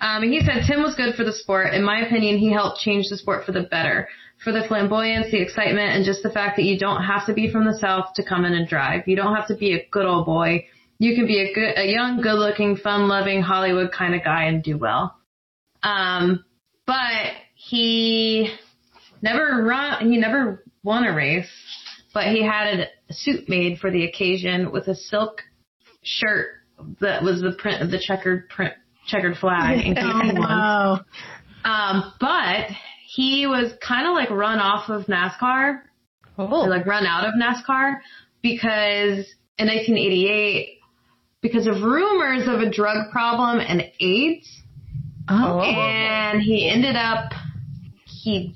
Um, 0.00 0.22
and 0.22 0.32
he 0.32 0.40
said 0.40 0.64
Tim 0.66 0.82
was 0.82 0.94
good 0.94 1.14
for 1.14 1.24
the 1.24 1.32
sport. 1.32 1.72
In 1.72 1.82
my 1.82 2.00
opinion, 2.00 2.38
he 2.38 2.52
helped 2.52 2.80
change 2.80 3.06
the 3.08 3.16
sport 3.16 3.44
for 3.44 3.52
the 3.52 3.62
better, 3.62 4.08
for 4.44 4.52
the 4.52 4.62
flamboyance, 4.68 5.30
the 5.30 5.40
excitement, 5.40 5.96
and 5.96 6.04
just 6.04 6.22
the 6.22 6.30
fact 6.30 6.56
that 6.56 6.64
you 6.64 6.78
don't 6.78 7.02
have 7.02 7.24
to 7.26 7.32
be 7.32 7.50
from 7.50 7.64
the 7.64 7.78
south 7.78 8.12
to 8.16 8.22
come 8.24 8.44
in 8.44 8.52
and 8.52 8.68
drive. 8.68 9.08
You 9.08 9.16
don't 9.16 9.34
have 9.34 9.48
to 9.48 9.56
be 9.56 9.74
a 9.74 9.86
good 9.90 10.04
old 10.04 10.26
boy. 10.26 10.66
You 10.98 11.14
can 11.14 11.26
be 11.26 11.40
a 11.40 11.54
good, 11.54 11.78
a 11.78 11.90
young, 11.90 12.20
good-looking, 12.20 12.76
fun-loving 12.76 13.40
Hollywood 13.40 13.90
kind 13.90 14.14
of 14.14 14.22
guy 14.22 14.44
and 14.44 14.62
do 14.62 14.76
well. 14.76 15.16
Um, 15.82 16.44
but 16.86 17.32
he 17.54 18.50
never 19.22 19.62
run. 19.64 20.10
He 20.10 20.18
never 20.18 20.62
won 20.82 21.04
a 21.04 21.14
race, 21.14 21.48
but 22.16 22.28
he 22.28 22.42
had 22.42 22.88
a 23.10 23.12
suit 23.12 23.46
made 23.46 23.78
for 23.78 23.90
the 23.90 24.04
occasion 24.06 24.72
with 24.72 24.88
a 24.88 24.94
silk 24.94 25.42
shirt 26.02 26.46
that 26.98 27.22
was 27.22 27.42
the 27.42 27.52
print 27.58 27.82
of 27.82 27.90
the 27.90 27.98
checkered 28.02 28.48
print, 28.48 28.72
checkered 29.06 29.36
flag. 29.36 29.84
In 29.84 29.94
case 29.96 30.02
Oh, 30.02 30.40
wow. 30.40 31.00
Um, 31.62 32.14
but 32.18 32.68
he 33.06 33.46
was 33.46 33.70
kind 33.86 34.06
of 34.06 34.14
like 34.14 34.30
run 34.30 34.60
off 34.60 34.88
of 34.88 35.04
NASCAR, 35.08 35.82
Oh. 36.38 36.64
or 36.64 36.70
like 36.70 36.86
run 36.86 37.04
out 37.04 37.26
of 37.26 37.34
NASCAR 37.34 37.96
because 38.40 39.26
in 39.58 39.66
1988, 39.68 40.78
because 41.42 41.66
of 41.66 41.82
rumors 41.82 42.48
of 42.48 42.60
a 42.60 42.70
drug 42.70 43.10
problem 43.12 43.60
and 43.60 43.82
AIDS, 44.00 44.62
Oh. 45.28 45.60
and 45.60 46.40
he 46.40 46.66
ended 46.66 46.96
up, 46.96 47.32
he 48.06 48.54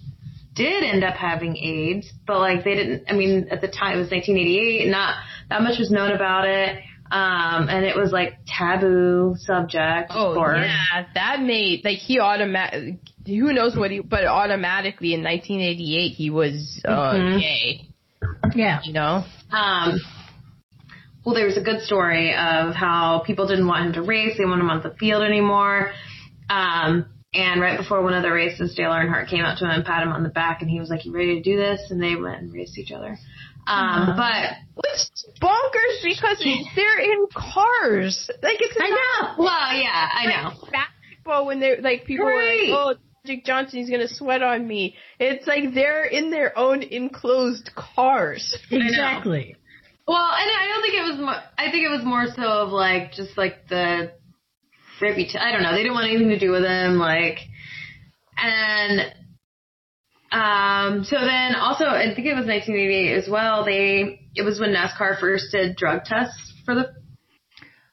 did 0.60 0.84
end 0.84 1.04
up 1.04 1.14
having 1.14 1.56
AIDS, 1.56 2.12
but 2.26 2.38
like 2.38 2.64
they 2.64 2.74
didn't, 2.74 3.04
I 3.08 3.12
mean, 3.14 3.48
at 3.50 3.60
the 3.60 3.68
time 3.68 3.96
it 3.96 4.00
was 4.00 4.10
1988, 4.10 4.88
not 4.90 5.14
that 5.48 5.62
much 5.62 5.78
was 5.78 5.90
known 5.90 6.12
about 6.12 6.46
it. 6.46 6.78
Um, 7.12 7.68
and 7.68 7.84
it 7.84 7.96
was 7.96 8.12
like 8.12 8.34
taboo 8.46 9.34
subject. 9.38 10.12
Oh 10.14 10.32
for, 10.34 10.54
yeah, 10.54 11.06
that 11.14 11.40
made 11.42 11.84
like 11.84 11.98
he 11.98 12.20
automatic. 12.20 12.98
Who 13.26 13.52
knows 13.52 13.76
what 13.76 13.90
he? 13.90 13.98
But 13.98 14.26
automatically 14.26 15.14
in 15.14 15.24
1988 15.24 16.10
he 16.12 16.30
was 16.30 16.80
uh, 16.84 17.14
Mhm. 17.14 17.40
gay. 17.40 17.88
Yeah. 18.54 18.80
You 18.84 18.92
know. 18.92 19.24
Um, 19.50 20.00
well, 21.24 21.34
there 21.34 21.46
was 21.46 21.56
a 21.56 21.62
good 21.62 21.82
story 21.82 22.30
of 22.32 22.74
how 22.76 23.22
people 23.26 23.46
didn't 23.48 23.66
want 23.66 23.86
him 23.86 23.92
to 23.94 24.02
race. 24.02 24.38
They 24.38 24.44
want 24.44 24.60
him 24.60 24.70
on 24.70 24.80
the 24.82 24.90
field 24.98 25.22
anymore. 25.24 25.90
Um, 26.48 27.06
and 27.32 27.60
right 27.60 27.78
before 27.78 28.02
one 28.02 28.14
of 28.14 28.22
the 28.22 28.30
races, 28.32 28.74
Dale 28.74 28.90
Earnhardt 28.90 29.28
came 29.28 29.44
up 29.44 29.58
to 29.58 29.64
him 29.64 29.70
and 29.70 29.84
pat 29.84 30.02
him 30.02 30.10
on 30.12 30.22
the 30.22 30.28
back, 30.28 30.62
and 30.62 30.70
he 30.70 30.80
was 30.80 30.90
like, 30.90 31.04
"You 31.04 31.12
ready 31.12 31.36
to 31.36 31.42
do 31.42 31.56
this?" 31.56 31.80
And 31.90 32.02
they 32.02 32.16
went 32.16 32.40
and 32.42 32.52
raced 32.52 32.76
each 32.78 32.92
other. 32.92 33.18
Um, 33.66 34.14
but 34.16 34.52
Which 34.74 35.38
bonkers 35.40 36.02
because 36.02 36.42
they're 36.74 36.98
in 36.98 37.26
cars. 37.32 38.30
Like 38.42 38.56
it's 38.60 38.76
I 38.80 38.88
not 38.88 39.38
know. 39.38 39.44
well, 39.44 39.74
yeah, 39.76 40.08
I 40.12 40.26
know. 40.26 40.68
basketball 40.72 41.46
when 41.46 41.60
they're 41.60 41.80
like 41.80 42.04
people 42.04 42.26
Right. 42.26 42.68
were 42.70 42.74
like, 42.74 42.96
oh, 42.98 43.00
Magic 43.24 43.44
Johnson's 43.44 43.90
gonna 43.90 44.08
sweat 44.08 44.42
on 44.42 44.66
me. 44.66 44.96
It's 45.18 45.46
like 45.46 45.74
they're 45.74 46.04
in 46.04 46.30
their 46.30 46.58
own 46.58 46.82
enclosed 46.82 47.70
cars. 47.76 48.56
Exactly. 48.70 49.56
Well, 50.08 50.16
and 50.16 50.50
I 50.50 50.66
don't 50.72 50.82
think 50.82 50.94
it 50.94 51.02
was. 51.12 51.20
Mo- 51.20 51.42
I 51.58 51.70
think 51.70 51.84
it 51.84 51.90
was 51.90 52.02
more 52.04 52.26
so 52.34 52.42
of 52.42 52.70
like 52.70 53.12
just 53.12 53.36
like 53.38 53.68
the 53.68 54.12
reputation. 55.00 55.40
I 55.40 55.52
don't 55.52 55.62
know. 55.62 55.72
They 55.72 55.82
didn't 55.82 55.94
want 55.94 56.08
anything 56.08 56.28
to 56.28 56.38
do 56.38 56.50
with 56.50 56.64
him. 56.64 56.98
Like, 56.98 57.38
and 58.36 59.12
um. 60.32 61.04
So 61.04 61.16
then 61.16 61.54
also, 61.54 61.84
I 61.84 62.12
think 62.14 62.26
it 62.26 62.34
was 62.34 62.46
1988 62.46 63.16
as 63.16 63.28
well. 63.28 63.64
They 63.64 64.28
it 64.34 64.42
was 64.42 64.60
when 64.60 64.74
NASCAR 64.74 65.18
first 65.20 65.52
did 65.52 65.76
drug 65.76 66.04
tests 66.04 66.52
for 66.64 66.74
the 66.74 66.92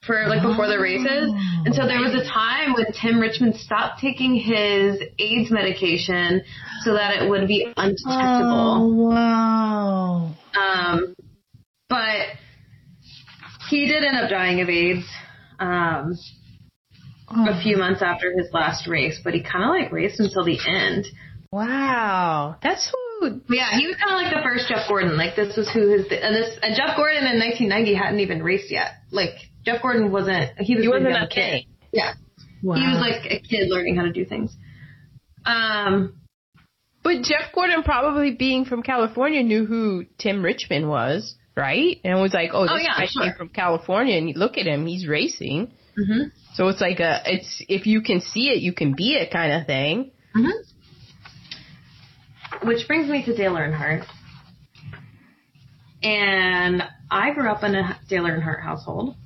for 0.08 0.26
like 0.26 0.42
before 0.42 0.66
the 0.66 0.78
races. 0.80 1.30
And 1.64 1.74
so 1.74 1.86
there 1.86 2.00
was 2.00 2.14
a 2.14 2.24
time 2.24 2.72
when 2.72 2.86
Tim 2.92 3.20
Richmond 3.20 3.56
stopped 3.56 4.00
taking 4.00 4.34
his 4.34 5.00
AIDS 5.18 5.50
medication 5.50 6.42
so 6.82 6.94
that 6.94 7.22
it 7.22 7.28
would 7.28 7.46
be 7.46 7.64
undetectable. 7.76 8.78
Oh, 8.80 8.92
wow. 9.10 10.34
Um, 10.58 11.14
but 11.88 12.26
he 13.68 13.86
did 13.86 14.02
end 14.02 14.16
up 14.16 14.30
dying 14.30 14.60
of 14.60 14.68
AIDS 14.68 15.04
um, 15.58 16.16
a 17.30 17.60
few 17.62 17.76
months 17.76 18.00
after 18.02 18.32
his 18.36 18.48
last 18.52 18.86
race, 18.86 19.20
but 19.22 19.34
he 19.34 19.42
kind 19.42 19.64
of 19.64 19.70
like 19.70 19.92
raced 19.92 20.18
until 20.20 20.44
the 20.44 20.58
end. 20.66 21.06
Wow, 21.52 22.56
that's 22.62 22.90
who. 23.20 23.40
Yeah, 23.48 23.76
he 23.78 23.86
was 23.86 23.96
kind 23.96 24.12
of 24.12 24.22
like 24.22 24.32
the 24.34 24.42
first 24.42 24.68
Jeff 24.68 24.86
Gordon. 24.88 25.16
Like 25.16 25.34
this 25.36 25.56
was 25.56 25.68
who 25.70 25.88
his 25.88 26.06
and 26.10 26.34
this 26.34 26.56
and 26.62 26.74
Jeff 26.76 26.96
Gordon 26.96 27.24
in 27.24 27.38
1990 27.38 27.94
hadn't 27.94 28.20
even 28.20 28.42
raced 28.42 28.70
yet. 28.70 28.92
Like 29.10 29.30
Jeff 29.64 29.82
Gordon 29.82 30.12
wasn't 30.12 30.52
he 30.58 30.74
was 30.76 30.84
He 30.84 30.88
wasn't 30.88 31.16
a 31.16 31.26
kid. 31.26 31.64
Yeah, 31.92 32.12
Wow. 32.62 32.76
he 32.76 32.82
was 32.86 33.00
like 33.00 33.24
a 33.30 33.40
kid 33.40 33.68
learning 33.70 33.96
how 33.96 34.02
to 34.04 34.12
do 34.12 34.24
things. 34.24 34.54
Um, 35.44 36.14
But 37.02 37.22
Jeff 37.22 37.52
Gordon, 37.54 37.82
probably 37.82 38.32
being 38.32 38.64
from 38.64 38.82
California, 38.82 39.42
knew 39.42 39.64
who 39.66 40.04
Tim 40.18 40.44
Richmond 40.44 40.88
was, 40.88 41.34
right? 41.56 41.96
And 42.04 42.20
was 42.20 42.34
like, 42.34 42.50
oh, 42.52 42.62
this 42.64 42.72
Oh, 42.74 42.76
yeah, 42.76 42.96
guy 42.98 43.06
sure. 43.06 43.22
came 43.24 43.32
from 43.36 43.48
California, 43.48 44.16
and 44.18 44.36
look 44.36 44.58
at 44.58 44.66
him, 44.66 44.86
he's 44.86 45.06
racing. 45.08 45.72
Mhm. 45.98 46.30
So 46.54 46.68
it's 46.68 46.80
like 46.80 47.00
a, 47.00 47.20
it's 47.24 47.62
if 47.68 47.86
you 47.86 48.00
can 48.02 48.20
see 48.20 48.48
it, 48.48 48.60
you 48.62 48.72
can 48.72 48.94
be 48.94 49.14
it 49.14 49.30
kind 49.30 49.52
of 49.52 49.66
thing. 49.66 50.10
Mm-hmm. 50.36 50.58
Which 52.66 52.86
brings 52.88 53.08
me 53.08 53.24
to 53.24 53.36
Dale 53.36 53.54
Earnhardt. 53.54 54.04
And 56.02 56.82
I 57.10 57.32
grew 57.32 57.48
up 57.48 57.62
in 57.62 57.74
a 57.74 57.98
Dale 58.08 58.24
Earnhardt 58.24 58.62
household. 58.62 59.16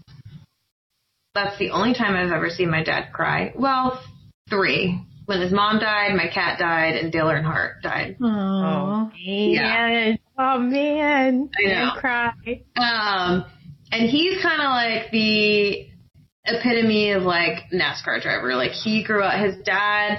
That's 1.34 1.58
the 1.58 1.70
only 1.70 1.94
time 1.94 2.14
I've 2.14 2.32
ever 2.32 2.50
seen 2.50 2.70
my 2.70 2.82
dad 2.82 3.12
cry. 3.12 3.52
Well, 3.56 4.02
three. 4.50 5.00
when 5.26 5.40
his 5.40 5.52
mom 5.52 5.78
died, 5.78 6.14
my 6.14 6.28
cat 6.28 6.58
died, 6.58 6.96
and 6.96 7.12
Dale 7.12 7.26
Earnhardt 7.26 7.80
died. 7.82 8.16
Oh, 8.20 9.10
man. 9.24 10.18
Oh 10.38 10.58
man. 10.58 11.50
I 11.58 11.68
know. 11.68 11.92
cry. 11.98 12.32
Um, 12.76 13.44
and 13.90 14.10
he's 14.10 14.42
kind 14.42 14.60
of 14.60 14.68
like 14.68 15.10
the 15.10 15.88
epitome 16.44 17.12
of 17.12 17.22
like 17.22 17.70
NASCAR 17.72 18.20
driver. 18.22 18.54
Like 18.54 18.72
he 18.72 19.04
grew 19.04 19.22
up, 19.22 19.40
his 19.40 19.56
dad, 19.64 20.18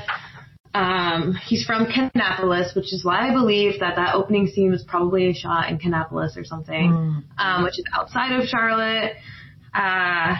um, 0.74 1.34
he's 1.46 1.66
from 1.66 1.86
Kannapolis, 1.86 2.76
which 2.76 2.94
is 2.94 3.06
why 3.06 3.30
I 3.30 3.34
believe 3.34 3.80
that 3.80 3.96
that 3.96 4.16
opening 4.16 4.48
scene 4.48 4.72
was 4.72 4.84
probably 4.88 5.30
a 5.30 5.34
shot 5.34 5.70
in 5.70 5.78
Kannapolis 5.78 6.36
or 6.36 6.44
something, 6.44 7.24
um, 7.38 7.64
which 7.64 7.78
is 7.78 7.86
outside 7.96 8.32
of 8.32 8.48
Charlotte. 8.48 9.14
Uh, 9.74 10.36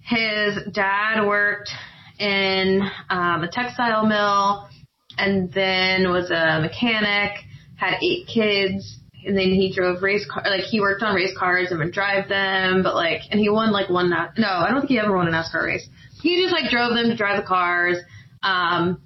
his 0.00 0.58
dad 0.72 1.26
worked 1.26 1.70
in 2.18 2.80
um, 3.10 3.42
a 3.42 3.48
textile 3.50 4.06
mill 4.06 4.68
and 5.18 5.52
then 5.52 6.10
was 6.10 6.30
a 6.30 6.60
mechanic, 6.60 7.32
had 7.76 7.98
eight 8.02 8.26
kids, 8.26 9.00
and 9.28 9.36
then 9.36 9.50
he 9.50 9.72
drove 9.72 10.02
race 10.02 10.26
car, 10.28 10.42
like 10.46 10.62
he 10.64 10.80
worked 10.80 11.02
on 11.02 11.14
race 11.14 11.36
cars 11.38 11.68
and 11.70 11.78
would 11.78 11.92
drive 11.92 12.28
them, 12.28 12.82
but 12.82 12.94
like, 12.94 13.20
and 13.30 13.38
he 13.38 13.48
won 13.50 13.70
like 13.70 13.88
one, 13.90 14.10
Na- 14.10 14.30
no, 14.36 14.48
I 14.48 14.70
don't 14.70 14.80
think 14.80 14.90
he 14.90 14.98
ever 14.98 15.14
won 15.14 15.28
a 15.28 15.30
NASCAR 15.30 15.62
race. 15.64 15.88
He 16.22 16.42
just 16.42 16.52
like 16.52 16.70
drove 16.70 16.94
them 16.94 17.10
to 17.10 17.16
drive 17.16 17.40
the 17.40 17.46
cars. 17.46 17.98
Um, 18.42 19.02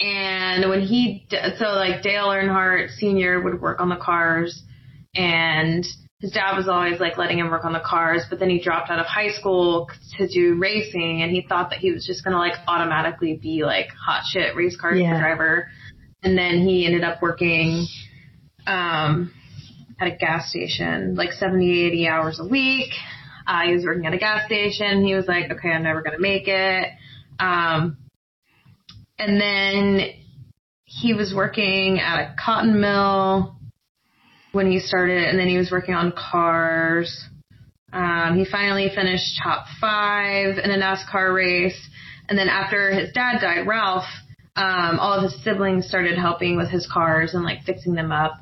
and 0.00 0.68
when 0.68 0.80
he, 0.82 1.26
so 1.30 1.64
like 1.66 2.02
Dale 2.02 2.26
Earnhardt 2.28 2.90
Sr. 2.98 3.40
would 3.40 3.60
work 3.60 3.80
on 3.80 3.88
the 3.88 3.96
cars 3.96 4.62
and 5.14 5.84
his 6.20 6.32
dad 6.32 6.56
was 6.56 6.68
always 6.68 7.00
like 7.00 7.18
letting 7.18 7.38
him 7.38 7.50
work 7.50 7.64
on 7.64 7.72
the 7.72 7.80
cars, 7.84 8.24
but 8.30 8.38
then 8.38 8.50
he 8.50 8.60
dropped 8.60 8.90
out 8.90 8.98
of 8.98 9.06
high 9.06 9.30
school 9.30 9.88
to 10.18 10.26
do 10.26 10.56
racing 10.58 11.22
and 11.22 11.30
he 11.30 11.42
thought 11.48 11.70
that 11.70 11.78
he 11.78 11.92
was 11.92 12.04
just 12.06 12.24
gonna 12.24 12.38
like 12.38 12.54
automatically 12.66 13.38
be 13.40 13.62
like 13.64 13.88
hot 13.90 14.22
shit 14.28 14.56
race 14.56 14.76
car 14.76 14.94
Yeah. 14.94 15.18
driver. 15.20 15.68
And 16.22 16.36
then 16.38 16.66
he 16.66 16.86
ended 16.86 17.04
up 17.04 17.20
working, 17.20 17.86
um, 18.66 19.32
at 20.00 20.08
a 20.08 20.16
gas 20.16 20.50
station, 20.50 21.14
like 21.14 21.32
70, 21.32 21.86
80 21.86 22.08
hours 22.08 22.40
a 22.40 22.46
week. 22.46 22.90
Uh, 23.46 23.62
he 23.66 23.74
was 23.74 23.84
working 23.84 24.06
at 24.06 24.14
a 24.14 24.18
gas 24.18 24.46
station. 24.46 25.04
He 25.04 25.14
was 25.14 25.26
like, 25.26 25.50
okay, 25.50 25.68
I'm 25.68 25.82
never 25.82 26.02
going 26.02 26.16
to 26.16 26.22
make 26.22 26.44
it. 26.46 26.88
Um, 27.38 27.98
and 29.18 29.40
then 29.40 30.10
he 30.84 31.14
was 31.14 31.32
working 31.34 32.00
at 32.00 32.20
a 32.20 32.36
cotton 32.42 32.80
mill 32.80 33.56
when 34.52 34.70
he 34.70 34.78
started, 34.78 35.24
and 35.24 35.38
then 35.38 35.48
he 35.48 35.56
was 35.56 35.70
working 35.70 35.94
on 35.94 36.12
cars. 36.12 37.28
Um, 37.92 38.36
he 38.36 38.44
finally 38.44 38.90
finished 38.94 39.38
top 39.42 39.66
five 39.80 40.58
in 40.58 40.70
a 40.70 40.78
NASCAR 40.78 41.34
race. 41.34 41.88
And 42.28 42.38
then 42.38 42.48
after 42.48 42.92
his 42.92 43.12
dad 43.12 43.40
died, 43.40 43.66
Ralph, 43.66 44.06
um, 44.56 44.98
all 44.98 45.12
of 45.14 45.22
his 45.24 45.42
siblings 45.44 45.86
started 45.86 46.16
helping 46.16 46.56
with 46.56 46.70
his 46.70 46.88
cars 46.92 47.34
and 47.34 47.44
like 47.44 47.62
fixing 47.64 47.94
them 47.94 48.12
up. 48.12 48.32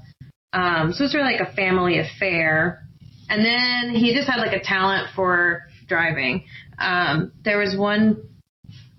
Um, 0.53 0.93
so 0.93 1.03
it 1.03 1.07
was 1.07 1.15
really 1.15 1.33
like 1.33 1.49
a 1.49 1.55
family 1.55 1.99
affair. 1.99 2.85
And 3.29 3.45
then 3.45 3.95
he 3.95 4.15
just 4.15 4.29
had 4.29 4.39
like 4.39 4.53
a 4.53 4.63
talent 4.63 5.09
for 5.17 5.63
driving. 5.89 6.45
Um, 6.79 7.33
there 7.45 7.59
was 7.59 7.77
one, 7.77 8.29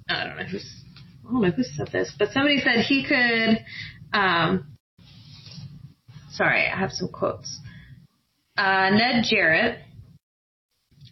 I 0.10 0.26
don't 0.26 0.38
know 0.38 0.44
who's, 0.44 0.84
I 1.28 1.32
don't 1.32 1.42
know 1.42 1.52
who 1.52 1.64
said 1.64 1.90
this, 1.92 2.14
but 2.18 2.32
somebody 2.32 2.60
said 2.60 2.86
he 2.86 3.06
could, 3.06 3.64
um, 4.14 4.78
sorry, 6.32 6.68
I 6.68 6.78
have 6.78 6.92
some 6.92 7.10
quotes. 7.10 7.60
Uh, 8.58 8.90
Ned 8.92 9.26
Jarrett, 9.30 9.80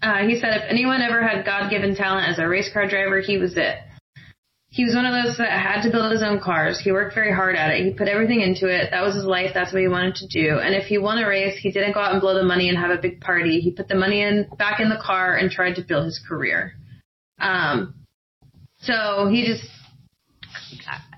uh, 0.01 0.19
he 0.27 0.39
said 0.39 0.55
if 0.55 0.63
anyone 0.69 1.01
ever 1.01 1.25
had 1.25 1.45
God-given 1.45 1.95
talent 1.95 2.27
as 2.27 2.39
a 2.39 2.47
race 2.47 2.71
car 2.73 2.87
driver, 2.87 3.19
he 3.19 3.37
was 3.37 3.55
it. 3.55 3.77
He 4.73 4.85
was 4.85 4.95
one 4.95 5.05
of 5.05 5.11
those 5.11 5.37
that 5.37 5.51
had 5.51 5.81
to 5.81 5.91
build 5.91 6.13
his 6.13 6.23
own 6.23 6.39
cars. 6.39 6.79
He 6.79 6.93
worked 6.93 7.13
very 7.13 7.33
hard 7.33 7.57
at 7.57 7.71
it. 7.71 7.83
He 7.83 7.93
put 7.93 8.07
everything 8.07 8.39
into 8.39 8.67
it. 8.67 8.91
That 8.91 9.03
was 9.03 9.15
his 9.15 9.25
life. 9.25 9.51
That's 9.53 9.73
what 9.73 9.81
he 9.81 9.89
wanted 9.89 10.15
to 10.15 10.27
do. 10.27 10.59
And 10.59 10.73
if 10.73 10.85
he 10.85 10.97
won 10.97 11.17
a 11.17 11.27
race, 11.27 11.59
he 11.59 11.71
didn't 11.71 11.91
go 11.93 11.99
out 11.99 12.13
and 12.13 12.21
blow 12.21 12.35
the 12.35 12.45
money 12.45 12.69
and 12.69 12.77
have 12.77 12.89
a 12.89 13.01
big 13.01 13.19
party. 13.19 13.59
He 13.59 13.71
put 13.71 13.89
the 13.89 13.95
money 13.95 14.21
in 14.21 14.47
back 14.57 14.79
in 14.79 14.87
the 14.87 15.01
car 15.03 15.35
and 15.35 15.51
tried 15.51 15.75
to 15.75 15.81
build 15.81 16.05
his 16.05 16.21
career. 16.25 16.71
Um, 17.37 17.95
so 18.79 19.27
he 19.29 19.45
just, 19.45 19.67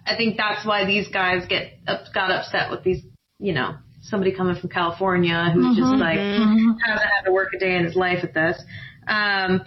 I 0.03 0.15
think 0.17 0.35
that's 0.35 0.65
why 0.65 0.85
these 0.85 1.07
guys 1.09 1.45
get 1.47 1.73
up, 1.85 2.11
got 2.11 2.31
upset 2.31 2.71
with 2.71 2.84
these, 2.84 3.03
you 3.38 3.53
know, 3.53 3.75
somebody 4.01 4.35
coming 4.35 4.55
from 4.55 4.71
California 4.71 5.51
who's 5.53 5.77
just 5.77 5.93
like 5.93 6.17
hasn't 6.17 6.80
had 6.88 7.25
to 7.25 7.31
work 7.31 7.49
a 7.55 7.59
day 7.59 7.75
in 7.75 7.85
his 7.85 7.95
life 7.95 8.23
at 8.23 8.34
this. 8.34 8.59
Um, 9.07 9.61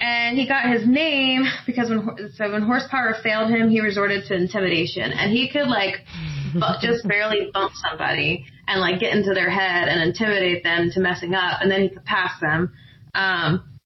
and 0.00 0.36
he 0.36 0.46
got 0.46 0.70
his 0.70 0.86
name 0.86 1.44
because 1.66 1.88
when 1.88 2.30
so 2.34 2.52
when 2.52 2.62
horsepower 2.62 3.14
failed 3.22 3.50
him, 3.50 3.70
he 3.70 3.80
resorted 3.80 4.24
to 4.26 4.34
intimidation, 4.34 5.12
and 5.12 5.32
he 5.32 5.48
could 5.48 5.68
like 5.68 6.04
bu- 6.54 6.80
just 6.80 7.06
barely 7.06 7.50
bump 7.52 7.72
somebody 7.74 8.46
and 8.68 8.80
like 8.80 9.00
get 9.00 9.14
into 9.16 9.32
their 9.32 9.50
head 9.50 9.88
and 9.88 10.02
intimidate 10.02 10.62
them 10.62 10.90
to 10.92 11.00
messing 11.00 11.34
up, 11.34 11.60
and 11.62 11.70
then 11.70 11.82
he 11.82 11.88
could 11.88 12.04
pass 12.04 12.38
them. 12.40 12.72
Um, 13.14 13.78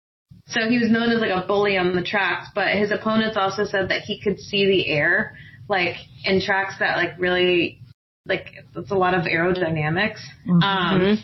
so 0.46 0.68
he 0.68 0.78
was 0.78 0.90
known 0.90 1.10
as 1.10 1.20
like 1.20 1.30
a 1.30 1.46
bully 1.46 1.76
on 1.76 1.94
the 1.94 2.02
tracks, 2.02 2.48
but 2.54 2.68
his 2.74 2.90
opponents 2.90 3.36
also 3.36 3.64
said 3.64 3.90
that 3.90 4.02
he 4.02 4.20
could 4.20 4.40
see 4.40 4.66
the 4.66 4.88
air, 4.88 5.36
like 5.68 5.94
in 6.24 6.40
tracks 6.40 6.74
that 6.80 6.96
like 6.96 7.12
really, 7.18 7.80
like 8.26 8.46
it's 8.74 8.90
a 8.90 8.96
lot 8.96 9.14
of 9.14 9.26
aerodynamics. 9.26 10.18
Um, 10.62 11.22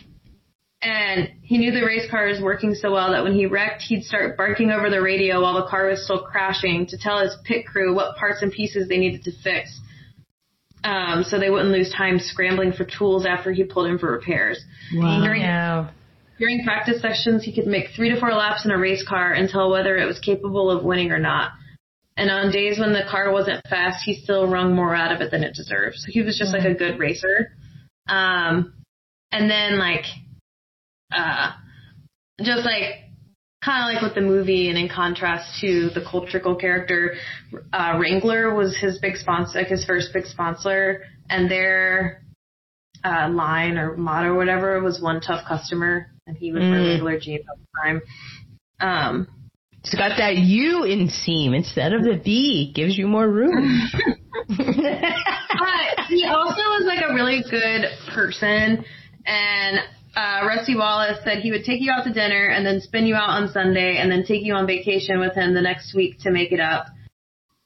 and 0.81 1.29
he 1.41 1.57
knew 1.57 1.71
the 1.71 1.85
race 1.85 2.09
car 2.09 2.27
was 2.27 2.39
working 2.41 2.75
so 2.75 2.91
well 2.91 3.11
that 3.11 3.23
when 3.23 3.33
he 3.33 3.45
wrecked, 3.47 3.81
he'd 3.81 4.03
start 4.03 4.37
barking 4.37 4.69
over 4.69 4.89
the 4.89 5.01
radio 5.01 5.41
while 5.41 5.55
the 5.55 5.67
car 5.69 5.87
was 5.87 6.03
still 6.03 6.21
crashing 6.21 6.85
to 6.87 6.97
tell 6.97 7.19
his 7.19 7.35
pit 7.45 7.65
crew 7.65 7.95
what 7.95 8.15
parts 8.17 8.41
and 8.41 8.51
pieces 8.51 8.87
they 8.87 8.97
needed 8.97 9.23
to 9.23 9.31
fix. 9.43 9.79
Um, 10.83 11.23
so 11.23 11.39
they 11.39 11.49
wouldn't 11.49 11.71
lose 11.71 11.91
time 11.91 12.19
scrambling 12.19 12.71
for 12.71 12.85
tools 12.85 13.25
after 13.25 13.51
he 13.51 13.63
pulled 13.63 13.87
in 13.87 13.97
for 13.97 14.11
repairs. 14.11 14.63
During, 14.91 15.41
Wow. 15.41 15.89
during 16.37 16.63
practice 16.63 17.01
sessions, 17.01 17.43
he 17.43 17.53
could 17.53 17.65
make 17.65 17.89
three 17.95 18.09
to 18.09 18.19
four 18.19 18.31
laps 18.33 18.63
in 18.63 18.71
a 18.71 18.77
race 18.77 19.03
car 19.05 19.33
and 19.33 19.49
tell 19.49 19.71
whether 19.71 19.97
it 19.97 20.05
was 20.05 20.19
capable 20.19 20.69
of 20.69 20.83
winning 20.83 21.11
or 21.11 21.19
not. 21.19 21.51
And 22.15 22.29
on 22.29 22.51
days 22.51 22.79
when 22.79 22.93
the 22.93 23.03
car 23.09 23.31
wasn't 23.31 23.65
fast, 23.67 24.03
he 24.05 24.15
still 24.15 24.47
wrung 24.47 24.75
more 24.75 24.95
out 24.95 25.11
of 25.11 25.21
it 25.21 25.31
than 25.31 25.43
it 25.43 25.55
deserved. 25.55 25.97
So 25.97 26.11
he 26.11 26.21
was 26.21 26.37
just 26.37 26.53
like 26.53 26.65
a 26.65 26.73
good 26.73 26.99
racer. 26.99 27.51
Um, 28.07 28.73
and 29.31 29.49
then 29.49 29.77
like, 29.77 30.05
uh, 31.15 31.51
just 32.41 32.65
like, 32.65 33.03
kind 33.63 33.83
of 33.89 33.93
like 33.95 34.03
with 34.03 34.15
the 34.15 34.21
movie 34.21 34.69
and 34.69 34.77
in 34.77 34.87
contrast 34.87 35.59
to 35.61 35.89
the 35.89 36.01
cultural 36.09 36.55
character, 36.55 37.15
uh, 37.73 37.97
Wrangler 37.99 38.53
was 38.53 38.77
his 38.77 38.99
big 38.99 39.15
sponsor, 39.17 39.59
like 39.59 39.67
his 39.67 39.83
first 39.85 40.13
big 40.13 40.25
sponsor 40.25 41.03
and 41.29 41.49
their, 41.49 42.23
uh, 43.03 43.29
line 43.29 43.77
or 43.77 43.97
motto 43.97 44.29
or 44.29 44.35
whatever 44.35 44.81
was 44.81 45.01
one 45.01 45.21
tough 45.21 45.45
customer 45.47 46.07
and 46.27 46.37
he 46.37 46.51
would 46.51 46.61
wear 46.61 46.79
Mm. 46.81 46.87
Wrangler 46.89 47.19
jeans 47.19 47.45
all 47.49 47.57
the 47.57 47.81
time. 47.83 48.01
Um, 48.79 49.27
It's 49.83 49.95
got 49.95 50.17
that 50.17 50.35
U 50.35 50.81
inseam 50.83 51.55
instead 51.55 51.93
of 51.93 52.03
the 52.03 52.19
B. 52.23 52.71
Gives 52.75 52.97
you 52.97 53.07
more 53.07 53.27
room. 53.27 53.89
but 54.47 56.05
he 56.07 56.25
also 56.25 56.61
was 56.61 56.83
like 56.85 57.03
a 57.07 57.13
really 57.13 57.43
good 57.49 57.85
person 58.13 58.83
and 59.25 59.79
uh 60.17 60.45
Rusty 60.47 60.75
Wallace 60.75 61.19
said 61.23 61.39
he 61.39 61.51
would 61.51 61.63
take 61.63 61.79
you 61.79 61.91
out 61.91 62.03
to 62.05 62.11
dinner 62.11 62.47
and 62.47 62.65
then 62.65 62.81
spin 62.81 63.05
you 63.05 63.13
out 63.13 63.29
on 63.29 63.49
Sunday 63.49 63.97
and 63.97 64.11
then 64.11 64.23
take 64.25 64.43
you 64.43 64.55
on 64.55 64.65
vacation 64.65 65.19
with 65.19 65.35
him 65.35 65.53
the 65.53 65.61
next 65.61 65.93
week 65.93 66.17
to 66.21 66.31
make 66.31 66.51
it 66.51 66.59
up. 66.59 66.87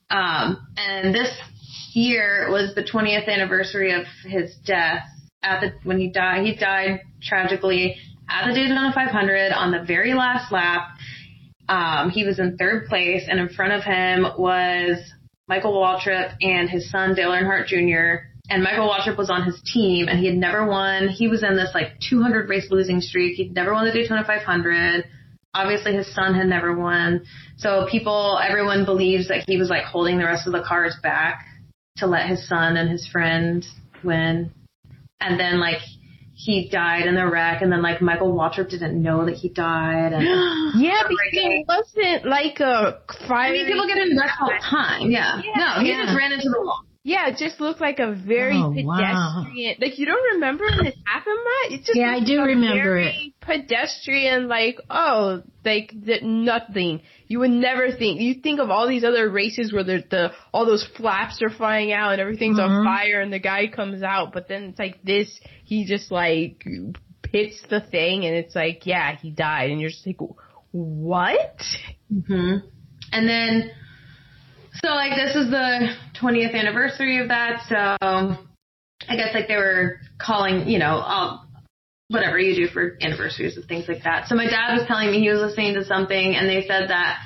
Um 0.09 0.67
and 0.75 1.15
this 1.15 1.31
year 1.93 2.49
was 2.51 2.75
the 2.75 2.83
20th 2.83 3.29
anniversary 3.29 3.93
of 3.93 4.03
his 4.25 4.53
death 4.65 5.03
at 5.41 5.61
the 5.61 5.71
when 5.83 5.97
he 5.97 6.09
died 6.09 6.45
he 6.45 6.55
died 6.55 6.99
tragically 7.23 7.95
at 8.29 8.47
the 8.47 8.53
Daytona 8.53 8.91
500 8.93 9.53
on 9.53 9.71
the 9.71 9.83
very 9.83 10.13
last 10.13 10.51
lap. 10.51 10.89
Um 11.69 12.09
he 12.09 12.25
was 12.25 12.37
in 12.37 12.57
third 12.57 12.87
place 12.87 13.23
and 13.29 13.39
in 13.39 13.47
front 13.47 13.71
of 13.71 13.83
him 13.83 14.25
was 14.37 14.97
Michael 15.47 15.73
Waltrip 15.73 16.35
and 16.41 16.69
his 16.69 16.91
son 16.91 17.15
Dale 17.15 17.31
Earnhardt 17.31 17.67
Jr. 17.67 18.30
And 18.51 18.63
Michael 18.63 18.89
Waltrip 18.89 19.17
was 19.17 19.29
on 19.29 19.43
his 19.43 19.61
team, 19.61 20.09
and 20.09 20.19
he 20.19 20.25
had 20.25 20.35
never 20.35 20.67
won. 20.67 21.07
He 21.07 21.29
was 21.29 21.41
in 21.41 21.55
this 21.55 21.71
like 21.73 22.01
200 22.09 22.49
race 22.49 22.67
losing 22.69 22.99
streak. 22.99 23.37
He'd 23.37 23.55
never 23.55 23.71
won 23.71 23.85
the 23.85 23.93
Daytona 23.93 24.25
500. 24.25 25.05
Obviously, 25.53 25.93
his 25.93 26.13
son 26.13 26.33
had 26.33 26.47
never 26.47 26.75
won. 26.75 27.23
So 27.55 27.87
people, 27.89 28.37
everyone 28.43 28.83
believes 28.83 29.29
that 29.29 29.45
he 29.47 29.55
was 29.55 29.69
like 29.69 29.85
holding 29.85 30.17
the 30.17 30.25
rest 30.25 30.47
of 30.47 30.51
the 30.51 30.63
cars 30.67 30.97
back 31.01 31.45
to 31.97 32.07
let 32.07 32.27
his 32.27 32.45
son 32.45 32.75
and 32.75 32.89
his 32.89 33.07
friend 33.07 33.65
win. 34.03 34.51
And 35.21 35.39
then 35.39 35.61
like 35.61 35.79
he 36.33 36.67
died 36.67 37.05
in 37.05 37.15
the 37.15 37.27
wreck, 37.27 37.61
and 37.61 37.71
then 37.71 37.81
like 37.81 38.01
Michael 38.01 38.35
Waltrip 38.35 38.69
didn't 38.69 39.01
know 39.01 39.25
that 39.27 39.35
he 39.35 39.47
died. 39.47 40.11
And 40.11 40.23
yeah, 40.75 41.03
because 41.07 41.31
it 41.31 41.65
wasn't 41.69 42.25
like 42.25 42.59
a 42.59 42.99
fire. 43.29 43.47
I 43.47 43.51
mean, 43.53 43.67
people 43.67 43.87
get 43.87 43.97
in 43.97 44.17
wrecks 44.17 44.33
all 44.41 44.49
the 44.49 44.61
time. 44.61 45.09
Yeah. 45.09 45.41
Yeah, 45.41 45.53
no, 45.55 45.83
he 45.83 45.91
yeah. 45.91 46.03
just 46.03 46.17
ran 46.17 46.33
into 46.33 46.49
the 46.49 46.59
wall. 46.59 46.83
Yeah, 47.03 47.29
it 47.29 47.37
just 47.37 47.59
looked 47.59 47.81
like 47.81 47.97
a 47.99 48.11
very 48.13 48.57
Oh, 48.57 48.69
wow. 48.69 49.43
pedestrian. 49.43 49.75
Like 49.81 49.97
you 49.97 50.05
don't 50.05 50.33
remember 50.35 50.65
when 50.65 50.85
this 50.85 50.95
happened, 51.05 51.39
Matt? 51.43 51.71
It 51.79 51.85
just 51.85 51.95
Yeah, 51.95 52.11
I 52.11 52.23
do 52.23 52.37
like 52.37 52.47
remember 52.47 52.95
very 52.95 53.33
Pedestrian, 53.41 54.47
like 54.47 54.77
oh, 54.89 55.41
like 55.65 55.93
th- 56.05 56.21
nothing. 56.21 57.01
You 57.27 57.39
would 57.39 57.49
never 57.49 57.91
think. 57.91 58.21
You 58.21 58.35
think 58.35 58.59
of 58.59 58.69
all 58.69 58.87
these 58.87 59.03
other 59.03 59.29
races 59.29 59.73
where 59.73 59.83
the, 59.83 60.03
the 60.09 60.31
all 60.53 60.65
those 60.67 60.87
flaps 60.95 61.41
are 61.41 61.49
flying 61.49 61.91
out 61.91 62.11
and 62.11 62.21
everything's 62.21 62.59
Mhm. 62.59 62.69
on 62.69 62.85
fire 62.85 63.19
and 63.19 63.33
the 63.33 63.39
guy 63.39 63.67
comes 63.67 64.03
out, 64.03 64.31
but 64.31 64.47
then 64.47 64.65
it's 64.65 64.79
like 64.79 65.01
this. 65.03 65.39
He 65.63 65.85
just 65.85 66.11
like 66.11 66.63
hits 67.31 67.61
the 67.69 67.79
thing 67.81 68.25
and 68.25 68.35
it's 68.35 68.53
like 68.55 68.85
yeah, 68.85 69.15
he 69.15 69.31
died, 69.31 69.71
and 69.71 69.81
you're 69.81 69.89
just 69.89 70.05
like 70.05 70.19
what? 70.71 71.61
hmm 72.27 72.57
And 73.11 73.27
then, 73.27 73.71
so 74.73 74.89
like 74.89 75.13
this 75.15 75.35
is 75.35 75.49
the 75.49 75.89
20th 76.21 76.53
anniversary 76.55 77.19
of 77.19 77.27
that, 77.27 77.63
so 77.67 77.75
I 79.09 79.15
guess 79.15 79.33
like 79.33 79.47
they 79.47 79.57
were 79.57 79.99
calling, 80.19 80.67
you 80.67 80.79
know, 80.79 80.97
um, 80.97 81.47
whatever 82.09 82.37
you 82.37 82.55
do 82.55 82.71
for 82.71 82.97
anniversaries 83.01 83.57
and 83.57 83.65
things 83.67 83.87
like 83.87 84.03
that. 84.03 84.27
So 84.27 84.35
my 84.35 84.45
dad 84.45 84.75
was 84.77 84.87
telling 84.87 85.11
me 85.11 85.19
he 85.19 85.29
was 85.29 85.39
listening 85.39 85.75
to 85.75 85.85
something 85.85 86.35
and 86.35 86.47
they 86.47 86.67
said 86.67 86.89
that 86.89 87.19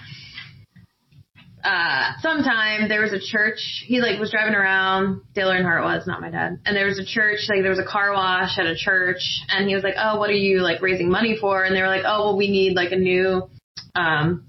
uh 1.64 2.12
sometime 2.22 2.88
there 2.88 3.02
was 3.02 3.12
a 3.12 3.20
church 3.20 3.84
he 3.88 4.00
like 4.00 4.20
was 4.20 4.30
driving 4.30 4.54
around 4.54 5.22
Dale 5.34 5.48
Earnhardt 5.48 5.84
was 5.84 6.06
not 6.06 6.22
my 6.22 6.30
dad 6.30 6.60
and 6.64 6.78
there 6.78 6.86
was 6.86 7.00
a 7.00 7.06
church 7.06 7.40
like 7.50 7.64
there 7.64 7.72
was 7.72 7.80
a 7.80 7.92
car 7.92 8.14
wash 8.14 8.60
at 8.60 8.68
a 8.68 8.76
church 8.76 9.42
and 9.50 9.68
he 9.68 9.74
was 9.74 9.84
like 9.84 9.96
oh 9.98 10.20
what 10.20 10.30
are 10.30 10.34
you 10.34 10.60
like 10.62 10.84
raising 10.84 11.10
money 11.10 11.36
for 11.42 11.64
and 11.64 11.76
they 11.76 11.82
were 11.82 11.88
like 11.88 12.04
oh 12.06 12.26
well 12.26 12.38
we 12.38 12.50
need 12.52 12.76
like 12.76 12.92
a 12.92 12.96
new 12.96 13.50
um 13.96 14.46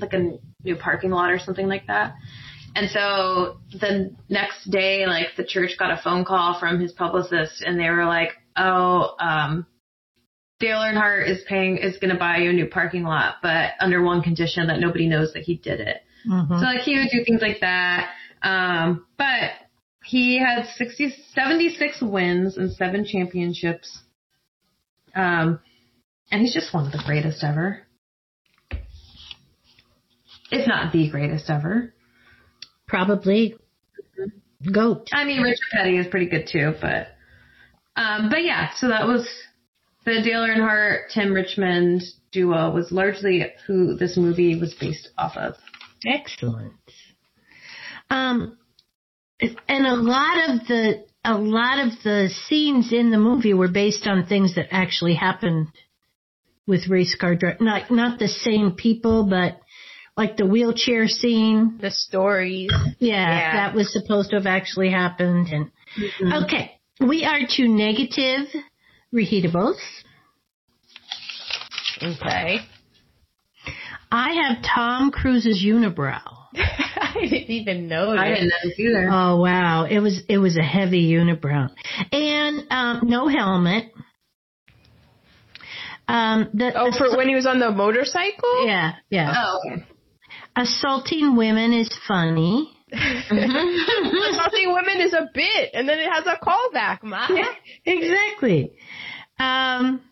like 0.00 0.12
a 0.14 0.36
new 0.64 0.76
parking 0.76 1.10
lot 1.10 1.30
or 1.30 1.38
something 1.38 1.66
like 1.68 1.86
that 1.86 2.14
and 2.74 2.88
so 2.90 3.58
the 3.78 4.14
next 4.28 4.70
day 4.70 5.06
like 5.06 5.26
the 5.36 5.44
church 5.44 5.72
got 5.78 5.90
a 5.90 6.00
phone 6.02 6.24
call 6.24 6.58
from 6.58 6.80
his 6.80 6.92
publicist 6.92 7.62
and 7.62 7.78
they 7.78 7.90
were 7.90 8.04
like 8.06 8.30
oh 8.56 9.14
um 9.18 9.66
Dale 10.60 10.78
Earnhardt 10.78 11.28
is 11.28 11.42
paying 11.48 11.76
is 11.78 11.98
going 11.98 12.12
to 12.12 12.18
buy 12.18 12.36
you 12.38 12.50
a 12.50 12.52
new 12.52 12.66
parking 12.66 13.02
lot 13.02 13.36
but 13.42 13.72
under 13.80 14.02
one 14.02 14.22
condition 14.22 14.68
that 14.68 14.78
nobody 14.80 15.08
knows 15.08 15.32
that 15.32 15.42
he 15.42 15.56
did 15.56 15.80
it 15.80 15.98
Mhm. 16.28 16.48
so 16.60 16.64
like 16.64 16.82
he 16.82 16.96
would 16.98 17.08
do 17.10 17.24
things 17.24 17.42
like 17.42 17.60
that. 17.62 18.10
Um, 18.42 19.06
but 19.18 19.50
he 20.04 20.38
had 20.38 20.66
60, 20.76 21.14
76 21.34 22.00
wins 22.00 22.56
and 22.56 22.72
seven 22.72 23.04
championships. 23.04 24.02
Um, 25.14 25.60
and 26.30 26.42
he's 26.42 26.54
just 26.54 26.72
one 26.72 26.86
of 26.86 26.92
the 26.92 27.02
greatest 27.04 27.42
ever. 27.44 27.81
If 30.52 30.68
not 30.68 30.92
the 30.92 31.10
greatest 31.10 31.48
ever. 31.50 31.94
Probably 32.86 33.56
goat. 34.70 35.08
I 35.12 35.24
mean, 35.24 35.42
Richard 35.42 35.66
Petty 35.72 35.96
is 35.96 36.06
pretty 36.06 36.26
good 36.26 36.46
too, 36.46 36.74
but, 36.80 37.08
um, 37.96 38.28
but 38.28 38.44
yeah, 38.44 38.70
so 38.76 38.88
that 38.88 39.06
was 39.06 39.26
the 40.04 40.20
Dale 40.22 40.42
Earnhardt, 40.42 41.08
Tim 41.12 41.32
Richmond 41.32 42.02
duo 42.32 42.70
was 42.70 42.92
largely 42.92 43.46
who 43.66 43.96
this 43.96 44.16
movie 44.16 44.58
was 44.58 44.74
based 44.74 45.08
off 45.16 45.36
of. 45.36 45.54
Excellent. 46.06 46.74
Um, 48.10 48.58
and 49.40 49.86
a 49.86 49.94
lot 49.94 50.50
of 50.50 50.66
the 50.66 51.04
a 51.24 51.34
lot 51.34 51.86
of 51.86 51.92
the 52.02 52.30
scenes 52.46 52.92
in 52.92 53.10
the 53.10 53.18
movie 53.18 53.54
were 53.54 53.68
based 53.68 54.06
on 54.06 54.26
things 54.26 54.56
that 54.56 54.68
actually 54.72 55.14
happened 55.14 55.68
with 56.66 56.88
race 56.88 57.14
car 57.14 57.36
dri 57.36 57.54
Not 57.60 57.90
not 57.90 58.18
the 58.18 58.28
same 58.28 58.72
people, 58.72 59.24
but 59.24 59.60
like 60.16 60.36
the 60.36 60.46
wheelchair 60.46 61.08
scene. 61.08 61.78
The 61.80 61.90
stories. 61.90 62.70
Yeah, 62.98 63.16
Yeah. 63.38 63.52
that 63.54 63.74
was 63.74 63.92
supposed 63.92 64.30
to 64.30 64.36
have 64.36 64.46
actually 64.46 64.90
happened. 64.90 65.48
And 65.48 65.70
okay, 66.44 66.72
we 67.00 67.24
are 67.24 67.40
to 67.56 67.68
negative 67.68 68.48
reheatables. 69.14 69.78
Okay. 72.02 72.58
I 74.10 74.32
have 74.32 74.62
Tom 74.62 75.10
Cruise's 75.10 75.64
unibrow. 75.64 76.20
I 76.54 77.14
didn't 77.22 77.50
even 77.50 77.88
know 77.88 78.14
I 78.14 78.28
didn't 78.28 78.48
know 78.48 78.70
either. 78.76 79.08
Oh 79.10 79.40
wow, 79.40 79.84
it 79.88 80.00
was 80.00 80.20
it 80.28 80.36
was 80.38 80.56
a 80.58 80.62
heavy 80.62 81.10
unibrow, 81.12 81.70
and 82.10 82.66
um, 82.70 83.00
no 83.04 83.28
helmet. 83.28 83.84
Um, 86.08 86.50
the, 86.52 86.72
Oh, 86.78 86.90
for 86.96 87.16
when 87.16 87.28
he 87.28 87.34
was 87.34 87.46
on 87.46 87.58
the 87.58 87.70
motorcycle? 87.70 88.66
yeah, 88.66 88.92
yeah. 89.08 89.32
Oh, 89.34 89.60
okay. 89.72 89.84
Assaulting 90.56 91.36
women 91.36 91.72
is 91.72 91.88
funny. 92.06 92.70
Assaulting 92.92 93.40
women 94.72 95.00
is 95.00 95.14
a 95.14 95.28
bit, 95.32 95.70
and 95.72 95.88
then 95.88 95.98
it 95.98 96.10
has 96.10 96.26
a 96.26 96.38
callback, 96.44 97.02
Ma. 97.02 97.26
exactly. 97.86 98.72
Um, 99.38 100.02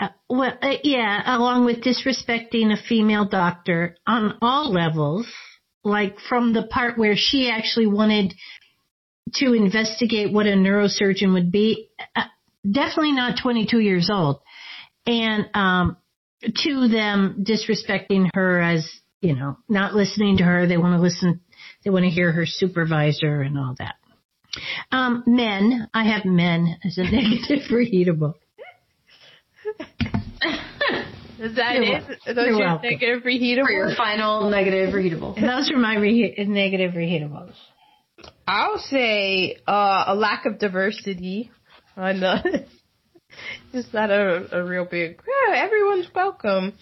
uh, 0.00 0.08
well, 0.28 0.58
uh, 0.60 0.74
yeah, 0.82 1.36
along 1.36 1.64
with 1.64 1.82
disrespecting 1.82 2.72
a 2.72 2.82
female 2.88 3.24
doctor 3.24 3.96
on 4.06 4.36
all 4.42 4.72
levels, 4.72 5.28
like 5.84 6.18
from 6.28 6.52
the 6.52 6.64
part 6.64 6.98
where 6.98 7.14
she 7.16 7.48
actually 7.48 7.86
wanted 7.86 8.34
to 9.34 9.52
investigate 9.52 10.32
what 10.32 10.46
a 10.46 10.54
neurosurgeon 10.54 11.32
would 11.32 11.52
be. 11.52 11.90
Uh, 12.16 12.24
definitely 12.68 13.12
not 13.12 13.38
22 13.40 13.78
years 13.78 14.10
old. 14.12 14.40
And, 15.06 15.48
um, 15.54 15.96
to 16.64 16.88
them 16.88 17.44
disrespecting 17.48 18.28
her 18.34 18.60
as, 18.60 18.88
you 19.22 19.34
know, 19.34 19.56
not 19.68 19.94
listening 19.94 20.36
to 20.38 20.44
her. 20.44 20.66
They 20.66 20.76
want 20.76 20.96
to 20.98 21.00
listen, 21.00 21.40
they 21.84 21.90
want 21.90 22.04
to 22.04 22.10
hear 22.10 22.32
her 22.32 22.44
supervisor 22.44 23.40
and 23.40 23.56
all 23.56 23.74
that. 23.78 23.94
Um, 24.90 25.22
men, 25.26 25.88
I 25.94 26.04
have 26.12 26.24
men 26.26 26.76
as 26.84 26.98
a 26.98 27.02
negative 27.10 27.70
readable. 27.70 28.34
Is 31.38 31.56
that 31.56 31.74
You're 31.74 31.82
it? 31.84 31.90
welcome. 31.90 32.16
Are 32.26 32.34
those 32.34 32.46
You're 32.46 32.58
your 32.58 32.66
welcome. 32.66 32.90
negative 32.90 33.22
For 33.22 33.70
your 33.72 33.94
final 33.96 34.50
negative 34.50 34.94
reheatable. 34.94 35.34
Those 35.40 35.70
are 35.72 35.78
my 35.78 35.96
re- 35.96 36.34
negative 36.38 36.92
reheatables. 36.92 37.54
I'll 38.46 38.78
say 38.78 39.56
uh, 39.66 40.04
a 40.08 40.14
lack 40.14 40.46
of 40.46 40.58
diversity 40.58 41.50
on 41.96 42.20
the. 42.20 42.66
Just 43.72 43.92
not 43.94 44.10
a, 44.10 44.58
a 44.60 44.62
real 44.64 44.84
big. 44.84 45.20
Yeah, 45.48 45.56
everyone's 45.56 46.06
welcome. 46.14 46.74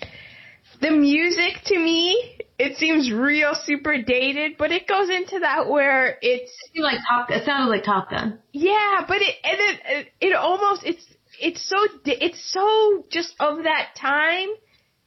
The 0.81 0.91
music 0.91 1.63
to 1.67 1.79
me, 1.79 2.39
it 2.59 2.77
seems 2.79 3.13
real 3.13 3.55
super 3.65 4.01
dated, 4.03 4.53
but 4.59 4.73
it 4.73 4.87
goes 4.89 5.11
into 5.11 5.41
that 5.41 5.69
where 5.69 6.19
it's 6.23 6.53
It 6.75 6.81
like 6.83 6.99
Top. 7.09 7.31
It 7.31 7.45
sounded 7.45 7.71
like 7.71 7.85
Top 7.85 8.11
Gun. 8.11 8.39
Yeah, 8.53 9.05
but 9.07 9.19
it 9.21 9.35
and 9.45 9.57
it, 9.59 9.81
it 9.87 10.07
it 10.29 10.35
almost 10.35 10.83
it's 10.85 11.05
it's 11.41 11.69
so 11.69 11.77
di- 12.05 12.19
it's 12.21 12.53
so 12.53 13.05
just 13.11 13.35
of 13.41 13.65
that 13.65 13.91
time 14.01 14.49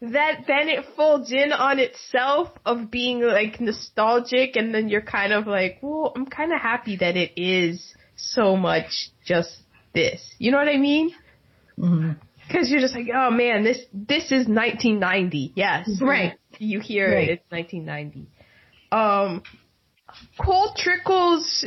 that 0.02 0.44
then 0.48 0.68
it 0.68 0.86
folds 0.96 1.32
in 1.32 1.52
on 1.54 1.80
itself 1.80 2.50
of 2.66 2.92
being 2.92 3.22
like 3.22 3.60
nostalgic 3.62 4.56
and 4.56 4.74
then 4.76 4.90
you're 4.90 5.02
kind 5.02 5.32
of 5.34 5.48
like, 5.48 5.80
well, 5.82 6.12
I'm 6.16 6.26
kind 6.26 6.52
of 6.54 6.60
happy 6.60 6.98
that 6.98 7.16
it 7.16 7.32
is 7.42 7.96
so 8.16 8.56
much 8.56 9.10
just 9.26 9.58
this. 9.94 10.36
You 10.40 10.52
know 10.52 10.58
what 10.58 10.68
I 10.68 10.78
mean? 10.78 11.12
Mhm. 11.80 12.18
Cuz 12.54 12.70
you're 12.70 12.80
just 12.82 12.96
like, 12.96 13.08
oh 13.14 13.32
man, 13.32 13.64
this 13.64 13.80
this 13.94 14.26
is 14.26 14.48
1990. 14.48 15.54
Yes. 15.56 15.90
Right. 16.02 16.34
You 16.60 16.80
hear 16.80 17.12
Right. 17.14 17.30
it, 17.30 17.40
it's 17.42 17.52
1990. 17.52 18.28
Um 18.92 19.42
Cole 20.40 20.74
Trickle's 20.78 21.66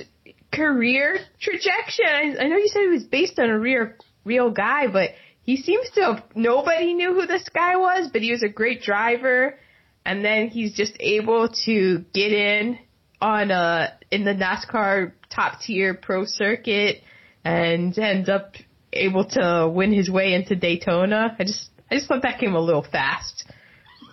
career 0.52 1.18
trajectory. 1.40 2.06
I, 2.06 2.46
know 2.48 2.56
you 2.56 2.68
said 2.68 2.82
he 2.82 2.88
was 2.88 3.04
based 3.04 3.38
on 3.38 3.50
a 3.50 3.58
real 3.58 3.88
real 4.24 4.50
guy, 4.50 4.86
but 4.86 5.10
he 5.42 5.56
seems 5.56 5.90
to 5.90 6.00
have 6.02 6.22
nobody 6.34 6.94
knew 6.94 7.14
who 7.14 7.26
this 7.26 7.48
guy 7.48 7.76
was, 7.76 8.08
but 8.12 8.22
he 8.22 8.32
was 8.32 8.42
a 8.42 8.48
great 8.48 8.82
driver, 8.82 9.58
and 10.04 10.24
then 10.24 10.48
he's 10.48 10.74
just 10.74 10.94
able 11.00 11.48
to 11.66 12.04
get 12.14 12.32
in 12.32 12.78
on 13.20 13.50
uh 13.50 13.90
in 14.10 14.24
the 14.24 14.32
NASCAR 14.34 15.12
top 15.30 15.60
tier 15.60 15.94
pro 15.94 16.24
circuit 16.24 17.02
and 17.44 17.96
end 17.98 18.28
up 18.28 18.54
able 18.96 19.24
to 19.30 19.70
win 19.72 19.92
his 19.92 20.10
way 20.10 20.34
into 20.34 20.56
Daytona. 20.56 21.36
I 21.38 21.44
just 21.44 21.70
I 21.90 21.94
just 21.96 22.08
thought 22.08 22.22
that 22.22 22.38
came 22.38 22.54
a 22.54 22.60
little 22.60 22.82
fast. 22.82 23.44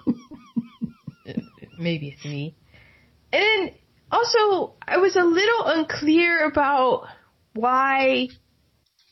Maybe 1.80 2.10
it's 2.10 2.24
me. 2.24 2.56
And 3.32 3.42
then 3.42 3.76
also, 4.12 4.74
I 4.88 4.98
was 4.98 5.16
a 5.16 5.24
little 5.24 5.66
unclear 5.66 6.46
about 6.46 7.08
why 7.54 8.30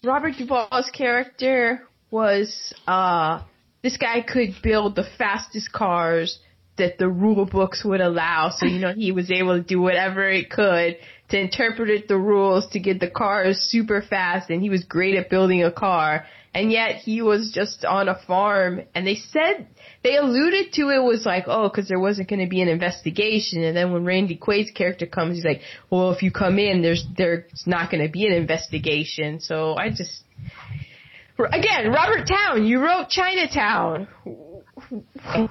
Robert 0.03 0.35
Duvall's 0.37 0.91
character 0.91 1.87
was, 2.11 2.73
uh, 2.87 3.41
this 3.81 3.97
guy 3.97 4.21
could 4.21 4.55
build 4.61 4.95
the 4.95 5.05
fastest 5.17 5.71
cars 5.71 6.39
that 6.77 6.99
the 6.99 7.09
rule 7.09 7.45
books 7.45 7.83
would 7.83 8.01
allow. 8.01 8.51
So, 8.55 8.67
you 8.67 8.79
know, 8.79 8.93
he 8.93 9.11
was 9.11 9.31
able 9.31 9.57
to 9.57 9.63
do 9.63 9.81
whatever 9.81 10.29
it 10.29 10.51
could 10.51 10.97
to 11.31 11.39
interpret 11.39 12.07
the 12.07 12.17
rules 12.17 12.67
to 12.69 12.79
get 12.79 12.99
the 12.99 13.09
cars 13.09 13.57
super 13.69 14.01
fast 14.01 14.49
and 14.49 14.61
he 14.61 14.69
was 14.69 14.83
great 14.83 15.15
at 15.15 15.29
building 15.29 15.63
a 15.63 15.71
car. 15.71 16.25
And 16.53 16.69
yet 16.69 16.95
he 16.95 17.21
was 17.21 17.51
just 17.53 17.85
on 17.85 18.09
a 18.09 18.19
farm 18.27 18.81
and 18.93 19.07
they 19.07 19.15
said, 19.15 19.67
they 20.03 20.17
alluded 20.17 20.73
to 20.73 20.89
it 20.89 21.01
was 21.01 21.25
like, 21.25 21.45
oh, 21.47 21.69
because 21.69 21.87
there 21.87 21.99
wasn't 21.99 22.27
going 22.29 22.41
to 22.41 22.49
be 22.49 22.61
an 22.61 22.67
investigation, 22.67 23.63
and 23.63 23.77
then 23.77 23.93
when 23.93 24.03
Randy 24.03 24.35
Quaid's 24.35 24.71
character 24.71 25.05
comes, 25.05 25.35
he's 25.35 25.45
like, 25.45 25.61
well, 25.89 26.11
if 26.11 26.23
you 26.23 26.31
come 26.31 26.57
in, 26.57 26.81
there's 26.81 27.05
there's 27.15 27.63
not 27.67 27.91
going 27.91 28.03
to 28.03 28.11
be 28.11 28.25
an 28.25 28.33
investigation. 28.33 29.39
So 29.39 29.75
I 29.75 29.89
just, 29.89 30.23
again, 31.37 31.91
Robert 31.91 32.27
Towne 32.27 32.65
you 32.65 32.83
wrote 32.83 33.09
Chinatown. 33.09 34.07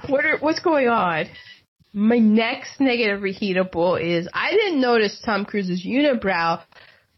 What 0.07 0.25
are, 0.25 0.37
what's 0.39 0.59
going 0.59 0.89
on? 0.89 1.27
My 1.93 2.17
next 2.19 2.79
negative 2.79 3.21
reheatable 3.21 4.01
is 4.01 4.27
I 4.33 4.51
didn't 4.51 4.79
notice 4.79 5.21
Tom 5.25 5.45
Cruise's 5.45 5.85
unibrow 5.85 6.61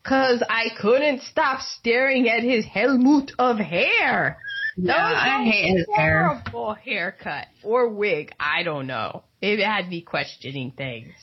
because 0.02 0.44
I 0.50 0.70
couldn't 0.80 1.22
stop 1.22 1.62
staring 1.62 2.28
at 2.28 2.42
his 2.42 2.66
helmet 2.66 3.32
of 3.38 3.60
hair. 3.60 4.40
Yeah, 4.76 4.96
I 4.96 5.44
hate 5.44 5.78
his 5.78 5.88
hair. 5.96 6.28
Horrible 6.28 6.74
haircut 6.74 7.48
or 7.62 7.90
wig. 7.90 8.34
I 8.40 8.64
don't 8.64 8.88
know. 8.88 9.24
It 9.42 9.64
had 9.64 9.90
me 9.90 10.02
questioning 10.02 10.72
things. 10.72 11.14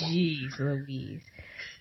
Jeez 0.00 0.58
Louise. 0.58 1.22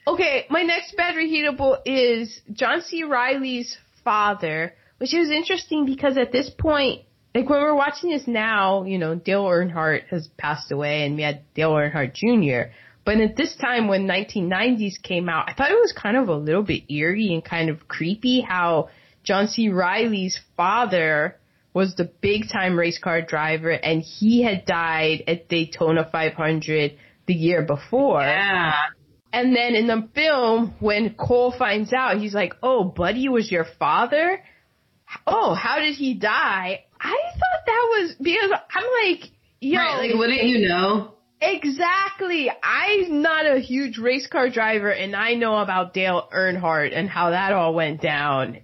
Okay, 0.07 0.45
my 0.49 0.61
next 0.61 0.95
bad 0.95 1.15
reheatable 1.15 1.77
is 1.85 2.41
John 2.53 2.81
C. 2.81 3.03
Reilly's 3.03 3.77
father, 4.03 4.73
which 4.97 5.13
is 5.13 5.31
interesting 5.31 5.85
because 5.85 6.17
at 6.17 6.31
this 6.31 6.49
point, 6.49 7.01
like 7.33 7.49
when 7.49 7.61
we're 7.61 7.75
watching 7.75 8.09
this 8.09 8.27
now, 8.27 8.83
you 8.83 8.97
know, 8.97 9.15
Dale 9.15 9.45
Earnhardt 9.45 10.07
has 10.09 10.27
passed 10.37 10.71
away 10.71 11.05
and 11.05 11.15
we 11.15 11.23
had 11.23 11.41
Dale 11.53 11.71
Earnhardt 11.71 12.13
Jr. 12.13 12.71
But 13.05 13.19
at 13.19 13.35
this 13.35 13.55
time 13.55 13.87
when 13.87 14.07
1990s 14.07 15.01
came 15.01 15.29
out, 15.29 15.45
I 15.49 15.53
thought 15.53 15.71
it 15.71 15.79
was 15.79 15.93
kind 15.93 16.17
of 16.17 16.27
a 16.27 16.35
little 16.35 16.63
bit 16.63 16.91
eerie 16.91 17.33
and 17.33 17.43
kind 17.43 17.69
of 17.69 17.87
creepy 17.87 18.41
how 18.41 18.89
John 19.23 19.47
C. 19.47 19.69
Reilly's 19.69 20.39
father 20.57 21.37
was 21.73 21.95
the 21.95 22.11
big 22.21 22.49
time 22.51 22.77
race 22.77 22.99
car 22.99 23.21
driver 23.21 23.71
and 23.71 24.01
he 24.01 24.43
had 24.43 24.65
died 24.65 25.23
at 25.27 25.47
Daytona 25.47 26.07
500 26.11 26.97
the 27.27 27.33
year 27.33 27.61
before. 27.61 28.21
Yeah. 28.21 28.73
And 29.33 29.55
then 29.55 29.75
in 29.75 29.87
the 29.87 30.09
film, 30.13 30.75
when 30.79 31.13
Cole 31.13 31.53
finds 31.57 31.93
out, 31.93 32.17
he's 32.17 32.33
like, 32.33 32.53
oh, 32.61 32.83
Buddy 32.83 33.29
was 33.29 33.49
your 33.49 33.65
father? 33.79 34.43
Oh, 35.25 35.53
how 35.53 35.79
did 35.79 35.95
he 35.95 36.15
die? 36.15 36.83
I 37.01 37.17
thought 37.33 37.65
that 37.65 37.87
was 37.89 38.15
because 38.21 38.51
I'm 38.51 38.83
like, 39.05 39.31
yo. 39.59 39.79
Right, 39.79 40.09
like, 40.09 40.19
wouldn't 40.19 40.43
you 40.43 40.67
know? 40.67 41.15
Exactly. 41.41 42.51
I'm 42.63 43.23
not 43.23 43.47
a 43.47 43.59
huge 43.59 43.97
race 43.97 44.27
car 44.27 44.49
driver 44.49 44.91
and 44.91 45.15
I 45.15 45.33
know 45.33 45.57
about 45.57 45.93
Dale 45.93 46.29
Earnhardt 46.31 46.95
and 46.95 47.09
how 47.09 47.31
that 47.31 47.51
all 47.51 47.73
went 47.73 47.99
down. 48.01 48.59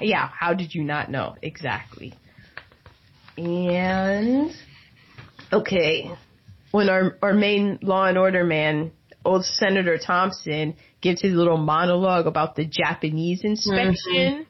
Yeah, 0.00 0.28
how 0.28 0.54
did 0.54 0.74
you 0.74 0.84
not 0.84 1.10
know? 1.10 1.34
Exactly. 1.42 2.14
And, 3.36 4.52
okay, 5.52 6.10
when 6.70 6.88
our, 6.88 7.18
our 7.22 7.34
main 7.34 7.78
law 7.82 8.04
and 8.04 8.16
order 8.16 8.44
man, 8.44 8.92
old 9.24 9.44
Senator 9.44 9.98
Thompson, 9.98 10.76
gives 11.00 11.20
his 11.20 11.32
little 11.34 11.56
monologue 11.56 12.26
about 12.26 12.56
the 12.56 12.64
Japanese 12.64 13.42
inspection, 13.42 13.96
mm-hmm. 14.06 14.42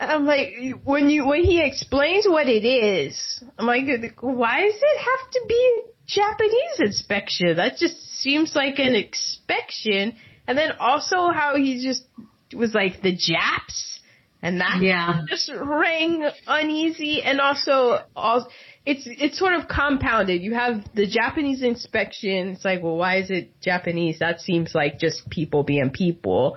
I'm 0.00 0.24
like, 0.24 0.54
when 0.84 1.10
you, 1.10 1.26
when 1.26 1.44
he 1.44 1.62
explains 1.62 2.26
what 2.26 2.48
it 2.48 2.64
is, 2.64 3.44
I'm 3.58 3.66
like, 3.66 3.84
why 4.20 4.62
does 4.62 4.74
it 4.80 4.98
have 4.98 5.30
to 5.32 5.42
be 5.46 5.82
Japanese 6.06 6.80
inspection? 6.80 7.56
That 7.56 7.76
just 7.76 8.00
seems 8.14 8.56
like 8.56 8.78
an 8.78 8.94
inspection. 8.94 10.16
And 10.46 10.56
then 10.56 10.72
also 10.80 11.28
how 11.28 11.56
he 11.56 11.84
just 11.84 12.04
was 12.54 12.74
like, 12.74 13.02
the 13.02 13.14
Japs? 13.14 14.00
And 14.42 14.62
that 14.62 14.80
yeah. 14.80 15.20
just 15.28 15.52
rang 15.54 16.26
uneasy 16.46 17.22
and 17.22 17.38
also, 17.42 17.98
all 18.16 18.48
it's 18.86 19.02
it's 19.06 19.38
sort 19.38 19.52
of 19.52 19.68
compounded. 19.68 20.40
You 20.40 20.54
have 20.54 20.82
the 20.94 21.06
Japanese 21.06 21.62
inspection. 21.62 22.48
It's 22.48 22.64
like, 22.64 22.82
well, 22.82 22.96
why 22.96 23.18
is 23.18 23.30
it 23.30 23.60
Japanese? 23.60 24.20
That 24.20 24.40
seems 24.40 24.74
like 24.74 24.98
just 24.98 25.28
people 25.28 25.62
being 25.62 25.90
people. 25.90 26.56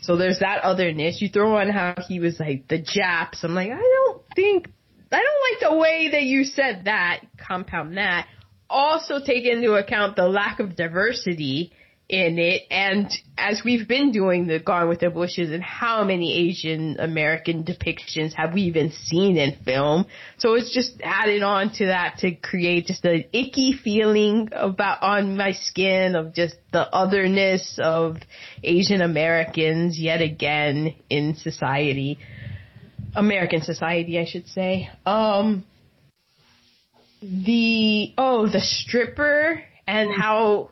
So 0.00 0.16
there's 0.16 0.40
that 0.40 0.62
other 0.62 0.92
niche. 0.92 1.20
You 1.20 1.28
throw 1.28 1.56
on 1.56 1.70
how 1.70 1.94
he 2.08 2.20
was 2.20 2.38
like 2.40 2.68
the 2.68 2.78
Japs. 2.78 3.44
I'm 3.44 3.54
like, 3.54 3.70
I 3.70 3.80
don't 3.80 4.22
think, 4.34 4.68
I 5.10 5.22
don't 5.22 5.62
like 5.62 5.70
the 5.70 5.76
way 5.76 6.10
that 6.12 6.22
you 6.22 6.44
said 6.44 6.82
that. 6.84 7.20
Compound 7.38 7.96
that. 7.96 8.26
Also 8.68 9.20
take 9.24 9.44
into 9.44 9.74
account 9.74 10.16
the 10.16 10.26
lack 10.28 10.60
of 10.60 10.76
diversity 10.76 11.72
in 12.12 12.38
it. 12.38 12.64
And 12.70 13.10
as 13.38 13.62
we've 13.64 13.88
been 13.88 14.12
doing 14.12 14.46
the 14.46 14.60
Gone 14.60 14.86
with 14.88 15.00
the 15.00 15.08
Bushes 15.08 15.50
and 15.50 15.62
how 15.62 16.04
many 16.04 16.50
Asian 16.50 17.00
American 17.00 17.64
depictions 17.64 18.34
have 18.34 18.52
we 18.52 18.62
even 18.62 18.92
seen 18.92 19.38
in 19.38 19.56
film? 19.64 20.04
So 20.36 20.52
it's 20.52 20.72
just 20.74 21.00
added 21.02 21.42
on 21.42 21.72
to 21.76 21.86
that 21.86 22.18
to 22.18 22.32
create 22.34 22.86
just 22.86 23.06
an 23.06 23.24
icky 23.32 23.72
feeling 23.72 24.50
about 24.52 25.02
on 25.02 25.38
my 25.38 25.52
skin 25.52 26.14
of 26.14 26.34
just 26.34 26.56
the 26.70 26.86
otherness 26.94 27.80
of 27.82 28.18
Asian 28.62 29.00
Americans 29.00 29.98
yet 29.98 30.20
again 30.20 30.94
in 31.08 31.34
society. 31.36 32.18
American 33.16 33.62
society, 33.62 34.18
I 34.18 34.26
should 34.26 34.48
say. 34.48 34.90
Um, 35.06 35.64
the, 37.22 38.12
oh, 38.18 38.48
the 38.48 38.60
stripper 38.60 39.62
and 39.86 40.10
how 40.12 40.70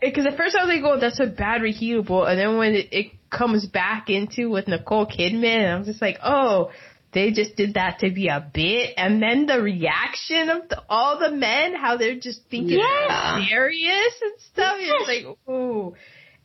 because 0.00 0.26
at 0.26 0.36
first 0.36 0.56
I 0.56 0.64
was 0.64 0.74
like, 0.74 0.84
oh, 0.84 1.00
that's 1.00 1.20
a 1.20 1.26
bad 1.26 1.62
reheatable, 1.62 2.28
and 2.28 2.38
then 2.38 2.58
when 2.58 2.74
it, 2.74 2.88
it 2.92 3.12
comes 3.30 3.66
back 3.66 4.10
into 4.10 4.50
with 4.50 4.68
Nicole 4.68 5.06
Kidman, 5.06 5.74
I'm 5.74 5.84
just 5.84 6.02
like, 6.02 6.18
oh, 6.22 6.70
they 7.12 7.32
just 7.32 7.56
did 7.56 7.74
that 7.74 8.00
to 8.00 8.10
be 8.10 8.28
a 8.28 8.48
bit, 8.52 8.94
and 8.96 9.22
then 9.22 9.46
the 9.46 9.60
reaction 9.60 10.48
of 10.48 10.68
the, 10.68 10.82
all 10.88 11.18
the 11.18 11.30
men, 11.30 11.74
how 11.74 11.96
they're 11.96 12.18
just 12.18 12.42
thinking 12.50 12.78
yeah. 12.78 13.44
serious 13.48 14.14
and 14.22 14.40
stuff. 14.52 14.76
Yes. 14.78 14.92
It's 15.00 15.26
like, 15.26 15.38
ooh. 15.48 15.94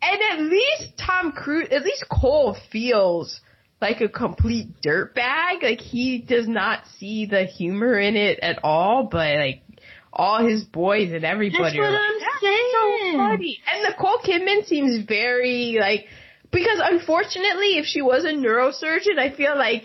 and 0.01 0.21
at 0.31 0.41
least 0.41 0.97
Tom 0.97 1.31
Cruise, 1.31 1.67
at 1.71 1.83
least 1.83 2.05
Cole 2.09 2.57
feels 2.71 3.41
like 3.81 4.01
a 4.01 4.09
complete 4.09 4.81
dirtbag. 4.81 5.61
Like 5.61 5.79
he 5.79 6.19
does 6.19 6.47
not 6.47 6.83
see 6.97 7.25
the 7.25 7.43
humor 7.43 7.99
in 7.99 8.15
it 8.15 8.39
at 8.41 8.59
all, 8.63 9.07
but 9.11 9.37
like 9.37 9.61
all 10.15 10.45
his 10.45 10.63
boys 10.63 11.11
and 11.11 11.25
everybody. 11.25 11.63
That's 11.63 11.77
what 11.77 11.87
I'm 11.87 11.93
like, 11.93 12.41
saying. 12.41 12.71
So 12.73 13.17
funny. 13.17 13.59
And 13.71 13.83
Nicole 13.83 14.19
Kidman 14.25 14.65
seems 14.65 15.05
very 15.05 15.77
like 15.79 16.05
because 16.51 16.79
unfortunately, 16.81 17.77
if 17.77 17.85
she 17.85 18.01
was 18.01 18.23
a 18.23 18.29
neurosurgeon, 18.29 19.19
I 19.19 19.35
feel 19.35 19.57
like 19.57 19.83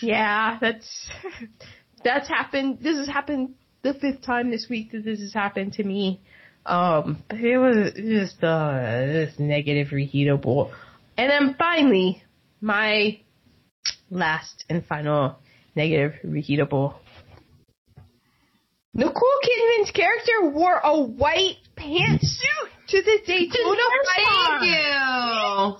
yeah, 0.00 0.58
that's 0.60 1.08
that's 2.04 2.28
happened. 2.28 2.78
This 2.80 2.96
has 2.96 3.08
happened 3.08 3.54
the 3.82 3.94
fifth 3.94 4.22
time 4.22 4.50
this 4.50 4.66
week 4.70 4.92
that 4.92 5.04
this 5.04 5.20
has 5.20 5.34
happened 5.34 5.74
to 5.74 5.84
me. 5.84 6.20
Um, 6.66 7.22
it 7.30 7.58
was 7.58 7.92
just 7.94 8.42
uh, 8.44 9.06
this 9.06 9.38
negative 9.38 9.88
reheatable. 9.88 10.72
And 11.16 11.30
then 11.30 11.56
finally, 11.58 12.22
my 12.60 13.20
last 14.10 14.64
and 14.68 14.84
final 14.84 15.38
negative 15.74 16.14
reheatable 16.24 16.94
Nicole 18.94 19.38
Kidman's 19.44 19.90
character 19.92 20.50
wore 20.50 20.80
a 20.82 21.00
white 21.00 21.58
pantsuit 21.76 22.70
to 22.88 23.02
the 23.02 23.18
Daytona 23.26 23.80
Thank 24.16 24.62
you. 24.62 25.76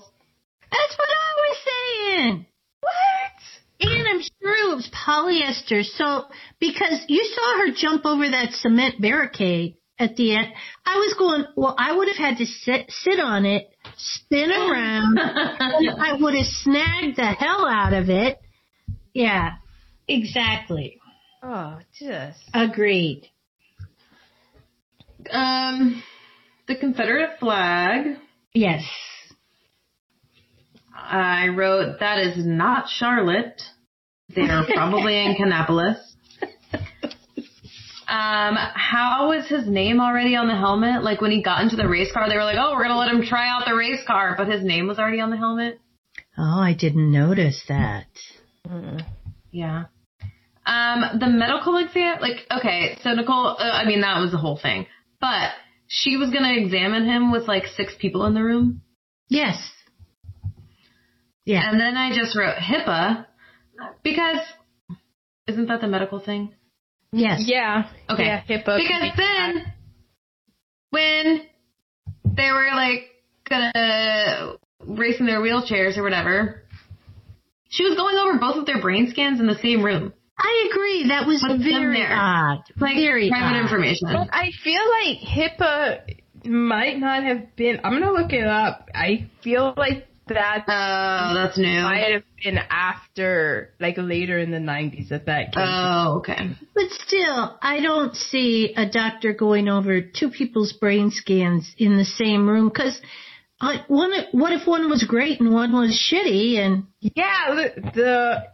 That's 0.71 0.97
what 0.97 1.09
I 1.09 1.31
was 1.37 1.57
saying. 1.65 2.45
What? 2.79 3.91
And 3.91 4.07
I'm 4.07 4.21
sure 4.21 4.71
it 4.71 4.75
was 4.75 4.89
polyester. 4.93 5.83
So, 5.83 6.25
because 6.59 7.03
you 7.07 7.23
saw 7.35 7.57
her 7.59 7.73
jump 7.75 8.05
over 8.05 8.29
that 8.29 8.53
cement 8.53 9.01
barricade 9.01 9.75
at 9.99 10.15
the 10.15 10.35
end, 10.35 10.47
I 10.85 10.95
was 10.95 11.15
going, 11.17 11.45
well, 11.57 11.75
I 11.77 11.95
would 11.95 12.07
have 12.07 12.17
had 12.17 12.37
to 12.37 12.45
sit, 12.45 12.89
sit 12.89 13.19
on 13.19 13.45
it, 13.45 13.69
spin 13.97 14.51
around, 14.51 15.19
I 15.19 16.17
would 16.19 16.35
have 16.35 16.45
snagged 16.45 17.17
the 17.17 17.25
hell 17.25 17.67
out 17.67 17.93
of 17.93 18.09
it. 18.09 18.39
Yeah, 19.13 19.55
exactly. 20.07 21.00
Oh, 21.43 21.79
just 21.99 22.39
agreed. 22.53 23.27
Um, 25.29 26.03
the 26.67 26.75
Confederate 26.75 27.39
flag. 27.39 28.17
Yes. 28.53 28.83
I 30.95 31.47
wrote 31.49 31.99
that 31.99 32.19
is 32.19 32.45
not 32.45 32.89
Charlotte. 32.89 33.61
They 34.35 34.43
are 34.43 34.65
probably 34.73 35.17
in 35.17 35.35
Kannapolis. 35.35 35.97
Um, 38.11 38.57
how 38.57 39.29
was 39.29 39.47
his 39.47 39.65
name 39.65 40.01
already 40.01 40.35
on 40.35 40.47
the 40.49 40.55
helmet? 40.55 41.01
Like 41.01 41.21
when 41.21 41.31
he 41.31 41.41
got 41.41 41.61
into 41.61 41.77
the 41.77 41.87
race 41.87 42.11
car, 42.11 42.27
they 42.27 42.35
were 42.35 42.43
like, 42.43 42.57
"Oh, 42.59 42.73
we're 42.73 42.83
gonna 42.83 42.97
let 42.97 43.09
him 43.09 43.23
try 43.23 43.47
out 43.47 43.63
the 43.65 43.73
race 43.73 44.03
car," 44.05 44.35
but 44.37 44.49
his 44.49 44.61
name 44.65 44.85
was 44.87 44.99
already 44.99 45.21
on 45.21 45.29
the 45.29 45.37
helmet. 45.37 45.79
Oh, 46.37 46.59
I 46.59 46.73
didn't 46.77 47.09
notice 47.09 47.63
that. 47.69 48.07
Mm. 48.67 49.01
Yeah. 49.51 49.85
Um, 50.65 51.19
the 51.19 51.27
medical 51.27 51.77
exam, 51.77 52.19
like, 52.21 52.45
okay, 52.51 52.97
so 53.01 53.13
Nicole, 53.13 53.47
uh, 53.47 53.71
I 53.71 53.85
mean, 53.85 54.01
that 54.01 54.19
was 54.19 54.31
the 54.31 54.37
whole 54.37 54.59
thing, 54.61 54.85
but 55.19 55.51
she 55.87 56.17
was 56.17 56.29
gonna 56.29 56.53
examine 56.53 57.05
him 57.05 57.31
with 57.31 57.47
like 57.47 57.65
six 57.75 57.93
people 57.99 58.25
in 58.25 58.33
the 58.33 58.43
room. 58.43 58.81
Yes. 59.27 59.57
Yeah. 61.45 61.69
And 61.69 61.79
then 61.79 61.97
I 61.97 62.15
just 62.15 62.37
wrote 62.37 62.55
HIPAA 62.57 63.25
because 64.03 64.39
isn't 65.47 65.67
that 65.67 65.81
the 65.81 65.87
medical 65.87 66.19
thing? 66.19 66.53
Yes. 67.11 67.41
Yeah. 67.45 67.89
Okay. 68.09 68.25
Yeah, 68.25 68.43
HIPAA. 68.43 68.77
Because 68.77 69.11
then, 69.17 69.73
when 70.91 71.41
they 72.23 72.51
were 72.51 72.69
like 72.73 73.09
gonna 73.49 74.53
racing 74.85 75.25
their 75.25 75.41
wheelchairs 75.41 75.97
or 75.97 76.03
whatever, 76.03 76.63
she 77.69 77.83
was 77.83 77.95
going 77.95 78.17
over 78.17 78.37
both 78.39 78.57
of 78.57 78.65
their 78.65 78.81
brain 78.81 79.09
scans 79.09 79.39
in 79.39 79.47
the 79.47 79.59
same 79.61 79.83
room. 79.83 80.13
I 80.37 80.69
agree. 80.71 81.07
That 81.09 81.27
was 81.27 81.43
With 81.47 81.63
very 81.63 81.99
there. 81.99 82.11
odd. 82.11 82.63
Like 82.79 82.95
very 82.95 83.29
private 83.29 83.57
odd. 83.57 83.61
information. 83.61 84.07
But 84.11 84.29
I 84.31 84.51
feel 84.63 84.81
like 84.81 85.17
HIPAA 85.19 86.15
might 86.45 86.99
not 86.99 87.23
have 87.23 87.55
been. 87.55 87.79
I'm 87.83 87.93
gonna 87.93 88.11
look 88.11 88.33
it 88.33 88.47
up. 88.47 88.89
I 88.95 89.29
feel 89.43 89.73
like 89.77 90.07
that 90.27 90.63
Oh, 90.67 91.33
that's 91.35 91.57
new. 91.57 91.81
might 91.81 92.13
have 92.13 92.23
been 92.43 92.57
after, 92.69 93.73
like 93.79 93.95
later 93.97 94.39
in 94.39 94.51
the 94.51 94.57
90s 94.59 95.09
that 95.09 95.25
that 95.25 95.53
came. 95.53 95.63
Oh, 95.67 96.17
okay. 96.19 96.37
But 96.73 96.89
still, 96.91 97.57
I 97.61 97.81
don't 97.81 98.15
see 98.15 98.73
a 98.75 98.89
doctor 98.89 99.33
going 99.33 99.67
over 99.67 100.01
two 100.01 100.29
people's 100.29 100.73
brain 100.73 101.11
scans 101.11 101.73
in 101.77 101.97
the 101.97 102.05
same 102.05 102.47
room 102.47 102.69
because 102.69 102.99
one, 103.87 104.11
what 104.31 104.53
if 104.53 104.67
one 104.67 104.89
was 104.89 105.03
great 105.03 105.39
and 105.39 105.53
one 105.53 105.71
was 105.71 105.91
shitty 105.91 106.57
and 106.57 106.85
Yeah, 106.99 107.53
the, 107.55 107.91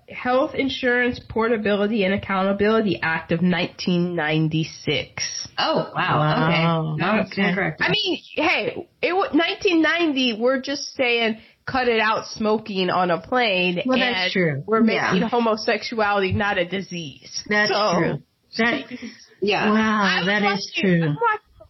the 0.08 0.14
Health 0.14 0.54
Insurance 0.54 1.20
Portability 1.30 2.04
and 2.04 2.14
Accountability 2.14 3.00
Act 3.02 3.32
of 3.32 3.40
1996. 3.42 5.48
Oh, 5.58 5.92
wow. 5.96 6.20
Wow. 6.20 6.94
Okay. 6.94 7.02
No, 7.06 7.16
it's 7.22 7.32
Okay. 7.34 7.54
correct. 7.54 7.82
I 7.82 7.90
mean, 7.90 8.20
hey, 8.36 8.88
it 9.02 9.14
was 9.14 9.30
1990. 9.34 10.40
We're 10.42 10.62
just 10.62 10.94
saying 10.96 11.40
cut 11.66 11.88
it 11.88 12.00
out 12.00 12.26
smoking 12.28 12.90
on 12.90 13.12
a 13.12 13.20
plane. 13.20 13.82
Well, 13.86 14.00
that's 14.00 14.32
true. 14.32 14.64
We're 14.66 14.82
making 14.82 15.22
Yeah. 15.22 15.30
homosexuality 15.30 16.34
not 16.34 16.58
a 16.58 16.66
disease. 16.66 17.44
that's 17.48 17.72
So- 17.72 17.94
true. 18.00 18.24
That, 18.58 18.86
yeah. 19.42 19.70
wow, 19.70 20.02
I'm 20.02 20.26
that 20.26 20.44
is 20.54 20.72
watching- 20.76 21.02
true. 21.02 21.16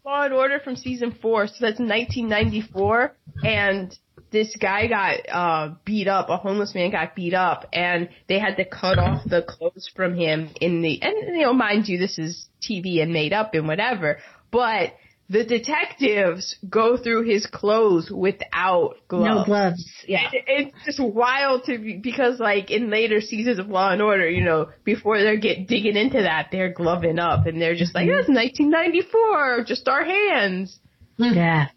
Law 0.07 0.23
and 0.23 0.33
Order 0.33 0.59
from 0.59 0.77
season 0.77 1.11
four, 1.21 1.47
so 1.47 1.53
that's 1.59 1.79
1994, 1.79 3.13
and 3.43 3.93
this 4.31 4.55
guy 4.55 4.87
got 4.87 5.19
uh 5.29 5.75
beat 5.83 6.07
up. 6.07 6.29
A 6.29 6.37
homeless 6.37 6.73
man 6.73 6.91
got 6.91 7.13
beat 7.13 7.33
up, 7.33 7.67
and 7.73 8.07
they 8.29 8.39
had 8.39 8.55
to 8.55 8.63
cut 8.63 8.99
off 8.99 9.27
the 9.29 9.41
clothes 9.41 9.91
from 9.93 10.15
him 10.15 10.49
in 10.61 10.81
the. 10.81 11.01
And 11.01 11.35
you 11.35 11.41
know, 11.41 11.53
mind 11.53 11.89
you, 11.89 11.97
this 11.97 12.17
is 12.17 12.47
TV 12.61 13.01
and 13.01 13.11
made 13.11 13.33
up 13.33 13.53
and 13.53 13.67
whatever, 13.67 14.19
but. 14.49 14.93
The 15.29 15.43
detectives 15.43 16.55
go 16.69 16.95
through 16.95 17.23
his 17.23 17.45
clothes 17.47 18.09
without 18.09 18.95
gloves. 19.09 19.25
No 19.25 19.43
gloves. 19.43 19.91
Yeah. 20.07 20.29
It- 20.31 20.45
It's 20.47 20.85
just 20.85 20.99
wild 21.01 21.65
to 21.65 21.77
be 21.77 21.97
because 21.97 22.39
like 22.39 22.71
in 22.71 22.89
later 22.89 23.19
seasons 23.19 23.59
of 23.59 23.67
Law 23.67 23.91
and 23.91 24.01
Order, 24.01 24.29
you 24.29 24.41
know, 24.43 24.69
before 24.85 25.21
they 25.21 25.35
get 25.37 25.67
digging 25.67 25.97
into 25.97 26.21
that, 26.21 26.47
they're 26.51 26.71
gloving 26.71 27.19
up 27.19 27.45
and 27.45 27.61
they're 27.61 27.75
just 27.75 27.93
like, 27.93 28.07
that's 28.07 28.29
1994, 28.29 29.65
just 29.65 29.87
our 29.89 30.05
hands. 30.05 30.79
Yeah. 31.17 31.67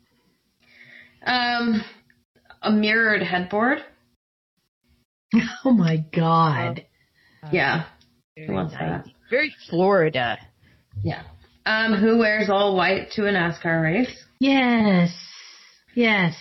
Um, 1.27 1.83
a 2.63 2.71
mirrored 2.71 3.23
headboard. 3.23 3.79
Oh 5.65 5.73
my 5.73 5.97
God. 6.13 6.85
Yeah. 7.53 7.85
Very, 8.37 8.51
wants 8.53 8.75
that? 8.75 9.05
Very 9.31 9.55
Florida. 9.69 10.39
Yeah. 11.05 11.23
Um, 11.71 11.95
who 11.95 12.19
wears 12.19 12.49
all 12.51 12.75
white 12.77 13.13
to 13.13 13.27
a 13.27 13.31
NASCAR 13.33 13.83
race? 13.83 14.25
Yes. 14.41 15.13
Yes. 15.95 16.35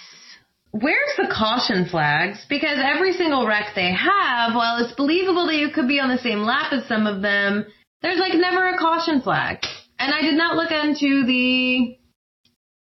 Where's 0.71 1.13
the 1.17 1.27
caution 1.31 1.85
flags? 1.89 2.45
Because 2.49 2.79
every 2.81 3.13
single 3.13 3.45
wreck 3.45 3.73
they 3.75 3.91
have, 3.91 4.55
while 4.55 4.83
it's 4.83 4.93
believable 4.95 5.45
that 5.47 5.55
you 5.55 5.69
could 5.69 5.87
be 5.87 5.99
on 5.99 6.09
the 6.09 6.17
same 6.17 6.39
lap 6.39 6.71
as 6.73 6.87
some 6.87 7.05
of 7.05 7.21
them, 7.21 7.65
there's 8.01 8.19
like 8.19 8.33
never 8.35 8.69
a 8.69 8.77
caution 8.77 9.21
flag. 9.21 9.57
And 9.99 10.13
I 10.13 10.21
did 10.21 10.35
not 10.35 10.55
look 10.55 10.71
into 10.71 11.25
the 11.25 11.97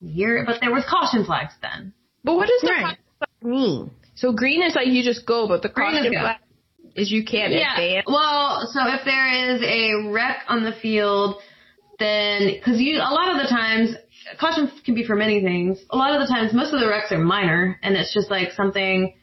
year, 0.00 0.44
but 0.46 0.60
there 0.60 0.72
was 0.72 0.84
caution 0.88 1.24
flags 1.24 1.52
then. 1.60 1.92
But 2.24 2.36
what 2.36 2.48
does 2.48 2.60
the 2.62 2.68
Right. 2.68 2.82
caution 2.82 2.98
flag 3.18 3.30
mean? 3.42 3.90
So 4.14 4.32
green 4.32 4.62
is 4.62 4.74
like 4.74 4.86
you 4.88 5.02
just 5.02 5.26
go, 5.26 5.46
but 5.48 5.62
the 5.62 5.68
Green 5.68 5.94
is 5.94 5.98
caution 5.98 6.12
go. 6.12 6.20
flag 6.20 6.36
is 6.94 7.10
you 7.10 7.24
can't 7.24 7.52
advance. 7.52 8.06
Well, 8.06 8.68
so 8.72 8.80
if 8.86 9.04
there 9.04 9.28
is 9.54 9.62
a 9.62 10.10
wreck 10.10 10.44
on 10.48 10.64
the 10.64 10.72
field, 10.72 11.36
then 11.98 12.52
because 12.54 12.80
you 12.80 12.96
a 12.98 13.12
lot 13.12 13.30
of 13.30 13.42
the 13.42 13.48
times 13.48 13.94
caution 14.38 14.70
can 14.84 14.94
be 14.94 15.04
for 15.04 15.16
many 15.16 15.40
things. 15.40 15.78
A 15.90 15.96
lot 15.96 16.12
of 16.12 16.20
the 16.20 16.32
times, 16.32 16.52
most 16.52 16.72
of 16.74 16.80
the 16.80 16.88
wrecks 16.88 17.12
are 17.12 17.18
minor, 17.18 17.78
and 17.82 17.96
it's 17.96 18.12
just 18.12 18.30
like 18.30 18.52
something 18.52 19.14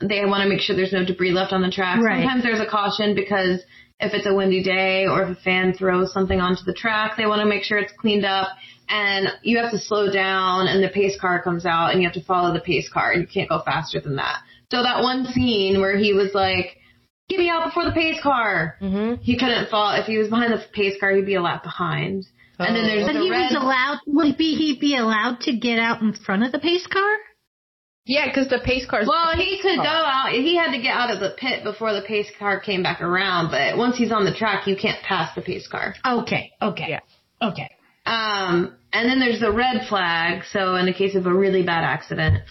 they 0.00 0.24
want 0.24 0.42
to 0.42 0.48
make 0.48 0.60
sure 0.60 0.74
there's 0.74 0.92
no 0.92 1.04
debris 1.04 1.30
left 1.30 1.52
on 1.52 1.62
the 1.62 1.70
track. 1.70 2.02
Right. 2.02 2.22
Sometimes 2.22 2.42
there's 2.42 2.60
a 2.60 2.66
caution 2.66 3.14
because 3.14 3.60
if 4.00 4.12
it's 4.12 4.26
a 4.26 4.34
windy 4.34 4.62
day 4.62 5.06
or 5.06 5.22
if 5.22 5.38
a 5.38 5.40
fan 5.40 5.72
throws 5.72 6.12
something 6.12 6.40
onto 6.40 6.64
the 6.64 6.74
track, 6.74 7.16
they 7.16 7.26
want 7.26 7.40
to 7.40 7.46
make 7.46 7.62
sure 7.62 7.78
it's 7.78 7.92
cleaned 7.98 8.24
up. 8.24 8.48
And 8.88 9.28
you 9.42 9.58
have 9.58 9.70
to 9.70 9.78
slow 9.78 10.12
down, 10.12 10.66
and 10.66 10.82
the 10.82 10.88
pace 10.88 11.18
car 11.18 11.40
comes 11.40 11.64
out, 11.64 11.92
and 11.92 12.02
you 12.02 12.08
have 12.08 12.14
to 12.14 12.24
follow 12.24 12.52
the 12.52 12.60
pace 12.60 12.88
car, 12.92 13.12
and 13.12 13.22
you 13.22 13.28
can't 13.28 13.48
go 13.48 13.62
faster 13.64 14.00
than 14.00 14.16
that. 14.16 14.40
So 14.70 14.82
that 14.82 15.02
one 15.02 15.26
scene 15.26 15.80
where 15.80 15.96
he 15.96 16.12
was 16.12 16.34
like, 16.34 16.76
"Get 17.28 17.38
me 17.38 17.48
out 17.48 17.64
before 17.64 17.84
the 17.84 17.92
pace 17.92 18.20
car," 18.22 18.76
Mm-hmm. 18.80 19.22
he 19.22 19.36
couldn't 19.38 19.68
fall. 19.70 19.92
If 19.94 20.06
he 20.06 20.18
was 20.18 20.28
behind 20.28 20.52
the 20.52 20.62
pace 20.72 20.98
car, 21.00 21.12
he'd 21.12 21.26
be 21.26 21.34
a 21.36 21.42
lap 21.42 21.62
behind. 21.62 22.26
And 22.58 22.76
then 22.76 22.84
there's 22.86 23.06
But 23.06 23.14
the 23.14 23.20
he 23.20 23.30
red. 23.30 23.52
was 23.52 23.62
allowed, 23.62 23.98
would 24.06 24.36
be, 24.36 24.54
he 24.54 24.78
be 24.78 24.96
allowed 24.96 25.40
to 25.40 25.56
get 25.56 25.78
out 25.78 26.02
in 26.02 26.12
front 26.12 26.44
of 26.44 26.52
the 26.52 26.58
pace 26.60 26.86
car? 26.86 27.16
Yeah, 28.06 28.26
because 28.26 28.48
the 28.48 28.60
pace 28.64 28.84
cars. 28.86 29.06
well, 29.08 29.34
he 29.34 29.58
could 29.62 29.76
go 29.78 29.82
out. 29.82 30.30
He 30.32 30.54
had 30.56 30.72
to 30.72 30.78
get 30.80 30.94
out 30.94 31.10
of 31.10 31.20
the 31.20 31.30
pit 31.38 31.64
before 31.64 31.92
the 31.94 32.02
pace 32.02 32.30
car 32.38 32.60
came 32.60 32.82
back 32.82 33.00
around. 33.00 33.50
But 33.50 33.76
once 33.78 33.96
he's 33.96 34.12
on 34.12 34.24
the 34.26 34.34
track, 34.34 34.66
you 34.66 34.76
can't 34.76 35.02
pass 35.02 35.34
the 35.34 35.40
pace 35.42 35.66
car. 35.66 35.94
Okay. 36.06 36.52
Okay. 36.60 36.86
Yeah. 36.90 37.00
Okay. 37.40 37.70
Um, 38.06 38.76
and 38.92 39.08
then 39.08 39.18
there's 39.18 39.40
the 39.40 39.50
red 39.50 39.86
flag. 39.88 40.44
So 40.52 40.76
in 40.76 40.84
the 40.86 40.92
case 40.92 41.14
of 41.16 41.24
a 41.26 41.32
really 41.34 41.62
bad 41.62 41.82
accident, 41.82 42.42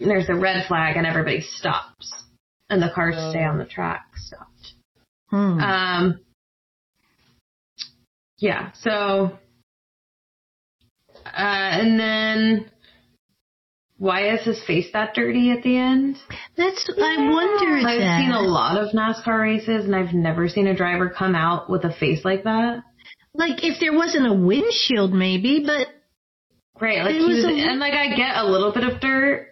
there's 0.00 0.28
a 0.30 0.34
red 0.34 0.66
flag 0.66 0.96
and 0.96 1.06
everybody 1.06 1.42
stops, 1.42 2.10
and 2.70 2.80
the 2.82 2.90
cars 2.94 3.14
Oh. 3.18 3.30
stay 3.30 3.44
on 3.44 3.58
the 3.58 3.66
track. 3.66 4.06
Stopped. 4.16 4.72
Hmm. 5.28 5.60
Um, 5.60 6.20
yeah. 8.38 8.72
So, 8.80 9.38
uh, 11.26 11.30
and 11.36 12.00
then 12.00 12.70
why 13.98 14.34
is 14.34 14.44
his 14.44 14.62
face 14.66 14.86
that 14.94 15.14
dirty 15.14 15.50
at 15.50 15.62
the 15.62 15.76
end? 15.76 16.16
That's, 16.56 16.90
I 16.98 17.16
wondered 17.30 17.84
I've 17.86 18.00
that. 18.00 18.20
seen 18.20 18.30
a 18.30 18.40
lot 18.40 18.78
of 18.78 18.94
NASCAR 18.94 19.40
races, 19.40 19.84
and 19.84 19.94
I've 19.94 20.14
never 20.14 20.48
seen 20.48 20.66
a 20.66 20.74
driver 20.74 21.10
come 21.10 21.34
out 21.34 21.68
with 21.68 21.84
a 21.84 21.92
face 21.92 22.24
like 22.24 22.44
that. 22.44 22.82
Like 23.34 23.62
if 23.62 23.78
there 23.78 23.92
wasn't 23.92 24.26
a 24.26 24.32
windshield 24.32 25.12
maybe, 25.12 25.64
but 25.66 25.86
Right, 26.80 27.04
like 27.04 27.14
was 27.20 27.44
and 27.44 27.78
like 27.78 27.92
I 27.92 28.16
get 28.16 28.36
a 28.36 28.46
little 28.50 28.72
bit 28.72 28.84
of 28.84 29.00
dirt. 29.00 29.48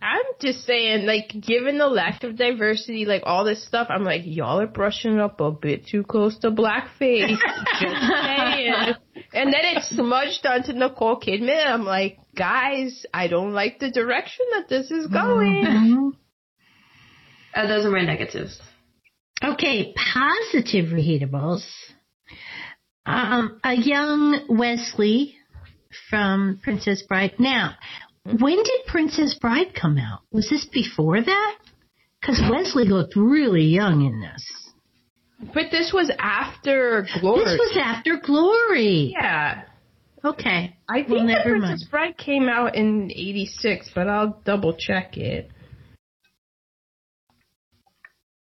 I'm 0.00 0.22
just 0.40 0.64
saying, 0.64 1.06
like, 1.06 1.32
given 1.40 1.76
the 1.78 1.88
lack 1.88 2.22
of 2.22 2.36
diversity, 2.36 3.04
like 3.04 3.22
all 3.24 3.44
this 3.44 3.66
stuff, 3.66 3.88
I'm 3.90 4.04
like, 4.04 4.22
y'all 4.24 4.60
are 4.60 4.68
brushing 4.68 5.18
up 5.18 5.40
a 5.40 5.50
bit 5.50 5.86
too 5.86 6.04
close 6.04 6.38
to 6.38 6.52
blackface. 6.52 7.36
just 7.80 8.06
saying. 8.24 8.94
And 9.32 9.52
then 9.52 9.62
it 9.64 9.82
smudged 9.84 10.46
onto 10.46 10.72
Nicole 10.72 11.18
Kidman. 11.18 11.66
I'm 11.66 11.84
like, 11.84 12.18
guys, 12.36 13.04
I 13.12 13.26
don't 13.26 13.52
like 13.52 13.80
the 13.80 13.90
direction 13.90 14.46
that 14.52 14.68
this 14.68 14.90
is 14.92 15.08
going. 15.08 15.64
Mhm. 15.64 16.10
Uh, 17.54 17.66
those 17.66 17.84
are 17.84 17.90
my 17.90 18.02
negatives. 18.04 18.60
Okay, 19.42 19.94
positive 19.94 20.90
reheatables. 20.92 21.64
Um, 23.04 23.58
a 23.64 23.74
young 23.74 24.46
Westley 24.48 25.34
from 26.08 26.60
Princess 26.62 27.02
Bride. 27.02 27.34
Now, 27.38 27.74
Mm-hmm. 28.28 28.42
when 28.44 28.56
did 28.56 28.80
Princess 28.86 29.38
Bride 29.40 29.74
come 29.74 29.98
out? 29.98 30.20
Was 30.30 30.48
this 30.50 30.66
before 30.66 31.20
that? 31.22 31.56
Because 32.20 32.40
Westley 32.50 32.84
looked 32.84 33.14
really 33.16 33.62
young 33.64 34.04
in 34.04 34.20
this. 34.20 34.44
But 35.54 35.70
this 35.70 35.92
was 35.94 36.10
after 36.18 37.06
Glory. 37.20 37.44
This 37.44 37.58
was 37.58 37.78
after 37.80 38.16
Glory. 38.24 39.14
yeah. 39.18 39.62
Okay. 40.24 40.76
I 40.88 40.94
think 40.96 41.08
Well, 41.10 41.20
the 41.20 41.26
never 41.26 41.50
Princess 41.50 41.68
mind. 41.68 41.90
Bride 41.92 42.18
came 42.18 42.48
out 42.48 42.74
in 42.74 43.10
86, 43.12 43.90
but 43.94 44.08
I'll 44.08 44.42
double 44.44 44.74
check 44.76 45.16
it. 45.16 45.48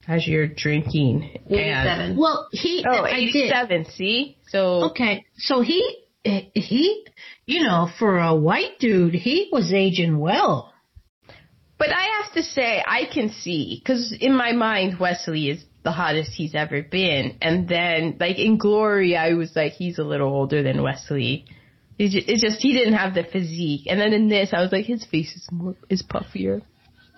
As 0.07 0.27
you're 0.29 0.47
drinking. 0.49 1.31
And, 1.47 1.55
Eighty-seven. 1.59 2.17
Well, 2.19 2.49
he. 2.53 2.85
oh, 2.87 3.05
I 3.05 3.31
did. 3.33 3.87
see? 3.87 4.37
So, 4.49 4.91
Okay, 4.91 5.25
so 5.39 5.63
he 5.63 6.04
Eh, 6.25 6.43
he, 6.55 7.07
you 7.47 7.63
know, 7.65 7.89
for 7.99 8.19
a 8.19 8.35
white 8.35 8.79
dude, 8.79 9.15
he 9.15 9.49
was 9.53 9.73
aging 9.73 10.19
well. 10.19 10.73
but 11.79 11.89
I 11.93 12.23
have 12.23 12.33
to 12.35 12.43
say, 12.43 12.83
I 12.87 13.05
can 13.13 13.31
see, 13.31 13.81
because 13.83 14.17
in 14.19 14.35
my 14.37 14.53
mind, 14.53 14.99
Westley 14.99 15.49
is 15.51 15.65
the 15.83 15.93
hottest 15.93 16.33
he's 16.33 16.55
ever 16.55 16.83
been. 16.83 17.37
And 17.43 17.69
then, 17.69 18.17
like, 18.19 18.39
in 18.39 18.57
Glory, 18.57 19.17
I 19.17 19.35
was 19.35 19.53
like, 19.55 19.73
he's 19.73 19.99
a 19.99 20.05
little 20.05 20.29
older 20.29 20.63
than 20.63 20.83
Westley. 20.83 21.45
It's 21.99 22.15
just, 22.15 22.29
it's 22.29 22.43
just 22.43 22.61
he 22.63 22.73
didn't 22.73 22.95
have 22.95 23.15
the 23.15 23.25
physique. 23.25 23.83
And 23.87 24.01
then 24.01 24.13
in 24.13 24.29
this, 24.29 24.51
I 24.53 24.63
was 24.63 24.73
like, 24.73 24.87
his 24.87 25.05
face 25.05 25.35
is 25.37 25.47
more, 25.53 25.77
is 25.91 26.03
puffier. 26.03 26.63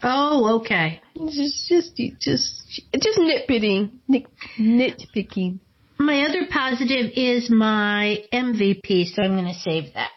Oh, 0.03 0.61
okay. 0.61 1.01
It's 1.15 1.69
just, 1.69 1.97
just, 1.97 2.21
just, 2.21 2.83
just 3.01 3.19
nitpicking, 3.19 3.93
nit, 4.09 4.27
nitpicking. 4.59 5.61
My 5.99 6.23
other 6.25 6.47
positive 6.51 7.13
is 7.15 7.51
my 7.51 8.19
MVP, 8.33 9.07
so 9.15 9.23
I'm 9.23 9.33
going 9.37 9.53
to 9.53 9.61
save 9.61 9.95
that. 9.95 10.11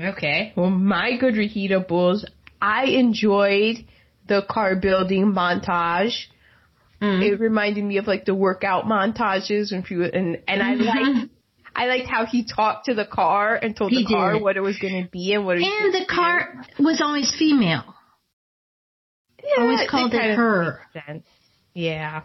Okay. 0.00 0.52
Well, 0.56 0.70
my 0.70 1.16
good 1.18 1.34
reheatables, 1.34 2.24
I 2.60 2.86
enjoyed 2.86 3.84
the 4.26 4.42
car 4.48 4.76
building 4.76 5.32
montage. 5.32 6.14
Mm. 7.00 7.22
It 7.22 7.40
reminded 7.40 7.84
me 7.84 7.98
of 7.98 8.06
like 8.06 8.24
the 8.24 8.34
workout 8.34 8.84
montages 8.84 9.72
and 9.72 9.84
few, 9.86 10.04
and 10.04 10.38
and 10.48 10.62
I 10.62 10.74
liked 10.74 11.30
I 11.76 11.86
liked 11.86 12.06
how 12.08 12.24
he 12.24 12.44
talked 12.46 12.86
to 12.86 12.94
the 12.94 13.04
car 13.04 13.56
and 13.56 13.76
told 13.76 13.90
He 13.90 14.04
the 14.04 14.14
car 14.14 14.32
did. 14.34 14.42
what 14.42 14.56
it 14.56 14.60
was 14.62 14.78
going 14.78 15.02
to 15.04 15.10
be 15.10 15.32
and 15.34 15.44
what 15.44 15.56
it 15.56 15.60
was 15.60 15.68
And 15.84 15.94
the 15.94 16.06
car 16.06 16.64
was 16.78 17.00
always 17.04 17.34
female. 17.36 17.84
yeah, 19.42 19.62
always 19.62 19.88
called 19.90 20.14
it 20.14 20.36
her. 20.36 20.80
Yeah. 21.74 22.22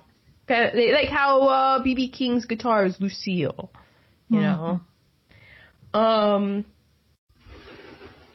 Like 0.49 1.09
how 1.09 1.41
uh 1.41 1.83
BB 1.83 2.13
King's 2.13 2.45
guitar 2.45 2.85
is 2.85 2.99
Lucille, 2.99 3.71
you 4.29 4.39
know. 4.39 4.81
Um 5.93 6.65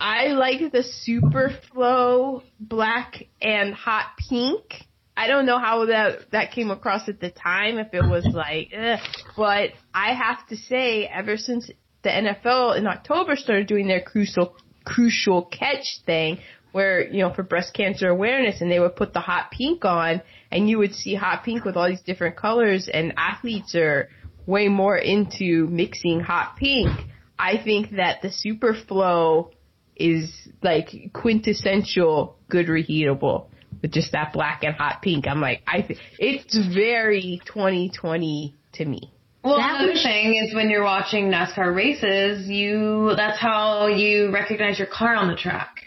I 0.00 0.28
like 0.28 0.72
the 0.72 0.84
Superflo 1.08 2.42
black 2.60 3.24
and 3.40 3.72
hot 3.72 4.06
pink. 4.28 4.62
I 5.16 5.28
don't 5.28 5.46
know 5.46 5.58
how 5.58 5.86
that 5.86 6.30
that 6.32 6.52
came 6.52 6.70
across 6.70 7.08
at 7.08 7.20
the 7.20 7.30
time 7.30 7.78
if 7.78 7.94
it 7.94 8.02
was 8.02 8.26
like 8.26 8.70
eh, 8.72 8.98
but 9.36 9.70
I 9.94 10.12
have 10.12 10.46
to 10.48 10.56
say 10.56 11.06
ever 11.06 11.36
since 11.36 11.70
the 12.02 12.10
NFL 12.10 12.76
in 12.76 12.86
October 12.86 13.36
started 13.36 13.66
doing 13.66 13.88
their 13.88 14.02
crucial 14.02 14.56
crucial 14.84 15.44
catch 15.44 16.00
thing 16.04 16.38
where 16.72 17.08
you 17.08 17.22
know 17.22 17.32
for 17.32 17.42
breast 17.42 17.72
cancer 17.72 18.08
awareness 18.08 18.60
and 18.60 18.70
they 18.70 18.80
would 18.80 18.96
put 18.96 19.12
the 19.12 19.20
hot 19.20 19.50
pink 19.52 19.84
on 19.84 20.20
and 20.55 20.70
you 20.70 20.78
would 20.78 20.94
see 20.94 21.16
hot 21.16 21.44
pink 21.44 21.64
with 21.64 21.76
all 21.76 21.89
these 21.89 22.01
different 22.01 22.36
colors 22.36 22.89
and 22.90 23.12
athletes 23.16 23.74
are 23.74 24.09
way 24.47 24.68
more 24.68 24.97
into 24.97 25.66
mixing 25.66 26.20
hot 26.20 26.56
pink. 26.56 26.89
I 27.36 27.60
think 27.62 27.97
that 27.97 28.22
the 28.22 28.28
Superflo 28.28 29.51
is 29.97 30.32
like 30.62 30.90
quintessential 31.12 32.36
good 32.48 32.66
reheatable 32.66 33.48
with 33.82 33.90
just 33.90 34.12
that 34.12 34.32
black 34.32 34.62
and 34.62 34.74
hot 34.74 35.02
pink. 35.02 35.26
I'm 35.26 35.40
like, 35.40 35.62
I 35.66 35.81
th- 35.81 35.98
it's 36.20 36.56
very 36.72 37.40
2020 37.47 38.55
to 38.74 38.85
me. 38.85 39.12
Well, 39.43 39.56
That 39.56 39.81
another 39.81 39.94
thing 40.01 40.36
is 40.36 40.55
when 40.55 40.70
you're 40.70 40.85
watching 40.85 41.31
NASCAR 41.31 41.74
races, 41.74 42.48
you 42.48 43.12
that's 43.16 43.39
how 43.40 43.89
you 43.89 44.32
recognize 44.32 44.78
your 44.78 44.89
car 44.89 45.16
on 45.16 45.28
the 45.28 45.36
track. 45.36 45.84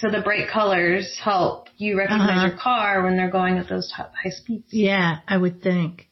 So 0.00 0.10
the 0.10 0.20
bright 0.22 0.48
colors 0.48 1.16
help 1.22 1.68
you 1.76 1.96
recognize 1.96 2.30
Uh-huh. 2.30 2.46
your 2.48 2.56
car 2.56 3.02
when 3.04 3.16
they're 3.16 3.30
going 3.30 3.58
at 3.58 3.68
those 3.68 3.90
top, 3.94 4.12
high 4.20 4.30
speeds. 4.30 4.66
Yeah, 4.72 5.18
I 5.28 5.36
would 5.36 5.62
think. 5.62 6.08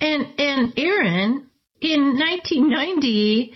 And 0.00 0.26
and 0.38 0.72
Aaron, 0.76 1.46
in 1.80 2.18
1990, 2.18 3.54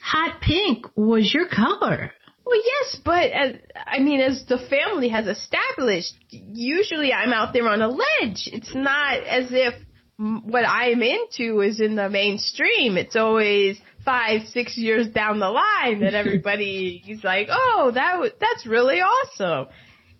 hot 0.00 0.40
pink 0.40 0.86
was 0.96 1.32
your 1.34 1.46
color. 1.46 2.12
Well, 2.44 2.60
yes, 2.64 3.00
but 3.04 3.30
as, 3.30 3.56
I 3.86 3.98
mean, 4.00 4.20
as 4.20 4.44
the 4.46 4.58
family 4.58 5.08
has 5.08 5.26
established, 5.26 6.14
usually 6.30 7.12
I'm 7.12 7.32
out 7.32 7.52
there 7.52 7.68
on 7.68 7.80
a 7.82 7.88
ledge. 7.88 8.48
It's 8.52 8.74
not 8.74 9.22
as 9.24 9.48
if 9.52 9.74
what 10.18 10.64
I'm 10.66 11.02
into 11.02 11.60
is 11.60 11.80
in 11.80 11.94
the 11.96 12.08
mainstream. 12.08 12.96
It's 12.96 13.16
always 13.16 13.80
five, 14.04 14.42
six 14.48 14.76
years 14.76 15.08
down 15.08 15.38
the 15.38 15.50
line 15.50 16.00
that 16.00 16.14
everybody 16.22 17.02
is 17.06 17.24
like, 17.24 17.48
oh, 17.50 17.90
that 17.94 18.12
w- 18.12 18.32
that's 18.40 18.66
really 18.66 19.00
awesome. 19.00 19.66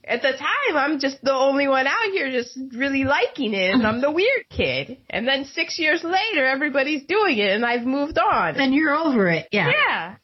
At 0.02 0.23
the 0.23 0.32
time, 0.32 0.77
I'm 0.77 0.98
just 0.98 1.23
the 1.23 1.35
only 1.35 1.69
one 1.69 1.86
out 1.86 2.11
here 2.12 2.31
just 2.31 2.59
really 2.74 3.05
liking 3.05 3.52
it, 3.52 3.74
and 3.74 3.86
I'm 3.86 4.01
the 4.01 4.11
weird 4.11 4.48
kid. 4.48 4.98
And 5.11 5.28
then 5.28 5.44
six 5.44 5.78
years 5.78 6.02
later, 6.02 6.47
everybody's 6.47 7.05
doing 7.05 7.39
it, 7.39 7.51
and 7.51 7.65
I've 7.65 7.85
moved 7.85 8.19
on. 8.19 8.57
And 8.57 8.74
you're 8.74 8.94
over 8.94 9.28
it. 9.28 9.48
Yeah. 9.52 9.70
Yeah. 9.70 10.16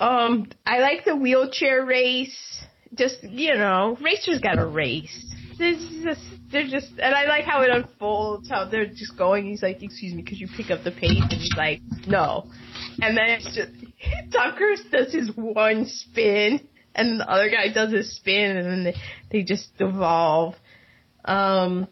Um, 0.00 0.48
I 0.66 0.78
like 0.80 1.04
the 1.04 1.14
wheelchair 1.14 1.84
race. 1.84 2.64
Just 2.94 3.22
you 3.22 3.54
know, 3.54 3.96
racers 4.00 4.40
got 4.40 4.54
to 4.54 4.66
race. 4.66 5.34
There's 5.58 5.86
just 6.02 6.22
they're 6.54 6.68
just, 6.68 6.92
and 6.98 7.14
I 7.14 7.26
like 7.26 7.44
how 7.44 7.60
it 7.62 7.70
unfolds. 7.70 8.48
How 8.48 8.64
they're 8.70 8.86
just 8.86 9.18
going. 9.18 9.44
He's 9.46 9.62
like, 9.62 9.82
"Excuse 9.82 10.14
me, 10.14 10.22
could 10.22 10.38
you 10.40 10.48
pick 10.56 10.70
up 10.70 10.82
the 10.84 10.90
pace?" 10.92 11.20
And 11.20 11.32
he's 11.32 11.54
like, 11.56 11.80
"No." 12.06 12.46
And 13.02 13.14
then 13.16 13.26
it's 13.28 13.54
just 13.54 13.70
Tucker 14.32 14.74
does 14.90 15.12
his 15.12 15.30
one 15.36 15.84
spin, 15.86 16.60
and 16.94 17.20
the 17.20 17.28
other 17.28 17.50
guy 17.50 17.72
does 17.72 17.92
his 17.92 18.16
spin, 18.16 18.56
and 18.56 18.66
then 18.66 18.84
they, 18.84 18.94
they 19.30 19.42
just 19.44 19.68
evolve. 19.80 20.54
Um, 21.24 21.88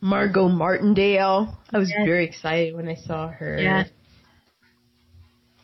Margot 0.00 0.48
Martindale. 0.48 1.58
I 1.72 1.78
was 1.78 1.90
Yes. 1.90 2.06
very 2.06 2.24
excited 2.26 2.74
when 2.76 2.88
I 2.88 2.94
saw 2.96 3.28
her 3.28 3.58
Yeah. 3.60 3.84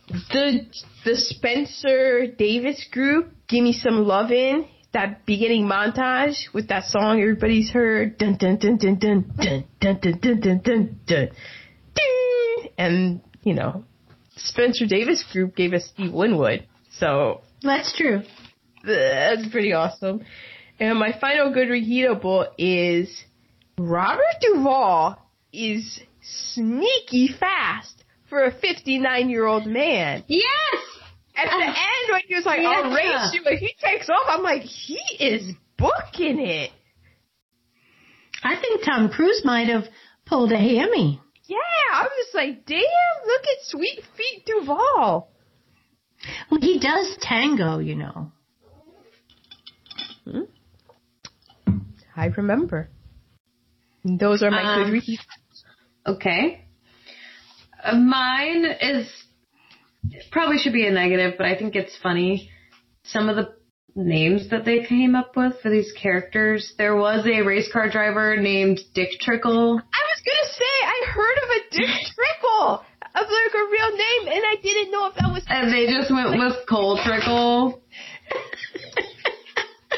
the 0.09 0.61
the 1.05 1.17
Spencer 1.17 2.27
Davis 2.27 2.85
group, 2.91 3.33
give 3.49 3.63
me 3.63 3.73
some 3.73 4.05
lovin'. 4.07 4.67
That 4.97 5.27
beginning 5.27 5.67
montage 5.67 6.37
with 6.55 6.69
that 6.69 6.85
song 6.85 7.21
everybody's 7.21 7.71
heard, 7.71 8.17
dun 8.17 8.39
dun 8.39 8.57
dun 8.57 8.79
dun 8.79 8.97
dun 8.99 9.31
dun 9.37 9.65
dun 9.79 9.99
dun 10.01 10.19
dun 10.23 10.41
dun 10.41 10.61
dun 10.65 11.01
dun, 11.05 11.29
ding! 11.95 12.71
and 12.79 13.21
you 13.43 13.53
know, 13.53 13.85
Spencer 14.37 14.87
Davis 14.87 15.23
group 15.31 15.55
gave 15.55 15.75
us 15.75 15.85
Steve 15.93 16.15
Winwood, 16.15 16.67
so 16.99 17.43
That's 17.63 17.95
true. 17.95 18.23
that's 18.83 19.47
pretty 19.51 19.75
awesome. 19.75 20.25
And 20.81 20.99
my 20.99 21.13
final 21.21 21.53
good 21.53 21.69
reheatable 21.69 22.47
is 22.57 23.23
Robert 23.77 24.41
Duvall 24.41 25.19
is 25.53 26.01
sneaky 26.55 27.29
fast 27.39 28.03
for 28.31 28.45
a 28.45 28.51
59 28.51 29.29
year 29.29 29.45
old 29.45 29.67
man. 29.67 30.25
Yes! 30.27 30.45
At 31.37 31.51
the 31.51 31.65
end, 31.65 32.11
when 32.11 32.21
he 32.27 32.35
was 32.35 32.47
like, 32.47 32.61
Yeah. 32.63 32.69
"I'll 32.71 32.95
race 32.95 33.35
you," 33.35 33.43
and 33.45 33.59
he 33.59 33.75
takes 33.79 34.09
off, 34.09 34.23
I'm 34.27 34.43
like, 34.43 34.63
he 34.63 34.99
is 35.21 35.55
booking 35.77 36.41
it. 36.41 36.71
I 38.43 38.57
think 38.57 38.85
Tom 38.85 39.09
Cruise 39.11 39.43
might 39.45 39.69
have 39.69 39.85
pulled 40.25 40.53
a 40.53 40.57
hammy. 40.59 41.21
Yeah, 41.45 41.57
I 41.93 42.03
was 42.05 42.35
like, 42.35 42.65
"Damn, 42.67 42.81
look 43.27 43.43
at 43.43 43.67
Sweet 43.67 44.01
Feet 44.17 44.47
Duvall." 44.47 45.31
Well, 46.51 46.61
he 46.61 46.79
does 46.79 47.17
tango, 47.21 47.79
you 47.79 47.95
know. 47.95 48.33
I 52.17 52.27
remember. 52.27 52.89
Those 54.05 54.43
are 54.43 54.51
my 54.51 54.63
Um, 54.63 54.85
good 54.85 54.93
reheat. 54.95 55.21
Okay. 56.07 56.65
Uh, 57.85 57.97
mine 57.97 58.65
is 58.65 59.09
probably 60.31 60.59
should 60.59 60.73
be 60.73 60.87
a 60.87 60.91
negative, 60.91 61.35
but 61.39 61.47
I 61.47 61.57
think 61.57 61.75
it's 61.75 61.97
funny. 62.03 62.51
Some 63.05 63.29
of 63.29 63.37
the 63.37 63.55
names 63.97 64.51
that 64.51 64.65
they 64.65 64.85
came 64.85 65.15
up 65.15 65.37
with 65.37 65.55
for 65.63 65.71
these 65.71 65.93
characters. 66.01 66.75
There 66.77 66.97
was 66.97 67.27
a 67.27 67.41
race 67.43 67.71
car 67.73 67.91
driver 67.91 68.37
named 68.37 68.79
Dick 68.95 69.09
Trickle. 69.21 69.81
I 69.81 70.03
was 70.03 70.23
gonna 70.23 70.53
say 70.53 70.75
I 70.85 71.07
heard 71.11 71.39
of 71.43 71.49
a 71.51 71.77
Dick 71.77 72.07
Trickle 72.15 72.85
of 73.15 73.25
like 73.25 73.55
a 73.55 73.71
real 73.71 73.97
name, 73.97 74.37
and 74.37 74.45
I 74.45 74.57
didn't 74.63 74.91
know 74.93 75.07
if 75.07 75.15
that 75.15 75.33
was. 75.33 75.45
And 75.49 75.73
they 75.73 75.87
just 75.87 76.11
went 76.11 76.31
with 76.39 76.69
Cole 76.69 77.01
Trickle. 77.05 77.83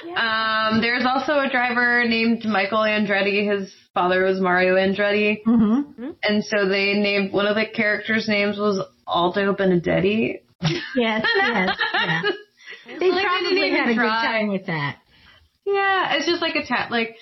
Um, 0.08 0.80
there's 0.80 1.04
also 1.06 1.38
a 1.38 1.48
driver 1.48 2.04
named 2.04 2.44
Michael 2.44 2.78
Andretti. 2.78 3.48
His 3.48 3.72
father 3.94 4.24
was 4.24 4.40
Mario 4.40 4.74
Andretti. 4.74 5.38
Mm-hmm. 5.46 6.10
And 6.22 6.44
so 6.44 6.68
they 6.68 6.94
named, 6.94 7.32
one 7.32 7.46
of 7.46 7.54
the 7.54 7.66
characters' 7.66 8.26
names 8.26 8.58
was 8.58 8.84
Aldo 9.08 9.54
Benedetti. 9.54 10.40
Yes, 10.60 10.82
yes, 10.94 11.78
yeah. 11.94 12.22
They 12.86 13.10
Like, 13.10 13.26
I 13.26 13.40
didn't 13.40 13.50
probably 13.50 13.66
even 13.66 13.78
had 13.78 13.88
a 13.90 13.94
good 13.94 14.08
time 14.08 14.48
with 14.48 14.66
that. 14.66 14.96
Yeah, 15.66 16.16
it's 16.16 16.26
just 16.26 16.40
like 16.40 16.56
a 16.56 16.66
ta- 16.66 16.88
like 16.90 17.16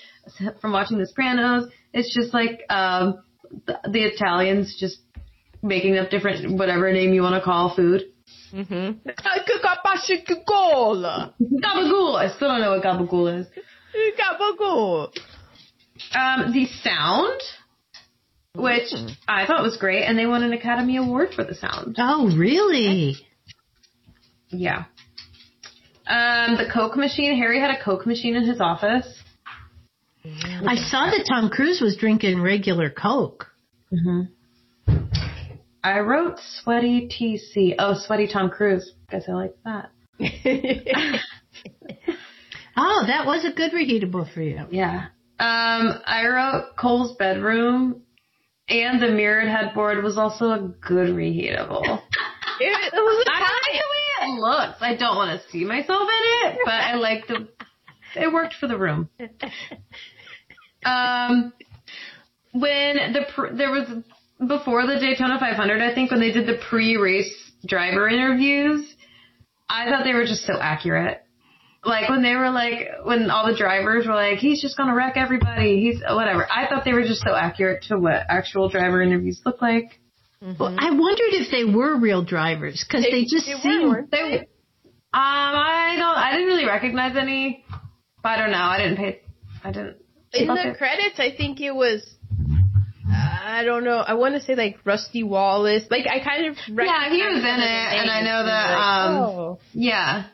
from 0.61 0.71
watching 0.71 0.97
The 0.97 1.05
Sopranos. 1.07 1.69
It's 1.93 2.13
just 2.13 2.33
like 2.33 2.61
um 2.69 3.21
the, 3.65 3.77
the 3.91 4.03
Italians 4.03 4.77
just 4.79 4.99
making 5.61 5.97
up 5.97 6.09
different 6.09 6.57
whatever 6.57 6.91
name 6.93 7.13
you 7.13 7.21
want 7.21 7.35
to 7.35 7.41
call 7.41 7.75
food. 7.75 8.03
Mm-hmm. 8.53 9.09
Gabagool. 10.25 11.33
Gabagool. 11.41 12.15
I 12.15 12.33
still 12.35 12.47
don't 12.47 12.61
know 12.61 12.71
what 12.71 12.83
gabagool 12.83 13.41
is. 13.41 13.47
Gabagool. 14.17 15.11
Um, 16.13 16.53
the 16.53 16.67
sound, 16.83 17.41
which 18.57 18.93
I 19.27 19.45
thought 19.45 19.63
was 19.63 19.77
great, 19.77 20.03
and 20.03 20.17
they 20.17 20.25
won 20.25 20.43
an 20.43 20.53
Academy 20.53 20.97
Award 20.97 21.29
for 21.35 21.43
the 21.43 21.55
sound. 21.55 21.95
Oh, 21.99 22.35
really? 22.35 23.15
Yeah. 24.49 24.85
Um, 26.07 26.57
the 26.57 26.69
Coke 26.73 26.95
machine. 26.95 27.37
Harry 27.37 27.59
had 27.59 27.71
a 27.71 27.83
Coke 27.83 28.05
machine 28.05 28.35
in 28.35 28.45
his 28.47 28.61
office. 28.61 29.07
I 30.25 30.75
saw 30.75 31.09
that 31.09 31.25
Tom 31.27 31.49
Cruise 31.49 31.79
was 31.81 31.95
drinking 31.97 32.41
regular 32.41 32.89
Coke. 32.89 33.47
hmm 33.89 34.21
I 35.83 35.99
wrote 35.99 36.37
sweaty 36.39 37.07
TC. 37.07 37.75
Oh, 37.79 37.93
sweaty 37.97 38.27
Tom 38.27 38.49
Cruise. 38.49 38.93
Guess 39.09 39.29
I 39.29 39.31
like 39.33 39.55
that. 39.63 39.91
Oh, 42.77 43.03
that 43.07 43.25
was 43.25 43.43
a 43.43 43.51
good 43.51 43.71
reheatable 43.71 44.31
for 44.31 44.41
you. 44.41 44.65
Yeah. 44.69 45.07
Um, 45.39 45.99
I 46.05 46.27
wrote 46.27 46.75
Cole's 46.77 47.15
bedroom 47.17 48.03
and 48.69 49.01
the 49.01 49.09
mirrored 49.09 49.47
headboard 49.47 50.03
was 50.03 50.17
also 50.17 50.51
a 50.51 50.59
good 50.81 51.09
reheatable. 51.09 52.01
It, 52.59 52.63
it 52.65 52.95
was 52.95 53.23
a 53.27 53.31
I 53.31 53.39
like 53.39 53.71
the 53.71 53.77
way 53.77 54.33
it 54.33 54.39
looks. 54.39 54.81
I 54.81 54.95
don't 54.95 55.15
want 55.15 55.39
to 55.39 55.47
see 55.51 55.63
myself 55.63 56.09
in 56.09 56.49
it, 56.49 56.57
but 56.65 56.73
I 56.73 56.95
like 56.95 57.27
the. 57.27 57.47
It 58.15 58.33
worked 58.33 58.55
for 58.55 58.67
the 58.67 58.79
room. 58.79 59.09
Um, 60.85 61.53
when 62.53 63.13
the 63.13 63.25
pr- 63.35 63.53
there 63.53 63.71
was 63.71 63.87
before 64.39 64.87
the 64.87 64.99
Daytona 64.99 65.37
500, 65.39 65.81
I 65.81 65.93
think 65.93 66.11
when 66.11 66.19
they 66.19 66.31
did 66.31 66.47
the 66.47 66.59
pre-race 66.69 67.33
driver 67.65 68.07
interviews, 68.07 68.95
I 69.67 69.89
thought 69.89 70.03
they 70.05 70.13
were 70.13 70.25
just 70.25 70.45
so 70.45 70.53
accurate. 70.59 71.23
Like 71.85 72.09
when 72.09 72.21
they 72.23 72.35
were 72.35 72.49
like, 72.49 72.89
when 73.03 73.29
all 73.29 73.47
the 73.49 73.57
drivers 73.57 74.05
were 74.07 74.13
like, 74.15 74.39
he's 74.39 74.61
just 74.61 74.75
gonna 74.77 74.93
wreck 74.95 75.13
everybody, 75.15 75.79
he's 75.81 76.01
whatever. 76.01 76.45
I 76.51 76.67
thought 76.67 76.83
they 76.85 76.93
were 76.93 77.03
just 77.03 77.21
so 77.21 77.33
accurate 77.33 77.83
to 77.89 77.97
what 77.97 78.23
actual 78.29 78.67
driver 78.69 79.01
interviews 79.01 79.41
look 79.45 79.61
like. 79.61 79.99
Well, 80.41 80.75
I 80.77 80.91
wondered 80.91 81.33
if 81.33 81.49
they 81.51 81.63
were 81.65 81.97
real 81.97 82.23
drivers 82.23 82.83
because 82.87 83.03
they, 83.03 83.11
They- 83.11 83.25
just 83.25 83.47
they 83.47 83.55
were, 83.79 83.89
weren't 83.89 84.11
They, 84.11 84.39
um, 84.39 84.45
I 85.13 85.95
don't, 85.97 86.17
I 86.17 86.31
didn't 86.33 86.47
really 86.47 86.65
recognize 86.65 87.15
any. 87.15 87.63
But 88.21 88.29
I 88.29 88.37
don't 88.41 88.51
know. 88.51 88.57
I 88.57 88.77
didn't 88.77 88.97
pay. 88.97 89.21
I 89.63 89.71
didn't. 89.71 89.97
In 90.33 90.49
Okay. 90.51 90.69
the 90.71 90.75
credits, 90.77 91.19
I 91.19 91.31
think 91.35 91.61
it 91.61 91.73
was. 91.73 92.07
I 93.09 93.63
don't 93.63 93.83
know. 93.83 93.97
I 93.97 94.13
want 94.15 94.35
to 94.35 94.41
say 94.41 94.55
like 94.55 94.77
Rusty 94.83 95.23
Wallace. 95.23 95.83
Like 95.89 96.05
I 96.07 96.19
kind 96.19 96.47
of. 96.47 96.57
Yeah, 96.67 97.09
he 97.09 97.21
was 97.23 97.37
in 97.37 97.43
recognized 97.43 97.45
some 97.45 97.53
of 97.55 97.61
it, 97.61 98.01
and 98.01 98.09
I 98.11 98.21
know 98.21 98.45
that, 98.45 98.71
like, 98.71 98.83
um, 98.83 99.15
oh. 99.15 99.59
Yeah. 99.73 100.25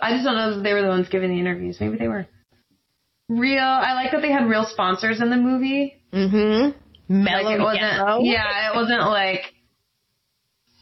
I 0.00 0.12
just 0.12 0.24
don't 0.24 0.36
know 0.36 0.56
if 0.58 0.62
they 0.62 0.72
were 0.72 0.82
the 0.82 0.88
ones 0.88 1.08
giving 1.08 1.30
the 1.30 1.38
interviews. 1.38 1.78
Maybe 1.80 1.96
they 1.98 2.08
were. 2.08 2.26
Real. 3.28 3.62
I 3.62 3.94
like 3.94 4.12
that 4.12 4.22
they 4.22 4.32
had 4.32 4.46
real 4.48 4.64
sponsors 4.64 5.20
in 5.20 5.30
the 5.30 5.36
movie. 5.36 5.96
Mm-hmm. 6.12 6.78
Mellow 7.22 7.42
like 7.44 7.58
it 7.58 7.62
wasn't. 7.62 7.82
yellow. 7.82 8.20
Yeah, 8.22 8.72
it 8.72 8.76
wasn't 8.76 9.00
like 9.00 9.40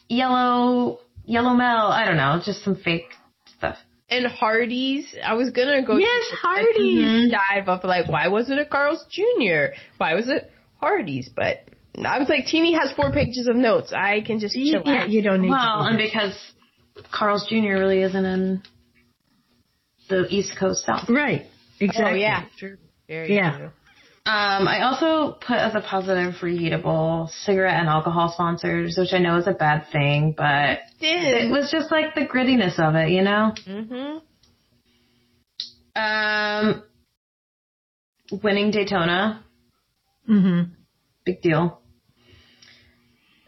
yellow 0.08 1.00
yellow 1.24 1.54
Mel. 1.54 1.88
I 1.88 2.04
don't 2.04 2.16
know, 2.16 2.40
just 2.44 2.62
some 2.64 2.76
fake 2.76 3.10
stuff. 3.56 3.78
And 4.08 4.26
Hardee's. 4.26 5.14
I 5.24 5.34
was 5.34 5.50
gonna 5.50 5.84
go. 5.84 5.96
Yes, 5.96 6.24
Hardee's. 6.40 7.30
dive 7.32 7.68
of 7.68 7.82
like 7.84 8.08
why 8.08 8.28
wasn't 8.28 8.60
it 8.60 8.70
Carl's 8.70 9.04
Jr. 9.10 9.74
Why 9.98 10.14
was 10.14 10.28
it 10.28 10.50
Hardee's? 10.80 11.28
But 11.34 11.64
I 12.04 12.18
was 12.18 12.28
like, 12.28 12.46
Teeny 12.46 12.74
has 12.74 12.92
four 12.92 13.10
pages 13.12 13.48
of 13.48 13.56
notes. 13.56 13.92
I 13.92 14.20
can 14.20 14.38
just 14.38 14.54
chill 14.54 14.82
Yeah, 14.84 15.02
out. 15.04 15.10
you 15.10 15.22
don't 15.22 15.40
need 15.42 15.50
Well, 15.50 15.82
to. 15.82 15.88
and 15.88 15.98
because 15.98 16.36
Carl's 17.10 17.46
Jr. 17.48 17.72
really 17.78 18.02
isn't 18.02 18.24
in 18.24 18.62
the 20.08 20.26
East 20.30 20.52
Coast 20.58 20.84
South. 20.84 21.08
Right. 21.08 21.46
Exactly. 21.80 22.12
Oh 22.12 22.14
yeah, 22.16 22.44
true. 22.58 22.76
Very 23.08 23.34
Yeah. 23.34 23.56
true. 23.58 23.70
Um, 24.26 24.66
I 24.66 24.80
also 24.82 25.34
put 25.38 25.56
as 25.56 25.76
a 25.76 25.80
positive 25.80 26.34
reheatable 26.42 27.30
cigarette 27.30 27.78
and 27.78 27.88
alcohol 27.88 28.32
sponsors, 28.32 28.96
which 28.98 29.12
I 29.12 29.18
know 29.18 29.36
is 29.36 29.46
a 29.46 29.52
bad 29.52 29.86
thing, 29.92 30.34
but 30.36 30.80
it 31.00 31.42
Did. 31.44 31.50
was 31.52 31.70
just 31.70 31.92
like 31.92 32.16
the 32.16 32.22
grittiness 32.26 32.80
of 32.80 32.96
it, 32.96 33.10
you 33.10 33.22
know? 33.22 33.52
Mm-hmm. 33.68 34.18
Um, 35.94 36.82
winning 38.42 38.70
Daytona, 38.72 39.44
Mm-hmm. 40.28 40.72
big 41.24 41.40
deal. 41.40 41.80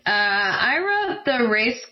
Uh, 0.07 0.11
I 0.11 0.79
wrote 0.79 1.25
the 1.25 1.49
race 1.49 1.85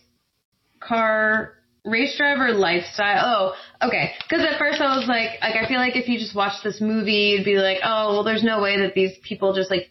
car 0.78 1.54
race 1.86 2.16
driver 2.18 2.52
lifestyle. 2.52 3.54
Oh, 3.80 3.86
okay. 3.86 4.12
Because 4.28 4.44
at 4.44 4.58
first 4.58 4.80
I 4.80 4.96
was 4.96 5.06
like, 5.08 5.40
like 5.40 5.56
I 5.56 5.66
feel 5.68 5.78
like 5.78 5.96
if 5.96 6.08
you 6.08 6.18
just 6.18 6.34
watch 6.34 6.62
this 6.62 6.80
movie, 6.80 7.36
you'd 7.36 7.44
be 7.44 7.56
like, 7.56 7.78
oh, 7.82 8.12
well, 8.12 8.24
there's 8.24 8.44
no 8.44 8.60
way 8.60 8.80
that 8.80 8.94
these 8.94 9.12
people 9.22 9.54
just 9.54 9.70
like 9.70 9.90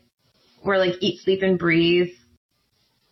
were 0.64 0.78
like 0.78 0.96
eat, 1.00 1.22
sleep, 1.24 1.42
and 1.42 1.58
breathe 1.58 2.10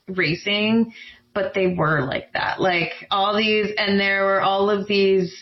racing, 0.08 0.94
but 1.34 1.54
they 1.54 1.68
were 1.68 2.02
like 2.02 2.34
that. 2.34 2.60
Like 2.62 2.92
all 3.10 3.36
these, 3.38 3.74
and 3.78 4.00
there 4.00 4.26
were 4.26 4.42
all 4.42 4.70
of 4.70 4.88
these. 4.88 5.34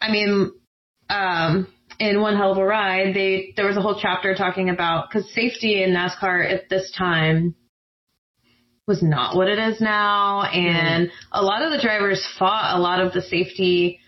I 0.00 0.10
mean, 0.10 0.52
um, 1.10 1.66
in 1.98 2.20
one 2.20 2.36
hell 2.36 2.52
of 2.52 2.58
a 2.58 2.64
ride, 2.64 3.14
they 3.14 3.52
there 3.56 3.66
was 3.66 3.76
a 3.76 3.82
whole 3.82 3.98
chapter 4.00 4.34
talking 4.34 4.70
about 4.70 5.10
because 5.10 5.30
safety 5.34 5.82
in 5.82 5.90
NASCAR 5.90 6.50
at 6.50 6.68
this 6.68 6.92
time 6.96 7.54
was 8.90 9.02
not 9.04 9.36
what 9.36 9.46
it 9.48 9.58
is 9.60 9.80
now, 9.80 10.42
and 10.42 11.10
a 11.30 11.40
lot 11.42 11.62
of 11.62 11.70
the 11.70 11.80
drivers 11.80 12.26
fought 12.38 12.76
a 12.76 12.80
lot 12.80 13.00
of 13.00 13.12
the 13.12 13.22
safety 13.22 14.00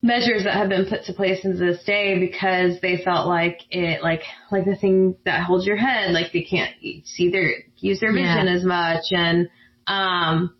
measures 0.00 0.44
that 0.44 0.54
have 0.54 0.68
been 0.68 0.86
put 0.86 1.04
to 1.06 1.12
place 1.12 1.44
into 1.44 1.58
this 1.58 1.82
day 1.84 2.16
because 2.20 2.80
they 2.80 3.02
felt 3.04 3.26
like 3.26 3.58
it 3.70 4.02
like 4.04 4.22
like 4.52 4.64
the 4.64 4.76
thing 4.76 5.16
that 5.24 5.42
holds 5.42 5.66
your 5.66 5.76
head 5.76 6.12
like 6.12 6.32
they 6.32 6.42
can't 6.42 6.70
see 7.04 7.30
their 7.30 7.50
use 7.78 7.98
their 7.98 8.12
vision 8.12 8.46
Yeah. 8.46 8.54
as 8.54 8.64
much. 8.64 9.04
And 9.10 9.48
um 9.88 10.54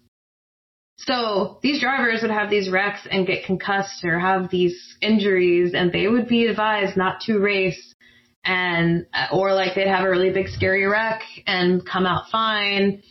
so 0.99 1.59
these 1.63 1.81
drivers 1.81 2.23
would 2.23 2.31
have 2.33 2.51
these 2.51 2.69
wrecks 2.71 3.07
and 3.09 3.27
get 3.27 3.45
concussed 3.45 4.05
or 4.05 4.19
have 4.19 4.51
these 4.51 4.97
injuries 5.01 5.75
and 5.75 5.93
they 5.93 6.09
would 6.09 6.27
be 6.27 6.47
advised 6.47 6.97
not 6.97 7.21
to 7.27 7.39
race 7.39 7.95
and 8.45 9.07
or 9.33 9.53
like 9.55 9.75
they'd 9.77 9.87
have 9.87 10.05
a 10.05 10.11
really 10.11 10.33
big 10.33 10.49
scary 10.49 10.85
wreck 10.87 11.21
and 11.47 11.87
come 11.87 12.07
out 12.07 12.25
fine 12.33 13.03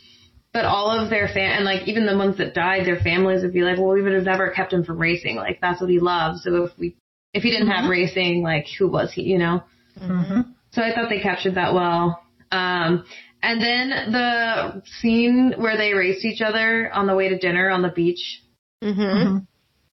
but 0.56 0.64
all 0.64 0.90
of 0.90 1.10
their 1.10 1.28
fam 1.28 1.58
and 1.58 1.64
like 1.64 1.86
even 1.86 2.06
the 2.06 2.16
ones 2.16 2.38
that 2.38 2.54
died 2.54 2.86
their 2.86 2.98
families 3.00 3.42
would 3.42 3.52
be 3.52 3.62
like 3.62 3.76
well 3.76 3.92
we 3.92 4.00
would 4.00 4.14
have 4.14 4.24
never 4.24 4.50
kept 4.50 4.72
him 4.72 4.84
from 4.84 4.98
racing 4.98 5.36
like 5.36 5.60
that's 5.60 5.80
what 5.80 5.90
he 5.90 6.00
loved 6.00 6.38
so 6.40 6.64
if 6.64 6.70
we 6.78 6.96
if 7.34 7.42
he 7.42 7.50
didn't 7.50 7.68
have 7.68 7.90
racing 7.90 8.42
like 8.42 8.66
who 8.78 8.88
was 8.88 9.12
he 9.12 9.22
you 9.22 9.38
know 9.38 9.62
Mm-hmm. 10.00 10.40
so 10.72 10.82
I 10.82 10.94
thought 10.94 11.08
they 11.08 11.20
captured 11.20 11.54
that 11.54 11.74
well. 11.74 12.22
Um, 12.50 13.04
and 13.42 13.60
then 13.60 14.12
the 14.12 14.82
scene 15.00 15.54
where 15.56 15.76
they 15.76 15.94
raced 15.94 16.24
each 16.24 16.40
other 16.40 16.90
on 16.92 17.06
the 17.06 17.14
way 17.14 17.28
to 17.28 17.38
dinner 17.38 17.70
on 17.70 17.82
the 17.82 17.88
beach. 17.88 18.42
Mm-hmm. 18.82 19.00
Mm-hmm. 19.00 19.36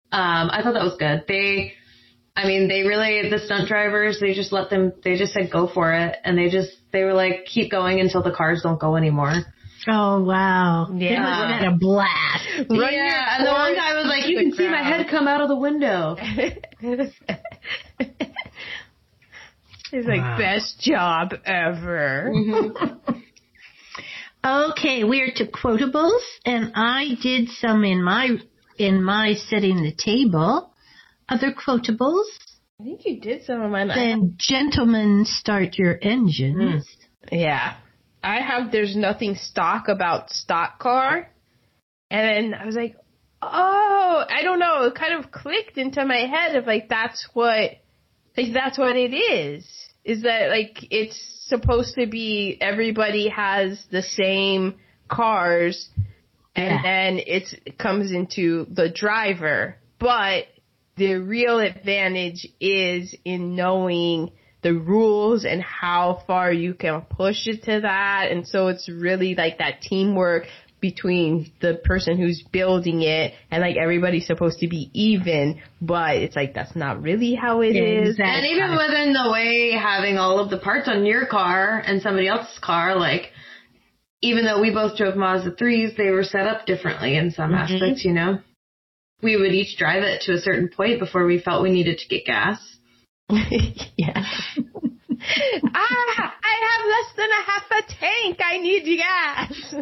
Um, 0.10 0.50
I 0.52 0.62
thought 0.64 0.74
that 0.74 0.84
was 0.84 0.98
good. 0.98 1.26
They, 1.28 1.74
I 2.36 2.48
mean, 2.48 2.68
they 2.68 2.84
really, 2.84 3.30
the 3.30 3.40
stunt 3.40 3.68
drivers, 3.68 4.20
they 4.20 4.34
just 4.34 4.54
let 4.54 4.70
them, 4.70 4.94
they 5.04 5.18
just 5.18 5.34
said 5.34 5.52
go 5.52 5.68
for 5.68 5.94
it. 5.94 6.18
And 6.24 6.38
they 6.38 6.50
just, 6.50 6.72
they 6.92 7.04
were 7.04 7.14
like, 7.14 7.46
keep 7.46 7.72
going 7.72 8.00
until 8.00 8.24
the 8.24 8.32
cars 8.32 8.62
don't 8.64 8.80
go 8.80 8.96
anymore. 8.96 9.34
Oh 9.88 10.22
wow. 10.24 10.88
They 10.92 11.06
Yeah. 11.12 11.22
must 11.22 11.40
have 11.52 11.60
had 11.62 11.74
a 11.74 11.78
blast. 11.78 12.70
Run 12.70 12.94
yeah. 12.94 13.38
your 13.38 13.38
And 13.38 13.48
the 13.48 13.52
one 13.52 13.74
guy 13.76 13.94
was 13.94 14.06
like, 14.08 14.28
you 14.28 14.38
the 14.38 14.44
can 14.44 14.52
see 14.54 14.68
my 14.68 14.84
head 14.84 15.08
come 15.10 15.28
out 15.28 15.42
of 15.42 15.48
the 15.48 15.56
window. 15.56 16.16
It's 19.90 20.06
like 20.08 20.20
Wow. 20.22 20.38
best 20.38 20.80
job 20.82 21.34
ever. 21.46 22.32
Mm-hmm. 22.34 23.20
Okay, 24.46 25.04
we're 25.04 25.32
to 25.36 25.46
quotables, 25.48 26.22
and 26.46 26.72
I 26.76 27.16
did 27.22 27.50
some 27.50 27.84
in 27.84 28.02
my 28.02 28.38
in 28.78 29.04
my 29.04 29.34
setting 29.34 29.82
the 29.84 29.92
table. 29.94 30.72
Other 31.28 31.52
quotables. 31.52 32.24
I 32.80 32.84
think 32.84 33.02
you 33.06 33.20
did 33.20 33.44
some 33.44 33.62
of 33.62 33.72
mine. 33.72 33.92
I 33.92 33.96
Then, 33.96 34.36
gentlemen, 34.40 35.26
start 35.26 35.78
your 35.78 35.98
engines. 36.02 36.86
Mm. 37.26 37.42
Yeah. 37.42 37.76
I 38.28 38.42
have 38.42 38.72
there's 38.72 38.96
nothing 38.96 39.36
stock 39.36 39.88
about 39.88 40.32
stock 40.32 40.80
car. 40.80 41.30
And 42.12 42.52
then 42.52 42.60
I 42.60 42.66
was 42.66 42.76
like, 42.76 42.96
oh, 43.42 44.26
I 44.30 44.42
don't 44.44 44.60
know. 44.60 44.84
It 44.84 44.96
kind 44.96 45.24
of 45.24 45.32
clicked 45.32 45.78
into 45.78 46.06
my 46.06 46.26
head 46.26 46.56
of 46.56 46.66
like, 46.68 46.90
that's 46.90 47.28
what, 47.34 47.72
like, 48.36 48.54
that's 48.54 48.78
what 48.78 48.96
it 48.98 49.14
is. 49.16 49.66
Is 50.04 50.24
that 50.24 50.50
like, 50.50 50.78
it's 50.92 51.18
supposed 51.48 51.96
to 51.96 52.06
be 52.06 52.58
everybody 52.60 53.30
has 53.30 53.82
the 53.92 54.02
same 54.02 54.76
cars 55.10 55.90
and 56.56 56.66
Yeah. 56.66 56.82
then 56.84 57.22
it's, 57.26 57.56
it 57.66 57.78
comes 57.78 58.12
into 58.12 58.66
the 58.70 58.90
driver. 58.90 59.78
But 60.00 60.48
the 60.98 61.16
real 61.16 61.60
advantage 61.60 62.46
is 62.60 63.16
in 63.24 63.56
knowing 63.56 64.32
the 64.68 64.74
rules 64.74 65.46
and 65.46 65.64
how 65.64 66.22
far 66.28 66.52
you 66.52 66.74
can 66.74 67.02
push 67.10 67.48
it 67.48 67.64
to 67.64 67.80
that. 67.82 68.28
And 68.30 68.46
so 68.46 68.68
it's 68.68 68.90
really 68.90 69.34
like 69.34 69.60
that 69.60 69.82
teamwork 69.82 70.44
between 70.82 71.50
the 71.62 71.80
person 71.86 72.18
who's 72.18 72.44
building 72.52 73.02
it 73.02 73.34
and 73.50 73.62
like 73.62 73.78
everybody's 73.78 74.28
supposed 74.28 74.60
to 74.60 74.68
be 74.68 74.92
even, 74.94 75.62
but 75.82 76.18
it's 76.18 76.36
like 76.36 76.54
that's 76.54 76.76
not 76.76 77.02
really 77.02 77.34
how 77.34 77.62
it 77.62 77.78
is. 77.78 78.10
Exactly. 78.10 78.36
And 78.36 78.46
even 78.46 78.72
within 78.72 79.14
the 79.14 79.32
way 79.32 79.72
having 79.72 80.18
all 80.18 80.40
of 80.40 80.50
the 80.50 80.58
parts 80.58 80.90
on 80.90 81.06
your 81.06 81.26
car 81.28 81.82
and 81.86 82.02
somebody 82.02 82.28
else's 82.28 82.60
car, 82.60 83.00
like 83.00 83.32
even 84.22 84.44
though 84.44 84.60
we 84.62 84.72
both 84.72 84.98
drove 84.98 85.16
Mazda 85.16 85.52
threes, 85.56 85.94
they 85.98 86.10
were 86.10 86.24
set 86.24 86.46
up 86.46 86.66
differently 86.66 87.16
in 87.16 87.32
some 87.32 87.52
Mhm. 87.52 87.60
aspects, 87.60 88.04
you 88.04 88.12
know. 88.12 88.40
We 89.22 89.38
would 89.38 89.54
each 89.54 89.78
drive 89.78 90.04
it 90.04 90.24
to 90.24 90.34
a 90.34 90.40
certain 90.40 90.68
point 90.68 91.00
before 91.00 91.26
we 91.26 91.40
felt 91.40 91.64
we 91.64 91.72
needed 91.72 92.00
to 92.00 92.08
get 92.10 92.26
gas. 92.26 92.77
yeah. 93.98 94.14
ah, 95.76 96.34
I 96.44 96.54
have 96.64 96.84
less 96.88 97.12
than 97.18 97.30
a 97.30 97.44
half 97.46 97.64
a 97.72 97.82
tank. 98.00 98.40
I 98.42 98.58
need 98.58 98.98
gas. 98.98 99.76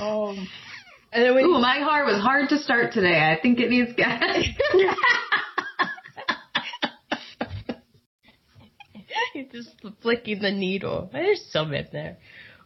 um, 0.00 0.48
and 1.12 1.34
when 1.34 1.44
Ooh, 1.44 1.58
my 1.58 1.80
car 1.80 2.06
was 2.06 2.22
hard 2.22 2.48
to 2.48 2.58
start 2.58 2.94
today. 2.94 3.20
I 3.20 3.38
think 3.40 3.60
it 3.60 3.68
needs 3.68 3.92
gas. 3.94 4.22
it's 9.34 9.52
just 9.52 9.74
flicking 10.00 10.40
the 10.40 10.52
needle. 10.52 11.10
There's 11.12 11.44
some 11.50 11.74
in 11.74 11.86
there. 11.92 12.16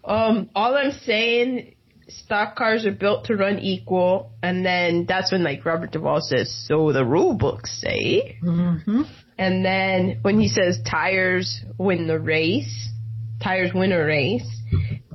Um, 0.04 0.48
all 0.54 0.76
I'm 0.76 0.92
saying, 1.04 1.74
stock 2.10 2.56
cars 2.56 2.86
are 2.86 2.92
built 2.92 3.26
to 3.26 3.36
run 3.36 3.58
equal, 3.58 4.32
and 4.42 4.64
then 4.64 5.06
that's 5.06 5.32
when 5.32 5.42
like 5.42 5.64
Robert 5.64 5.92
Duvall 5.92 6.20
says, 6.20 6.54
"So 6.68 6.92
the 6.92 7.04
rule 7.04 7.34
books 7.34 7.80
say." 7.80 8.38
Mm-hmm. 8.42 9.02
And 9.38 9.64
then 9.64 10.18
when 10.22 10.38
he 10.38 10.48
says 10.48 10.80
tires 10.88 11.64
win 11.78 12.06
the 12.06 12.18
race, 12.18 12.90
tires 13.42 13.72
win 13.74 13.92
a 13.92 14.04
race. 14.04 14.46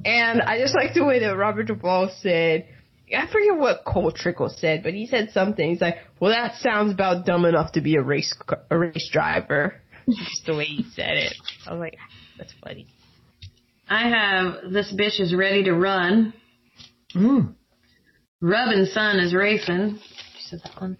And 0.03 0.41
I 0.41 0.59
just 0.59 0.75
like 0.75 0.93
the 0.93 1.03
way 1.03 1.19
that 1.19 1.35
Robert 1.37 1.67
Duvall 1.67 2.11
said, 2.21 2.67
I 3.15 3.27
forget 3.27 3.55
what 3.55 3.85
Cole 3.85 4.11
Trickle 4.11 4.49
said, 4.49 4.83
but 4.83 4.93
he 4.93 5.05
said 5.05 5.29
something. 5.31 5.69
He's 5.69 5.81
like, 5.81 5.97
well, 6.19 6.31
that 6.31 6.55
sounds 6.55 6.91
about 6.91 7.25
dumb 7.25 7.45
enough 7.45 7.73
to 7.73 7.81
be 7.81 7.95
a 7.95 8.01
race, 8.01 8.33
a 8.69 8.77
race 8.77 9.09
driver. 9.11 9.81
Just 10.07 10.45
the 10.45 10.55
way 10.55 10.65
he 10.65 10.85
said 10.95 11.17
it. 11.17 11.35
I 11.67 11.73
was 11.73 11.79
like, 11.79 11.97
that's 12.37 12.53
funny. 12.63 12.87
I 13.87 14.09
have 14.09 14.71
this 14.71 14.91
bitch 14.91 15.19
is 15.19 15.33
ready 15.33 15.63
to 15.65 15.73
run. 15.73 16.33
Mm. 17.15 17.55
Rubbin' 18.41 18.87
son 18.87 19.19
is 19.19 19.33
racing. 19.33 19.99
She 20.37 20.49
said 20.49 20.59
that 20.63 20.81
one. 20.81 20.97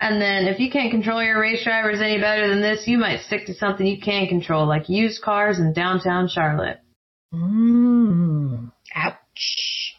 And 0.00 0.20
then 0.20 0.46
if 0.46 0.58
you 0.58 0.70
can't 0.70 0.90
control 0.90 1.22
your 1.22 1.38
race 1.38 1.62
drivers 1.62 2.00
any 2.00 2.18
better 2.18 2.48
than 2.48 2.62
this, 2.62 2.86
you 2.86 2.96
might 2.96 3.20
stick 3.20 3.46
to 3.46 3.54
something 3.54 3.86
you 3.86 4.00
can 4.00 4.28
control, 4.28 4.66
like 4.66 4.88
used 4.88 5.20
cars 5.22 5.58
in 5.58 5.74
downtown 5.74 6.28
Charlotte. 6.28 6.78
Mm. 7.34 8.72
Ouch. 8.94 9.94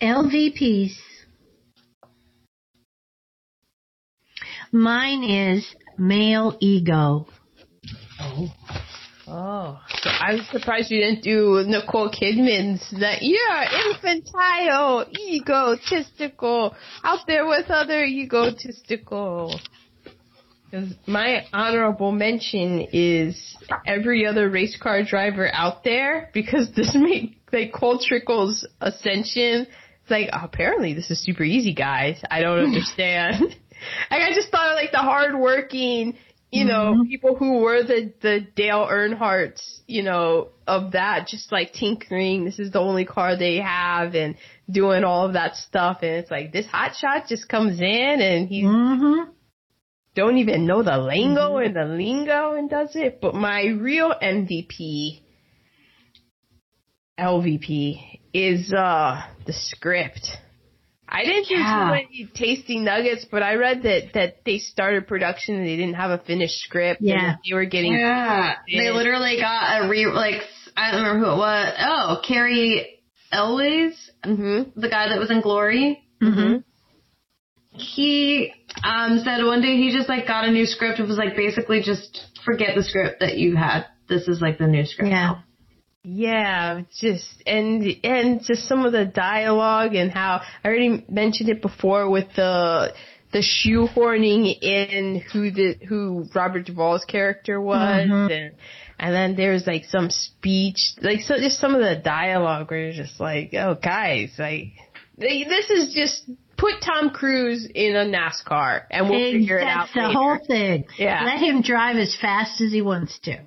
LVPs. 0.00 0.94
Mine 4.72 5.24
is 5.24 5.74
male 5.98 6.56
ego. 6.60 7.26
Oh, 8.20 8.48
Oh, 9.28 9.80
so 10.02 10.08
I'm 10.08 10.40
surprised 10.52 10.90
you 10.90 11.00
didn't 11.00 11.22
do 11.22 11.64
Nicole 11.66 12.10
Kidman's 12.10 12.88
that 13.00 13.22
you're 13.22 13.92
infantile, 13.92 15.04
egotistical, 15.28 16.76
out 17.02 17.26
there 17.26 17.44
with 17.44 17.68
other 17.68 18.04
egotistical. 18.04 19.58
Because 20.70 20.94
my 21.06 21.44
honorable 21.52 22.12
mention 22.12 22.86
is 22.92 23.56
every 23.86 24.26
other 24.26 24.48
race 24.48 24.76
car 24.80 25.02
driver 25.02 25.48
out 25.52 25.82
there 25.84 26.30
because 26.32 26.70
this 26.76 26.94
make 26.94 27.38
like 27.52 27.72
Cole 27.72 27.98
Trickle's 27.98 28.66
ascension. 28.80 29.66
It's 30.02 30.10
like 30.10 30.28
oh, 30.32 30.40
apparently 30.42 30.94
this 30.94 31.10
is 31.10 31.22
super 31.22 31.42
easy, 31.42 31.74
guys. 31.74 32.20
I 32.30 32.42
don't 32.42 32.58
understand. 32.66 33.42
like 34.10 34.22
I 34.22 34.32
just 34.34 34.50
thought 34.50 34.70
of 34.70 34.76
like 34.76 34.92
the 34.92 34.98
hardworking, 34.98 36.16
you 36.52 36.64
know, 36.64 37.04
people 37.08 37.34
who 37.36 37.58
were 37.58 37.82
the 37.82 38.12
the 38.22 38.46
Dale 38.54 38.86
Earnhardts, 38.90 39.80
you 39.86 40.02
know, 40.02 40.48
of 40.66 40.92
that, 40.92 41.26
just 41.26 41.50
like 41.50 41.72
tinkering. 41.72 42.44
This 42.44 42.58
is 42.58 42.70
the 42.72 42.78
only 42.80 43.04
car 43.04 43.36
they 43.36 43.56
have 43.56 44.14
and 44.14 44.36
doing 44.70 45.04
all 45.04 45.26
of 45.26 45.32
that 45.34 45.56
stuff. 45.56 45.98
And 46.02 46.12
it's 46.12 46.30
like 46.30 46.52
this 46.52 46.66
hot 46.66 46.94
shot 46.96 47.26
just 47.28 47.48
comes 47.48 47.80
in 47.80 48.20
and 48.20 48.48
he 48.48 48.62
Mm-hmm. 48.62 49.30
don't 50.14 50.38
even 50.38 50.66
know 50.66 50.82
the 50.82 50.98
lingo 50.98 51.58
and 51.58 51.74
the 51.74 51.84
lingo 51.84 52.54
and 52.54 52.70
does 52.70 52.94
it. 52.94 53.20
But 53.20 53.34
my 53.34 53.64
real 53.66 54.14
MVP, 54.22 55.20
LVP, 57.18 58.20
is 58.32 58.72
uh 58.72 59.22
the 59.46 59.52
script. 59.52 60.30
I 61.08 61.24
didn't 61.24 61.44
do 61.44 61.54
too 61.54 61.60
Yeah. 61.60 61.90
many 61.90 62.28
tasty 62.34 62.78
nuggets, 62.78 63.24
but 63.30 63.42
I 63.42 63.54
read 63.54 63.82
that 63.84 64.12
that 64.14 64.44
they 64.44 64.58
started 64.58 65.06
production 65.06 65.54
and 65.54 65.66
they 65.66 65.76
didn't 65.76 65.94
have 65.94 66.10
a 66.10 66.18
finished 66.18 66.58
script. 66.60 67.00
and 67.00 67.08
Yeah. 67.10 67.26
that 67.28 67.38
they 67.48 67.54
were 67.54 67.64
getting 67.64 67.92
Yeah, 67.92 68.54
they 68.70 68.90
literally 68.90 69.38
got 69.40 69.84
a 69.84 69.88
re 69.88 70.06
like 70.06 70.42
I 70.76 70.90
don't 70.90 71.02
remember 71.04 71.26
who 71.26 71.32
it 71.32 71.38
was. 71.38 71.74
Oh, 71.80 72.20
Cary 72.26 73.00
Elwes, 73.32 74.10
hmm 74.24 74.62
the 74.76 74.88
guy 74.88 75.08
that 75.08 75.18
was 75.18 75.30
in 75.30 75.40
Glory. 75.40 76.02
Mm-hmm. 76.22 76.56
He 77.72 78.52
um 78.84 79.20
said 79.24 79.44
one 79.44 79.60
day 79.60 79.76
he 79.76 79.92
just 79.92 80.08
like 80.08 80.26
got 80.26 80.44
a 80.48 80.50
new 80.50 80.66
script. 80.66 80.98
It 80.98 81.06
was 81.06 81.18
like 81.18 81.36
basically 81.36 81.82
just 81.82 82.26
forget 82.44 82.74
the 82.74 82.82
script 82.82 83.20
that 83.20 83.36
you 83.36 83.54
had. 83.56 83.84
This 84.08 84.28
is 84.28 84.40
like 84.40 84.58
the 84.58 84.66
new 84.66 84.84
script. 84.86 85.10
Yeah. 85.10 85.36
Yeah, 86.08 86.82
just 87.00 87.42
and 87.46 87.84
and 88.04 88.40
just 88.44 88.68
some 88.68 88.86
of 88.86 88.92
the 88.92 89.04
dialogue 89.04 89.96
and 89.96 90.08
how 90.10 90.40
I 90.62 90.68
already 90.68 91.04
mentioned 91.08 91.48
it 91.48 91.60
before 91.60 92.08
with 92.08 92.28
the 92.36 92.94
the 93.32 93.40
shoehorning 93.42 94.56
in 94.62 95.20
who 95.32 95.50
the 95.50 95.74
who 95.88 96.26
Robert 96.32 96.66
Duvall's 96.66 97.04
character 97.04 97.60
was 97.60 98.06
Mhm. 98.08 98.30
and 98.30 98.54
and 99.00 99.14
then 99.14 99.34
there's 99.34 99.66
like 99.66 99.84
some 99.86 100.10
speech 100.10 100.94
like 101.02 101.22
so 101.22 101.36
just 101.38 101.58
some 101.58 101.74
of 101.74 101.80
the 101.80 101.96
dialogue 101.96 102.70
where 102.70 102.84
you're 102.84 102.92
just 102.92 103.18
like 103.18 103.52
oh 103.54 103.74
guys 103.74 104.30
like 104.38 104.68
they, 105.18 105.42
this 105.44 105.70
is 105.70 105.92
just 105.92 106.22
put 106.56 106.74
Tom 106.84 107.10
Cruise 107.10 107.66
in 107.74 107.96
a 107.96 108.04
NASCAR 108.04 108.82
and 108.92 109.10
we'll 109.10 109.32
figure 109.32 109.58
it 109.58 109.64
out 109.64 109.88
That's 109.88 109.94
the 109.94 110.00
later. 110.02 110.12
whole 110.12 110.38
thing. 110.46 110.84
Yeah. 110.98 111.24
Let 111.24 111.38
him 111.40 111.62
drive 111.62 111.96
as 111.96 112.14
fast 112.20 112.60
as 112.60 112.70
he 112.72 112.80
wants 112.82 113.18
to. 113.24 113.38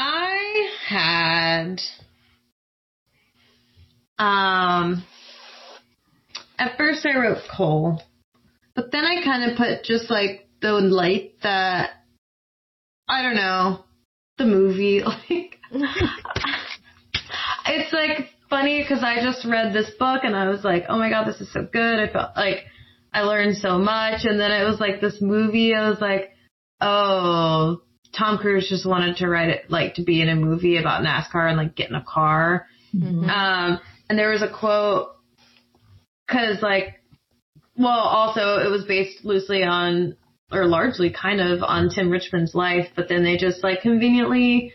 I 0.00 0.70
had 0.86 1.80
um 4.16 5.04
at 6.56 6.76
first 6.76 7.04
I 7.04 7.18
wrote 7.18 7.38
Cole, 7.56 8.00
but 8.76 8.92
then 8.92 9.04
I 9.04 9.24
kind 9.24 9.50
of 9.50 9.58
put 9.58 9.82
just 9.82 10.08
like 10.08 10.46
the 10.62 10.74
light 10.74 11.32
that 11.42 11.90
I 13.08 13.22
don't 13.22 13.34
know 13.34 13.84
the 14.38 14.44
movie 14.44 15.02
like 15.04 15.58
it's 17.66 17.92
like 17.92 18.28
funny 18.48 18.80
because 18.80 19.02
I 19.02 19.20
just 19.20 19.44
read 19.44 19.72
this 19.74 19.90
book 19.98 20.20
and 20.22 20.36
I 20.36 20.48
was 20.48 20.62
like 20.62 20.84
oh 20.88 20.96
my 20.96 21.10
god 21.10 21.26
this 21.26 21.40
is 21.40 21.52
so 21.52 21.66
good. 21.72 21.98
I 21.98 22.12
felt 22.12 22.36
like 22.36 22.58
I 23.12 23.22
learned 23.22 23.56
so 23.56 23.78
much. 23.78 24.26
And 24.26 24.38
then 24.38 24.52
it 24.52 24.62
was 24.62 24.78
like 24.78 25.00
this 25.00 25.20
movie 25.20 25.74
I 25.74 25.88
was 25.88 26.00
like 26.00 26.30
oh 26.80 27.82
Tom 28.16 28.38
Cruise 28.38 28.68
just 28.68 28.86
wanted 28.86 29.16
to 29.18 29.28
write 29.28 29.50
it 29.50 29.70
like 29.70 29.94
to 29.94 30.02
be 30.02 30.20
in 30.20 30.28
a 30.28 30.36
movie 30.36 30.78
about 30.78 31.04
NASCAR 31.04 31.48
and 31.48 31.56
like 31.56 31.74
get 31.74 31.90
in 31.90 31.94
a 31.94 32.04
car. 32.04 32.66
Mhm. 32.94 33.28
Um, 33.28 33.80
and 34.08 34.18
there 34.18 34.30
was 34.30 34.42
a 34.42 34.48
quote 34.48 35.10
because 36.26 36.62
like, 36.62 37.00
well, 37.76 37.98
also 37.98 38.58
it 38.58 38.70
was 38.70 38.84
based 38.84 39.24
loosely 39.24 39.62
on 39.62 40.16
or 40.50 40.66
largely 40.66 41.10
kind 41.10 41.40
of 41.40 41.62
on 41.62 41.90
Tim 41.90 42.10
Richmond's 42.10 42.54
life, 42.54 42.88
but 42.96 43.08
then 43.08 43.22
they 43.22 43.36
just 43.36 43.62
like 43.62 43.82
conveniently 43.82 44.72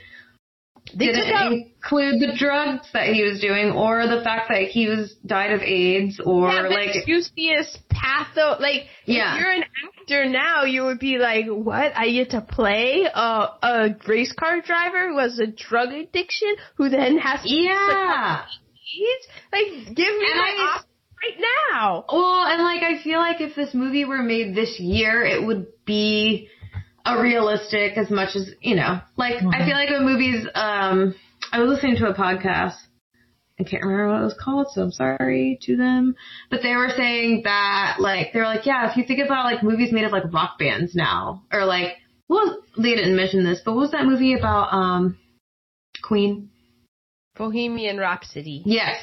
They 0.95 1.07
didn't 1.07 1.25
took 1.27 1.35
out 1.35 1.51
include 1.53 2.19
the 2.21 2.35
drugs 2.37 2.87
that 2.93 3.07
he 3.13 3.23
was 3.23 3.39
doing 3.39 3.71
or 3.71 4.05
the 4.05 4.21
fact 4.23 4.49
that 4.49 4.63
he 4.63 4.87
was 4.87 5.13
died 5.25 5.51
of 5.51 5.61
AIDS 5.61 6.19
or 6.23 6.51
yeah, 6.51 6.61
like 6.63 7.07
Eustace 7.07 7.77
Patho. 7.91 8.59
Like, 8.59 8.83
Yeah. 9.05 9.33
if 9.35 9.39
you're 9.41 9.51
an 9.51 9.63
actor 9.99 10.25
now, 10.29 10.63
you 10.65 10.83
would 10.83 10.99
be 10.99 11.17
like, 11.17 11.45
"What? 11.47 11.93
I 11.95 12.11
get 12.11 12.31
to 12.31 12.41
play 12.41 13.05
a 13.11 13.47
a 13.63 13.95
race 14.07 14.33
car 14.33 14.61
driver 14.61 15.09
who 15.09 15.17
has 15.19 15.39
a 15.39 15.47
drug 15.47 15.89
addiction, 15.93 16.53
who 16.75 16.89
then 16.89 17.17
has 17.17 17.41
to 17.43 17.49
yeah. 17.49 18.41
AIDS? 18.43 19.27
Like, 19.51 19.95
give 19.95 20.13
me 20.19 20.27
And 20.31 20.37
my 20.39 20.53
I- 20.59 20.81
right 21.23 21.39
now." 21.71 22.05
Well, 22.11 22.43
and 22.45 22.61
like 22.61 22.83
I 22.83 23.01
feel 23.01 23.19
like 23.19 23.41
if 23.41 23.55
this 23.55 23.73
movie 23.73 24.05
were 24.05 24.21
made 24.21 24.53
this 24.53 24.79
year, 24.79 25.23
it 25.23 25.41
would 25.43 25.67
be 25.85 26.49
a 27.05 27.21
realistic 27.21 27.97
as 27.97 28.09
much 28.09 28.35
as 28.35 28.49
you 28.61 28.75
know. 28.75 28.99
Like 29.17 29.35
I 29.35 29.65
feel 29.65 29.75
like 29.75 29.89
when 29.89 30.05
movies, 30.05 30.47
um, 30.55 31.15
I 31.51 31.59
was 31.59 31.69
listening 31.69 31.97
to 31.97 32.07
a 32.07 32.13
podcast. 32.13 32.75
I 33.59 33.63
can't 33.63 33.83
remember 33.83 34.09
what 34.09 34.21
it 34.21 34.25
was 34.25 34.37
called, 34.39 34.67
so 34.71 34.81
I'm 34.81 34.91
sorry 34.91 35.59
to 35.63 35.77
them. 35.77 36.15
But 36.49 36.61
they 36.63 36.75
were 36.75 36.89
saying 36.95 37.43
that 37.43 37.97
like 37.99 38.33
they 38.33 38.39
were 38.39 38.45
like, 38.45 38.65
yeah, 38.65 38.89
if 38.89 38.97
you 38.97 39.05
think 39.05 39.19
about 39.23 39.45
like 39.45 39.63
movies 39.63 39.91
made 39.91 40.05
of 40.05 40.11
like 40.11 40.33
rock 40.33 40.57
bands 40.57 40.95
now, 40.95 41.43
or 41.51 41.65
like 41.65 41.97
well, 42.27 42.63
they 42.77 42.95
didn't 42.95 43.15
mention 43.15 43.43
this, 43.43 43.61
but 43.63 43.73
what 43.73 43.81
was 43.81 43.91
that 43.91 44.05
movie 44.05 44.33
about 44.33 44.73
um 44.73 45.17
Queen? 46.01 46.49
Bohemian 47.35 47.97
Rhapsody. 47.97 48.61
Yes. 48.65 48.99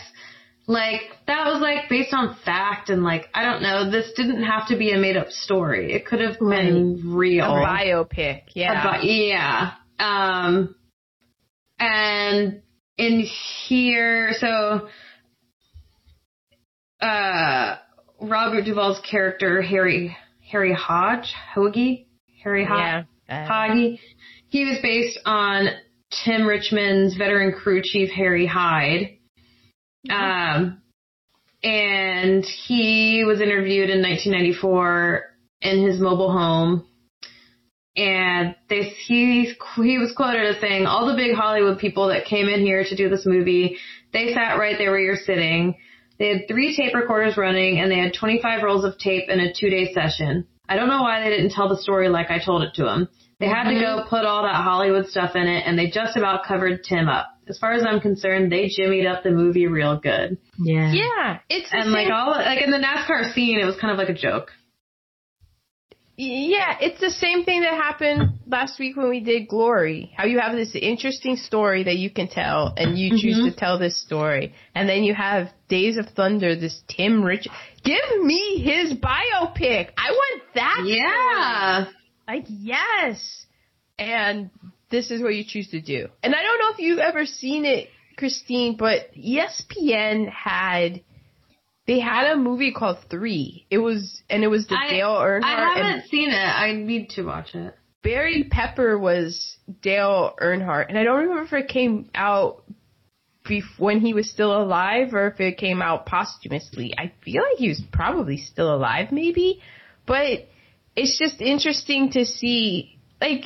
Like 0.70 1.00
that 1.26 1.46
was 1.46 1.60
like 1.60 1.88
based 1.88 2.14
on 2.14 2.36
fact 2.44 2.90
and 2.90 3.02
like 3.02 3.26
I 3.34 3.42
don't 3.44 3.60
know, 3.62 3.90
this 3.90 4.12
didn't 4.16 4.44
have 4.44 4.68
to 4.68 4.76
be 4.78 4.92
a 4.92 4.98
made 4.98 5.16
up 5.16 5.30
story. 5.30 5.92
It 5.92 6.06
could 6.06 6.20
have 6.20 6.38
been 6.38 7.02
real. 7.16 7.44
A 7.44 7.48
biopic, 7.66 8.42
yeah. 8.54 8.80
About- 8.80 9.04
yeah. 9.04 9.72
Um 9.98 10.74
and 11.80 12.62
in 12.96 13.26
here 13.66 14.30
so 14.38 14.88
uh 17.00 17.76
Robert 18.20 18.64
Duvall's 18.64 19.00
character 19.10 19.62
Harry 19.62 20.16
Harry 20.50 20.72
Hodge, 20.72 21.32
Hoagie, 21.54 22.06
Harry 22.44 22.64
Hodge. 22.64 23.06
yeah. 23.28 23.44
Uh, 23.44 23.48
He 24.48 24.64
was 24.64 24.78
based 24.82 25.18
on 25.24 25.68
Tim 26.24 26.46
Richmond's 26.46 27.16
veteran 27.16 27.52
crew 27.52 27.82
chief 27.82 28.10
Harry 28.10 28.46
Hyde. 28.46 29.16
Um, 30.08 30.80
and 31.62 32.44
he 32.44 33.24
was 33.26 33.40
interviewed 33.40 33.90
in 33.90 34.00
1994 34.02 35.24
in 35.60 35.86
his 35.86 36.00
mobile 36.00 36.32
home. 36.32 36.86
And 37.96 38.54
they, 38.68 38.82
he, 38.84 39.52
he 39.76 39.98
was 39.98 40.12
quoted 40.16 40.46
as 40.46 40.60
saying, 40.60 40.86
all 40.86 41.06
the 41.06 41.16
big 41.16 41.34
Hollywood 41.36 41.78
people 41.78 42.08
that 42.08 42.24
came 42.24 42.48
in 42.48 42.60
here 42.60 42.84
to 42.84 42.96
do 42.96 43.10
this 43.10 43.26
movie, 43.26 43.76
they 44.12 44.32
sat 44.32 44.58
right 44.58 44.76
there 44.78 44.90
where 44.92 45.00
you're 45.00 45.16
sitting. 45.16 45.76
They 46.18 46.28
had 46.28 46.48
three 46.48 46.74
tape 46.76 46.94
recorders 46.94 47.36
running 47.36 47.78
and 47.78 47.90
they 47.90 47.98
had 47.98 48.14
25 48.14 48.62
rolls 48.62 48.84
of 48.84 48.96
tape 48.98 49.28
in 49.28 49.40
a 49.40 49.52
two 49.52 49.68
day 49.68 49.92
session. 49.92 50.46
I 50.68 50.76
don't 50.76 50.88
know 50.88 51.02
why 51.02 51.20
they 51.20 51.30
didn't 51.30 51.50
tell 51.50 51.68
the 51.68 51.76
story 51.76 52.08
like 52.08 52.30
I 52.30 52.42
told 52.42 52.62
it 52.62 52.74
to 52.74 52.84
them. 52.84 53.08
They 53.40 53.48
had 53.48 53.70
to 53.70 53.80
go 53.80 54.04
put 54.08 54.24
all 54.24 54.42
that 54.44 54.62
Hollywood 54.62 55.06
stuff 55.08 55.34
in 55.34 55.48
it 55.48 55.64
and 55.66 55.78
they 55.78 55.90
just 55.90 56.16
about 56.16 56.44
covered 56.44 56.84
Tim 56.84 57.08
up. 57.08 57.26
As 57.50 57.58
far 57.58 57.72
as 57.72 57.84
I'm 57.84 58.00
concerned, 58.00 58.50
they 58.50 58.70
jimmied 58.70 59.10
up 59.10 59.24
the 59.24 59.30
movie 59.30 59.66
real 59.66 59.98
good. 59.98 60.38
Yeah. 60.56 60.92
Yeah, 60.92 61.38
it's 61.48 61.68
And 61.72 61.90
like 61.90 62.08
all, 62.10 62.30
like 62.30 62.62
in 62.62 62.70
the 62.70 62.78
NASCAR 62.78 63.34
scene, 63.34 63.58
it 63.58 63.64
was 63.64 63.76
kind 63.76 63.92
of 63.92 63.98
like 63.98 64.08
a 64.08 64.14
joke. 64.14 64.52
Yeah, 66.22 66.76
it's 66.80 67.00
the 67.00 67.10
same 67.10 67.44
thing 67.44 67.62
that 67.62 67.72
happened 67.72 68.40
last 68.46 68.78
week 68.78 68.94
when 68.94 69.08
we 69.08 69.20
did 69.20 69.48
Glory. 69.48 70.12
How 70.14 70.26
you 70.26 70.38
have 70.38 70.54
this 70.54 70.74
interesting 70.74 71.36
story 71.36 71.84
that 71.84 71.96
you 71.96 72.10
can 72.10 72.28
tell, 72.28 72.74
and 72.76 72.98
you 72.98 73.12
choose 73.18 73.38
mm-hmm. 73.38 73.48
to 73.48 73.56
tell 73.56 73.78
this 73.78 73.98
story, 74.02 74.54
and 74.74 74.86
then 74.86 75.02
you 75.02 75.14
have 75.14 75.48
Days 75.68 75.96
of 75.96 76.06
Thunder. 76.10 76.54
This 76.54 76.78
Tim 76.88 77.22
Rich, 77.22 77.48
give 77.84 78.22
me 78.22 78.62
his 78.62 78.92
biopic. 78.92 79.92
I 79.96 80.10
want 80.10 80.42
that. 80.56 80.82
Yeah. 80.84 81.86
Like 82.28 82.44
yes, 82.48 83.46
and 83.98 84.50
this 84.90 85.10
is 85.10 85.22
what 85.22 85.34
you 85.34 85.44
choose 85.46 85.68
to 85.70 85.80
do. 85.80 86.08
And 86.22 86.34
I 86.34 86.42
don't 86.42 86.58
know 86.58 86.70
if 86.72 86.78
you've 86.78 86.98
ever 86.98 87.24
seen 87.26 87.64
it, 87.64 87.88
Christine, 88.16 88.76
but 88.76 89.14
ESPN 89.14 90.28
had. 90.30 91.02
They 91.86 91.98
had 91.98 92.30
a 92.32 92.36
movie 92.36 92.72
called 92.72 92.98
Three. 93.10 93.66
It 93.70 93.78
was, 93.78 94.22
and 94.28 94.44
it 94.44 94.48
was 94.48 94.66
the 94.68 94.76
I- 94.76 94.90
Dale 94.90 95.16
Earnhardt 95.16 95.42
I 95.44 95.78
haven't 95.78 96.08
seen 96.08 96.30
it. 96.30 96.34
I 96.34 96.72
need 96.72 97.10
to 97.10 97.24
watch 97.24 97.54
it. 97.54 97.74
Barry 98.02 98.44
Pepper 98.50 98.98
was 98.98 99.56
Dale 99.82 100.34
Earnhardt, 100.40 100.88
and 100.88 100.96
I 100.96 101.04
don't 101.04 101.22
remember 101.22 101.42
if 101.42 101.52
it 101.52 101.68
came 101.68 102.10
out 102.14 102.62
bef- 103.44 103.78
when 103.78 104.00
he 104.00 104.14
was 104.14 104.30
still 104.30 104.56
alive 104.62 105.12
or 105.14 105.26
if 105.28 105.40
it 105.40 105.58
came 105.58 105.82
out 105.82 106.06
posthumously. 106.06 106.94
I 106.96 107.12
feel 107.24 107.42
like 107.42 107.58
he 107.58 107.68
was 107.68 107.82
probably 107.92 108.38
still 108.38 108.74
alive, 108.74 109.12
maybe, 109.12 109.60
but 110.06 110.48
it's 110.96 111.18
just 111.18 111.40
interesting 111.40 112.12
to 112.12 112.24
see, 112.24 112.98
like, 113.20 113.44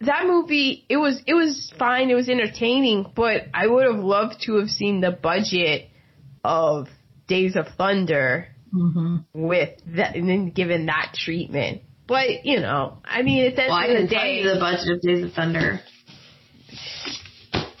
that 0.00 0.26
movie, 0.26 0.84
it 0.88 0.96
was, 0.96 1.20
it 1.26 1.34
was 1.34 1.72
fine, 1.78 2.10
it 2.10 2.14
was 2.14 2.28
entertaining, 2.28 3.10
but 3.16 3.46
I 3.54 3.66
would 3.66 3.84
have 3.86 4.02
loved 4.02 4.42
to 4.46 4.56
have 4.58 4.68
seen 4.68 5.00
the 5.00 5.10
budget 5.10 5.88
of 6.44 6.88
Days 7.26 7.56
of 7.56 7.66
Thunder 7.76 8.48
hmm 8.70 9.16
with 9.32 9.70
that, 9.96 10.14
and 10.14 10.28
then 10.28 10.50
given 10.50 10.86
that 10.86 11.14
treatment. 11.14 11.82
But, 12.06 12.44
you 12.44 12.60
know, 12.60 12.98
I 13.04 13.22
mean, 13.22 13.46
at 13.46 13.56
the 13.56 13.62
end 13.64 13.70
Well, 13.70 13.96
of 13.96 14.02
the 14.02 14.06
day, 14.08 14.42
the 14.42 14.58
budget 14.60 14.88
of 14.94 15.00
Days 15.02 15.24
of 15.24 15.32
Thunder. 15.32 15.80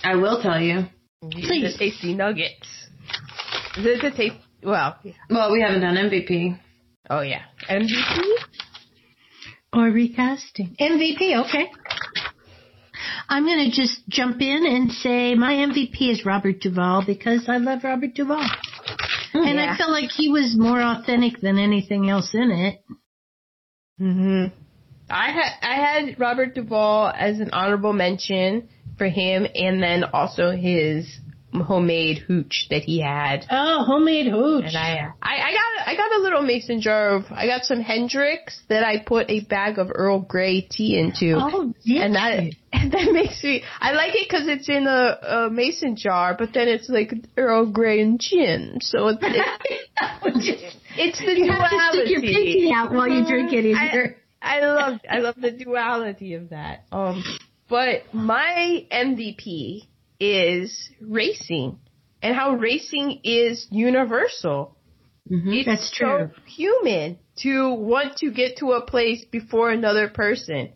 I 0.02 0.14
will 0.16 0.40
tell 0.42 0.60
you. 0.60 0.86
the 1.22 1.74
tasty 1.78 2.14
nuggets. 2.14 2.68
The, 3.76 3.98
the 4.02 4.10
taste, 4.16 4.36
well, 4.62 4.96
yeah. 5.02 5.12
Well, 5.30 5.52
we 5.52 5.60
haven't 5.60 5.80
done 5.82 5.94
MVP. 5.96 6.58
oh 7.10 7.20
yeah, 7.20 7.42
MVP. 7.68 8.20
Or 9.72 9.84
recasting. 9.90 10.74
MVP, 10.80 11.44
okay. 11.46 11.70
I'm 13.28 13.44
going 13.44 13.70
to 13.70 13.76
just 13.76 14.08
jump 14.08 14.40
in 14.40 14.64
and 14.66 14.90
say 14.90 15.34
my 15.34 15.52
MVP 15.52 16.10
is 16.10 16.24
Robert 16.24 16.60
Duvall 16.60 17.04
because 17.04 17.48
I 17.48 17.58
love 17.58 17.84
Robert 17.84 18.14
Duvall. 18.14 18.48
and 19.34 19.56
yeah. 19.56 19.74
I 19.74 19.76
felt 19.76 19.90
like 19.90 20.10
he 20.10 20.30
was 20.30 20.56
more 20.56 20.80
authentic 20.80 21.40
than 21.40 21.58
anything 21.58 22.08
else 22.08 22.30
in 22.32 22.50
it. 22.50 22.82
hmm 23.98 24.46
I 25.10 25.30
had 25.30 25.52
I 25.62 25.74
had 25.74 26.20
Robert 26.20 26.54
Duvall 26.54 27.12
as 27.16 27.40
an 27.40 27.50
honorable 27.52 27.92
mention 27.94 28.68
for 28.98 29.08
him, 29.08 29.46
and 29.54 29.82
then 29.82 30.04
also 30.04 30.50
his 30.50 31.06
homemade 31.60 32.18
hooch 32.18 32.66
that 32.70 32.82
he 32.82 33.00
had. 33.00 33.44
Oh, 33.50 33.84
homemade 33.84 34.26
hooch. 34.26 34.64
And 34.66 34.76
I, 34.76 35.12
I, 35.22 35.34
I 35.36 35.52
got, 35.52 35.88
I 35.88 35.96
got 35.96 36.18
a 36.18 36.22
little 36.22 36.42
mason 36.42 36.80
jar 36.80 37.16
of, 37.16 37.24
I 37.30 37.46
got 37.46 37.64
some 37.64 37.80
Hendrick's 37.80 38.60
that 38.68 38.84
I 38.84 39.02
put 39.04 39.30
a 39.30 39.40
bag 39.40 39.78
of 39.78 39.88
Earl 39.94 40.20
Grey 40.20 40.62
tea 40.62 40.98
into. 40.98 41.34
oh, 41.36 41.72
did 41.84 42.02
and 42.02 42.14
that 42.14 42.54
and 42.72 42.92
that 42.92 43.12
makes 43.12 43.42
me 43.42 43.62
I 43.80 43.92
like 43.92 44.14
it 44.14 44.28
because 44.28 44.46
it's 44.46 44.68
in 44.68 44.86
a, 44.86 45.46
a 45.46 45.50
mason 45.50 45.96
jar, 45.96 46.34
but 46.38 46.50
then 46.52 46.68
it's 46.68 46.88
like 46.88 47.12
Earl 47.36 47.66
Grey 47.66 48.00
and 48.00 48.20
gin, 48.20 48.78
so 48.80 49.08
it's 49.08 49.18
it's, 49.22 50.76
it's 50.96 51.18
the 51.18 51.38
you 51.38 51.50
have 51.50 51.70
to 51.70 51.98
stick 51.98 52.10
your 52.10 52.20
pinky 52.20 52.70
out 52.74 52.92
while 52.92 53.08
you 53.08 53.26
drink 53.26 53.52
it 53.52 53.64
in 53.64 53.76
I- 53.76 54.14
I 54.40 54.60
love 54.60 55.00
I 55.10 55.18
love 55.18 55.34
the 55.36 55.50
duality 55.50 56.34
of 56.34 56.50
that. 56.50 56.84
Um, 56.92 57.24
but 57.68 58.02
my 58.14 58.86
MVP 58.90 59.88
is 60.20 60.90
racing 61.00 61.78
and 62.22 62.34
how 62.34 62.54
racing 62.54 63.20
is 63.24 63.66
universal. 63.70 64.76
It's 65.30 65.66
That's 65.66 65.90
true. 65.90 66.30
so 66.34 66.40
human 66.46 67.18
to 67.42 67.74
want 67.74 68.16
to 68.18 68.30
get 68.30 68.56
to 68.58 68.72
a 68.72 68.84
place 68.84 69.24
before 69.30 69.70
another 69.70 70.08
person. 70.08 70.72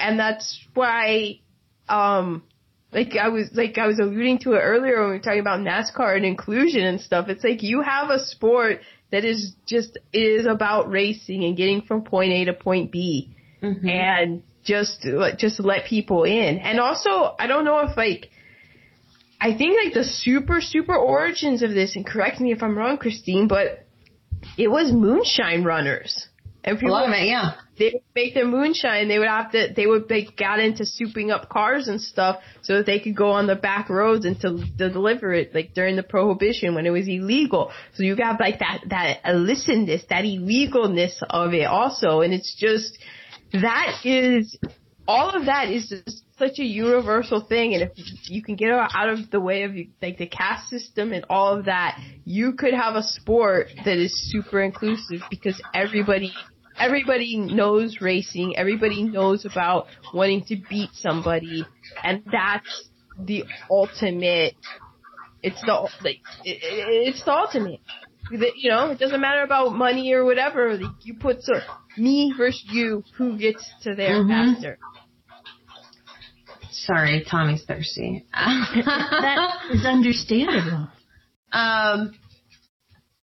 And 0.00 0.18
that's 0.18 0.58
why, 0.72 1.40
um, 1.88 2.42
like 2.90 3.16
I 3.20 3.28
was, 3.28 3.50
like 3.52 3.76
I 3.76 3.86
was 3.86 3.98
alluding 3.98 4.38
to 4.40 4.54
it 4.54 4.60
earlier 4.60 5.00
when 5.00 5.10
we 5.10 5.16
were 5.16 5.18
talking 5.18 5.40
about 5.40 5.60
NASCAR 5.60 6.16
and 6.16 6.24
inclusion 6.24 6.84
and 6.84 7.00
stuff. 7.00 7.28
It's 7.28 7.44
like 7.44 7.62
you 7.62 7.82
have 7.82 8.08
a 8.08 8.18
sport 8.24 8.80
that 9.10 9.24
is 9.26 9.54
just, 9.66 9.98
is 10.12 10.46
about 10.46 10.90
racing 10.90 11.44
and 11.44 11.54
getting 11.56 11.82
from 11.82 12.02
point 12.02 12.32
A 12.32 12.44
to 12.46 12.54
point 12.54 12.90
B 12.92 13.36
Mm-hmm. 13.62 13.88
and 13.88 14.42
just, 14.64 15.06
just 15.38 15.60
let 15.60 15.84
people 15.84 16.24
in. 16.24 16.58
And 16.58 16.80
also, 16.80 17.36
I 17.38 17.46
don't 17.46 17.64
know 17.64 17.78
if 17.86 17.96
like, 17.96 18.28
I 19.42 19.58
think 19.58 19.76
like 19.84 19.92
the 19.92 20.04
super, 20.04 20.60
super 20.60 20.94
origins 20.94 21.62
of 21.62 21.70
this, 21.70 21.96
and 21.96 22.06
correct 22.06 22.38
me 22.40 22.52
if 22.52 22.62
I'm 22.62 22.78
wrong, 22.78 22.96
Christine, 22.96 23.48
but 23.48 23.84
it 24.56 24.68
was 24.68 24.92
moonshine 24.92 25.64
runners. 25.64 26.28
And 26.62 26.76
A 26.76 26.80
people, 26.80 26.94
of 26.94 27.10
it, 27.10 27.26
yeah. 27.26 27.54
they 27.76 27.90
would 27.92 28.02
make 28.14 28.34
their 28.34 28.46
moonshine. 28.46 29.08
They 29.08 29.18
would 29.18 29.26
have 29.26 29.50
to, 29.50 29.72
they 29.74 29.84
would, 29.84 30.08
they 30.08 30.28
got 30.38 30.60
into 30.60 30.84
souping 30.84 31.32
up 31.32 31.48
cars 31.48 31.88
and 31.88 32.00
stuff 32.00 32.40
so 32.62 32.76
that 32.76 32.86
they 32.86 33.00
could 33.00 33.16
go 33.16 33.30
on 33.30 33.48
the 33.48 33.56
back 33.56 33.90
roads 33.90 34.24
and 34.26 34.38
to, 34.42 34.64
to 34.78 34.88
deliver 34.88 35.32
it, 35.32 35.52
like 35.52 35.74
during 35.74 35.96
the 35.96 36.04
prohibition 36.04 36.76
when 36.76 36.86
it 36.86 36.90
was 36.90 37.08
illegal. 37.08 37.72
So 37.94 38.04
you 38.04 38.14
got 38.14 38.38
like 38.38 38.60
that, 38.60 38.84
that 38.90 39.24
illicitness, 39.24 40.06
that 40.08 40.22
illegalness 40.22 41.20
of 41.28 41.52
it 41.52 41.64
also. 41.64 42.20
And 42.20 42.32
it's 42.32 42.54
just, 42.56 42.96
that 43.52 44.02
is, 44.04 44.56
all 45.08 45.30
of 45.30 45.46
that 45.46 45.68
is 45.68 45.88
just 45.88 46.22
such 46.42 46.58
a 46.58 46.64
universal 46.64 47.40
thing. 47.52 47.74
And 47.74 47.82
if 47.84 47.92
you 48.30 48.42
can 48.42 48.56
get 48.56 48.70
out 48.70 49.08
of 49.08 49.30
the 49.30 49.40
way 49.40 49.62
of 49.64 49.72
like 50.00 50.18
the 50.18 50.26
caste 50.26 50.68
system 50.68 51.12
and 51.12 51.24
all 51.30 51.56
of 51.58 51.66
that, 51.66 51.98
you 52.24 52.52
could 52.54 52.74
have 52.74 52.94
a 52.96 53.02
sport 53.02 53.68
that 53.84 53.96
is 53.96 54.12
super 54.30 54.60
inclusive 54.60 55.20
because 55.30 55.60
everybody 55.72 56.32
everybody 56.78 57.36
knows 57.36 58.00
racing, 58.00 58.56
everybody 58.56 59.02
knows 59.04 59.44
about 59.44 59.86
wanting 60.12 60.44
to 60.46 60.56
beat 60.68 60.90
somebody, 60.94 61.64
and 62.02 62.22
that's 62.30 62.88
the 63.18 63.44
ultimate. 63.70 64.54
It's 65.42 65.60
the 65.62 65.88
like 66.02 66.20
it, 66.44 66.58
it- 66.62 67.08
it's 67.08 67.24
the 67.24 67.32
ultimate. 67.32 67.80
You 68.30 68.70
know, 68.70 68.90
it 68.92 68.98
doesn't 68.98 69.20
matter 69.20 69.42
about 69.42 69.74
money 69.74 70.12
or 70.14 70.24
whatever. 70.24 70.78
Like, 70.78 71.04
you 71.04 71.14
put 71.20 71.42
so 71.42 71.52
me 71.98 72.32
versus 72.36 72.64
you, 72.66 73.04
who 73.18 73.36
gets 73.36 73.62
to 73.82 73.94
there 73.94 74.22
Mhm. 74.22 74.54
faster? 74.54 74.78
Sorry, 76.72 77.24
Tommy's 77.28 77.64
thirsty. 77.64 78.24
That 78.32 79.58
is 79.70 79.84
understandable. 79.84 80.88
um, 81.52 82.12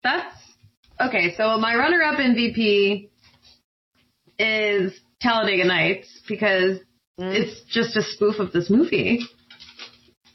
that's 0.02 0.36
okay. 1.00 1.34
So 1.36 1.58
my 1.58 1.74
runner-up 1.76 2.18
MVP 2.18 3.08
is 4.38 4.92
Talladega 5.20 5.64
Nights 5.64 6.08
because 6.28 6.78
it's 7.18 7.62
just 7.70 7.96
a 7.96 8.02
spoof 8.02 8.38
of 8.38 8.52
this 8.52 8.68
movie. 8.70 9.20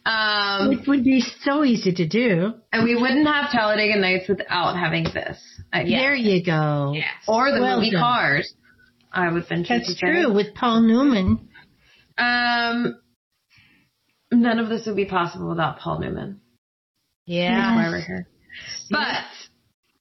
Um, 0.05 0.69
Which 0.69 0.87
would 0.87 1.03
be 1.03 1.21
so 1.41 1.63
easy 1.63 1.93
to 1.93 2.07
do. 2.07 2.53
and 2.71 2.83
we 2.83 2.95
wouldn't 2.95 3.27
have 3.27 3.51
Talladega 3.51 3.99
Nights 3.99 4.27
without 4.27 4.75
having 4.75 5.03
this. 5.03 5.37
I, 5.71 5.83
There 5.83 6.15
you 6.15 6.43
go. 6.43 6.93
Yes. 6.95 7.05
Or 7.27 7.51
the 7.51 7.59
Well 7.61 7.77
movie 7.77 7.91
done. 7.91 8.01
Cars. 8.01 8.53
I 9.11 9.31
would 9.31 9.47
venture 9.47 9.77
That's 9.77 9.99
true 9.99 10.33
with 10.33 10.53
Paul 10.55 10.81
Newman. 10.81 11.48
Um, 12.19 12.99
none 14.31 14.59
of 14.59 14.69
this 14.69 14.85
would 14.85 14.95
be 14.95 15.05
possible 15.05 15.49
without 15.49 15.79
Paul 15.79 15.99
Newman. 15.99 16.41
Yeah. 17.25 17.55
That's 17.55 17.75
why 17.75 17.89
we're 17.89 18.05
here. 18.05 18.27
But 18.89 19.23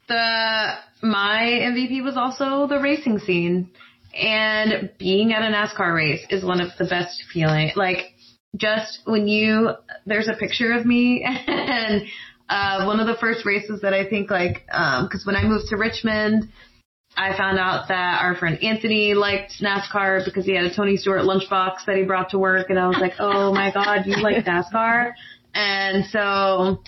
the 0.08 1.06
my 1.06 1.42
MVP 1.62 2.02
was 2.02 2.16
also 2.16 2.66
the 2.66 2.80
racing 2.80 3.20
scene, 3.20 3.70
and 4.14 4.90
being 4.98 5.32
at 5.32 5.42
a 5.42 5.54
NASCAR 5.54 5.94
race 5.94 6.26
is 6.30 6.44
one 6.44 6.60
of 6.60 6.70
the 6.78 6.86
best 6.86 7.22
feeling. 7.32 7.70
Like 7.76 8.14
just 8.56 9.00
when 9.04 9.28
you 9.28 9.70
there's 10.06 10.28
a 10.28 10.34
picture 10.34 10.72
of 10.72 10.86
me 10.86 11.22
and 11.46 12.02
uh, 12.48 12.84
one 12.86 12.98
of 12.98 13.06
the 13.06 13.16
first 13.20 13.44
races 13.44 13.82
that 13.82 13.92
I 13.92 14.08
think 14.08 14.30
like 14.30 14.64
um, 14.72 15.06
because 15.06 15.24
when 15.26 15.36
I 15.36 15.44
moved 15.44 15.66
to 15.68 15.76
Richmond. 15.76 16.50
I 17.18 17.36
found 17.36 17.58
out 17.58 17.88
that 17.88 18.22
our 18.22 18.36
friend 18.36 18.62
Anthony 18.62 19.12
liked 19.14 19.54
NASCAR 19.60 20.24
because 20.24 20.46
he 20.46 20.54
had 20.54 20.64
a 20.66 20.74
Tony 20.74 20.96
Stewart 20.96 21.22
lunchbox 21.22 21.84
that 21.86 21.96
he 21.96 22.04
brought 22.04 22.30
to 22.30 22.38
work, 22.38 22.70
and 22.70 22.78
I 22.78 22.86
was 22.86 22.98
like, 23.00 23.14
"Oh 23.18 23.52
my 23.52 23.72
god, 23.72 24.06
you 24.06 24.22
like 24.22 24.44
NASCAR?" 24.44 25.12
And 25.52 26.04
so 26.06 26.80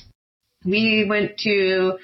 we 0.65 1.07
went 1.09 1.37
to. 1.39 1.99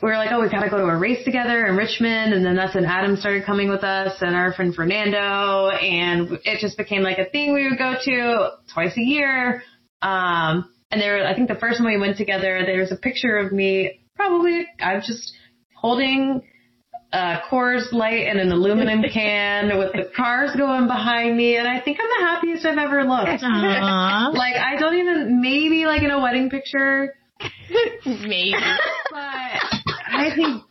We 0.00 0.08
were 0.08 0.16
like, 0.16 0.30
"Oh, 0.30 0.40
we 0.40 0.50
gotta 0.50 0.70
go 0.70 0.78
to 0.78 0.84
a 0.84 0.96
race 0.96 1.24
together 1.24 1.66
in 1.66 1.76
Richmond," 1.76 2.32
and 2.32 2.46
then 2.46 2.54
that's 2.54 2.76
when 2.76 2.84
Adam 2.84 3.16
started 3.16 3.44
coming 3.44 3.68
with 3.68 3.82
us, 3.82 4.22
and 4.22 4.36
our 4.36 4.52
friend 4.52 4.72
Fernando, 4.72 5.70
and 5.70 6.38
it 6.44 6.60
just 6.60 6.78
became 6.78 7.02
like 7.02 7.18
a 7.18 7.24
thing 7.24 7.52
we 7.52 7.68
would 7.68 7.78
go 7.78 7.96
to 8.04 8.50
twice 8.72 8.96
a 8.96 9.02
year. 9.02 9.64
Um, 10.00 10.70
and 10.92 11.00
there, 11.00 11.26
I 11.26 11.34
think 11.34 11.48
the 11.48 11.56
first 11.56 11.78
time 11.78 11.86
we 11.88 11.98
went 11.98 12.18
together, 12.18 12.62
there's 12.64 12.92
a 12.92 12.96
picture 12.96 13.36
of 13.38 13.50
me, 13.50 14.00
probably 14.14 14.64
I'm 14.80 15.00
just 15.00 15.32
holding 15.74 16.42
a 17.12 17.40
Coors 17.50 17.92
Light 17.92 18.26
and 18.26 18.38
an 18.40 18.50
aluminum 18.52 19.02
can 19.12 19.76
with 19.78 19.92
the 19.92 20.10
cars 20.16 20.50
going 20.56 20.86
behind 20.86 21.36
me, 21.36 21.56
and 21.56 21.68
I 21.68 21.80
think 21.80 21.98
I'm 22.00 22.08
the 22.08 22.26
happiest 22.26 22.64
I've 22.66 22.78
ever 22.78 23.04
looked. 23.04 23.42
Like 24.38 24.56
I 24.56 24.76
don't 24.78 24.94
even 24.96 25.40
maybe 25.40 25.84
like 25.86 26.02
in 26.02 26.10
a 26.10 26.20
wedding 26.20 26.48
picture, 26.50 27.14
Maybe. 28.06 28.54
but 29.10 29.18
I 29.18 30.30
think 30.34 30.62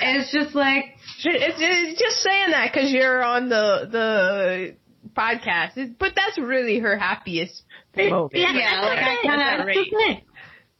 it's 0.00 0.32
just 0.32 0.54
like 0.54 0.84
It's, 1.24 1.56
it's 1.60 2.00
just 2.00 2.16
saying 2.22 2.50
that 2.50 2.70
because 2.72 2.90
you're 2.90 3.22
on 3.22 3.48
the 3.48 3.88
the 3.90 4.76
podcast, 5.16 5.76
It's- 5.76 5.94
but 5.98 6.12
that's 6.16 6.38
really 6.38 6.78
her 6.80 6.96
happiest 6.98 7.62
moment. 7.96 8.32
Yeah, 8.34 8.52
Yeah, 8.52 8.80
like 8.80 8.98
I 8.98 9.04
that's 9.04 9.18
okay. 9.66 9.90
kinda- 9.90 10.04
That's 10.08 10.20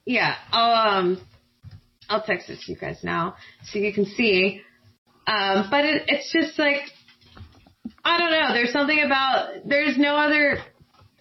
yeah. 0.04 0.34
Um 0.52 1.20
I'll 2.08 2.22
text 2.22 2.50
it 2.50 2.58
to 2.64 2.72
you 2.72 2.78
guys 2.78 2.98
now 3.02 3.36
so 3.64 3.78
you 3.78 3.92
can 3.92 4.04
see. 4.06 4.62
Um, 5.26 5.68
but 5.70 5.84
it, 5.84 6.02
it's 6.08 6.32
just 6.32 6.58
like 6.58 6.80
I 8.04 8.18
don't 8.18 8.30
know. 8.30 8.52
There's 8.52 8.72
something 8.72 9.00
about 9.04 9.66
there's 9.66 9.96
no 9.96 10.16
other. 10.16 10.58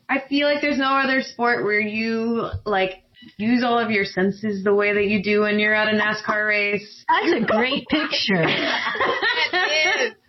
I 0.09 0.23
feel 0.27 0.47
like 0.47 0.61
there's 0.61 0.77
no 0.77 0.93
other 0.93 1.21
sport 1.21 1.63
where 1.63 1.79
you 1.79 2.49
like 2.65 3.03
use 3.37 3.63
all 3.63 3.79
of 3.79 3.91
your 3.91 4.03
senses 4.05 4.63
the 4.63 4.73
way 4.73 4.93
that 4.93 5.07
you 5.07 5.23
do 5.23 5.41
when 5.41 5.59
you're 5.59 5.73
at 5.73 5.93
a 5.93 5.97
NASCAR 5.97 6.47
race. 6.47 7.05
That's 7.07 7.43
a 7.43 7.45
great 7.45 7.87
picture. 7.87 8.43
It 8.43 10.17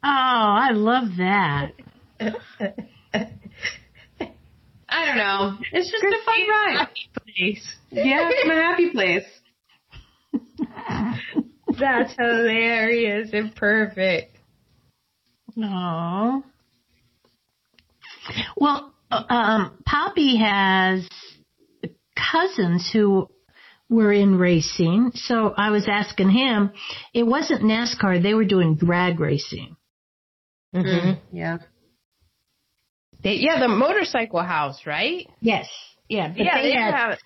Oh, 0.00 0.06
I 0.06 0.70
love 0.72 1.08
that. 1.18 1.72
I 4.88 5.04
don't 5.04 5.16
know. 5.16 5.58
It's 5.72 5.90
just 5.90 6.04
a 6.04 6.24
fun 6.24 6.48
ride. 6.48 6.88
is. 7.36 7.77
Yeah, 7.90 8.30
it's 8.30 8.48
my 8.48 8.54
happy 8.54 8.90
place. 8.90 9.24
That's 11.78 12.14
hilarious 12.18 13.30
and 13.32 13.54
perfect. 13.54 14.36
No. 15.56 16.44
Well, 18.56 18.94
uh, 19.10 19.24
um, 19.28 19.78
Poppy 19.86 20.38
has 20.38 21.08
cousins 22.14 22.88
who 22.92 23.28
were 23.88 24.12
in 24.12 24.38
racing, 24.38 25.12
so 25.14 25.54
I 25.56 25.70
was 25.70 25.88
asking 25.88 26.30
him. 26.30 26.72
It 27.14 27.24
wasn't 27.24 27.62
NASCAR; 27.62 28.22
they 28.22 28.34
were 28.34 28.44
doing 28.44 28.76
drag 28.76 29.18
racing. 29.18 29.76
Mm-hmm. 30.74 31.36
Yeah. 31.36 31.58
They, 33.22 33.34
yeah, 33.34 33.58
the 33.58 33.68
motorcycle 33.68 34.42
house, 34.42 34.82
right? 34.86 35.26
Yes. 35.40 35.68
Yeah, 36.08 36.28
but 36.28 36.44
yeah, 36.44 36.62
they, 36.62 36.68
they 36.68 36.74
had 36.74 36.94
have. 36.94 37.18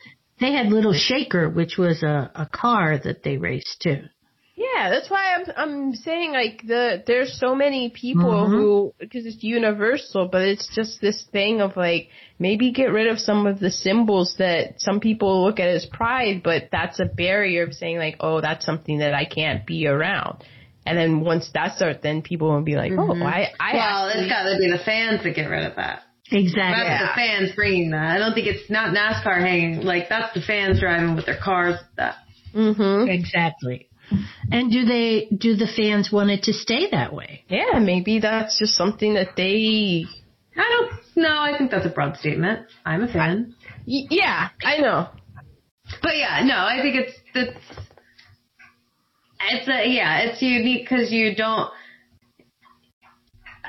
They 0.42 0.52
had 0.52 0.66
Little 0.68 0.92
Shaker, 0.92 1.48
which 1.48 1.76
was 1.78 2.02
a, 2.02 2.30
a 2.34 2.46
car 2.46 2.98
that 2.98 3.22
they 3.22 3.36
raced 3.36 3.80
too. 3.82 4.02
Yeah, 4.54 4.90
that's 4.90 5.08
why 5.10 5.34
I'm 5.34 5.44
I'm 5.56 5.94
saying 5.94 6.32
like 6.32 6.62
the 6.66 7.02
there's 7.06 7.38
so 7.40 7.54
many 7.54 7.88
people 7.90 8.30
Mhm. 8.46 8.48
who 8.50 8.94
because 9.00 9.24
it's 9.24 9.42
universal, 9.42 10.28
but 10.30 10.42
it's 10.42 10.68
just 10.74 11.00
this 11.00 11.24
thing 11.32 11.60
of 11.62 11.76
like 11.76 12.10
maybe 12.38 12.70
get 12.70 12.92
rid 12.92 13.06
of 13.08 13.18
some 13.18 13.46
of 13.46 13.58
the 13.60 13.70
symbols 13.70 14.36
that 14.38 14.80
some 14.80 15.00
people 15.00 15.42
look 15.44 15.58
at 15.58 15.68
as 15.68 15.86
pride, 15.86 16.42
but 16.44 16.68
that's 16.70 17.00
a 17.00 17.06
barrier 17.06 17.62
of 17.64 17.72
saying 17.72 17.96
like, 17.98 18.16
oh, 18.20 18.40
that's 18.42 18.64
something 18.66 18.98
that 18.98 19.14
I 19.14 19.24
can't 19.24 19.64
be 19.66 19.86
around. 19.86 20.44
And 20.84 20.98
then 20.98 21.20
once 21.20 21.48
that 21.54 21.76
starts, 21.76 22.00
then 22.02 22.22
people 22.22 22.48
will 22.52 22.62
be 22.62 22.76
like, 22.76 22.92
oh, 22.92 23.14
I 23.22 23.50
I 23.58 23.72
Well, 23.74 24.08
actually- 24.08 24.24
it's 24.24 24.32
got 24.32 24.42
to 24.50 24.58
be 24.58 24.70
the 24.70 24.84
fans 24.84 25.22
that 25.22 25.34
get 25.34 25.48
rid 25.48 25.64
of 25.64 25.76
that. 25.76 26.02
Exactly. 26.32 26.84
That's 26.84 27.02
the 27.02 27.14
fans 27.14 27.52
bringing 27.54 27.90
that. 27.90 28.16
I 28.16 28.18
don't 28.18 28.34
think 28.34 28.46
it's 28.46 28.70
not 28.70 28.94
NASCAR 28.94 29.40
hanging. 29.40 29.82
Like 29.82 30.08
that's 30.08 30.34
the 30.34 30.40
fans 30.40 30.80
driving 30.80 31.14
with 31.14 31.26
their 31.26 31.38
cars. 31.42 31.78
That 31.96 32.16
Mm-hmm. 32.54 33.08
Exactly. 33.08 33.88
And 34.50 34.70
do 34.70 34.84
they 34.84 35.28
do 35.34 35.54
the 35.56 35.66
fans 35.66 36.10
want 36.12 36.30
it 36.30 36.42
to 36.44 36.52
stay 36.52 36.90
that 36.90 37.14
way? 37.14 37.44
Yeah, 37.48 37.78
maybe 37.78 38.18
that's 38.20 38.58
just 38.58 38.74
something 38.74 39.14
that 39.14 39.36
they. 39.36 40.04
I 40.56 40.68
don't. 40.68 40.92
No, 41.16 41.30
I 41.30 41.56
think 41.56 41.70
that's 41.70 41.86
a 41.86 41.90
broad 41.90 42.16
statement. 42.18 42.66
I'm 42.84 43.02
a 43.02 43.10
fan. 43.10 43.54
Y- 43.86 44.06
yeah, 44.10 44.50
I 44.62 44.78
know. 44.78 45.08
But 46.02 46.16
yeah, 46.16 46.42
no, 46.44 46.56
I 46.56 46.80
think 46.82 46.96
it's 46.96 47.18
it's 47.34 47.58
it's 49.50 49.68
a 49.68 49.88
yeah, 49.88 50.20
it's 50.20 50.42
unique 50.42 50.86
because 50.88 51.10
you 51.10 51.34
don't. 51.34 51.70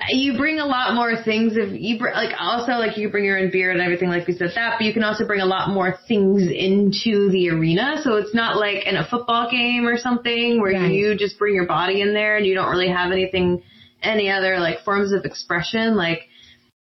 You 0.10 0.38
bring 0.38 0.60
a 0.60 0.66
lot 0.66 0.96
more 0.96 1.22
things 1.24 1.54
if 1.56 1.80
you 1.80 1.98
br- 2.00 2.12
like 2.14 2.36
also 2.40 2.74
like 2.74 2.98
you 2.98 3.10
bring 3.10 3.26
your 3.26 3.38
own 3.40 3.52
beer 3.52 3.72
and 3.72 3.82
everything 3.82 4.10
like 4.10 4.28
we 4.28 4.34
said 4.34 4.52
that, 4.56 4.76
but 4.80 4.86
you 4.86 4.94
can 4.94 5.04
also 5.04 5.26
bring 5.26 5.42
a 5.42 5.46
lot 5.46 5.70
more 5.70 5.98
things 6.08 6.42
into 6.44 7.30
the 7.32 7.50
arena. 7.50 8.02
So 8.04 8.18
it's 8.18 8.34
not 8.34 8.58
like 8.58 8.86
in 8.86 8.96
a 8.96 9.08
football 9.08 9.50
game 9.50 9.88
or 9.88 9.98
something 9.98 10.60
where 10.62 10.74
Right. 10.74 10.92
you 10.92 11.16
just 11.18 11.38
bring 11.40 11.54
your 11.56 11.68
body 11.68 12.02
in 12.02 12.14
there 12.14 12.38
and 12.38 12.46
you 12.46 12.54
don't 12.56 12.70
really 12.70 12.90
have 12.90 13.12
anything, 13.12 13.64
any 14.02 14.30
other 14.30 14.60
like 14.60 14.84
forms 14.84 15.12
of 15.12 15.26
expression. 15.26 15.96
Like 15.96 16.28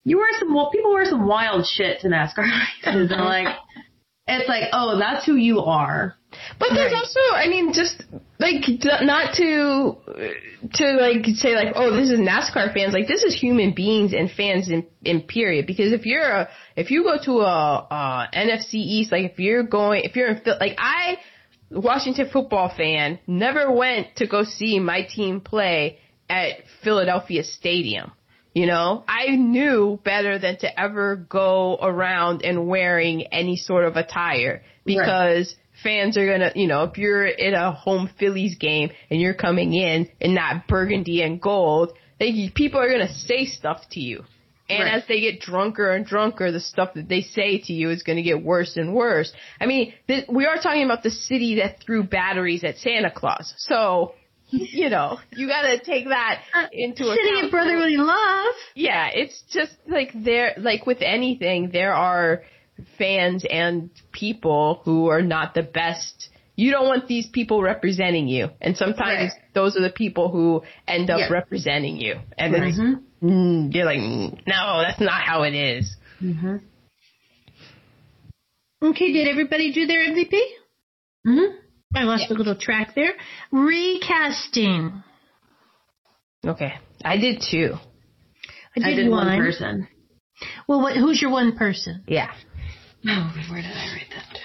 you 0.05 0.19
wear 0.19 0.31
some 0.39 0.53
well, 0.55 0.71
people 0.71 0.93
wear 0.93 1.05
some 1.05 1.27
wild 1.27 1.67
shit 1.67 2.01
to 2.01 2.09
NASCAR 2.09 2.39
races 2.85 3.11
and 3.13 3.25
like 3.25 3.49
it's 4.27 4.49
like 4.49 4.65
oh 4.73 4.99
that's 4.99 5.25
who 5.27 5.37
you 5.37 5.61
are. 5.61 6.15
But 6.59 6.71
there's 6.75 6.93
Right. 6.93 6.99
also, 6.99 7.21
I 7.33 7.49
mean, 7.49 7.73
just 7.73 8.03
like 8.39 8.65
not 9.03 9.35
to 9.35 9.97
to 10.75 10.85
like 10.95 11.27
say 11.35 11.55
like, 11.55 11.73
oh, 11.77 11.95
this 11.95 12.11
is 12.11 12.19
NASCAR 12.19 12.73
fans. 12.75 12.93
Like 12.93 13.09
this 13.09 13.23
is 13.23 13.35
human 13.35 13.73
beings 13.75 14.13
and 14.13 14.31
fans 14.31 14.69
in 14.69 14.87
in 15.05 15.23
period. 15.23 15.67
Because 15.67 15.93
if 15.93 16.07
you're 16.07 16.23
a 16.23 16.49
if 16.77 16.91
you 16.91 17.05
go 17.05 17.17
to 17.25 17.41
a, 17.41 17.87
a 17.91 18.29
NFC 18.35 18.75
East, 18.75 19.13
like 19.13 19.33
if 19.33 19.39
you're 19.39 19.63
going 19.63 20.05
if 20.05 20.17
you're 20.17 20.29
in 20.29 20.41
Phil- 20.41 20.59
like 20.61 20.75
I 20.79 21.19
Washington 21.71 22.29
football 22.33 22.69
fan 22.75 23.19
never 23.27 23.71
went 23.73 24.17
to 24.17 24.27
go 24.27 24.45
see 24.45 24.79
my 24.79 25.03
team 25.03 25.41
play 25.41 25.99
at 26.29 26.65
Philadelphia 26.83 27.45
Stadium. 27.45 28.13
You 28.55 28.67
know, 28.67 29.03
I 29.09 29.29
knew 29.37 29.99
better 30.05 30.39
than 30.39 30.59
to 30.59 30.81
ever 30.81 31.17
go 31.17 31.79
around 31.81 32.43
and 32.45 32.67
wearing 32.69 33.23
any 33.33 33.57
sort 33.57 33.87
of 33.87 33.97
attire 33.97 34.63
because 34.85 35.55
fans 35.83 36.17
are 36.17 36.27
gonna, 36.27 36.53
you 36.55 36.67
know, 36.67 36.85
if 36.85 36.99
you're 36.99 37.27
in 37.27 37.55
a 37.55 37.73
home 37.73 38.09
Phillies 38.19 38.57
game 38.57 38.91
and 39.11 39.21
you're 39.21 39.35
coming 39.35 39.75
in 39.75 40.09
in 40.21 40.35
that 40.37 40.65
burgundy 40.69 41.23
and 41.23 41.41
gold, 41.41 41.93
they, 42.19 42.51
people 42.55 42.81
are 42.81 42.91
gonna 42.91 43.13
say 43.13 43.47
stuff 43.47 43.83
to 43.93 44.01
you. 44.01 44.25
And 44.71 44.85
Right. 44.85 44.95
as 44.95 45.07
they 45.07 45.21
get 45.21 45.41
drunker 45.41 45.91
and 45.91 46.07
drunker, 46.07 46.51
the 46.53 46.61
stuff 46.61 46.95
that 46.95 47.09
they 47.09 47.21
say 47.23 47.59
to 47.59 47.73
you 47.73 47.91
is 47.91 48.03
going 48.05 48.17
to 48.17 48.23
get 48.23 48.43
worse 48.43 48.77
and 48.77 48.95
worse. 48.95 49.31
I 49.61 49.67
mean, 49.67 49.93
th- 50.07 50.27
we 50.29 50.47
are 50.47 50.57
talking 50.57 50.85
about 50.85 51.03
the 51.03 51.11
city 51.11 51.57
that 51.57 51.81
threw 51.85 52.05
batteries 52.05 52.63
at 52.65 52.79
Santa 52.79 53.11
Claus. 53.11 53.53
So, 53.59 54.15
you 54.51 54.89
know, 54.89 55.19
you 55.33 55.49
got 55.49 55.63
to 55.63 55.79
take 55.81 56.09
that 56.09 56.43
uh, 56.55 56.67
into 56.73 57.03
account. 57.05 57.19
City 57.23 57.41
of 57.47 57.51
brotherly 57.51 57.97
love. 57.97 58.55
Yeah, 58.75 59.09
it's 59.13 59.43
just 59.51 59.73
like 59.89 60.13
there, 60.15 60.55
like 60.57 60.87
with 60.87 61.03
anything, 61.03 61.71
there 61.73 61.93
are 61.93 62.43
fans 62.99 63.45
and 63.49 63.91
people 64.13 64.81
who 64.85 65.09
are 65.09 65.23
not 65.23 65.55
the 65.55 65.63
best. 65.63 66.29
You 66.57 66.71
don't 66.71 66.87
want 66.87 67.09
these 67.09 67.27
people 67.29 67.63
representing 67.63 68.29
you, 68.29 68.51
and 68.61 68.77
sometimes 68.77 69.33
Right. 69.33 69.55
those 69.55 69.77
are 69.77 69.81
the 69.83 69.91
people 69.91 70.29
who 70.31 70.63
end 70.87 71.11
up 71.11 71.19
Yeah. 71.21 71.29
representing 71.33 71.97
you, 71.97 72.21
and 72.37 72.53
Right. 72.53 72.69
it's, 72.69 72.79
mm, 73.23 73.75
you're 73.75 73.87
like, 73.87 73.99
mm, 73.99 74.39
no, 74.47 74.83
that's 74.83 75.01
not 75.01 75.23
how 75.23 75.45
it 75.45 75.55
is. 75.55 75.97
Mm-hmm. 76.23 76.57
Okay, 78.83 79.13
did 79.13 79.29
everybody 79.29 79.73
do 79.73 79.87
their 79.87 80.01
MVP? 80.05 80.41
Mm-hmm. 81.27 81.57
I 81.95 82.03
lost 82.05 82.31
a 82.31 82.35
little 82.35 82.57
track 82.57 82.95
there. 82.95 83.13
Recasting. 83.51 85.03
Okay, 86.45 86.75
I 87.05 87.17
did 87.19 87.43
two. 87.49 87.75
I 88.77 88.81
did, 88.81 88.85
I 88.89 88.95
did 88.95 89.11
one 89.11 89.27
one. 89.27 89.39
person. 89.39 89.89
Well, 90.67 90.81
what, 90.81 90.97
who's 90.97 91.21
your 91.23 91.31
one 91.31 91.57
person? 91.57 92.03
Yeah. 92.09 92.33
Oh, 93.09 93.33
where 93.51 93.63
did 93.63 93.71
I 93.71 93.93
write 93.95 94.11
that 94.11 94.35
down? 94.35 94.43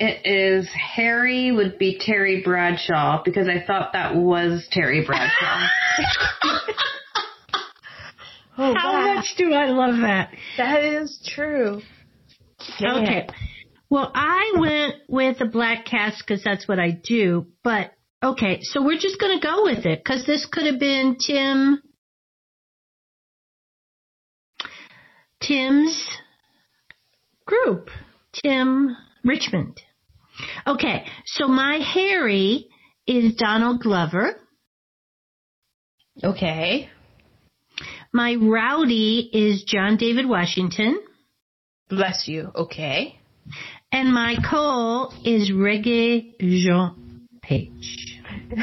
It 0.00 0.26
is 0.26 0.68
Harry 0.72 1.50
would 1.50 1.78
be 1.78 1.98
Terry 2.00 2.42
Bradshaw 2.42 3.22
because 3.24 3.48
I 3.48 3.64
thought 3.66 3.92
that 3.94 4.14
was 4.14 4.66
Terry 4.70 5.04
Bradshaw. 5.04 5.66
Oh, 8.60 8.74
How 8.76 9.14
much 9.14 9.36
do 9.36 9.52
I 9.52 9.66
love 9.66 10.00
that? 10.00 10.30
That 10.56 10.82
is 10.82 11.20
true. 11.24 11.80
Okay. 12.82 13.28
Well, 13.88 14.10
I 14.12 14.54
went 14.58 14.96
with 15.08 15.40
a 15.40 15.46
black 15.46 15.86
cast 15.86 16.24
because 16.26 16.42
that's 16.42 16.66
what 16.66 16.80
I 16.80 16.90
do. 16.90 17.46
But 17.62 17.92
okay, 18.22 18.58
so 18.62 18.84
we're 18.84 18.98
just 18.98 19.20
going 19.20 19.38
to 19.38 19.46
go 19.46 19.62
with 19.62 19.86
it 19.86 20.02
because 20.04 20.26
this 20.26 20.44
could 20.44 20.66
have 20.66 20.80
been 20.80 21.16
Tim. 21.24 21.80
Tim's 25.40 26.04
group. 27.48 27.90
Tim 28.44 28.96
Richmond. 29.24 29.80
Okay, 30.66 31.06
so 31.26 31.48
my 31.48 31.78
Harry 31.78 32.68
is 33.06 33.34
Donald 33.34 33.80
Glover. 33.80 34.36
Okay. 36.22 36.90
My 38.12 38.36
Rowdy 38.40 39.30
is 39.32 39.64
John 39.64 39.96
David 39.96 40.28
Washington. 40.28 41.00
Bless 41.88 42.28
you. 42.28 42.50
Okay. 42.54 43.18
And 43.90 44.12
my 44.12 44.36
Cole 44.48 45.12
is 45.24 45.50
Regé-Jean 45.50 47.26
Page. 47.42 48.20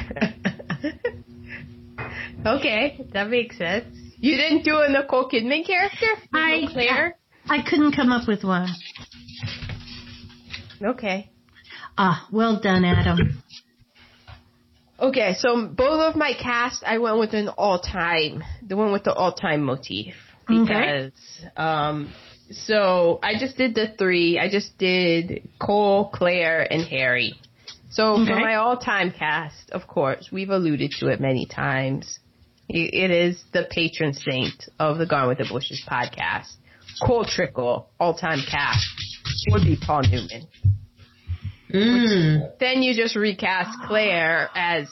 okay, 2.45 3.05
that 3.13 3.29
makes 3.29 3.57
sense. 3.57 3.85
You 4.17 4.37
didn't 4.37 4.63
do 4.63 4.77
a 4.77 4.89
Nicole 4.89 5.29
Kidman 5.29 5.65
character? 5.65 6.05
I, 6.33 6.67
Claire? 6.71 7.17
I 7.47 7.61
couldn't 7.61 7.93
come 7.95 8.11
up 8.11 8.27
with 8.27 8.43
one. 8.43 8.69
Okay. 10.81 11.29
Ah, 11.97 12.27
well 12.31 12.59
done, 12.59 12.83
Adam. 12.83 13.41
Okay, 14.99 15.35
so 15.37 15.67
both 15.67 16.01
of 16.01 16.15
my 16.15 16.33
cast, 16.33 16.83
I 16.85 16.97
went 16.97 17.19
with 17.19 17.33
an 17.33 17.49
all-time, 17.49 18.43
the 18.65 18.75
one 18.75 18.91
with 18.91 19.03
the 19.03 19.13
all-time 19.13 19.63
motif. 19.63 20.15
Because, 20.47 21.11
um, 21.57 22.13
so 22.51 23.19
I 23.23 23.33
just 23.39 23.57
did 23.57 23.73
the 23.75 23.93
three. 23.97 24.37
I 24.39 24.49
just 24.49 24.77
did 24.77 25.49
Cole, 25.59 26.09
Claire, 26.13 26.71
and 26.71 26.83
Harry. 26.87 27.33
So 27.89 28.15
for 28.25 28.35
my 28.35 28.55
all-time 28.55 29.11
cast, 29.11 29.71
of 29.71 29.87
course, 29.87 30.29
we've 30.31 30.49
alluded 30.49 30.91
to 30.99 31.07
it 31.07 31.19
many 31.19 31.45
times. 31.45 32.19
It 32.67 33.11
is 33.11 33.41
the 33.53 33.67
patron 33.69 34.13
saint 34.13 34.65
of 34.79 34.97
the 34.97 35.05
Gone 35.05 35.27
with 35.27 35.37
the 35.37 35.45
Bushes 35.45 35.81
podcast. 35.87 36.53
Cole 37.01 37.25
Trickle, 37.25 37.89
all-time 37.99 38.39
cast, 38.49 38.87
would 39.49 39.63
be 39.63 39.77
Paul 39.79 40.03
Newman. 40.03 40.47
Mm. 41.73 42.57
Then 42.59 42.83
you 42.83 42.93
just 42.93 43.15
recast 43.15 43.77
Claire 43.87 44.49
as 44.55 44.87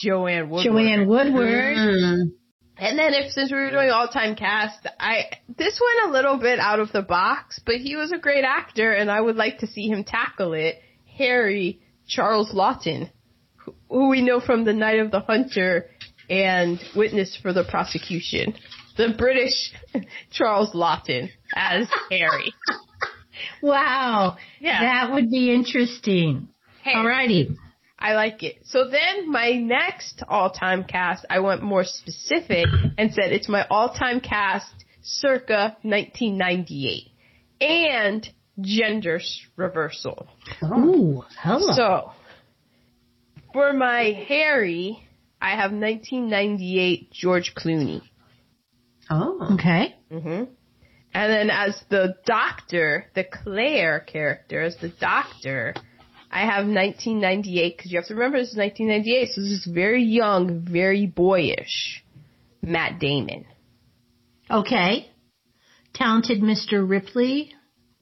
Joanne 0.00 0.48
Woodward. 0.50 0.64
Joanne 0.64 1.08
Woodward. 1.08 1.76
Mm. 1.76 2.22
And 2.80 2.98
then 2.98 3.12
if 3.12 3.32
since 3.32 3.50
we 3.50 3.58
were 3.58 3.70
doing 3.70 3.90
all 3.90 4.06
time 4.06 4.36
cast, 4.36 4.86
I 5.00 5.24
this 5.48 5.80
went 5.80 6.10
a 6.10 6.12
little 6.12 6.38
bit 6.38 6.60
out 6.60 6.78
of 6.78 6.92
the 6.92 7.02
box, 7.02 7.60
but 7.66 7.76
he 7.76 7.96
was 7.96 8.12
a 8.12 8.18
great 8.18 8.44
actor 8.44 8.92
and 8.92 9.10
I 9.10 9.20
would 9.20 9.34
like 9.34 9.58
to 9.58 9.66
see 9.66 9.88
him 9.88 10.04
tackle 10.04 10.52
it. 10.52 10.76
Harry 11.16 11.80
Charles 12.06 12.52
Laughton, 12.52 13.10
who- 13.56 13.74
who 13.88 14.08
we 14.08 14.22
know 14.22 14.38
from 14.38 14.62
The 14.64 14.72
Night 14.72 15.00
of 15.00 15.10
the 15.10 15.20
Hunter 15.20 15.90
and 16.30 16.78
Witness 16.94 17.36
for 17.36 17.52
the 17.52 17.64
Prosecution. 17.64 18.54
The 18.98 19.14
British 19.16 19.72
Charles 20.30 20.72
Laughton 20.74 21.30
as 21.54 21.88
Harry. 22.10 22.52
Wow. 23.62 24.36
Yeah. 24.58 24.80
That 24.80 25.14
would 25.14 25.30
be 25.30 25.54
interesting. 25.54 26.48
Hey, 26.82 26.94
Alrighty. 26.94 27.56
I 27.98 28.14
like 28.14 28.42
it. 28.42 28.58
So 28.64 28.88
then 28.88 29.30
my 29.30 29.52
next 29.52 30.22
all-time 30.28 30.84
cast, 30.84 31.24
I 31.30 31.40
went 31.40 31.62
more 31.62 31.84
specific 31.84 32.66
and 32.96 33.12
said 33.12 33.32
it's 33.32 33.48
my 33.48 33.66
all-time 33.70 34.20
cast 34.20 34.72
circa 35.02 35.76
1998 35.82 37.10
and 37.60 38.28
gender 38.60 39.20
reversal. 39.56 40.26
Oh, 40.62 40.84
ooh, 40.84 41.24
hello. 41.40 41.72
So 41.74 42.12
for 43.52 43.72
my 43.72 44.24
Harry, 44.28 45.02
I 45.40 45.50
have 45.50 45.72
1998 45.72 47.10
George 47.12 47.54
Clooney. 47.56 48.02
Oh. 49.10 49.54
okay. 49.54 49.94
hmm 50.10 50.44
And 51.14 51.32
then 51.32 51.50
as 51.50 51.80
the 51.88 52.14
doctor, 52.26 53.06
the 53.14 53.24
Claire 53.24 54.00
character, 54.00 54.62
as 54.62 54.76
the 54.76 54.88
doctor, 55.00 55.74
I 56.30 56.40
have 56.40 56.66
1998 56.66 57.76
because 57.76 57.90
you 57.90 57.98
have 57.98 58.06
to 58.08 58.14
remember 58.14 58.38
this 58.38 58.50
is 58.52 58.56
1998, 58.58 59.28
so 59.34 59.40
this 59.40 59.50
is 59.50 59.66
very 59.72 60.04
young, 60.04 60.60
very 60.70 61.06
boyish. 61.06 62.04
Matt 62.62 62.98
Damon. 63.00 63.46
Okay. 64.50 65.10
Talented 65.94 66.40
Mr. 66.42 66.86
Ripley. 66.88 67.52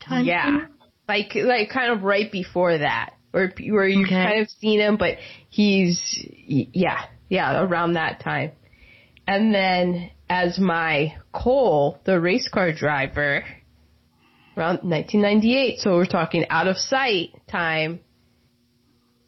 Time 0.01 0.25
Yeah, 0.27 0.45
thing? 0.45 0.69
like 1.09 1.35
like 1.35 1.71
kind 1.71 1.93
of 1.93 2.03
right 2.03 2.31
before 2.31 2.79
that, 2.79 3.15
where 3.31 3.53
where 3.71 3.87
you've 3.89 4.07
Okay. 4.07 4.15
kind 4.15 4.41
of 4.43 4.49
seen 4.61 4.81
him, 4.81 4.97
but 4.97 5.17
he's 5.49 6.01
yeah 6.47 7.07
yeah 7.29 7.63
around 7.63 7.95
that 7.95 8.21
time. 8.21 8.53
And 9.27 9.55
then 9.55 10.11
as 10.29 10.59
my 10.59 11.15
Cole, 11.33 11.99
the 12.05 12.21
race 12.21 12.49
car 12.49 12.73
driver, 12.73 13.45
around 14.57 14.79
1998. 14.83 15.79
So 15.81 15.93
we're 15.97 16.07
talking 16.07 16.47
out 16.51 16.67
of 16.69 16.77
sight 16.77 17.31
time. 17.51 18.01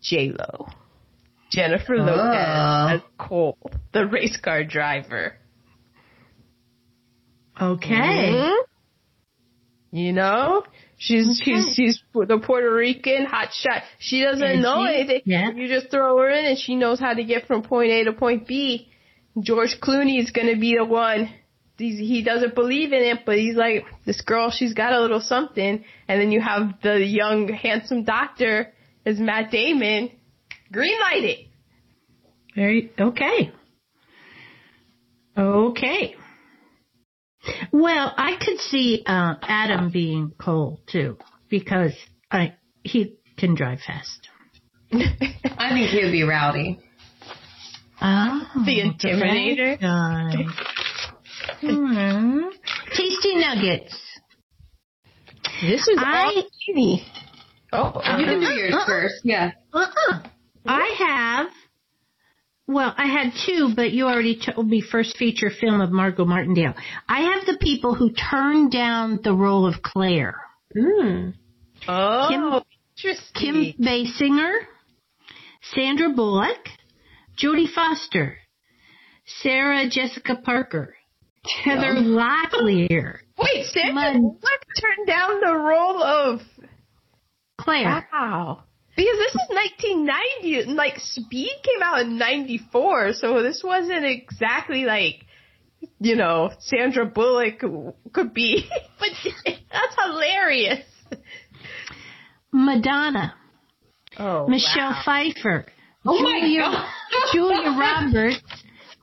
J 0.03 0.31
Lo, 0.31 0.69
Jennifer 1.51 1.97
Lopez 1.97 2.15
Oh. 2.19 2.89
as 2.95 3.01
Cole, 3.19 3.59
the 3.93 4.07
race 4.07 4.37
car 4.37 4.65
driver. 4.65 5.35
Okay. 7.61 8.31
Mhm. 8.33 8.57
You 9.91 10.13
know, 10.13 10.63
she's 10.99 11.41
she's 11.43 11.75
she's 11.75 12.03
the 12.15 12.39
Puerto 12.39 12.73
Rican 12.73 13.25
hot 13.25 13.49
shot. 13.53 13.83
She 13.99 14.23
doesn't 14.23 14.43
Is 14.59 14.63
know 14.63 14.87
she? 14.87 14.95
anything. 14.95 15.23
Yeah. 15.25 15.51
You 15.53 15.67
just 15.67 15.91
throw 15.91 16.19
her 16.19 16.29
in, 16.29 16.45
and 16.45 16.59
she 16.59 16.77
knows 16.77 17.01
how 17.01 17.15
to 17.15 17.25
get 17.25 17.47
from 17.47 17.63
point 17.63 17.91
A 17.91 18.05
to 18.05 18.13
point 18.13 18.47
B. 18.47 18.89
George 19.41 19.77
Clooney 19.81 20.21
is 20.21 20.31
gonna 20.31 20.57
be 20.57 20.77
the 20.77 20.85
one. 20.85 21.31
He's, 21.77 21.99
he 21.99 22.25
doesn't 22.25 22.57
believe 22.57 22.93
in 22.93 23.03
it, 23.03 23.21
but 23.25 23.37
he's 23.37 23.55
like, 23.55 23.85
this 24.05 24.21
girl, 24.23 24.51
she's 24.51 24.75
got 24.75 24.93
a 24.93 25.01
little 25.01 25.21
something. 25.21 25.85
And 26.09 26.21
then 26.21 26.33
you 26.33 26.41
have 26.41 26.81
the 26.83 26.99
young, 26.99 27.49
handsome 27.49 28.03
doctor 28.03 28.73
as 29.07 29.21
Matt 29.21 29.53
Damon. 29.53 30.11
Green 30.73 30.99
light 31.01 31.25
it. 31.25 31.47
Very 32.57 32.93
okay. 32.99 33.53
Okay. 35.37 36.17
Well, 37.73 38.13
I 38.17 38.37
could 38.45 38.59
see 38.59 39.05
uh, 39.07 39.35
Adam 39.43 39.91
being 39.91 40.33
Cole 40.39 40.81
too 40.91 41.19
because 41.49 41.93
I 42.31 42.55
he 42.83 43.19
can 43.37 43.55
drive 43.55 43.79
fast. 43.87 44.29
I 44.93 45.71
think 45.71 45.91
he 45.91 46.03
would 46.03 46.13
be 46.13 46.25
rowdy. 46.25 46.81
Oh, 48.01 48.47
The 48.65 48.81
Intimidator. 48.81 49.81
bad 49.81 50.37
guy. 50.37 50.45
Hmm. 51.61 52.41
Tasty 52.95 53.37
nuggets. 53.37 53.97
This 55.63 55.87
is 55.89 55.99
I- 55.99 56.25
all 56.25 56.43
Clooney. 56.43 57.03
Oh, 57.73 58.01
You 58.19 58.25
can 58.25 58.41
do 58.41 58.47
yours 58.47 58.75
Uh-uh. 58.75 58.87
first. 58.87 59.15
Yeah. 59.25 59.51
Uh-uh. 59.73 60.21
I 60.67 60.95
have. 60.99 61.47
Well, 62.67 62.95
I 62.97 63.07
had 63.07 63.33
two, 63.47 63.73
but 63.75 63.93
you 63.93 64.07
already 64.07 64.39
told 64.39 64.69
me 64.69 64.81
first 64.83 65.17
feature 65.17 65.51
film 65.51 65.81
of 65.81 65.91
Margo 65.91 66.25
Martindale. 66.25 66.75
I 67.09 67.21
have 67.23 67.47
the 67.47 67.57
people 67.61 67.95
who 67.95 68.11
turned 68.13 68.71
down 68.71 69.21
the 69.25 69.33
role 69.33 69.67
of 69.67 69.83
Claire. 69.83 70.37
Mm. 70.77 71.33
oh, 71.89 72.27
Kim- 72.29 72.63
interesting. 72.97 73.75
Kim 73.75 73.87
Basinger, 73.87 74.53
Sandra 75.75 76.11
Bullock, 76.11 76.59
Jodie 77.43 77.73
Foster, 77.73 78.39
Sarah 79.43 79.89
Jessica 79.89 80.37
Parker, 80.37 80.95
Heather 81.65 81.95
Locklear, 81.95 83.19
Wait, 83.39 83.67
Sandra 83.67 83.95
Mud. 83.95 84.15
Bullock 84.15 84.65
turned 84.81 85.07
down 85.07 85.41
the 85.41 85.55
role 85.55 86.03
of 86.03 86.41
Claire. 87.59 88.07
Wow. 88.13 88.65
Because 88.97 89.17
this 89.17 89.35
is 89.35 89.49
1990, 89.51 90.61
and, 90.71 90.75
like 90.77 90.99
Speed 90.99 91.53
came 91.63 91.83
out 91.83 92.01
in 92.01 92.19
94, 92.19 93.13
so 93.13 93.43
this 93.45 93.63
wasn't 93.63 94.05
exactly 94.05 94.85
like, 94.85 95.25
you 96.01 96.17
know, 96.17 96.51
Sandra 96.59 97.07
Bullock 97.07 97.63
could 98.13 98.35
be, 98.35 98.69
but 98.99 99.09
that's 99.45 99.97
hilarious. 100.05 100.85
Madonna, 102.53 103.35
Oh, 104.19 104.49
Michelle 104.49 104.91
wow. 104.91 105.03
Pfeiffer, 105.05 105.67
Oh 106.05 106.21
my 106.23 106.41
Julia, 106.41 106.61
god. 106.61 106.87
Julia 107.33 107.71
Roberts, 107.79 108.41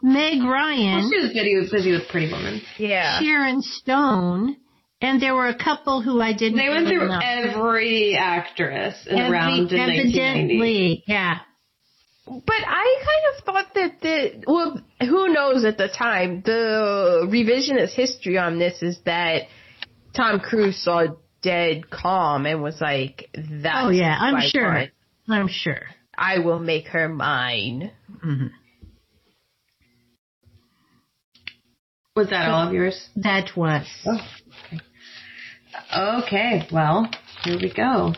Meg 0.01 0.41
Ryan, 0.43 1.09
She 1.11 1.19
was 1.19 1.33
busy 1.33 1.55
with 1.59 1.71
busy 1.71 1.91
with 1.91 2.07
Pretty 2.09 2.31
Woman. 2.31 2.61
Yeah. 2.77 3.19
Sharon 3.21 3.61
Stone, 3.61 4.57
and 5.01 5.21
there 5.21 5.35
were 5.35 5.47
a 5.47 5.57
couple 5.57 6.01
who 6.01 6.21
I 6.21 6.33
didn't. 6.33 6.57
They 6.57 6.69
went 6.69 6.87
through 6.87 7.07
know. 7.07 7.19
every 7.21 8.15
actress 8.15 8.95
in 9.07 9.17
Every- 9.19 9.31
around 9.37 9.71
in 9.71 9.79
1990. 9.79 10.09
evidently, 10.19 11.03
yeah. 11.07 11.39
But 12.27 12.55
I 12.65 13.03
kind 13.05 13.37
of 13.37 13.43
thought 13.45 13.73
that 13.75 14.01
the, 14.01 14.43
well, 14.47 14.81
who 14.99 15.27
knows 15.31 15.63
at 15.63 15.77
the 15.77 15.87
time, 15.89 16.41
the 16.43 17.27
revisionist 17.29 17.93
history 17.93 18.39
on 18.39 18.57
this 18.57 18.81
is 18.81 18.99
that 19.05 19.43
Tom 20.15 20.39
Cruise 20.39 20.81
saw 20.83 21.05
dead 21.43 21.91
calm 21.91 22.47
and 22.47 22.63
was 22.63 22.81
like, 22.81 23.29
"That's 23.35 23.77
Oh 23.85 23.89
yeah, 23.89 24.17
I'm 24.19 24.41
sure. 24.49 24.73
one. 24.73 24.91
I'm 25.29 25.47
sure. 25.47 25.81
I 26.17 26.39
will 26.39 26.59
make 26.59 26.87
her 26.89 27.07
mine." 27.09 27.91
hmm 28.21 28.47
Was 32.15 32.29
that 32.29 32.49
all 32.49 32.67
of 32.67 32.73
yours? 32.73 33.09
That 33.17 33.57
was. 33.57 33.85
Oh, 34.05 34.17
okay. 34.65 34.79
Okay, 35.97 36.67
well, 36.71 37.09
here 37.43 37.57
we 37.61 37.73
go. 37.73 38.13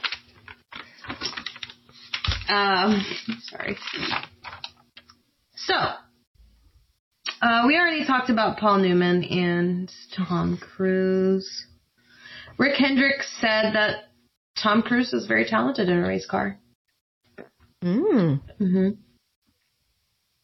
Um, 2.47 3.03
sorry. 3.41 3.75
So, 5.55 5.73
uh, 7.41 7.63
we 7.67 7.75
already 7.75 8.05
talked 8.05 8.29
about 8.29 8.57
Paul 8.57 8.77
Newman 8.77 9.23
and 9.23 9.91
Tom 10.15 10.57
Cruise. 10.57 11.65
Rick 12.57 12.75
Hendricks 12.77 13.35
said 13.41 13.73
that 13.73 14.05
Tom 14.61 14.81
Cruise 14.81 15.13
is 15.13 15.25
very 15.25 15.45
talented 15.45 15.89
in 15.89 15.97
a 15.97 16.07
race 16.07 16.25
car. 16.25 16.59
Mm. 17.83 18.41
Mm-hmm. 18.59 18.89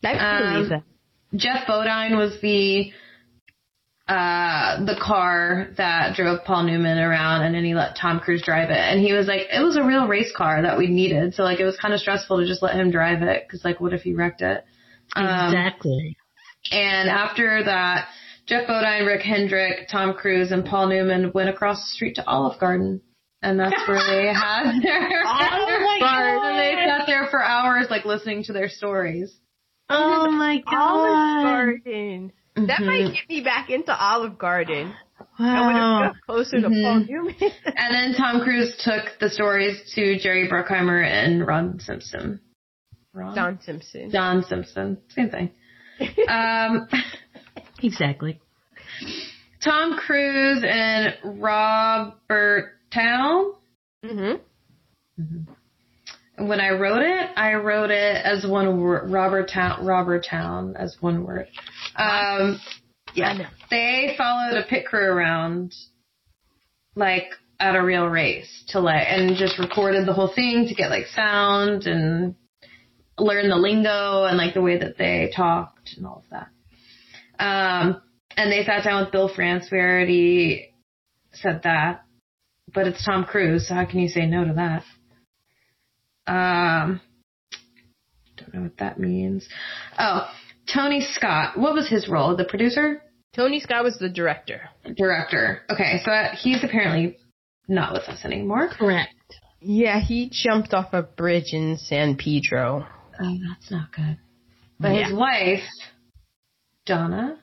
I 0.06 0.58
Um. 0.68 0.84
Geoff 1.36 1.66
Bodine 1.68 2.18
was 2.18 2.40
the 2.42 2.92
uh 4.08 4.84
the 4.84 4.96
car 5.02 5.70
that 5.78 6.16
drove 6.16 6.44
Paul 6.44 6.64
Newman 6.64 6.98
around 7.00 7.44
and 7.44 7.56
then 7.56 7.64
he 7.64 7.74
let 7.74 7.96
Tom 7.96 8.20
Cruise 8.20 8.42
drive 8.44 8.70
it 8.70 8.78
and 8.78 9.00
he 9.00 9.14
was 9.14 9.28
like 9.28 9.48
it 9.52 9.62
was 9.64 9.78
a 9.78 9.84
real 9.84 10.08
race 10.08 10.32
car 10.36 10.62
that 10.62 10.78
we 10.78 10.88
needed 10.88 11.34
so 11.34 11.44
like 11.44 11.62
it 11.62 11.64
was 11.64 11.78
kind 11.78 11.94
of 11.94 12.02
stressful 12.02 12.38
to 12.38 12.46
just 12.46 12.62
let 12.62 12.76
him 12.76 12.92
drive 12.92 13.22
it 13.22 13.48
cuz 13.50 13.64
like 13.64 13.80
what 13.80 13.94
if 13.94 14.02
he 14.02 14.14
wrecked 14.14 14.42
it 14.42 14.66
um, 15.16 15.26
Exactly. 15.26 16.18
and 16.72 17.10
after 17.10 17.64
that 17.64 18.10
Geoff 18.46 18.68
Bodine, 18.68 19.06
Rick 19.06 19.22
Hendrick, 19.22 19.88
Tom 19.90 20.14
Cruise 20.14 20.52
and 20.52 20.66
Paul 20.66 20.88
Newman 20.88 21.32
went 21.34 21.48
across 21.48 21.80
the 21.80 21.96
street 21.96 22.16
to 22.16 22.28
Olive 22.28 22.60
Garden 22.60 23.00
and 23.44 23.60
that's 23.60 23.88
where 23.88 24.00
they 24.00 24.28
had 24.34 24.80
their 24.82 25.24
Oh 25.26 25.80
my 25.84 25.98
bars 26.02 26.42
and 26.44 26.58
they 26.60 26.74
sat 26.86 27.06
there 27.06 27.28
for 27.30 27.44
hours 27.44 27.88
like 27.90 28.06
listening 28.06 28.44
to 28.46 28.54
their 28.54 28.70
stories 28.70 29.36
Oh 29.90 30.32
my 30.32 30.58
god! 30.66 30.74
Olive. 30.74 31.44
Garden. 31.44 32.32
That 32.56 32.80
Mhm. 32.80 32.86
might 32.86 33.14
get 33.14 33.30
me 33.30 33.42
back 33.44 33.70
into 33.70 33.94
Olive 33.96 34.38
Garden. 34.38 34.94
I 35.38 35.66
would 35.66 35.76
have 35.76 35.82
Wow. 35.84 36.00
got 36.08 36.16
closer 36.26 36.62
to 36.62 36.70
Mhm. 36.70 36.84
Paul 36.84 37.00
Newman. 37.08 37.36
And 37.76 37.94
then 37.94 38.14
Tom 38.16 38.42
Cruise 38.42 38.76
took 38.84 39.20
the 39.20 39.30
stories 39.30 39.92
to 39.96 40.18
Jerry 40.20 40.48
Bruckheimer 40.48 41.04
and 41.06 41.46
Ron 41.46 41.80
Simpson. 41.80 42.40
Ron? 43.14 43.36
Don 43.36 43.60
Simpson. 43.62 44.10
Don 44.10 44.44
Simpson. 44.44 44.98
Same 45.10 45.30
thing. 45.30 45.52
Um, 46.28 46.88
Exactly. 47.84 48.40
Tom 49.64 49.98
Cruise 49.98 50.64
and 50.68 51.16
Robert 51.24 52.74
Towne. 52.94 53.54
hmm 54.06 54.34
And 55.18 56.50
When 56.50 56.60
I 56.60 56.72
wrote 56.72 57.02
it, 57.02 57.30
I 57.36 57.54
wrote 57.56 57.92
it 57.92 58.26
as 58.26 58.46
one 58.46 58.82
word, 58.82 59.12
Robert 59.12 59.50
Towne, 59.54 59.86
Robert 59.86 60.26
Towne 60.30 60.76
as 60.76 60.98
one 61.00 61.26
word. 61.26 61.48
Um, 61.96 62.60
yeah. 63.14 63.50
They 63.70 64.16
followed 64.18 64.58
a 64.58 64.68
pit 64.68 64.86
crew 64.86 65.06
around, 65.06 65.74
like, 66.96 67.30
at 67.60 67.76
a 67.76 67.84
real 67.84 68.08
race 68.08 68.64
to 68.70 68.80
like, 68.80 69.08
and 69.08 69.38
just 69.38 69.58
recorded 69.58 70.06
the 70.06 70.14
whole 70.14 70.32
thing 70.34 70.68
to 70.68 70.76
get 70.76 70.90
like 70.90 71.06
sound 71.08 71.86
and 71.86 72.36
learn 73.18 73.50
the 73.50 73.56
lingo 73.56 74.26
and 74.26 74.38
like 74.38 74.54
the 74.54 74.62
way 74.62 74.78
that 74.80 74.98
they 74.98 75.32
talked 75.34 75.92
and 75.96 76.06
all 76.06 76.24
of 76.26 76.30
that. 76.32 76.50
Um, 77.40 78.02
and 78.36 78.52
they 78.52 78.66
sat 78.66 78.84
down 78.84 79.04
with 79.04 79.12
Bill 79.12 79.32
France. 79.34 79.68
We 79.72 79.78
already 79.78 80.74
said 81.32 81.62
that, 81.64 82.03
but 82.74 82.88
it's 82.88 83.04
Tom 83.06 83.26
Cruise, 83.26 83.68
so 83.68 83.76
how 83.76 83.86
can 83.86 84.00
you 84.00 84.10
say 84.10 84.26
no 84.26 84.46
to 84.46 84.54
that? 84.54 84.84
Um, 86.32 87.02
don't 88.38 88.54
know 88.54 88.62
what 88.62 88.78
that 88.78 89.00
means. 89.00 89.48
Oh, 90.00 90.28
Tony 90.74 91.02
Scott. 91.02 91.58
What 91.58 91.74
was 91.74 91.88
his 91.90 92.08
role? 92.08 92.36
The 92.36 92.46
producer? 92.46 93.02
Tony 93.36 93.60
Scott 93.60 93.84
was 93.84 93.98
the 93.98 94.10
director. 94.10 94.62
Director. 94.96 95.62
Okay, 95.70 96.02
so 96.06 96.12
uh, 96.12 96.36
he's 96.36 96.64
apparently 96.64 97.18
not 97.68 97.94
with 97.94 98.04
us 98.04 98.24
anymore. 98.24 98.70
Correct. 98.70 99.14
Yeah, 99.60 100.00
he 100.00 100.30
jumped 100.32 100.74
off 100.74 100.94
a 100.94 101.04
bridge 101.04 101.54
in 101.54 101.78
San 101.78 102.16
Pedro. 102.16 102.86
Oh, 103.20 103.38
that's 103.50 103.72
not 103.72 103.92
good. 103.94 104.18
But 104.80 104.92
his 104.92 105.14
wife, 105.14 105.64
Donna, 106.86 107.38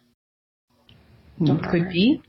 Don't 1.42 1.62
Could 1.62 1.88
be. 1.88 2.22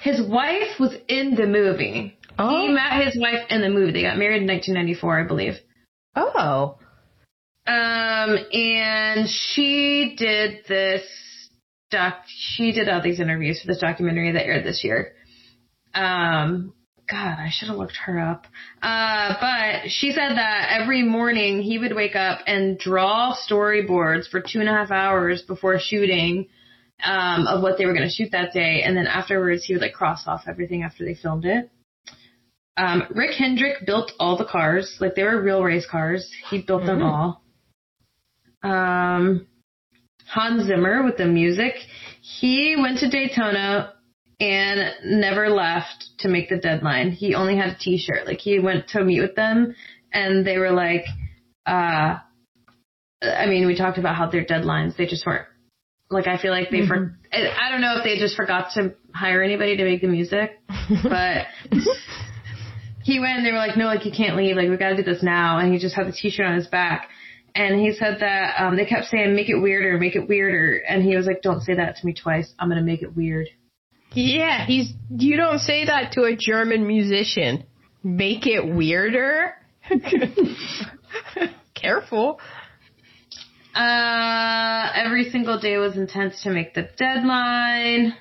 his 0.00 0.20
wife 0.28 0.78
was 0.78 0.94
in 1.08 1.34
the 1.34 1.46
movie. 1.46 2.15
He 2.38 2.42
Oh. 2.42 2.68
met 2.68 3.04
his 3.04 3.16
wife 3.18 3.46
in 3.50 3.60
the 3.62 3.68
movie. 3.70 3.92
They 3.92 4.02
got 4.02 4.18
married 4.18 4.42
in 4.42 4.48
1994, 4.48 5.20
I 5.20 5.24
believe. 5.24 5.54
Oh. 6.14 6.78
Um, 7.66 8.38
and 8.52 9.28
she 9.28 10.14
did 10.16 10.64
this 10.68 11.02
doc. 11.90 12.22
She 12.26 12.72
did 12.72 12.88
all 12.88 13.00
these 13.02 13.20
interviews 13.20 13.60
for 13.60 13.66
this 13.68 13.78
documentary 13.78 14.32
that 14.32 14.44
aired 14.44 14.64
this 14.64 14.84
year. 14.84 15.12
Um, 15.94 16.72
God, 17.10 17.38
I 17.38 17.48
should 17.50 17.68
have 17.68 17.78
looked 17.78 17.96
her 18.04 18.18
up. 18.20 18.46
Uh, 18.82 19.34
but 19.40 19.90
she 19.90 20.10
said 20.12 20.36
that 20.36 20.78
every 20.80 21.02
morning 21.02 21.62
he 21.62 21.78
would 21.78 21.94
wake 21.94 22.16
up 22.16 22.40
and 22.46 22.78
draw 22.78 23.34
storyboards 23.48 24.28
for 24.28 24.40
two 24.40 24.60
and 24.60 24.68
a 24.68 24.72
half 24.72 24.90
hours 24.90 25.42
before 25.42 25.78
shooting. 25.78 26.48
Um, 27.04 27.46
of 27.46 27.62
what 27.62 27.76
they 27.76 27.84
were 27.84 27.92
going 27.92 28.08
to 28.08 28.14
shoot 28.14 28.32
that 28.32 28.54
day, 28.54 28.80
and 28.82 28.96
then 28.96 29.06
afterwards 29.06 29.64
he 29.64 29.74
would 29.74 29.82
like 29.82 29.92
cross 29.92 30.26
off 30.26 30.44
everything 30.48 30.82
after 30.82 31.04
they 31.04 31.12
filmed 31.14 31.44
it. 31.44 31.68
Um, 32.76 33.04
Rick 33.10 33.32
Hendrick 33.38 33.86
built 33.86 34.12
all 34.20 34.36
the 34.36 34.44
cars, 34.44 34.96
like 35.00 35.14
they 35.14 35.22
were 35.24 35.40
real 35.42 35.62
race 35.62 35.86
cars. 35.86 36.30
He 36.50 36.60
built 36.62 36.84
them 36.84 36.98
Mhm. 37.00 37.04
all. 37.04 37.42
Um, 38.62 39.46
Hans 40.26 40.64
Zimmer 40.66 41.02
with 41.04 41.16
the 41.16 41.26
music. 41.26 41.74
He 42.20 42.76
went 42.76 42.98
to 42.98 43.08
Daytona 43.08 43.92
and 44.40 44.92
never 45.04 45.48
left 45.48 46.04
to 46.18 46.28
make 46.28 46.48
the 46.48 46.58
deadline. 46.58 47.12
He 47.12 47.34
only 47.34 47.56
had 47.56 47.70
a 47.70 47.74
t-shirt. 47.78 48.26
Like 48.26 48.40
he 48.40 48.58
went 48.58 48.88
to 48.88 49.02
meet 49.04 49.20
with 49.20 49.34
them 49.36 49.74
and 50.12 50.46
they 50.46 50.58
were 50.58 50.72
like, 50.72 51.04
uh, 51.64 52.16
I 53.22 53.46
mean, 53.46 53.66
we 53.66 53.76
talked 53.76 53.98
about 53.98 54.16
how 54.16 54.26
their 54.28 54.44
deadlines, 54.44 54.96
they 54.96 55.06
just 55.06 55.24
weren't, 55.24 55.46
like 56.10 56.26
I 56.26 56.36
feel 56.36 56.50
like 56.50 56.70
they, 56.70 56.86
for, 56.86 57.16
I 57.32 57.48
I 57.66 57.70
don't 57.70 57.80
know 57.80 57.96
if 57.98 58.04
they 58.04 58.18
just 58.18 58.36
forgot 58.36 58.72
to 58.74 58.94
hire 59.14 59.42
anybody 59.42 59.76
to 59.78 59.84
make 59.84 60.02
the 60.02 60.08
music, 60.08 60.58
but 61.02 61.46
he 63.06 63.20
went 63.20 63.38
and 63.38 63.46
they 63.46 63.52
were 63.52 63.58
like, 63.58 63.76
no, 63.76 63.84
like 63.84 64.04
you 64.04 64.10
can't 64.10 64.36
leave. 64.36 64.56
Like 64.56 64.68
we 64.68 64.76
got 64.76 64.88
to 64.90 64.96
do 64.96 65.04
this 65.04 65.22
now. 65.22 65.58
And 65.58 65.72
he 65.72 65.78
just 65.78 65.94
had 65.94 66.08
the 66.08 66.12
t-shirt 66.12 66.44
on 66.44 66.56
his 66.56 66.66
back. 66.66 67.08
And 67.54 67.78
he 67.80 67.92
said 67.92 68.18
that 68.18 68.60
um, 68.60 68.76
they 68.76 68.84
kept 68.84 69.06
saying, 69.06 69.36
make 69.36 69.48
it 69.48 69.54
weirder, 69.54 69.96
make 69.96 70.16
it 70.16 70.28
weirder. 70.28 70.78
And 70.88 71.04
he 71.04 71.14
was 71.14 71.24
like, 71.24 71.40
don't 71.40 71.62
say 71.62 71.76
that 71.76 71.96
to 71.96 72.06
me 72.06 72.14
twice. 72.14 72.52
I'm 72.58 72.68
going 72.68 72.80
to 72.80 72.84
make 72.84 73.02
it 73.02 73.16
weird. 73.16 73.46
Yeah, 74.12 74.66
he's. 74.66 74.92
You 75.10 75.36
don't 75.36 75.60
say 75.60 75.84
that 75.84 76.12
to 76.12 76.24
a 76.24 76.34
German 76.34 76.86
musician. 76.86 77.64
Make 78.02 78.44
it 78.46 78.66
weirder. 78.66 79.54
Careful. 81.74 82.40
Uh, 83.74 84.90
every 84.94 85.30
single 85.30 85.60
day 85.60 85.76
was 85.76 85.96
intense 85.96 86.42
to 86.42 86.50
make 86.50 86.74
the 86.74 86.88
deadline. 86.98 88.14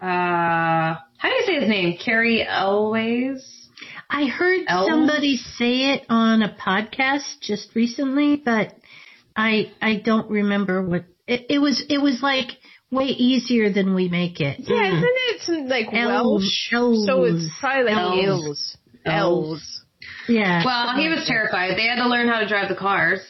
Uh, 0.00 0.96
how 1.18 1.28
do 1.28 1.30
you 1.30 1.42
say 1.46 1.60
his 1.60 1.68
name? 1.68 1.98
Cary 2.04 2.46
Elwes? 2.46 3.68
I 4.10 4.26
heard 4.26 4.62
Elves? 4.68 4.88
somebody 4.90 5.36
say 5.36 5.94
it 5.94 6.04
on 6.08 6.42
a 6.42 6.54
podcast 6.54 7.40
just 7.40 7.74
recently, 7.74 8.36
but 8.36 8.74
I 9.36 9.72
I 9.80 9.96
don't 10.04 10.30
remember 10.30 10.82
what 10.86 11.04
it, 11.26 11.46
it 11.48 11.58
was. 11.58 11.82
It 11.88 11.98
was 12.02 12.20
like 12.22 12.48
way 12.90 13.06
easier 13.06 13.72
than 13.72 13.94
we 13.94 14.08
make 14.08 14.40
it. 14.40 14.60
Yeah, 14.60 14.88
isn't 14.88 15.04
it 15.04 15.40
some 15.42 15.68
like 15.68 15.86
Elves, 15.92 16.44
Welsh? 16.44 16.72
elves, 16.72 17.06
so 17.06 17.24
it's 17.24 17.50
probably 17.60 17.84
like 17.92 17.96
elves. 17.96 18.30
elves. 18.36 18.76
Elves. 19.06 19.84
yeah. 20.28 20.64
Well, 20.64 20.96
he 20.96 21.08
was 21.08 21.24
terrified. 21.26 21.76
They 21.76 21.86
had 21.86 21.96
to 21.96 22.08
learn 22.08 22.28
how 22.28 22.40
to 22.40 22.46
drive 22.48 22.68
the 22.68 22.74
cars. 22.76 23.20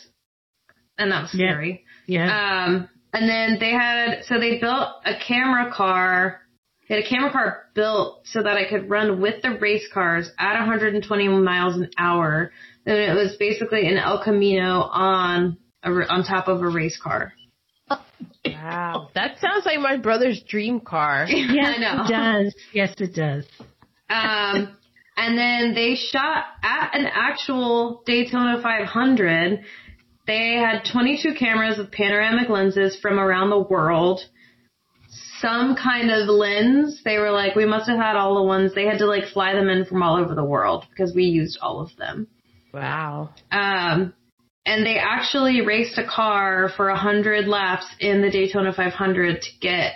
And 0.99 1.11
that 1.13 1.23
was 1.23 1.35
Yeah. 1.35 1.51
scary. 1.53 1.85
yeah. 2.07 2.65
Um, 2.67 2.89
and 3.13 3.29
then 3.29 3.59
they 3.59 3.71
had, 3.71 4.25
so 4.27 4.39
they 4.39 4.59
built 4.59 4.89
a 5.05 5.15
camera 5.27 5.73
car. 5.73 6.41
They 6.89 6.97
had 6.97 7.05
a 7.05 7.09
camera 7.09 7.31
car 7.31 7.65
built 7.75 8.27
so 8.27 8.43
that 8.43 8.57
I 8.57 8.69
could 8.69 8.91
run 8.91 9.21
with 9.21 9.43
the 9.43 9.59
race 9.59 9.89
cars 9.93 10.31
at 10.39 10.53
120 10.59 11.29
miles 11.29 11.77
an 11.77 11.91
hour. 11.99 12.53
And 12.85 12.97
it 12.97 13.15
was 13.15 13.37
basically 13.39 13.87
an 13.87 13.97
El 13.97 14.23
Camino 14.23 14.83
on 14.83 15.57
a, 15.83 15.91
on 15.91 16.25
top 16.25 16.49
of 16.49 16.61
a 16.61 16.69
race 16.69 17.01
car. 17.03 17.33
Wow, 18.45 19.09
that 19.15 19.39
sounds 19.39 19.65
like 19.65 19.79
my 19.81 19.97
brother's 19.97 20.43
dream 20.43 20.81
car. 20.81 21.27
yes, 21.29 21.77
I 21.77 21.81
know. 21.81 22.05
it 22.05 22.09
does. 22.09 22.55
Yes, 22.73 22.95
it 22.99 23.15
does. 23.15 23.47
Um, 24.11 24.77
and 25.17 25.39
then 25.39 25.75
they 25.75 25.95
shot 25.95 26.45
at 26.63 26.91
an 26.95 27.07
actual 27.07 28.03
Daytona 28.05 28.61
500. 28.63 29.61
They 30.27 30.55
had 30.55 30.85
22 30.91 31.35
cameras 31.35 31.79
with 31.79 31.91
panoramic 31.91 32.49
lenses 32.49 32.99
from 33.01 33.19
around 33.19 33.51
the 33.51 33.61
world. 33.61 34.21
Some 35.45 35.77
kind 35.77 36.11
of 36.11 36.29
lens. 36.29 37.03
They 37.05 37.19
were 37.19 37.31
like, 37.31 37.55
we 37.55 37.67
must 37.67 37.89
have 37.89 37.99
had 37.99 38.17
all 38.17 38.37
the 38.37 38.43
ones. 38.43 38.75
They 38.75 38.87
had 38.87 38.99
to 38.99 39.07
like 39.07 39.27
fly 39.33 39.53
them 39.53 39.69
in 39.69 39.85
from 39.85 40.03
all 40.03 40.17
over 40.17 40.35
the 40.35 40.45
world 40.45 40.87
because 40.91 41.15
we 41.15 41.25
used 41.25 41.59
all 41.61 41.81
of 41.81 41.95
them. 41.97 42.29
Wow. 42.73 43.31
Um, 43.53 44.15
and 44.65 44.87
they 44.87 44.97
actually 44.97 45.61
raced 45.61 45.99
a 45.99 46.07
car 46.07 46.71
for 46.75 46.89
a 46.89 46.97
hundred 46.97 47.47
laps 47.47 47.87
in 48.01 48.23
the 48.23 48.31
Daytona 48.31 48.73
500 48.73 49.43
to 49.43 49.49
get 49.61 49.93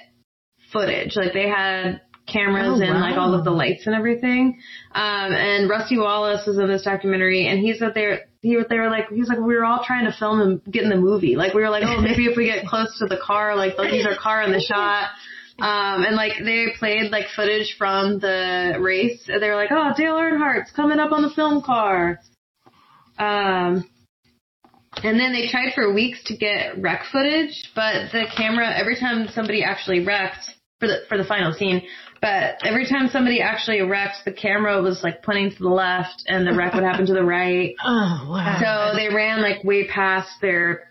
footage. 0.70 1.16
Like 1.16 1.33
they 1.33 1.49
had 1.49 2.03
cameras 2.27 2.81
Oh, 2.81 2.85
and 2.85 3.01
like 3.01 3.16
all 3.16 3.33
of 3.33 3.45
the 3.45 3.51
lights 3.51 3.87
and 3.87 3.95
everything. 3.95 4.59
Um, 4.95 5.33
and 5.33 5.70
Rusty 5.70 5.97
Wallace 5.97 6.47
was 6.47 6.59
in 6.59 6.69
this 6.69 6.83
documentary, 6.83 7.47
and 7.47 7.59
he 7.59 7.75
said 7.75 7.93
they 7.95 8.19
he 8.43 8.59
they 8.69 8.79
were 8.79 8.91
like 8.91 9.09
he's 9.09 9.29
like 9.29 9.39
we 9.39 9.57
were 9.57 9.65
all 9.65 9.83
trying 9.83 10.05
to 10.05 10.16
film 10.16 10.41
and 10.41 10.65
get 10.70 10.83
in 10.83 10.91
the 10.91 10.97
movie. 10.97 11.37
Like 11.37 11.55
we 11.55 11.62
were 11.62 11.70
like, 11.70 11.85
oh 11.87 12.01
maybe 12.03 12.27
if 12.27 12.37
we 12.37 12.45
get 12.45 12.66
close 12.66 12.99
to 12.99 13.07
the 13.07 13.19
car, 13.25 13.57
like 13.57 13.77
they'll 13.77 13.93
use 13.93 14.07
our 14.07 14.16
car 14.16 14.43
in 14.43 14.53
the 14.53 14.61
shot. 14.61 15.09
Um, 15.59 16.05
and 16.05 16.14
like 16.14 16.32
they 16.44 16.68
played 16.78 17.10
like 17.10 17.26
footage 17.35 17.74
from 17.76 18.20
the 18.20 18.76
race. 18.80 19.28
And 19.28 19.43
they 19.43 19.48
were 19.48 19.56
like, 19.56 19.70
oh 19.72 19.93
Dale 19.97 20.14
Earnhardt's 20.14 20.70
coming 20.70 20.98
up 20.98 21.12
on 21.12 21.22
the 21.22 21.30
film 21.30 21.62
car. 21.62 22.20
Um, 23.18 23.89
and 25.02 25.18
then 25.18 25.32
they 25.32 25.48
tried 25.48 25.74
for 25.74 25.93
weeks 25.93 26.22
to 26.24 26.36
get 26.36 26.80
wreck 26.80 27.02
footage, 27.10 27.70
but 27.74 28.12
the 28.12 28.24
camera 28.36 28.72
every 28.76 28.97
time 28.98 29.28
somebody 29.28 29.62
actually 29.64 30.05
wrecked 30.05 30.51
for 30.80 30.86
the 30.86 30.98
for 31.09 31.18
the 31.18 31.24
final 31.24 31.52
scene, 31.52 31.82
but 32.20 32.56
every 32.64 32.86
time 32.86 33.09
somebody 33.09 33.40
actually 33.40 33.82
wrecked, 33.82 34.24
the 34.24 34.32
camera 34.32 34.82
was 34.82 35.02
like 35.02 35.22
pointing 35.22 35.51
to 35.51 35.59
the 35.59 35.68
left, 35.68 36.24
and 36.26 36.47
the 36.47 36.55
wreck 36.55 36.74
would 36.74 36.85
happen 36.85 37.06
to 37.06 37.14
the 37.14 37.24
right. 37.24 37.74
Oh 37.85 38.28
wow. 38.30 38.90
So 38.93 38.97
they 38.97 39.14
ran 39.14 39.40
like 39.40 39.64
way 39.64 39.86
past 39.86 40.30
their. 40.40 40.89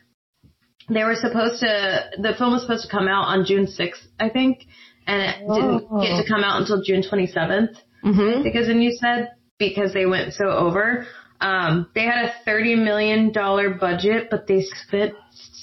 They 0.90 1.04
were 1.04 1.16
supposed 1.16 1.60
to. 1.62 2.10
The 2.18 2.34
film 2.38 2.54
was 2.54 2.62
supposed 2.62 2.84
to 2.86 2.92
come 2.92 3.08
out 3.08 3.26
on 3.28 3.46
June 3.46 3.68
sixth, 3.68 4.02
I 4.20 4.30
think, 4.30 4.60
and 5.06 5.22
it 5.22 5.40
didn't 5.54 5.80
get 6.02 6.22
to 6.22 6.26
come 6.28 6.44
out 6.44 6.62
until 6.62 6.82
June 6.82 7.04
twenty 7.08 7.28
seventh 7.28 7.78
Mm-hmm. 8.06 8.44
because 8.44 8.68
then 8.68 8.80
you 8.82 8.92
said 8.92 9.32
because 9.58 9.92
they 9.94 10.06
went 10.06 10.34
so 10.34 10.46
over. 10.46 11.06
Um, 11.42 11.90
they 11.94 12.04
had 12.04 12.26
a 12.26 12.34
thirty 12.46 12.76
million 12.76 13.32
dollar 13.32 13.72
budget, 13.72 14.30
but 14.32 14.48
they 14.48 14.62
spent 14.88 15.14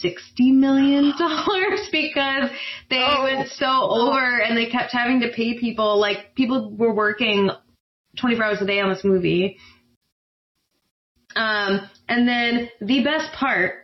sixty 0.00 0.52
million 0.52 1.12
dollars 1.18 1.88
because 1.90 2.50
they 2.90 3.02
Oh. 3.02 3.22
went 3.22 3.48
so 3.48 3.66
over 3.66 4.40
and 4.42 4.56
they 4.58 4.66
kept 4.66 4.92
having 4.92 5.20
to 5.20 5.30
pay 5.34 5.58
people. 5.58 5.98
Like 5.98 6.34
people 6.34 6.74
were 6.76 6.92
working 6.94 7.50
twenty 8.18 8.36
four 8.36 8.44
hours 8.44 8.60
a 8.60 8.66
day 8.66 8.80
on 8.80 8.90
this 8.90 9.04
movie. 9.04 9.56
Um, 11.36 11.88
and 12.08 12.28
then 12.28 12.68
the 12.80 13.02
best 13.02 13.32
part, 13.32 13.74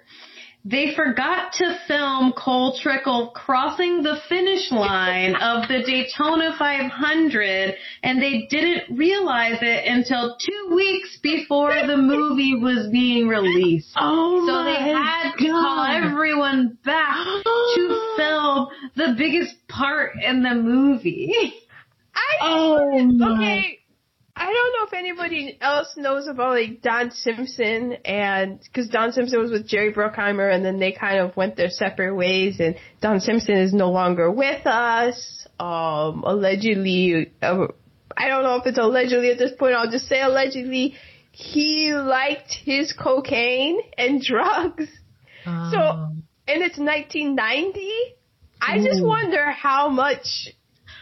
they 0.65 0.95
forgot 0.95 1.55
to 1.55 1.79
film 1.89 2.33
Cole 2.33 2.79
Trickle 2.81 3.29
crossing 3.35 4.03
the 4.03 4.17
finish 4.29 4.71
line 4.71 5.35
of 5.37 5.69
the 5.69 5.83
Daytona 5.83 6.55
500, 6.59 7.75
and 8.03 8.21
they 8.21 8.47
didn't 8.51 8.97
realize 8.97 9.59
it 9.63 9.87
until 9.87 10.37
two 10.39 10.73
weeks 10.75 11.19
before 11.23 11.75
the 11.87 11.97
movie 11.97 12.57
was 12.57 12.89
being 12.93 13.27
released. 13.27 13.93
oh 13.99 14.47
So 14.47 14.53
my 14.53 14.65
they 14.65 14.93
had 14.93 15.33
to 15.33 15.49
call 15.49 15.85
everyone 15.85 16.79
back 16.85 17.17
to 17.45 18.15
film 18.19 18.69
the 18.97 19.15
biggest 19.17 19.55
part 19.69 20.13
in 20.23 20.43
the 20.43 20.55
movie. 20.55 21.55
I 22.15 22.37
Oh 22.43 23.05
my. 23.05 23.37
okay. 23.37 23.80
I 24.37 24.45
don't 24.45 24.55
know 24.55 24.87
if 24.87 24.93
anybody 24.95 25.59
else 25.61 25.95
knows 25.97 26.27
about 26.27 26.51
like 26.51 26.83
Don 26.83 27.11
Simpson 27.11 27.95
and 28.05 28.61
because 28.63 28.89
Don 28.89 29.13
Simpson 29.13 29.41
was 29.41 29.51
with 29.51 29.67
Jerry 29.67 29.93
Bruckheimer 29.93 30.53
and 30.53 30.65
then 30.65 30.79
they 30.79 30.93
kind 30.93 31.19
of 31.19 31.37
went 31.37 31.57
their 31.57 31.71
separate 31.71 32.15
ways 32.15 32.61
and 32.61 32.77
Don 33.01 33.21
Simpson 33.21 33.57
is 33.57 33.73
no 33.75 33.91
longer 33.91 34.31
with 34.31 34.67
us. 34.67 35.47
Um, 35.59 36.23
allegedly, 36.25 37.33
uh, 37.43 37.67
I 38.17 38.29
don't 38.29 38.43
know 38.43 38.57
if 38.57 38.67
it's 38.67 38.79
allegedly 38.79 39.31
at 39.31 39.39
this 39.39 39.53
point. 39.59 39.75
I'll 39.75 39.91
just 39.91 40.07
say 40.09 40.21
allegedly. 40.23 40.95
He 41.33 41.93
liked 41.93 42.53
his 42.65 42.93
cocaine 42.93 43.81
and 43.97 44.21
drugs. 44.31 44.87
So, 45.45 45.51
Um, 45.51 46.25
and 46.47 46.63
it's 46.63 46.79
1990. 46.79 47.91
I 48.61 48.79
just 48.79 49.03
wonder 49.03 49.51
how 49.51 49.89
much 49.89 50.49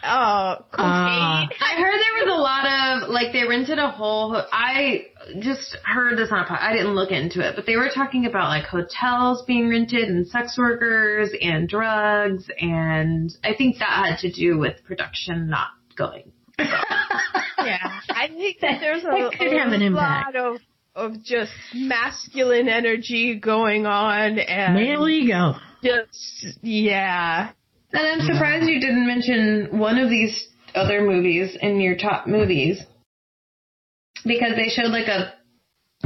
uh 0.03 0.55
cocaine. 0.57 0.69
Ah. 0.77 1.47
I 1.61 1.81
heard 1.81 1.93
there 1.99 2.25
was 2.25 2.33
a 2.33 2.41
lot 2.41 2.65
of 3.03 3.09
like 3.09 3.33
they 3.33 3.43
rented 3.43 3.79
a 3.79 3.89
whole. 3.89 4.41
I 4.51 5.05
just 5.39 5.75
heard 5.83 6.17
this 6.17 6.29
on 6.31 6.39
a 6.43 6.45
pod. 6.45 6.59
I 6.61 6.73
didn't 6.73 6.95
look 6.95 7.11
into 7.11 7.47
it, 7.47 7.55
but 7.55 7.65
they 7.65 7.75
were 7.75 7.89
talking 7.93 8.25
about 8.25 8.49
like 8.49 8.65
hotels 8.65 9.43
being 9.45 9.69
rented 9.69 10.07
and 10.09 10.27
sex 10.27 10.57
workers 10.57 11.29
and 11.41 11.67
drugs, 11.67 12.45
and 12.59 13.31
I 13.43 13.53
think 13.55 13.79
that 13.79 14.05
had 14.09 14.19
to 14.19 14.31
do 14.31 14.57
with 14.57 14.83
production 14.85 15.49
not 15.49 15.69
going. 15.97 16.31
yeah, 16.59 17.99
I 18.09 18.27
think 18.27 18.59
that 18.61 18.79
there's 18.81 19.03
a, 19.03 19.07
That 19.07 19.35
could 19.37 19.53
have 19.53 19.71
an 19.71 19.81
a 19.81 19.85
impact. 19.85 20.35
lot 20.35 20.55
of 20.55 20.61
of 20.95 21.23
just 21.23 21.51
masculine 21.73 22.67
energy 22.67 23.39
going 23.39 23.85
on 23.85 24.39
and 24.39 24.75
male 24.75 25.07
ego. 25.07 25.53
just 25.83 26.57
yeah. 26.61 27.51
And 27.91 28.05
I'm 28.21 28.21
surprised 28.27 28.69
you 28.69 28.79
didn't 28.79 29.07
mention 29.07 29.79
one 29.79 29.97
of 29.97 30.09
these 30.09 30.47
other 30.75 31.01
movies 31.01 31.57
in 31.59 31.79
your 31.81 31.97
top 31.97 32.27
movies 32.27 32.81
because 34.25 34.55
they 34.55 34.69
showed 34.69 34.91
like 34.91 35.07
a 35.07 35.33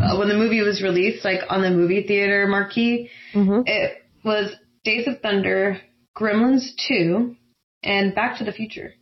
uh, 0.02 0.18
when 0.18 0.28
the 0.28 0.36
movie 0.38 0.62
was 0.62 0.82
released, 0.82 1.24
like 1.24 1.42
on 1.50 1.62
the 1.62 1.70
movie 1.70 2.04
theater 2.08 2.48
marquee, 2.48 3.10
Mm-hmm. 3.34 3.62
it 3.66 3.98
was 4.24 4.56
Days 4.84 5.08
of 5.08 5.20
Thunder, 5.22 5.80
Gremlins 6.18 6.72
2, 6.88 7.36
and 7.84 8.16
Back 8.16 8.38
to 8.40 8.44
the 8.44 8.52
Future. 8.52 8.94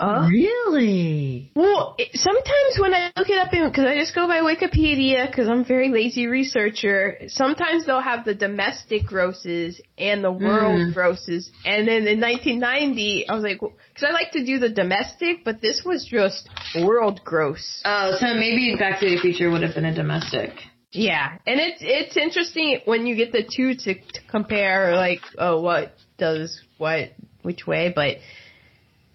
Really? 0.00 1.50
Well, 1.54 1.94
it, 1.98 2.08
sometimes 2.14 2.78
when 2.78 2.94
I 2.94 3.10
look 3.16 3.28
it 3.28 3.38
up, 3.38 3.50
because 3.50 3.84
I 3.84 3.96
just 3.98 4.14
go 4.14 4.26
by 4.26 4.40
Wikipedia, 4.40 5.30
because 5.30 5.48
I'm 5.48 5.60
a 5.60 5.64
very 5.64 5.88
lazy 5.90 6.26
researcher. 6.26 7.18
Sometimes 7.28 7.86
they'll 7.86 8.00
have 8.00 8.24
the 8.24 8.34
domestic 8.34 9.04
grosses 9.04 9.80
and 9.98 10.24
the 10.24 10.32
world 10.32 10.80
Mm. 10.80 10.94
grosses, 10.94 11.50
and 11.64 11.86
then 11.86 12.06
in 12.06 12.20
1990, 12.20 13.28
I 13.28 13.34
was 13.34 13.42
like, 13.42 13.60
because 13.60 14.08
I 14.08 14.12
like 14.12 14.32
to 14.32 14.44
do 14.44 14.58
the 14.58 14.68
domestic, 14.68 15.44
but 15.44 15.60
this 15.60 15.82
was 15.84 16.04
just 16.06 16.48
world 16.82 17.20
gross. 17.24 17.82
Oh, 17.84 18.16
so 18.18 18.34
maybe 18.34 18.76
Back 18.78 19.00
to 19.00 19.06
the 19.08 19.18
Future 19.18 19.50
would 19.50 19.62
have 19.62 19.74
been 19.74 19.84
a 19.84 19.94
domestic. 19.94 20.52
Yeah, 20.92 21.38
and 21.46 21.60
it's 21.60 21.78
it's 21.80 22.16
interesting 22.16 22.80
when 22.84 23.06
you 23.06 23.14
get 23.14 23.30
the 23.32 23.44
two 23.44 23.74
to, 23.74 23.94
to 23.94 24.20
compare, 24.28 24.96
like, 24.96 25.20
oh, 25.38 25.60
what 25.60 25.94
does 26.18 26.60
what 26.78 27.10
which 27.42 27.66
way, 27.66 27.92
but 27.94 28.16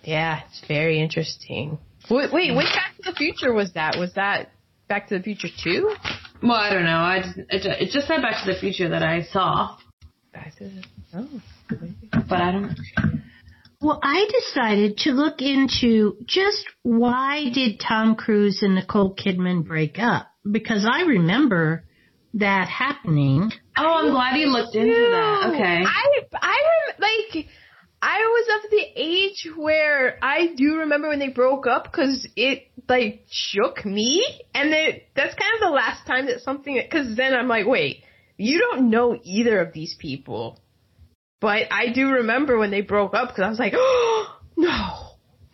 yeah, 0.06 0.42
it's 0.48 0.62
very 0.68 1.02
interesting. 1.02 1.80
Wait, 2.10 2.32
wait, 2.32 2.56
which 2.56 2.68
Back 2.68 2.96
to 2.98 3.12
the 3.12 3.16
Future 3.16 3.54
was 3.54 3.74
that? 3.74 3.98
Was 3.98 4.14
that 4.14 4.52
Back 4.88 5.10
to 5.10 5.18
the 5.18 5.24
Future 5.24 5.48
two? 5.64 5.94
Well, 6.44 6.54
I 6.54 6.70
don't 6.70 6.86
know. 6.86 6.98
I 6.98 7.22
just, 7.22 7.40
it, 7.50 7.92
just 7.92 8.08
said 8.08 8.22
Back 8.22 8.46
to 8.46 8.54
the 8.54 8.60
Future 8.60 8.90
that 8.90 9.04
I 9.04 9.24
saw, 9.24 9.78
Back 10.32 10.56
to 10.58 10.66
the 10.66 10.84
oh. 11.16 11.28
but 12.30 12.42
I 12.42 12.52
don't. 12.52 12.78
Well, 13.82 14.00
I 14.02 14.28
decided 14.32 14.98
to 15.00 15.12
look 15.12 15.42
into 15.42 16.18
just 16.26 16.66
why 16.84 17.50
did 17.54 17.80
Tom 17.80 18.16
Cruise 18.16 18.60
and 18.62 18.76
Nicole 18.76 19.16
Kidman 19.16 19.66
break 19.66 19.98
up? 20.00 20.28
Because 20.50 20.88
I 20.90 21.02
remember 21.02 21.84
that 22.36 22.68
happening. 22.68 23.52
Oh, 23.78 23.86
I'm 23.86 24.12
glad 24.12 24.38
you 24.38 24.48
looked 24.48 24.76
into 24.76 24.92
that. 24.92 25.52
Okay. 25.54 25.84
I 25.86 26.38
I 26.42 26.58
rem- 26.58 26.96
like 27.00 27.48
I 28.02 28.20
was 28.20 28.64
of 28.64 28.72
the 28.72 28.86
age 28.96 29.48
where 29.56 30.18
I 30.22 30.54
do 30.56 30.80
remember 30.80 31.10
when 31.10 31.20
they 31.20 31.30
broke 31.30 31.66
up 31.66 31.86
because 31.86 32.28
it 32.36 32.68
like 32.88 33.26
shook 33.30 33.86
me, 33.86 34.26
and 34.54 34.72
then 34.72 35.02
that's 35.16 35.36
kind 35.36 35.56
of 35.56 35.62
the 35.62 35.74
last 35.74 36.06
time 36.06 36.28
that 36.28 36.42
something 36.42 36.76
because 36.76 37.16
then 37.16 37.34
I'm 37.34 37.48
like, 37.48 37.66
wait, 37.66 38.04
you 38.38 38.60
don't 38.60 38.90
know 38.90 39.18
either 39.24 39.60
of 39.60 39.74
these 39.74 39.96
people, 39.98 40.60
but 41.42 41.72
I 41.72 41.92
do 41.94 42.10
remember 42.10 42.58
when 42.58 42.72
they 42.72 42.82
broke 42.82 43.14
up 43.14 43.30
because 43.30 43.44
I 43.44 43.50
was 43.50 43.60
like, 43.60 43.74
oh 43.76 44.38
no, 44.58 45.06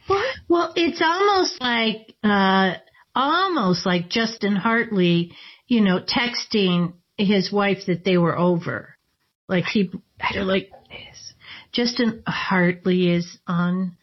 what? 0.08 0.36
Well, 0.48 0.74
it's 0.76 1.02
almost 1.02 1.62
like, 1.62 2.14
uh, 2.24 2.74
almost 3.16 3.86
like 3.86 4.10
Justin 4.10 4.56
Hartley, 4.56 5.34
you 5.68 5.82
know, 5.82 6.00
texting 6.00 6.94
his 7.18 7.52
wife 7.52 7.86
that 7.88 8.04
they 8.04 8.18
were 8.18 8.38
over. 8.38 8.96
Like 9.48 9.66
he, 9.66 9.92
I 10.20 10.34
don't 10.34 10.48
like, 10.48 10.72
Justin 11.74 12.24
Hartley 12.28 13.10
is 13.12 13.38
on, 13.48 13.98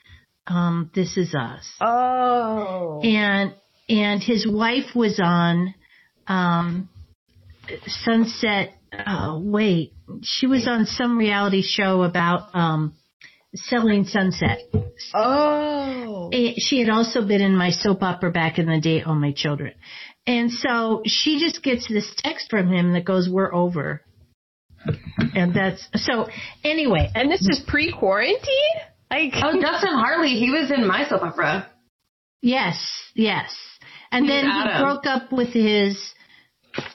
um, 0.47 0.90
This 0.95 1.16
Is 1.16 1.35
Us. 1.35 1.69
Oh, 1.81 3.01
and 3.03 3.55
and 3.89 4.23
his 4.23 4.47
wife 4.47 4.95
was 4.95 5.19
on 5.23 5.74
um 6.27 6.89
sunset 7.86 8.74
oh 9.07 9.40
wait 9.43 9.95
she 10.23 10.47
was 10.47 10.69
on 10.69 10.85
some 10.85 11.16
reality 11.16 11.62
show 11.62 12.03
about 12.03 12.55
um 12.55 12.95
selling 13.55 14.05
sunset. 14.05 14.59
Oh, 15.15 16.31
Eh, 16.32 16.53
she 16.59 16.81
had 16.81 16.90
also 16.90 17.27
been 17.27 17.40
in 17.40 17.57
my 17.57 17.70
soap 17.70 18.03
opera 18.03 18.31
back 18.31 18.59
in 18.59 18.66
the 18.66 18.81
day 18.81 19.03
oh 19.05 19.15
my 19.15 19.32
children. 19.32 19.73
And 20.27 20.51
so 20.51 21.03
she 21.07 21.40
just 21.40 21.62
gets 21.62 21.89
this 21.89 22.12
text 22.19 22.51
from 22.51 22.70
him 22.70 22.93
that 22.93 23.07
goes 23.07 23.28
we're 23.28 23.55
over 23.55 24.03
and 25.35 25.55
that's 25.55 25.86
so 25.97 26.27
anyway 26.65 27.10
and 27.15 27.31
this 27.31 27.43
is 27.43 27.62
pre-quarantine. 27.66 28.77
Like, 29.10 29.32
Oh, 29.36 29.59
Justin 29.60 29.94
Hartley, 29.94 30.39
he 30.39 30.51
was 30.51 30.70
in 30.70 30.86
my 30.86 31.09
soap 31.09 31.23
opera. 31.23 31.66
Yes, 32.43 32.77
yes. 33.15 33.51
And 34.12 34.24
He's 34.27 34.32
then 34.35 34.44
he 34.44 34.51
Adam. 34.69 34.82
broke 34.82 35.06
up 35.06 35.32
with 35.32 35.48
his 35.48 35.98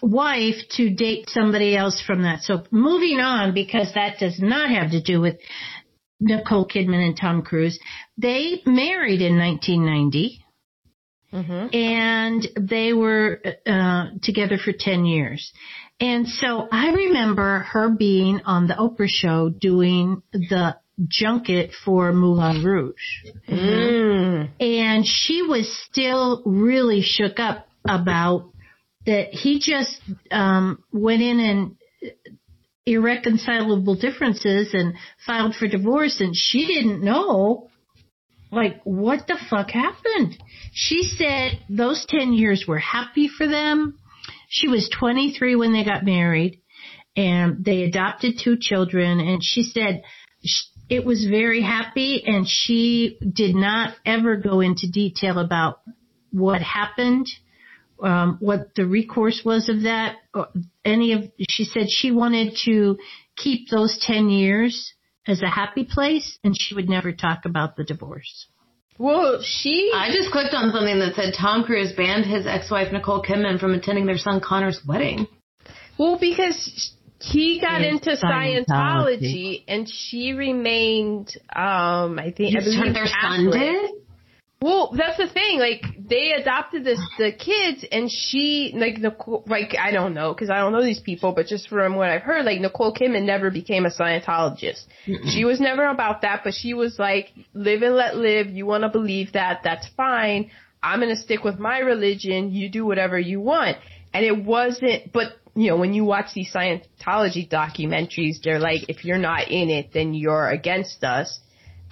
wife 0.01 0.55
to 0.77 0.89
date 0.93 1.29
somebody 1.29 1.75
else 1.75 2.01
from 2.05 2.21
that. 2.23 2.41
So 2.43 2.63
moving 2.71 3.19
on, 3.19 3.53
because 3.53 3.93
that 3.95 4.19
does 4.19 4.39
not 4.39 4.69
have 4.69 4.91
to 4.91 5.01
do 5.01 5.19
with 5.21 5.37
Nicole 6.19 6.67
Kidman 6.67 7.05
and 7.05 7.17
Tom 7.19 7.41
Cruise. 7.41 7.79
They 8.17 8.61
married 8.65 9.21
in 9.21 9.37
1990 9.37 10.39
Mhm. 11.33 11.73
and 11.73 12.47
they 12.69 12.93
were 12.93 13.41
uh, 13.65 14.05
together 14.21 14.57
for 14.63 14.71
10 14.71 15.05
years. 15.05 15.51
And 16.03 16.27
so 16.27 16.67
I 16.69 16.91
remember 16.91 17.59
her 17.59 17.89
being 17.89 18.41
on 18.43 18.67
the 18.67 18.73
Oprah 18.73 19.07
show 19.07 19.47
doing 19.47 20.21
the 20.33 20.75
junket 21.07 21.71
for 21.85 22.11
Moulin 22.11 22.61
Rouge. 22.61 23.23
Mm. 23.47 24.49
and 24.59 25.05
she 25.07 25.43
was 25.43 25.73
still 25.89 26.43
really 26.45 27.01
shook 27.01 27.39
up 27.39 27.67
about 27.87 28.51
that 29.05 29.29
he 29.29 29.59
just 29.59 29.97
um 30.29 30.83
went 30.91 31.21
in 31.21 31.39
and 31.39 31.75
irreconcilable 32.85 33.95
differences 33.95 34.73
and 34.73 34.95
filed 35.25 35.55
for 35.55 35.69
divorce 35.69 36.19
and 36.19 36.35
she 36.35 36.67
didn't 36.67 37.01
know 37.01 37.69
like 38.51 38.81
what 38.83 39.25
the 39.27 39.37
fuck 39.49 39.71
happened. 39.71 40.37
She 40.73 41.03
said 41.03 41.59
those 41.69 42.05
10 42.09 42.33
years 42.33 42.65
were 42.67 42.77
happy 42.77 43.29
for 43.29 43.47
them 43.47 43.97
she 44.53 44.67
was 44.67 44.87
23 44.99 45.55
when 45.55 45.73
they 45.73 45.83
got 45.83 46.05
married 46.05 46.61
and 47.17 47.65
they 47.65 47.81
adopted 47.83 48.39
two 48.41 48.55
children 48.59 49.19
and 49.19 49.43
she 49.43 49.63
said 49.63 50.03
it 50.89 51.03
was 51.03 51.25
very 51.27 51.63
happy 51.63 52.23
and 52.23 52.45
she 52.47 53.17
did 53.33 53.55
not 53.55 53.95
ever 54.05 54.37
go 54.37 54.59
into 54.59 54.89
detail 54.91 55.39
about 55.39 55.81
what 56.29 56.61
happened 56.61 57.27
um, 58.01 58.37
what 58.41 58.75
the 58.75 58.85
recourse 58.85 59.41
was 59.43 59.69
of 59.69 59.83
that 59.83 60.17
any 60.85 61.13
of 61.13 61.23
she 61.49 61.63
said 61.63 61.87
she 61.89 62.11
wanted 62.11 62.55
to 62.65 62.97
keep 63.35 63.69
those 63.71 63.97
10 64.05 64.29
years 64.29 64.93
as 65.27 65.41
a 65.41 65.49
happy 65.49 65.83
place 65.83 66.37
and 66.43 66.55
she 66.59 66.75
would 66.75 66.89
never 66.89 67.11
talk 67.11 67.45
about 67.45 67.75
the 67.75 67.83
divorce 67.83 68.47
Well, 68.97 69.41
she. 69.43 69.91
I 69.93 70.11
just 70.11 70.31
clicked 70.31 70.53
on 70.53 70.71
something 70.71 70.99
that 70.99 71.15
said 71.15 71.33
Tom 71.39 71.63
Cruise 71.63 71.93
banned 71.93 72.25
his 72.25 72.45
ex-wife 72.45 72.91
Nicole 72.91 73.23
Kidman 73.23 73.59
from 73.59 73.73
attending 73.73 74.05
their 74.05 74.17
son 74.17 74.39
Connor's 74.39 74.81
wedding. 74.87 75.27
Well, 75.97 76.17
because 76.19 76.93
he 77.19 77.59
got 77.59 77.81
into 77.81 78.11
Scientology. 78.11 78.65
Scientology, 78.67 79.63
and 79.67 79.89
she 79.89 80.33
remained, 80.33 81.35
um, 81.55 82.19
I 82.19 82.33
think, 82.35 82.55
I 82.55 82.59
believe 82.59 82.79
son, 82.79 82.93
their 82.93 83.07
son 83.07 83.49
did? 83.51 83.91
Well, 84.63 84.93
that's 84.95 85.17
the 85.17 85.27
thing. 85.27 85.59
Like 85.59 85.83
they 86.07 86.31
adopted 86.31 86.85
this 86.85 87.01
the 87.17 87.33
kids, 87.33 87.83
and 87.91 88.09
she 88.09 88.71
like 88.73 88.97
Nicole. 88.97 89.43
Like 89.45 89.75
I 89.77 89.91
don't 89.91 90.13
know 90.13 90.33
because 90.33 90.49
I 90.49 90.59
don't 90.59 90.71
know 90.71 90.81
these 90.81 91.01
people, 91.01 91.33
but 91.33 91.47
just 91.47 91.67
from 91.67 91.95
what 91.95 92.09
I've 92.09 92.21
heard, 92.21 92.45
like 92.45 92.61
Nicole 92.61 92.95
Kidman 92.95 93.25
never 93.25 93.51
became 93.51 93.85
a 93.85 93.89
Scientologist. 93.89 94.85
She 95.25 95.43
was 95.43 95.59
never 95.59 95.85
about 95.87 96.21
that, 96.21 96.45
but 96.45 96.53
she 96.53 96.73
was 96.73 96.97
like, 96.97 97.33
live 97.53 97.81
and 97.81 97.93
let 97.95 98.15
live. 98.15 98.47
You 98.47 98.65
want 98.65 98.83
to 98.83 98.89
believe 98.89 99.33
that? 99.33 99.63
That's 99.65 99.85
fine. 99.97 100.49
I'm 100.81 101.01
gonna 101.01 101.17
stick 101.17 101.43
with 101.43 101.59
my 101.59 101.79
religion. 101.79 102.53
You 102.53 102.69
do 102.69 102.85
whatever 102.85 103.19
you 103.19 103.41
want. 103.41 103.75
And 104.13 104.23
it 104.25 104.45
wasn't, 104.45 105.11
but 105.11 105.33
you 105.55 105.71
know, 105.71 105.75
when 105.75 105.93
you 105.93 106.05
watch 106.05 106.27
these 106.33 106.53
Scientology 106.53 107.49
documentaries, 107.49 108.41
they're 108.41 108.59
like, 108.59 108.87
if 108.87 109.03
you're 109.03 109.17
not 109.17 109.49
in 109.49 109.69
it, 109.69 109.89
then 109.93 110.13
you're 110.13 110.47
against 110.47 111.03
us. 111.03 111.39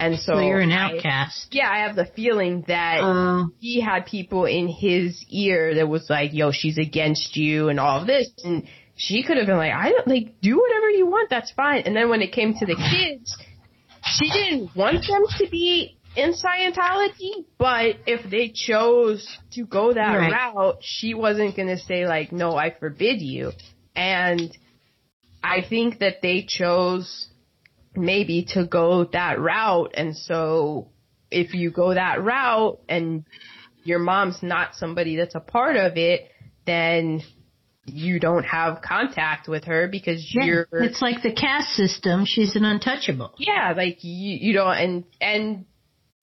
And 0.04 0.18
so 0.18 0.34
so 0.34 0.40
you're 0.40 0.60
an 0.60 0.72
I- 0.72 0.96
outcast 0.96 1.48
yeah, 1.52 1.68
I 1.70 1.78
have 1.86 1.96
the 1.96 2.06
feeling 2.06 2.64
that 2.68 3.00
Uh, 3.00 3.44
he 3.60 3.80
had 3.80 4.06
people 4.06 4.44
in 4.46 4.68
his 4.68 5.24
ear 5.28 5.74
that 5.76 5.88
was 5.88 6.08
like, 6.10 6.32
yo, 6.32 6.50
she's 6.52 6.78
against 6.78 7.36
you 7.36 7.68
and 7.68 7.78
all 7.80 8.00
of 8.00 8.06
this. 8.06 8.28
And 8.44 8.66
she 8.96 9.22
could 9.22 9.36
have 9.38 9.46
been 9.46 9.56
like, 9.56 9.72
I 9.72 9.90
don't, 9.90 10.06
like, 10.06 10.40
do 10.40 10.58
whatever 10.60 10.90
you 10.90 11.06
want, 11.06 11.30
that's 11.30 11.50
fine. 11.52 11.82
And 11.86 11.94
then 11.96 12.08
when 12.10 12.22
it 12.22 12.32
came 12.32 12.54
to 12.54 12.66
the 12.66 12.76
kids, 12.76 13.36
she 14.04 14.30
didn't 14.30 14.74
want 14.76 15.06
them 15.06 15.22
to 15.38 15.48
be 15.50 15.96
in 16.14 16.34
Scientology, 16.34 17.46
but 17.58 17.96
if 18.06 18.28
they 18.30 18.48
chose 18.54 19.26
to 19.52 19.64
go 19.64 19.94
that 19.94 20.14
Right. 20.16 20.30
route, 20.32 20.78
she 20.82 21.14
wasn't 21.14 21.56
gonna 21.56 21.78
say 21.78 22.06
like, 22.06 22.32
no, 22.32 22.54
I 22.54 22.70
forbid 22.70 23.20
you. 23.22 23.52
And 23.96 24.54
I 25.42 25.62
think 25.62 25.98
that 26.00 26.20
they 26.22 26.42
chose 26.46 27.28
maybe 27.94 28.46
to 28.54 28.66
go 28.66 29.04
that 29.12 29.40
route. 29.40 29.92
And 29.94 30.16
so 30.16 30.88
if 31.30 31.54
you 31.54 31.70
go 31.70 31.94
that 31.94 32.22
route 32.22 32.80
and 32.88 33.24
your 33.84 33.98
mom's 33.98 34.42
not 34.42 34.74
somebody 34.74 35.16
that's 35.16 35.34
a 35.34 35.40
part 35.40 35.76
of 35.76 35.96
it, 35.96 36.30
then 36.66 37.22
you 37.84 38.20
don't 38.20 38.44
have 38.44 38.80
contact 38.80 39.48
with 39.48 39.64
her 39.64 39.88
because 39.88 40.30
Yeah, 40.32 40.44
you're 40.44 40.68
it's 40.72 41.02
like 41.02 41.22
the 41.22 41.32
caste 41.32 41.70
system 41.70 42.24
she's 42.24 42.54
an 42.54 42.64
untouchable 42.64 43.34
yeah, 43.38 43.74
like 43.76 43.98
you 44.02 44.38
you 44.40 44.52
don't 44.52 44.76
and 44.76 45.04
and 45.20 45.64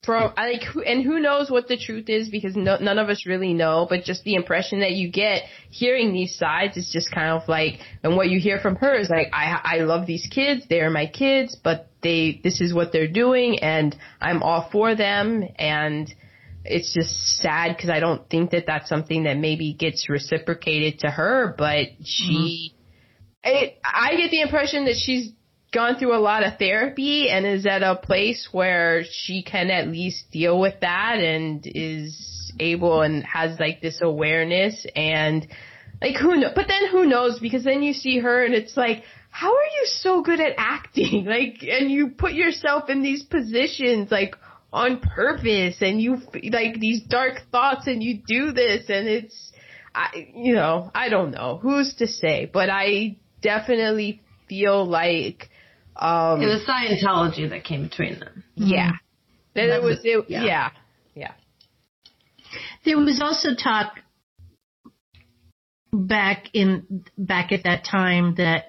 from 0.04 0.34
like 0.38 0.62
and 0.86 1.04
who 1.04 1.20
knows 1.20 1.52
what 1.52 1.68
the 1.68 1.78
truth 1.78 2.08
is 2.08 2.30
because 2.30 2.56
no, 2.56 2.78
none 2.78 2.98
of 2.98 3.10
us 3.10 3.26
really 3.26 3.54
know, 3.54 3.86
but 3.90 4.04
just 4.06 4.24
the 4.24 4.36
impression 4.36 4.80
that 4.80 4.94
you 4.94 5.12
get 5.12 5.44
hearing 5.70 6.14
these 6.14 6.36
sides 6.36 6.78
is 6.78 6.90
just 6.92 7.12
kind 7.12 7.30
of 7.30 7.48
like 7.50 7.80
and 8.02 8.16
what 8.16 8.30
you 8.30 8.40
hear 8.40 8.60
from 8.60 8.76
her 8.78 8.96
is 8.96 9.10
like 9.10 9.28
I 9.34 9.60
I 9.64 9.78
love 9.80 10.08
these 10.08 10.28
kids, 10.32 10.66
they 10.70 10.80
are 10.80 10.90
my 10.90 11.08
kids, 11.08 11.58
but 11.62 11.90
they 12.02 12.40
this 12.44 12.62
is 12.62 12.74
what 12.74 12.94
they're 12.94 13.12
doing 13.12 13.60
and 13.60 13.96
I'm 14.22 14.42
all 14.42 14.70
for 14.72 14.96
them. 14.96 15.44
And 15.58 16.14
it's 16.64 16.94
just 16.94 17.38
sad 17.38 17.76
because 17.76 17.90
I 17.90 18.00
don't 18.00 18.30
think 18.30 18.52
that 18.52 18.66
that's 18.68 18.88
something 18.88 19.24
that 19.24 19.38
maybe 19.38 19.74
gets 19.74 20.08
reciprocated 20.10 21.00
to 21.00 21.10
her, 21.10 21.56
but 21.58 21.88
she 22.06 22.74
mm-hmm. 23.44 23.66
it, 23.66 23.80
I 23.84 24.16
get 24.16 24.32
the 24.32 24.42
impression 24.42 24.86
that 24.86 24.96
she's 24.96 25.34
gone 25.72 25.98
through 25.98 26.16
a 26.16 26.20
lot 26.20 26.44
of 26.44 26.58
therapy 26.58 27.30
and 27.30 27.46
is 27.46 27.66
at 27.66 27.84
a 27.84 27.96
place 27.96 28.50
where 28.52 29.04
she 29.10 29.44
can 29.44 29.70
at 29.70 29.88
least 29.88 30.32
deal 30.32 30.60
with 30.60 30.80
that 30.82 31.20
and 31.20 31.62
is 31.66 32.52
able 32.60 33.02
and 33.02 33.24
has 33.24 33.60
like 33.60 33.82
this 33.82 34.00
awareness 34.02 34.86
and 34.96 35.48
like 36.02 36.16
who 36.16 36.38
know 36.38 36.52
but 36.56 36.68
then 36.68 36.90
who 36.92 37.06
knows? 37.06 37.40
Because 37.40 37.64
then 37.64 37.84
you 37.84 37.94
see 37.94 38.20
her 38.20 38.44
and 38.44 38.54
it's 38.54 38.76
like 38.76 39.04
how 39.30 39.50
are 39.50 39.64
you 39.64 39.86
so 39.86 40.22
good 40.24 40.40
at 40.40 40.54
acting? 40.58 41.26
Like 41.30 41.60
and 41.62 41.92
you 41.92 42.10
put 42.10 42.34
yourself 42.34 42.90
in 42.90 43.04
these 43.04 43.24
positions 43.24 44.10
like 44.10 44.36
on 44.74 45.00
purpose 45.00 45.78
and 45.82 46.02
you 46.02 46.18
like 46.52 46.80
these 46.80 47.02
dark 47.04 47.42
thoughts 47.52 47.88
and 47.88 48.02
you 48.02 48.22
do 48.26 48.52
this 48.52 48.86
and 48.90 49.08
it's 49.08 49.52
I 49.94 50.30
you 50.34 50.56
know 50.56 50.90
I 50.96 51.10
don't 51.10 51.32
know. 51.32 51.60
Who's 51.62 51.94
to 51.96 52.08
say? 52.08 52.50
But 52.52 52.70
I 52.70 53.18
definitely 53.42 54.22
feel 54.48 54.86
like 54.86 55.49
um 56.00 56.42
it 56.42 56.46
was 56.48 56.62
Scientology 56.68 57.50
that 57.50 57.64
came 57.64 57.84
between 57.84 58.20
them. 58.20 58.44
yeah 58.56 58.92
that 59.56 59.70
it 59.70 59.84
was 59.84 60.00
it, 60.04 60.26
Yeah. 60.30 60.44
yeah 60.44 60.70
yeah 61.16 61.34
There 62.86 62.98
was 62.98 63.20
also 63.22 63.50
talk 63.56 64.00
back 65.92 66.46
in 66.54 67.04
back 67.18 67.52
at 67.52 67.64
that 67.64 67.84
time 67.84 68.36
that 68.36 68.66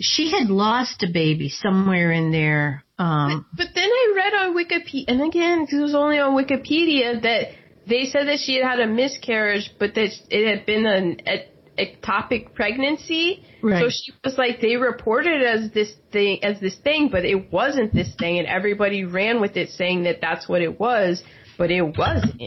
she 0.00 0.30
had 0.30 0.48
lost 0.48 1.02
a 1.02 1.08
baby 1.12 1.48
somewhere 1.48 2.10
in 2.12 2.30
there. 2.30 2.84
Um, 2.98 3.46
But 3.56 3.68
then 3.74 3.88
I 3.88 4.12
read 4.16 4.34
on 4.34 4.56
Wikipedia, 4.56 5.04
and 5.08 5.22
again, 5.22 5.64
because 5.64 5.78
it 5.78 5.82
was 5.82 5.94
only 5.94 6.18
on 6.18 6.34
Wikipedia, 6.36 7.20
that 7.22 7.48
they 7.86 8.04
said 8.06 8.28
that 8.28 8.38
she 8.40 8.56
had 8.56 8.64
had 8.64 8.80
a 8.80 8.86
miscarriage, 8.86 9.70
but 9.78 9.94
that 9.94 10.10
it 10.30 10.56
had 10.56 10.66
been 10.66 10.86
an 10.86 11.20
e- 11.20 11.48
ectopic 11.78 12.54
pregnancy. 12.54 13.44
Right. 13.62 13.82
So 13.82 13.88
she 13.90 14.12
was 14.24 14.36
like, 14.36 14.60
they 14.60 14.76
reported 14.76 15.42
as 15.42 15.70
this 15.72 15.92
thing, 16.12 16.42
as 16.44 16.60
this 16.60 16.76
thing, 16.76 17.08
but 17.10 17.24
it 17.24 17.52
wasn't 17.52 17.94
this 17.94 18.14
thing, 18.18 18.38
and 18.38 18.46
everybody 18.46 19.04
ran 19.04 19.40
with 19.40 19.56
it 19.56 19.70
saying 19.70 20.04
that 20.04 20.20
that's 20.20 20.48
what 20.48 20.62
it 20.62 20.78
was, 20.78 21.22
but 21.56 21.70
it 21.70 21.82
wasn't. 21.82 22.42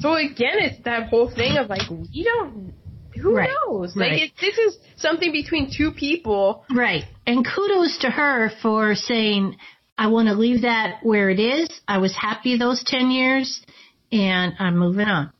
So 0.00 0.14
again, 0.14 0.56
it's 0.58 0.82
that 0.84 1.08
whole 1.08 1.30
thing 1.30 1.56
of 1.58 1.68
like, 1.68 1.88
we 1.90 2.24
don't, 2.24 2.74
who 3.20 3.36
Right. 3.36 3.50
knows? 3.68 3.94
Right. 3.96 4.12
Like, 4.12 4.22
it, 4.22 4.32
this 4.40 4.58
is 4.58 4.78
something 4.96 5.30
between 5.32 5.70
two 5.76 5.92
people. 5.92 6.64
right. 6.74 7.04
And 7.26 7.46
kudos 7.46 7.98
to 8.00 8.10
her 8.10 8.50
for 8.62 8.94
saying, 8.94 9.56
I 9.96 10.08
want 10.08 10.28
to 10.28 10.34
leave 10.34 10.62
that 10.62 11.00
where 11.04 11.30
it 11.30 11.38
is. 11.38 11.68
I 11.86 11.98
was 11.98 12.16
happy 12.16 12.56
those 12.58 12.82
10 12.84 13.10
years 13.10 13.64
and 14.10 14.54
I'm 14.58 14.76
moving 14.78 15.06
on. 15.06 15.30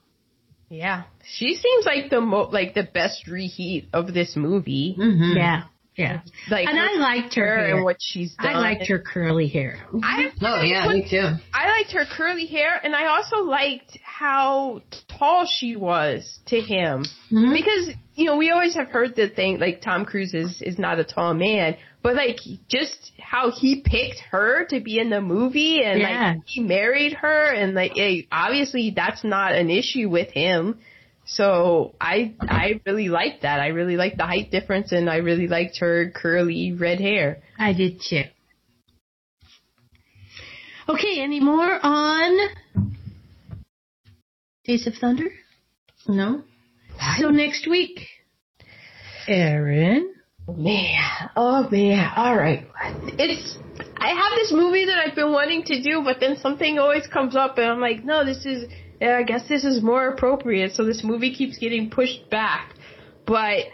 Yeah, 0.68 1.02
she 1.36 1.54
seems 1.54 1.84
like 1.86 2.10
the 2.10 2.20
mo 2.20 2.48
like 2.52 2.74
the 2.74 2.82
best 2.84 3.26
reheat 3.26 3.88
of 3.92 4.12
this 4.14 4.36
movie. 4.36 4.96
Mm-hmm. 4.98 5.36
Yeah. 5.36 5.62
Yeah. 5.94 6.20
Like 6.50 6.66
And 6.68 6.78
I 6.80 6.94
liked 6.94 7.34
her 7.34 7.44
hair. 7.58 7.74
and 7.76 7.84
what 7.84 7.98
she's 8.00 8.34
done. 8.36 8.56
I 8.56 8.58
liked 8.58 8.86
her 8.88 8.98
curly 8.98 9.46
hair. 9.48 9.76
I, 10.02 10.30
Oh 10.40 10.62
yeah, 10.62 10.88
me 10.88 11.06
too. 11.08 11.28
I 11.52 11.68
liked 11.68 11.92
her 11.92 12.06
curly 12.16 12.46
hair, 12.46 12.80
and 12.82 12.96
I 12.96 13.08
also 13.14 13.42
liked 13.44 13.98
how 14.02 14.80
tall 15.18 15.46
she 15.46 15.76
was 15.76 16.38
to 16.46 16.60
him. 16.62 17.04
Mhm. 17.30 17.52
Because 17.52 17.90
you 18.14 18.24
know 18.24 18.36
we 18.38 18.50
always 18.50 18.74
have 18.74 18.88
heard 18.88 19.14
the 19.16 19.28
thing 19.28 19.58
like 19.60 19.82
Tom 19.82 20.06
Cruise 20.06 20.32
is 20.32 20.62
is 20.62 20.78
not 20.78 20.98
a 20.98 21.04
tall 21.04 21.34
man, 21.34 21.76
but 22.02 22.14
like 22.16 22.38
just 22.68 23.12
how 23.20 23.50
he 23.50 23.82
picked 23.84 24.20
her 24.30 24.64
to 24.70 24.80
be 24.80 24.98
in 24.98 25.10
the 25.10 25.20
movie, 25.20 25.82
and 25.84 26.00
Yeah. 26.00 26.32
like 26.36 26.38
he 26.46 26.62
married 26.62 27.12
her, 27.12 27.52
and 27.52 27.74
like 27.74 27.92
obviously 28.32 28.92
that's 28.96 29.24
not 29.24 29.52
an 29.54 29.68
issue 29.68 30.08
with 30.08 30.30
him. 30.30 30.78
So 31.34 31.94
I 31.98 32.34
I 32.40 32.80
really 32.84 33.08
liked 33.08 33.42
that. 33.42 33.58
I 33.58 33.68
really 33.68 33.96
liked 33.96 34.18
the 34.18 34.26
height 34.26 34.50
difference, 34.50 34.92
and 34.92 35.08
I 35.08 35.16
really 35.16 35.48
liked 35.48 35.78
her 35.78 36.10
curly 36.10 36.72
red 36.72 37.00
hair. 37.00 37.42
I 37.58 37.72
did 37.72 38.02
too. 38.06 38.24
Okay, 40.88 41.22
any 41.22 41.40
more 41.40 41.78
on 41.82 42.38
Days 44.64 44.86
of 44.86 44.94
Thunder? 45.00 45.30
No. 46.06 46.42
So 47.18 47.30
next 47.30 47.66
week, 47.66 48.00
Aaron. 49.26 50.14
Oh, 50.46 50.54
man, 50.54 51.30
oh 51.36 51.68
man, 51.70 52.12
all 52.14 52.36
right. 52.36 52.66
It's 53.18 53.56
I 53.96 54.08
have 54.08 54.32
this 54.34 54.52
movie 54.52 54.84
that 54.84 54.98
I've 54.98 55.14
been 55.14 55.32
wanting 55.32 55.62
to 55.64 55.82
do, 55.82 56.02
but 56.04 56.18
then 56.20 56.36
something 56.36 56.78
always 56.78 57.06
comes 57.06 57.36
up, 57.36 57.56
and 57.56 57.66
I'm 57.66 57.80
like, 57.80 58.04
no, 58.04 58.22
this 58.22 58.44
is. 58.44 58.70
Yeah, 59.02 59.16
I 59.16 59.24
guess 59.24 59.48
this 59.48 59.64
is 59.64 59.82
more 59.82 60.06
appropriate. 60.10 60.74
So 60.74 60.84
this 60.84 61.02
movie 61.02 61.34
keeps 61.34 61.58
getting 61.58 61.90
pushed 61.90 62.30
back, 62.30 62.72
but 63.26 63.64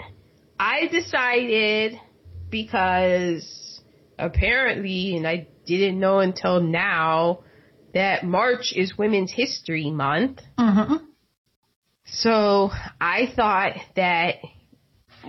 I 0.58 0.86
decided 0.90 2.00
because 2.48 3.82
apparently, 4.18 5.18
and 5.18 5.26
I 5.26 5.46
didn't 5.66 6.00
know 6.00 6.20
until 6.20 6.62
now 6.62 7.40
that 7.92 8.24
March 8.24 8.72
is 8.74 8.96
Women's 8.96 9.30
History 9.30 9.90
Month. 9.90 10.40
Mm-hmm. 10.58 11.04
So 12.06 12.70
I 12.98 13.30
thought 13.36 13.74
that 13.96 14.36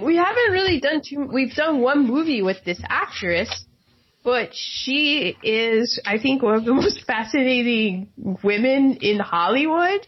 we 0.01 0.15
haven't 0.15 0.51
really 0.53 0.79
done 0.79 1.01
too. 1.05 1.27
We've 1.29 1.53
done 1.53 1.81
one 1.81 2.07
movie 2.07 2.41
with 2.41 2.63
this 2.63 2.79
actress, 2.87 3.65
but 4.23 4.49
she 4.53 5.37
is, 5.41 5.99
I 6.05 6.17
think, 6.19 6.41
one 6.41 6.55
of 6.55 6.65
the 6.65 6.73
most 6.83 7.05
fascinating 7.05 8.09
women 8.43 8.97
in 9.01 9.19
Hollywood. 9.19 10.07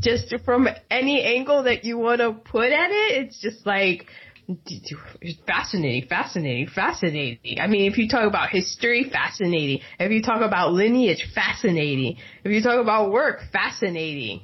Just 0.00 0.34
from 0.44 0.66
any 0.90 1.22
angle 1.22 1.62
that 1.62 1.84
you 1.84 1.98
want 1.98 2.20
to 2.20 2.32
put 2.32 2.72
at 2.72 2.90
it, 2.90 3.26
it's 3.26 3.40
just 3.40 3.64
like 3.64 4.06
fascinating, 5.46 6.08
fascinating, 6.08 6.66
fascinating. 6.66 7.58
I 7.60 7.68
mean, 7.68 7.90
if 7.90 7.98
you 7.98 8.08
talk 8.08 8.26
about 8.26 8.48
history, 8.50 9.08
fascinating. 9.10 9.80
If 10.00 10.10
you 10.10 10.22
talk 10.22 10.40
about 10.40 10.72
lineage, 10.72 11.28
fascinating. 11.34 12.16
If 12.44 12.50
you 12.52 12.62
talk 12.62 12.80
about 12.80 13.12
work, 13.12 13.40
fascinating. 13.52 14.40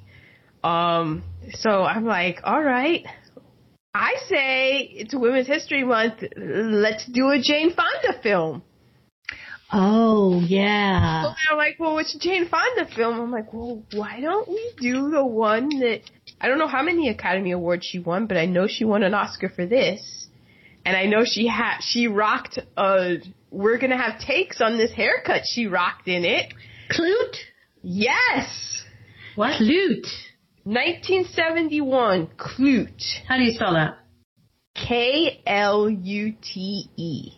Um, 0.63 1.25
so 1.53 1.83
I'm 1.83 2.05
like, 2.05 2.41
all 2.45 2.63
right. 2.63 3.05
I 3.95 4.15
say 4.29 4.81
it's 4.83 5.15
Women's 5.15 5.47
History 5.47 5.85
Month. 5.85 6.23
Let's 6.37 7.07
do 7.07 7.31
a 7.31 7.41
Jane 7.41 7.73
Fonda 7.75 8.21
film. 8.23 8.63
Oh 9.77 10.41
So 10.41 10.47
yeah. 10.47 11.35
they're 11.49 11.59
like, 11.59 11.77
well, 11.81 11.97
which 11.97 12.17
Jane 12.21 12.49
Fonda 12.49 12.87
film? 12.95 13.19
I'm 13.21 13.33
like, 13.33 13.53
well, 13.53 13.83
why 13.93 14.21
don't 14.21 14.49
we 14.49 14.73
do 14.81 15.11
the 15.11 15.25
one 15.27 15.69
that 15.81 16.03
I 16.41 16.47
don't 16.49 16.59
know 16.59 16.69
how 16.69 16.83
many 16.83 17.09
Academy 17.09 17.51
Awards 17.51 17.85
she 17.85 17.99
won, 17.99 18.27
but 18.27 18.37
I 18.37 18.47
know 18.47 18.67
she 18.69 18.85
won 18.85 19.03
an 19.03 19.15
Oscar 19.15 19.49
for 19.49 19.67
this, 19.67 20.29
and 20.85 20.97
I 20.97 21.07
know 21.07 21.25
she 21.25 21.49
had 21.49 21.81
she 21.81 22.07
rocked 22.07 22.59
a. 22.77 23.17
We're 23.51 23.79
gonna 23.79 23.97
have 24.01 24.21
takes 24.21 24.61
on 24.61 24.77
this 24.79 24.93
haircut 24.93 25.43
she 25.45 25.67
rocked 25.67 26.07
in 26.09 26.25
it. 26.25 26.55
Klute? 26.91 27.37
Yes, 27.83 28.83
What? 29.35 29.61
Klute. 29.61 30.07
1971 30.65 32.29
Klute. 32.39 33.03
How 33.29 33.37
do 33.37 33.43
you 33.43 33.53
spell 33.53 33.75
that? 33.75 33.99
K 34.75 35.43
L 35.47 35.89
U 35.91 36.35
T 36.41 36.89
E. 36.97 37.33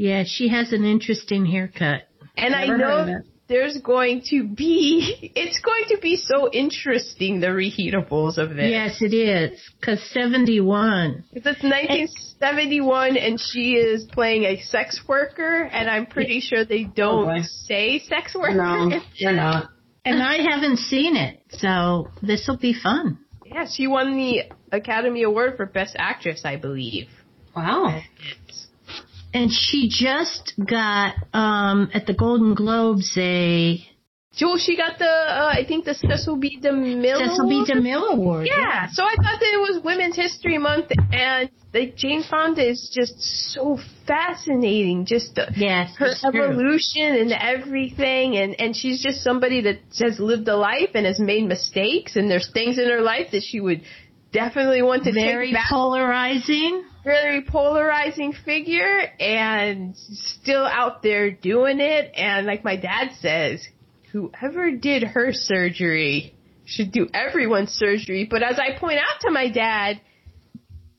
Yeah, 0.00 0.24
she 0.26 0.48
has 0.48 0.72
an 0.72 0.86
interesting 0.86 1.44
haircut. 1.44 2.04
And 2.34 2.54
I 2.54 2.64
Never 2.64 2.78
heard 2.78 3.00
of 3.00 3.06
know 3.06 3.20
there's 3.48 3.76
going 3.82 4.22
to 4.30 4.48
be, 4.48 5.30
it's 5.36 5.60
going 5.60 5.84
to 5.88 5.98
be 6.00 6.16
so 6.16 6.50
interesting, 6.50 7.40
the 7.40 7.48
reheatables 7.48 8.38
of 8.38 8.56
this. 8.56 8.70
Yes, 8.70 9.02
it 9.02 9.12
is. 9.12 9.60
Cause 9.84 10.02
71. 10.14 11.24
Because 11.34 11.56
it's 11.56 11.62
1971 11.62 13.18
and 13.18 13.38
she 13.38 13.74
is 13.74 14.04
playing 14.10 14.44
a 14.44 14.62
sex 14.62 15.02
worker, 15.06 15.64
and 15.64 15.90
I'm 15.90 16.06
pretty 16.06 16.40
sure 16.40 16.64
they 16.64 16.86
oh, 16.88 16.92
don't 16.96 17.38
Oh, 17.40 17.42
say 17.66 17.98
sex 17.98 18.34
worker. 18.34 18.54
No, 18.54 19.00
you're 19.16 19.32
not. 19.32 19.68
And 20.02 20.22
I 20.22 20.38
haven't 20.50 20.78
seen 20.78 21.14
it, 21.14 21.42
so 21.50 22.08
this 22.22 22.48
will 22.48 22.56
be 22.56 22.72
fun. 22.72 23.18
Yeah, 23.44 23.66
she 23.70 23.86
won 23.86 24.16
the 24.16 24.44
Academy 24.72 25.24
Award 25.24 25.58
for 25.58 25.66
Best 25.66 25.94
Actress, 25.98 26.40
I 26.46 26.56
believe. 26.56 27.08
Wow. 27.54 28.00
And 29.32 29.50
she 29.50 29.88
just 29.88 30.54
got, 30.64 31.14
um, 31.32 31.90
at 31.94 32.06
the 32.06 32.14
Golden 32.14 32.54
Globes 32.54 33.14
a 33.16 33.84
Jewel, 34.32 34.58
she 34.58 34.76
got 34.76 34.96
the, 34.98 35.04
uh, 35.06 35.50
I 35.52 35.64
think 35.66 35.84
the 35.84 35.94
Cecil 35.94 36.36
B. 36.36 36.58
DeMille 36.62 37.18
Cecil 37.18 37.48
B. 37.48 37.54
Award? 37.56 37.68
DeMille 37.68 38.12
Award. 38.12 38.46
Yeah, 38.46 38.86
so 38.92 39.02
I 39.02 39.16
thought 39.16 39.40
that 39.40 39.52
it 39.54 39.58
was 39.60 39.82
Women's 39.84 40.14
History 40.14 40.56
Month, 40.56 40.86
and 41.12 41.50
like 41.74 41.96
Jane 41.96 42.22
Fonda 42.22 42.64
is 42.68 42.90
just 42.94 43.20
so 43.52 43.76
fascinating. 44.06 45.04
Just 45.04 45.34
the, 45.34 45.48
Yes, 45.56 45.96
her 45.96 46.06
it's 46.06 46.20
true. 46.20 46.44
evolution 46.44 47.02
and 47.02 47.32
everything, 47.32 48.36
and 48.36 48.54
and 48.60 48.76
she's 48.76 49.02
just 49.02 49.22
somebody 49.22 49.62
that 49.62 49.80
has 49.98 50.20
lived 50.20 50.46
a 50.48 50.56
life 50.56 50.90
and 50.94 51.06
has 51.06 51.18
made 51.18 51.44
mistakes, 51.48 52.14
and 52.14 52.30
there's 52.30 52.50
things 52.52 52.78
in 52.78 52.88
her 52.88 53.00
life 53.02 53.32
that 53.32 53.42
she 53.42 53.58
would 53.60 53.82
definitely 54.32 54.82
want 54.82 55.04
to 55.04 55.12
Very 55.12 55.46
take 55.48 55.54
back. 55.54 55.70
polarizing. 55.70 56.84
Very 57.02 57.42
polarizing 57.42 58.32
figure, 58.32 59.00
and 59.18 59.96
still 59.96 60.66
out 60.66 61.02
there 61.02 61.30
doing 61.30 61.80
it. 61.80 62.12
And 62.14 62.46
like 62.46 62.62
my 62.62 62.76
dad 62.76 63.12
says, 63.20 63.66
whoever 64.12 64.70
did 64.72 65.02
her 65.04 65.32
surgery 65.32 66.34
should 66.66 66.92
do 66.92 67.08
everyone's 67.12 67.70
surgery. 67.70 68.26
But 68.30 68.42
as 68.42 68.58
I 68.58 68.78
point 68.78 68.98
out 68.98 69.20
to 69.22 69.30
my 69.30 69.50
dad, 69.50 70.00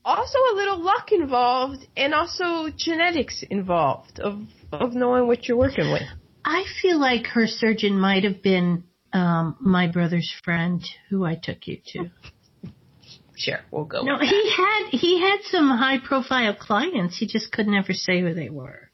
also 0.04 0.38
a 0.38 0.54
little 0.54 0.82
luck 0.82 1.12
involved 1.12 1.86
and 1.96 2.14
also 2.14 2.72
genetics 2.76 3.44
involved 3.48 4.20
of 4.20 4.40
of 4.72 4.94
knowing 4.94 5.26
what 5.26 5.46
you're 5.46 5.56
working 5.56 5.92
with. 5.92 6.02
I 6.44 6.64
feel 6.80 6.98
like 6.98 7.26
her 7.28 7.46
surgeon 7.46 7.98
might 7.98 8.24
have 8.24 8.42
been 8.42 8.84
um, 9.12 9.56
my 9.60 9.86
brother's 9.86 10.32
friend 10.44 10.82
who 11.10 11.24
I 11.24 11.38
took 11.40 11.66
you 11.66 11.78
to. 11.92 12.10
Sure, 13.36 13.60
we'll 13.70 13.84
go. 13.84 14.02
No, 14.02 14.18
with 14.18 14.28
he 14.28 14.50
had 14.56 14.88
he 14.90 15.20
had 15.20 15.38
some 15.44 15.68
high 15.68 15.98
profile 15.98 16.54
clients. 16.54 17.18
He 17.18 17.26
just 17.26 17.50
could 17.52 17.66
never 17.66 17.92
say 17.92 18.20
who 18.20 18.34
they 18.34 18.50
were. 18.50 18.90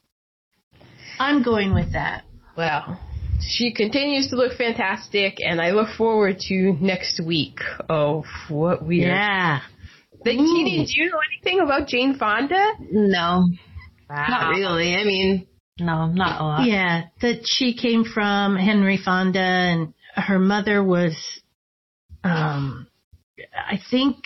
I'm 1.18 1.42
going 1.42 1.74
with 1.74 1.92
that. 1.92 2.24
Well, 2.56 3.00
she 3.40 3.72
continues 3.72 4.28
to 4.30 4.36
look 4.36 4.56
fantastic, 4.56 5.38
and 5.40 5.60
I 5.60 5.72
look 5.72 5.88
forward 5.96 6.38
to 6.48 6.76
next 6.80 7.20
week 7.24 7.60
of 7.88 8.24
what 8.48 8.84
we 8.84 9.04
are. 9.04 9.08
Yeah. 9.08 9.60
The, 10.24 10.32
Jeannie, 10.32 10.84
do 10.86 11.00
you 11.00 11.10
know 11.10 11.20
anything 11.32 11.60
about 11.60 11.86
Jane 11.86 12.16
Fonda? 12.18 12.72
No, 12.90 13.44
not 14.10 14.50
really. 14.50 14.96
I 14.96 15.04
mean, 15.04 15.46
no, 15.78 16.06
not 16.06 16.40
a 16.40 16.44
lot. 16.44 16.66
Yeah, 16.66 17.04
that 17.22 17.42
she 17.44 17.76
came 17.76 18.04
from 18.04 18.56
Henry 18.56 18.98
Fonda, 19.02 19.38
and 19.38 19.94
her 20.16 20.40
mother 20.40 20.82
was, 20.82 21.16
um, 22.24 22.87
I 23.54 23.78
think, 23.90 24.16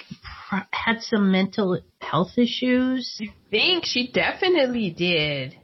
had 0.71 1.01
some 1.03 1.31
mental 1.33 1.81
health 2.01 2.37
issues, 2.39 3.19
I 3.21 3.33
think 3.51 3.85
she 3.87 4.11
definitely 4.13 4.91
did. 4.91 5.55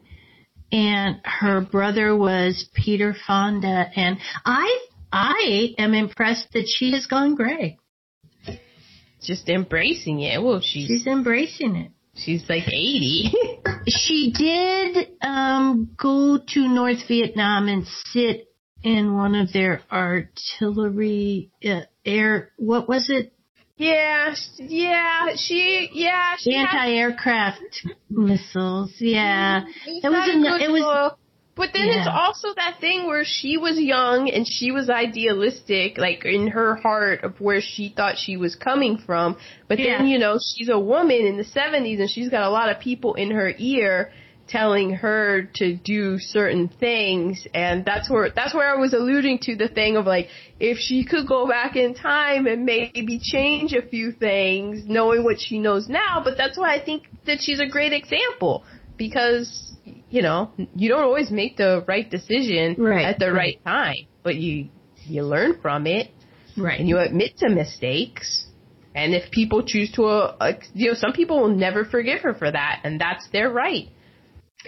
and 0.73 1.21
her 1.25 1.61
brother 1.61 2.17
was 2.17 2.69
Peter 2.75 3.15
Fonda, 3.27 3.91
and 3.97 4.19
I, 4.45 4.79
I 5.13 5.75
am 5.79 5.95
impressed 5.95 6.49
that 6.53 6.67
she 6.67 6.93
has 6.93 7.07
gone 7.07 7.35
gray. 7.35 7.79
Just 9.23 9.49
embracing 9.49 10.21
it. 10.21 10.43
Well, 10.43 10.61
she's 10.61 10.87
She's 10.87 11.07
embracing 11.07 11.75
it. 11.77 11.91
she's 12.15 12.45
like 12.49 12.69
eighty. 12.69 13.33
She 13.87 14.33
did 14.37 15.09
um, 15.23 15.91
go 15.97 16.39
to 16.47 16.69
North 16.69 17.09
Vietnam 17.09 17.69
and 17.69 17.87
sit 17.87 18.53
in 18.83 19.15
one 19.15 19.35
of 19.35 19.51
their 19.53 19.81
artillery 19.91 21.51
uh, 21.65 21.81
air. 22.05 22.51
What 22.59 22.87
was 22.87 23.09
it? 23.09 23.33
Yeah, 23.79 24.35
yeah. 24.59 25.27
She 25.37 25.89
yeah. 25.93 26.35
She 26.39 26.53
had- 26.55 26.69
Anti-aircraft 26.69 27.87
missiles. 28.11 28.93
Yeah, 28.99 29.61
mm-hmm. 29.61 30.07
it 30.07 30.11
was 30.11 30.29
a- 30.29 30.33
good 30.33 30.61
it 30.61 30.71
was- 30.71 30.83
look, 30.83 31.19
But 31.55 31.71
then 31.73 31.87
yeah. 31.89 31.99
it's 31.99 32.09
also 32.09 32.55
that 32.55 32.79
thing 32.81 33.07
where 33.07 33.25
she 33.25 33.57
was 33.57 33.79
young 33.81 34.31
and 34.31 34.47
she 34.47 34.71
was 34.71 34.89
idealistic, 34.89 35.99
like 35.99 36.25
in 36.25 36.49
her 36.49 36.77
heart 36.77 37.25
of 37.25 37.41
where 37.41 37.61
she 37.61 37.89
thought 37.97 38.17
she 38.17 38.37
was 38.37 38.55
coming 38.55 38.97
from. 38.99 39.37
But 39.67 39.79
yeah. 39.81 39.99
then, 39.99 40.07
you 40.07 40.19
know, 40.21 40.39
she's 40.39 40.69
a 40.69 40.79
woman 40.79 41.21
in 41.27 41.37
the 41.37 41.45
70s 41.45 41.99
and 42.01 42.09
she's 42.09 42.29
got 42.29 42.43
a 42.43 42.51
lot 42.51 42.69
of 42.71 42.79
people 42.81 43.15
in 43.15 43.33
her 43.33 43.53
ear 43.59 44.13
telling 44.49 44.91
her 44.91 45.49
to 45.55 45.77
do 45.77 46.19
certain 46.19 46.69
things 46.69 47.47
and 47.55 47.85
that's 47.85 48.11
where 48.11 48.31
that's 48.31 48.55
where 48.55 48.69
I 48.73 48.77
was 48.77 48.95
alluding 48.95 49.39
to 49.43 49.57
the 49.57 49.69
thing 49.69 49.97
of 49.97 50.07
like 50.07 50.29
if 50.59 50.79
she 50.79 51.05
could 51.05 51.27
go 51.27 51.47
back 51.47 51.77
in 51.77 51.95
time 51.95 52.47
and 52.47 52.65
maybe 52.65 53.21
change 53.23 53.73
a 53.73 53.83
few 53.83 54.13
things 54.13 54.85
knowing 54.87 55.25
what 55.25 55.37
she 55.39 55.59
knows 55.59 55.89
now 55.89 56.23
but 56.25 56.37
that's 56.37 56.57
why 56.59 56.75
I 56.75 56.85
think 56.85 57.05
that 57.27 57.39
she's 57.41 57.61
a 57.61 57.69
great 57.69 57.93
example 57.93 58.65
because 58.97 59.69
you 60.11 60.23
know, 60.23 60.51
you 60.75 60.89
don't 60.89 61.03
always 61.03 61.31
make 61.31 61.57
the 61.57 61.85
right 61.87 62.09
decision 62.11 62.77
right, 62.79 63.05
at 63.05 63.19
the 63.19 63.33
right. 63.33 63.63
time, 63.65 64.07
but 64.23 64.37
you 64.37 64.69
you 65.05 65.23
learn 65.23 65.61
from 65.61 65.87
it, 65.87 66.11
right? 66.57 66.81
And 66.81 66.89
you 66.89 66.99
admit 66.99 67.39
to 67.39 67.49
mistakes. 67.49 68.47
And 68.95 69.15
if 69.15 69.31
people 69.31 69.63
choose 69.65 69.93
to, 69.93 70.07
uh, 70.07 70.53
you 70.75 70.89
know, 70.89 70.95
some 70.95 71.13
people 71.13 71.41
will 71.41 71.55
never 71.55 71.85
forgive 71.85 72.23
her 72.23 72.35
for 72.35 72.51
that, 72.51 72.81
and 72.85 73.01
that's 73.01 73.29
their 73.31 73.51
right. 73.51 73.89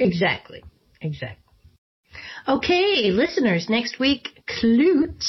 Exactly. 0.01 0.63
Exactly. 1.01 1.37
Okay, 2.49 3.11
listeners, 3.13 3.69
next 3.69 3.99
week, 4.01 4.29
Klute, 4.49 5.25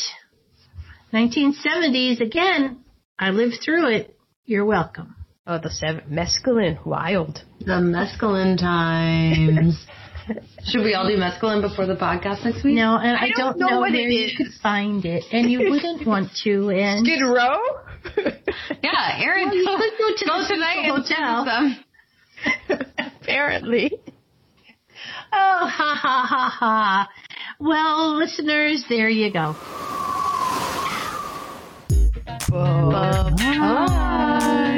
1970s 1.14 2.22
again. 2.22 2.83
I 3.19 3.30
lived 3.30 3.58
through 3.64 3.90
it. 3.90 4.17
You're 4.45 4.66
welcome. 4.66 5.16
Oh, 5.45 5.59
the 5.61 5.69
seven 5.69 6.03
mescaline, 6.09 6.83
wild. 6.85 7.43
The 7.59 7.74
mescaline 7.74 8.58
times. 8.58 9.85
Should 10.66 10.83
we 10.83 10.93
all 10.93 11.08
do 11.08 11.17
mescaline 11.17 11.61
before 11.61 11.85
the 11.85 11.95
podcast 11.95 12.45
next 12.45 12.64
week? 12.64 12.75
No, 12.75 12.98
and 12.98 13.17
I, 13.17 13.25
I 13.25 13.30
don't, 13.30 13.58
don't, 13.58 13.59
know, 13.59 13.67
know 13.67 13.80
where 13.82 13.90
you 13.90 14.38
could 14.38 14.53
find 14.61 15.03
it, 15.03 15.24
and 15.32 15.51
you 15.51 15.69
wouldn't 15.69 16.08
want 16.08 16.30
to. 16.43 16.69
And 16.69 17.06
Skid 17.06 17.22
Row. 17.22 17.59
yeah, 18.83 19.19
Erin, 19.19 19.48
well, 19.48 19.56
you 19.56 19.66
go, 19.66 19.77
could 19.77 19.98
go 19.98 20.16
to 20.16 20.25
go 20.25 20.41
the 20.41 20.48
tonight 20.48 20.90
hotel. 20.90 21.75
Apparently. 23.22 23.91
Oh, 25.34 25.68
ha 25.68 25.95
ha 25.95 26.26
ha 26.27 26.50
ha. 26.50 27.10
Well, 27.60 28.18
listeners, 28.18 28.84
there 28.90 29.10
you 29.10 29.32
go. 29.32 29.56
Oh. 32.53 34.70